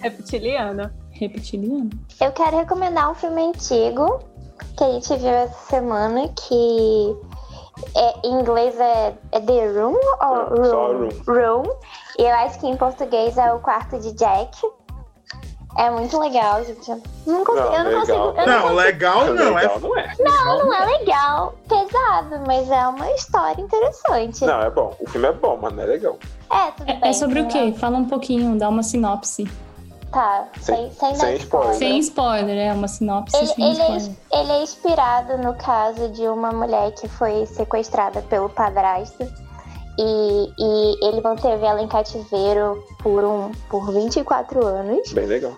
Reptiliana. 0.00 0.94
Reptiliano. 1.18 1.90
Eu 2.20 2.32
quero 2.32 2.56
recomendar 2.56 3.10
um 3.10 3.14
filme 3.14 3.42
antigo 3.42 4.20
que 4.76 4.84
a 4.84 4.92
gente 4.92 5.16
viu 5.16 5.28
essa 5.30 5.58
semana 5.68 6.28
que 6.28 7.16
é, 7.96 8.26
em 8.26 8.40
inglês 8.40 8.78
é, 8.78 9.14
é 9.32 9.40
The 9.40 9.66
Room 9.72 9.96
ou 10.20 10.96
Room? 10.96 11.08
Room. 11.26 11.62
E 12.18 12.22
eu 12.22 12.34
acho 12.34 12.58
que 12.60 12.66
em 12.66 12.76
português 12.76 13.36
é 13.38 13.52
o 13.52 13.60
quarto 13.60 13.98
de 13.98 14.12
Jack. 14.12 14.56
É 15.76 15.90
muito 15.90 16.18
legal, 16.18 16.64
gente. 16.64 16.88
Não 17.24 17.44
consigo, 17.44 17.66
Não, 17.68 17.74
eu 17.74 17.84
não 17.84 17.84
legal. 17.84 18.00
consigo. 18.00 18.18
Eu 18.18 18.34
não, 18.34 18.46
Não, 18.46 18.60
consigo- 18.62 18.74
legal 18.74 19.26
não, 19.26 19.58
é. 19.58 19.78
Não 19.78 19.96
é. 19.98 20.14
Não, 20.18 20.58
não 20.64 20.74
é 20.74 20.98
legal, 20.98 21.54
pesado, 21.68 22.40
mas 22.46 22.68
é 22.68 22.88
uma 22.88 23.10
história 23.12 23.60
interessante. 23.60 24.44
Não, 24.44 24.60
é 24.60 24.70
bom. 24.70 24.96
O 24.98 25.08
filme 25.08 25.28
é 25.28 25.32
bom, 25.32 25.56
mas 25.62 25.72
não 25.72 25.82
é 25.84 25.86
legal. 25.86 26.18
É, 26.50 26.70
tudo 26.72 26.90
É, 26.90 26.94
bem. 26.94 27.10
é 27.10 27.12
sobre 27.12 27.40
o 27.42 27.46
quê? 27.46 27.72
Fala 27.78 27.96
um 27.98 28.06
pouquinho, 28.06 28.58
dá 28.58 28.68
uma 28.68 28.82
sinopse. 28.82 29.46
Tá, 30.10 30.48
sem, 30.60 30.90
sem, 30.92 31.14
sem 31.14 31.36
spoiler. 31.36 31.74
Sem 31.74 31.98
spoiler, 31.98 32.56
é 32.56 32.72
uma 32.72 32.88
sinopse 32.88 33.36
Ele, 33.36 33.46
sem 33.46 33.70
ele, 33.70 33.82
é, 33.82 33.96
spoiler. 33.96 34.16
ele 34.32 34.52
é 34.52 34.62
inspirado 34.62 35.38
no 35.38 35.54
caso 35.54 36.08
de 36.08 36.26
uma 36.26 36.50
mulher 36.50 36.92
que 36.92 37.06
foi 37.08 37.44
sequestrada 37.44 38.22
pelo 38.22 38.48
padrasto 38.48 39.22
e, 39.98 40.52
e 40.58 41.06
ele 41.06 41.20
manteve 41.20 41.64
ela 41.64 41.82
em 41.82 41.88
cativeiro 41.88 42.82
por, 43.02 43.22
um, 43.22 43.50
por 43.68 43.92
24 43.92 44.64
anos. 44.64 45.12
Bem 45.12 45.26
legal. 45.26 45.52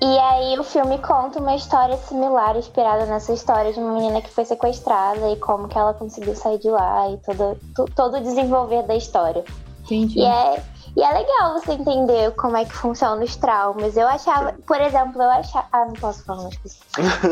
E 0.00 0.18
aí 0.18 0.58
o 0.58 0.64
filme 0.64 0.98
conta 0.98 1.40
uma 1.40 1.54
história 1.54 1.96
similar, 1.96 2.56
inspirada 2.56 3.06
nessa 3.06 3.32
história 3.32 3.72
de 3.72 3.78
uma 3.78 3.94
menina 3.94 4.20
que 4.20 4.30
foi 4.30 4.44
sequestrada 4.44 5.30
e 5.30 5.36
como 5.36 5.68
que 5.68 5.78
ela 5.78 5.94
conseguiu 5.94 6.34
sair 6.36 6.58
de 6.58 6.68
lá 6.68 7.10
e 7.10 7.16
todo, 7.18 7.56
todo 7.94 8.16
o 8.16 8.20
desenvolver 8.20 8.82
da 8.82 8.94
história. 8.94 9.42
Entendi. 9.84 10.18
E 10.18 10.24
é, 10.24 10.62
e 10.96 11.02
é 11.02 11.12
legal 11.12 11.52
você 11.52 11.72
entender 11.72 12.30
como 12.36 12.56
é 12.56 12.64
que 12.64 12.72
funcionam 12.72 13.22
os 13.22 13.36
traumas. 13.36 13.96
Eu 13.96 14.08
achava, 14.08 14.54
por 14.66 14.80
exemplo, 14.80 15.20
eu 15.22 15.30
achava. 15.30 15.66
Ah, 15.70 15.84
não 15.84 15.92
posso 15.92 16.24
falar 16.24 16.40
umas 16.42 16.56
coisas. 16.56 16.78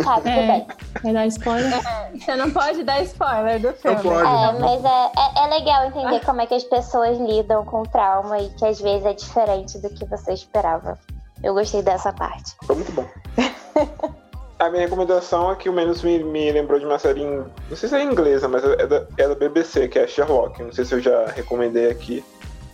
Tá, 0.04 0.16
tudo 0.16 0.28
É. 0.28 0.46
bem. 0.46 0.66
Vai 1.02 1.12
dar 1.14 1.26
spoiler? 1.28 1.80
Você 2.14 2.34
não 2.36 2.50
pode 2.50 2.82
dar 2.84 3.00
spoiler 3.02 3.60
do 3.60 3.72
filme. 3.72 4.02
pode. 4.02 4.18
É, 4.18 4.52
mas 4.60 4.84
é, 4.84 5.12
é, 5.16 5.44
é 5.44 5.58
legal 5.58 5.86
entender 5.86 6.20
como 6.26 6.42
é 6.42 6.46
que 6.46 6.54
as 6.54 6.64
pessoas 6.64 7.16
lidam 7.18 7.64
com 7.64 7.80
o 7.80 7.88
trauma 7.88 8.38
e 8.38 8.50
que 8.50 8.66
às 8.66 8.78
vezes 8.80 9.06
é 9.06 9.14
diferente 9.14 9.78
do 9.78 9.88
que 9.88 10.04
você 10.04 10.34
esperava. 10.34 10.98
Eu 11.42 11.54
gostei 11.54 11.82
dessa 11.82 12.12
parte. 12.12 12.54
Foi 12.64 12.76
muito 12.76 12.92
bom. 12.92 13.06
A 14.58 14.70
minha 14.70 14.82
recomendação 14.82 15.50
é 15.50 15.56
que 15.56 15.68
o 15.68 15.72
menos 15.72 16.00
me, 16.02 16.22
me 16.22 16.50
lembrou 16.52 16.78
de 16.78 16.86
uma 16.86 16.98
série, 16.98 17.22
em, 17.22 17.44
não 17.68 17.76
sei 17.76 17.88
se 17.88 17.96
é 17.96 18.02
inglesa, 18.04 18.46
mas 18.46 18.62
é 18.64 18.86
da, 18.86 19.06
é 19.18 19.28
da 19.28 19.34
BBC, 19.34 19.88
que 19.88 19.98
é 19.98 20.06
Sherlock. 20.06 20.62
Não 20.62 20.72
sei 20.72 20.84
se 20.84 20.94
eu 20.94 21.00
já 21.00 21.26
recomendei 21.26 21.90
aqui, 21.90 22.24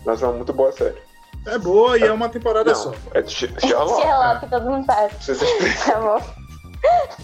mas 0.05 0.21
é 0.21 0.25
uma 0.27 0.33
muito 0.33 0.53
boa 0.53 0.71
série. 0.71 0.97
É 1.45 1.57
boa 1.57 1.97
e 1.97 2.03
é 2.03 2.11
uma 2.11 2.29
temporada 2.29 2.73
só. 2.75 2.89
Não, 2.89 2.95
é 3.13 3.21
de 3.21 3.31
She- 3.33 3.51
Sherlock. 3.59 4.01
Sherlock, 4.01 4.49
todo 4.49 4.69
mundo 4.69 4.85
sabe. 4.85 5.13
Não 5.13 5.21
sei 5.21 5.35
se 5.35 5.45
eu 5.45 6.21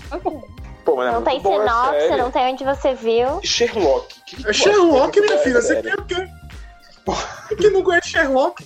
Tá 0.09 0.19
bom. 0.19 0.43
Pô, 0.85 0.95
mas 0.95 1.07
é 1.07 1.11
Não 1.11 1.21
tem 1.23 1.37
a 1.37 1.41
sinopse, 1.41 2.17
não 2.17 2.31
tem 2.31 2.53
onde 2.53 2.63
você 2.63 2.93
viu. 2.93 3.39
Sherlock. 3.43 4.21
Que 4.25 4.35
que 4.43 4.49
É 4.49 4.53
Sherlock, 4.53 5.19
minha 5.21 5.37
filha. 5.39 5.61
Você 5.61 5.81
quer 5.81 5.99
o 5.99 6.05
quê? 6.05 6.27
Quem 7.59 7.71
não 7.71 7.83
conhece 7.83 8.09
Sherlock? 8.09 8.65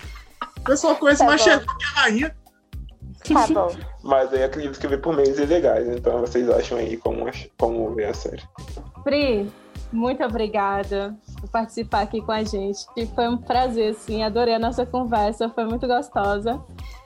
O 0.59 0.61
pessoal 0.63 0.95
conhece 0.95 1.19
Tá 1.19 1.25
mais 1.25 1.41
bom. 1.41 1.45
Sherlock 1.47 1.77
que 1.77 1.83
a 1.85 1.87
rainha. 2.01 2.35
Tá 3.33 3.47
bom. 3.47 3.75
Mas 4.03 4.33
aí 4.33 4.43
acredito 4.43 4.79
que 4.79 4.87
vê 4.87 4.97
por 4.97 5.15
meios 5.15 5.37
ilegais, 5.37 5.87
então 5.87 6.19
vocês 6.21 6.49
acham 6.49 6.77
aí 6.79 6.97
como, 6.97 7.25
como 7.57 7.93
ver 7.93 8.05
a 8.05 8.13
série. 8.13 8.41
Pri, 9.03 9.51
muito 9.91 10.23
obrigada 10.23 11.15
por 11.39 11.49
participar 11.49 12.01
aqui 12.01 12.21
com 12.21 12.31
a 12.31 12.43
gente. 12.43 12.85
Foi 13.13 13.27
um 13.27 13.37
prazer, 13.37 13.93
sim. 13.95 14.23
Adorei 14.23 14.55
a 14.55 14.59
nossa 14.59 14.85
conversa, 14.85 15.49
foi 15.49 15.65
muito 15.65 15.87
gostosa. 15.87 16.61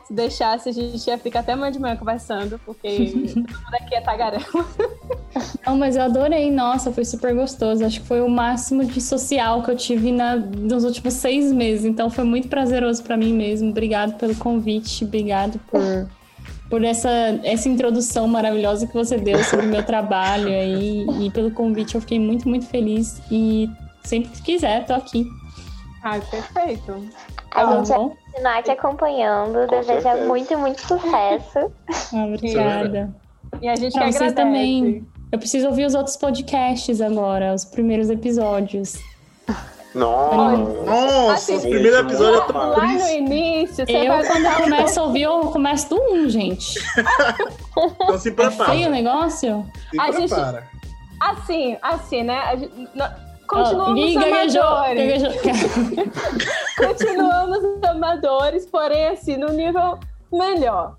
Se 0.06 0.14
deixasse, 0.14 0.70
a 0.70 0.72
gente 0.72 1.07
ia 1.07 1.18
ficar 1.18 1.40
até 1.40 1.53
amanhã 1.53 1.72
de 1.72 1.80
manhã 1.80 1.95
conversando, 1.95 2.60
porque 2.64 3.10
todo 3.34 3.36
mundo 3.38 3.74
aqui 3.74 3.95
é 3.95 4.02
tagarela. 4.02 4.45
Não, 5.66 5.76
mas 5.78 5.95
eu 5.95 6.03
adorei. 6.03 6.52
Nossa, 6.52 6.91
foi 6.91 7.03
super 7.03 7.34
gostoso. 7.34 7.84
Acho 7.84 8.02
que 8.02 8.07
foi 8.07 8.22
o 8.22 8.30
máximo 8.30 8.86
de 8.86 9.02
social 9.02 9.64
que 9.64 9.72
eu 9.72 9.76
tive 9.76 10.12
na, 10.12 10.36
nos 10.36 10.84
últimos 10.84 11.16
seis 11.16 11.52
meses. 11.52 11.86
Então 11.86 12.10
foi 12.12 12.24
muito 12.24 12.48
prazeroso 12.48 13.02
pra 13.02 13.18
mim 13.18 13.34
mesmo. 13.34 13.72
Obrigado 13.72 14.16
pelo 14.20 14.36
convite. 14.36 15.03
Obrigado 15.03 15.60
por, 15.68 16.07
por 16.69 16.83
essa, 16.83 17.09
essa 17.43 17.69
introdução 17.69 18.27
maravilhosa 18.27 18.87
que 18.87 18.93
você 18.93 19.17
deu 19.17 19.43
sobre 19.43 19.65
o 19.65 19.69
meu 19.69 19.83
trabalho 19.83 20.47
aí. 20.47 21.05
E 21.21 21.29
pelo 21.31 21.51
convite. 21.51 21.95
Eu 21.95 22.01
fiquei 22.01 22.19
muito, 22.19 22.47
muito 22.49 22.65
feliz. 22.65 23.21
E 23.31 23.69
sempre 24.03 24.29
que 24.31 24.41
quiser, 24.41 24.85
tô 24.85 24.93
aqui. 24.93 25.25
Ai, 26.03 26.21
perfeito. 26.29 27.03
A 27.51 27.65
Tá 27.65 27.77
gente 27.77 27.87
vai 27.89 27.97
bom? 27.97 28.09
continuar 28.09 28.63
te 28.63 28.71
acompanhando. 28.71 29.53
Com 29.67 29.79
Deseja 29.79 30.01
certeza. 30.01 30.27
muito, 30.27 30.57
muito 30.57 30.81
sucesso. 30.81 31.71
Ah, 32.13 32.25
Obrigada. 32.25 33.15
E 33.61 33.67
a 33.69 33.75
gente 33.75 33.93
Pra 33.93 34.05
que 34.05 34.11
vocês 34.11 34.31
agradece. 34.31 34.35
também. 34.35 35.05
Eu 35.31 35.39
preciso 35.39 35.67
ouvir 35.67 35.85
os 35.85 35.95
outros 35.95 36.15
podcasts 36.17 36.99
agora, 37.01 37.53
os 37.53 37.65
primeiros 37.65 38.09
episódios. 38.09 38.97
Nossa. 39.95 40.57
Nossa, 40.85 41.34
Assim, 41.34 41.55
o 41.57 41.61
primeiro 41.61 41.97
episódio 41.99 42.41
é 42.41 42.45
tão 42.45 42.57
Lá 42.57 42.67
no 42.67 42.76
triste. 42.76 43.15
início, 43.17 43.85
você 43.85 43.91
Eu, 43.97 44.07
vai 44.07 44.26
quando 44.27 44.45
eu 44.45 44.51
começo 44.63 44.99
a 44.99 45.03
ouvir, 45.03 45.22
eu 45.23 45.39
começo 45.51 45.89
do 45.89 46.01
1, 46.13 46.30
gente. 46.30 46.80
Então 47.77 48.17
se 48.17 48.30
É 48.30 48.34
feio 48.34 48.47
o 48.47 48.55
prepara. 48.55 48.89
negócio? 48.89 49.65
Se 49.91 49.99
A 49.99 50.11
gente- 50.11 50.27
prepara. 50.34 50.67
Assim, 51.19 51.77
assim, 51.81 52.23
né? 52.23 52.57
Gente- 52.57 52.89
Continuamos 53.47 54.13
gaguejou, 54.15 54.61
amadores. 54.63 55.22
gaguejou. 55.22 56.05
Continuamos 56.77 57.84
amadores, 57.88 58.65
porém, 58.65 59.07
assim, 59.09 59.38
no 59.38 59.49
nível 59.49 59.99
melhor. 60.31 60.95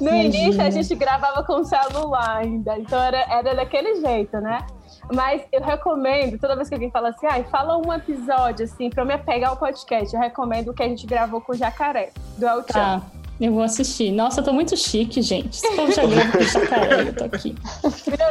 No 0.00 0.14
início, 0.14 0.60
a 0.60 0.68
gente 0.70 0.94
gravava 0.94 1.42
com 1.44 1.64
celular 1.64 2.38
ainda, 2.38 2.76
então 2.78 3.00
era, 3.00 3.18
era 3.32 3.54
daquele 3.54 4.00
jeito, 4.00 4.38
né? 4.40 4.58
Mas 5.12 5.42
eu 5.52 5.62
recomendo, 5.62 6.38
toda 6.38 6.56
vez 6.56 6.68
que 6.68 6.74
alguém 6.74 6.90
fala 6.90 7.10
assim, 7.10 7.26
ai, 7.26 7.44
fala 7.44 7.76
um 7.76 7.92
episódio, 7.92 8.64
assim, 8.64 8.88
pra 8.90 9.02
eu 9.02 9.06
me 9.06 9.14
apegar 9.14 9.50
ao 9.50 9.56
podcast, 9.56 10.14
eu 10.14 10.20
recomendo 10.20 10.68
o 10.68 10.74
que 10.74 10.82
a 10.82 10.88
gente 10.88 11.06
gravou 11.06 11.40
com 11.40 11.52
o 11.52 11.54
Jacaré, 11.54 12.10
do 12.38 12.46
El. 12.46 12.62
Tá, 12.62 13.02
eu 13.40 13.52
vou 13.52 13.62
assistir. 13.62 14.12
Nossa, 14.12 14.40
eu 14.40 14.44
tô 14.44 14.52
muito 14.52 14.76
chique, 14.76 15.20
gente. 15.20 15.56
Esse 15.56 15.76
povo 15.76 15.90
já 15.92 16.06
grava 16.06 16.32
com 16.32 16.40
jacaré, 16.40 17.02
eu 17.02 17.14
tô 17.14 17.24
aqui. 17.24 17.54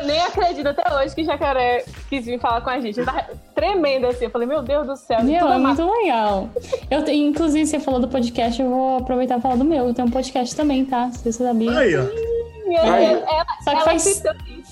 Eu 0.03 0.07
nem 0.07 0.21
acredito 0.21 0.67
até 0.67 0.95
hoje 0.95 1.13
que 1.13 1.21
o 1.21 1.25
Jacaré 1.25 1.85
quis 2.09 2.25
vir 2.25 2.39
falar 2.39 2.61
com 2.61 2.69
a 2.69 2.79
gente. 2.79 2.99
Eu 2.99 3.05
tava 3.05 3.25
tremendo 3.53 4.07
assim, 4.07 4.25
eu 4.25 4.31
falei, 4.31 4.47
meu 4.47 4.61
Deus 4.61 4.87
do 4.87 4.95
céu. 4.95 5.23
Meu, 5.23 5.51
é 5.51 5.57
muito 5.57 5.85
legal. 5.85 6.49
Eu 6.89 7.03
tenho, 7.03 7.29
inclusive, 7.29 7.65
você 7.65 7.79
falou 7.79 7.99
do 7.99 8.07
podcast, 8.07 8.61
eu 8.61 8.69
vou 8.69 8.97
aproveitar 8.97 9.37
e 9.37 9.41
falar 9.41 9.55
do 9.55 9.65
meu. 9.65 9.87
Eu 9.87 9.93
tenho 9.93 10.07
um 10.07 10.11
podcast 10.11 10.55
também, 10.55 10.85
tá? 10.85 11.11
Se 11.11 11.31
você 11.31 11.43
sabia. 11.43 11.77
Aí, 11.77 11.95
ó. 11.95 12.01
Aí, 12.01 12.77
Aí. 12.77 13.05
ela, 13.05 13.45
Só 13.63 13.69
que 13.71 13.75
ela 13.75 13.81
faz, 13.81 14.23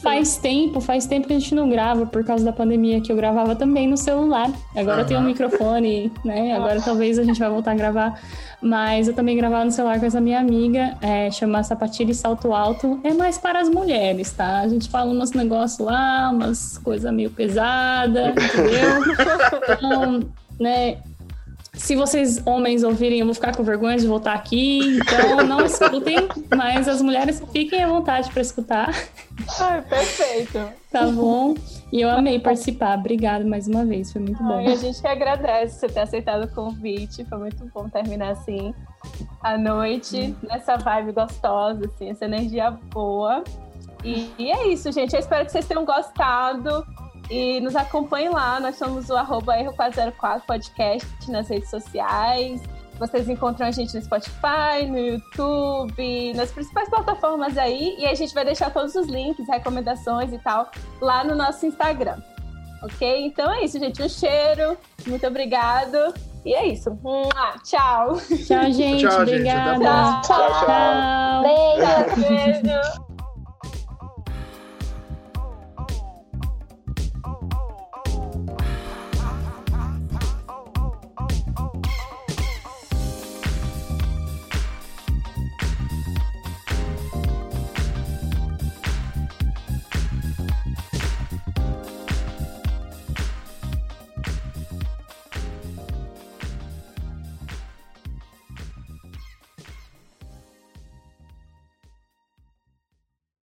faz 0.02 0.38
tempo, 0.38 0.82
faz 0.82 1.06
tempo 1.06 1.28
que 1.28 1.34
a 1.34 1.40
gente 1.40 1.53
não 1.53 1.69
grava 1.69 2.06
por 2.06 2.23
causa 2.23 2.44
da 2.44 2.52
pandemia, 2.52 3.02
que 3.02 3.11
eu 3.11 3.15
gravava 3.15 3.56
também 3.56 3.88
no 3.88 3.98
celular. 3.98 4.52
Agora 4.76 5.02
eu 5.02 5.06
tenho 5.06 5.19
um 5.19 5.23
Aham. 5.23 5.32
microfone, 5.32 6.11
né? 6.26 6.53
Agora 6.53 6.82
talvez 6.82 7.19
a 7.19 7.23
gente 7.23 7.40
vai 7.40 7.49
voltar 7.49 7.72
a 7.72 7.76
gravar. 7.76 8.19
Mas 8.61 9.07
eu 9.07 9.14
também 9.14 9.36
gravava 9.36 9.65
no 9.65 9.72
celular 9.72 9.99
com 9.99 10.06
essa 10.06 10.22
minha 10.22 10.40
amiga, 10.40 10.95
é, 11.02 11.32
chama 11.32 11.64
Sapatilha 11.64 12.11
e 12.11 12.15
Salto 12.15 12.53
Alto. 12.53 12.99
É 13.03 13.11
mais 13.14 13.38
para 13.38 13.60
as 13.60 13.69
mulheres, 13.69 14.32
tá? 14.32 14.60
A 14.60 14.68
gente 14.68 14.88
fala 14.88 15.11
uns 15.11 15.32
negócios 15.32 15.80
lá, 15.80 16.30
umas 16.32 16.78
coisas 16.78 17.11
meio 17.11 17.32
pesadas, 17.32 18.34
entendeu? 18.36 19.02
Então, 19.82 20.19
né? 20.60 20.98
Se 21.73 21.95
vocês, 21.95 22.45
homens, 22.45 22.84
ouvirem, 22.84 23.19
eu 23.19 23.26
vou 23.26 23.34
ficar 23.34 23.56
com 23.56 23.64
vergonha 23.64 23.98
de 23.98 24.06
voltar 24.06 24.34
aqui. 24.34 24.98
Então, 24.98 25.38
não 25.48 25.65
escutem, 25.65 26.18
mas 26.56 26.88
as 26.88 27.02
mulheres 27.02 27.41
fiquem 27.52 27.81
à 27.81 27.88
vontade 27.88 28.30
para 28.30 28.41
escutar, 28.41 28.89
Ai, 29.60 29.81
perfeito. 29.81 30.60
tá 30.91 31.07
bom? 31.07 31.56
E 31.91 32.02
eu 32.02 32.10
amei 32.10 32.39
participar. 32.39 32.98
Obrigada 32.98 33.45
mais 33.45 33.68
uma 33.68 33.85
vez, 33.85 34.11
foi 34.11 34.22
muito 34.22 34.43
bom. 34.43 34.57
Ai, 34.57 34.68
a 34.68 34.76
gente 34.76 34.99
que 35.02 35.07
agradece 35.07 35.80
você 35.80 35.88
ter 35.88 36.02
aceitado 36.02 36.43
o 36.43 36.48
convite. 36.49 37.23
Foi 37.26 37.38
muito 37.38 37.65
bom 37.73 37.88
terminar 37.88 38.31
assim 38.31 38.73
a 39.41 39.57
noite, 39.57 40.35
nessa 40.43 40.76
vibe 40.76 41.14
gostosa, 41.14 41.85
assim, 41.85 42.10
essa 42.10 42.26
energia 42.26 42.72
boa. 42.93 43.43
E, 44.03 44.30
e 44.38 44.52
é 44.52 44.68
isso, 44.68 44.91
gente. 44.91 45.14
Eu 45.14 45.19
espero 45.22 45.45
que 45.45 45.52
vocês 45.53 45.65
tenham 45.65 45.85
gostado. 45.85 46.85
E 47.32 47.62
nos 47.62 47.78
acompanhem 47.78 48.30
lá. 48.30 48.60
Nós 48.60 48.76
somos 48.76 49.10
o 49.10 49.16
arroba 49.16 49.56
Erro404 49.56 50.41
Podcast 50.41 51.08
nas 51.30 51.48
redes 51.48 51.70
sociais. 51.70 52.62
Vocês 52.99 53.30
encontram 53.30 53.68
a 53.68 53.72
gente 53.72 53.95
no 53.95 54.02
Spotify, 54.02 54.86
no 54.86 54.99
YouTube, 54.99 56.34
nas 56.36 56.52
principais 56.52 56.90
plataformas 56.90 57.58
aí. 57.58 57.95
E 57.98 58.06
a 58.06 58.14
gente 58.14 58.34
vai 58.34 58.44
deixar 58.44 58.70
todos 58.70 58.94
os 58.95 59.08
links, 59.08 59.48
recomendações 59.48 60.34
e 60.34 60.38
tal 60.40 60.70
lá 60.99 61.24
no 61.24 61.34
nosso 61.34 61.66
Instagram. 61.66 62.18
Ok? 62.84 63.26
Então 63.26 63.49
é 63.53 63.64
isso, 63.64 63.80
gente. 63.80 64.03
Um 64.03 64.10
cheiro. 64.10 64.78
Muito 65.08 65.26
obrigado. 65.26 66.14
E 66.45 66.53
é 66.53 66.68
isso. 66.68 66.91
Mua. 67.02 67.30
Tchau. 67.64 68.18
Tchau, 68.45 68.72
gente. 68.74 69.08
Tchau, 69.08 69.26
gente. 69.26 69.40
Obrigada. 69.40 69.80
próxima. 69.80 70.22
Tchau, 70.22 70.48
tchau. 70.49 70.66
Tchau. 70.66 71.44
Beijo! 71.44 72.62
Beijo. 72.62 73.11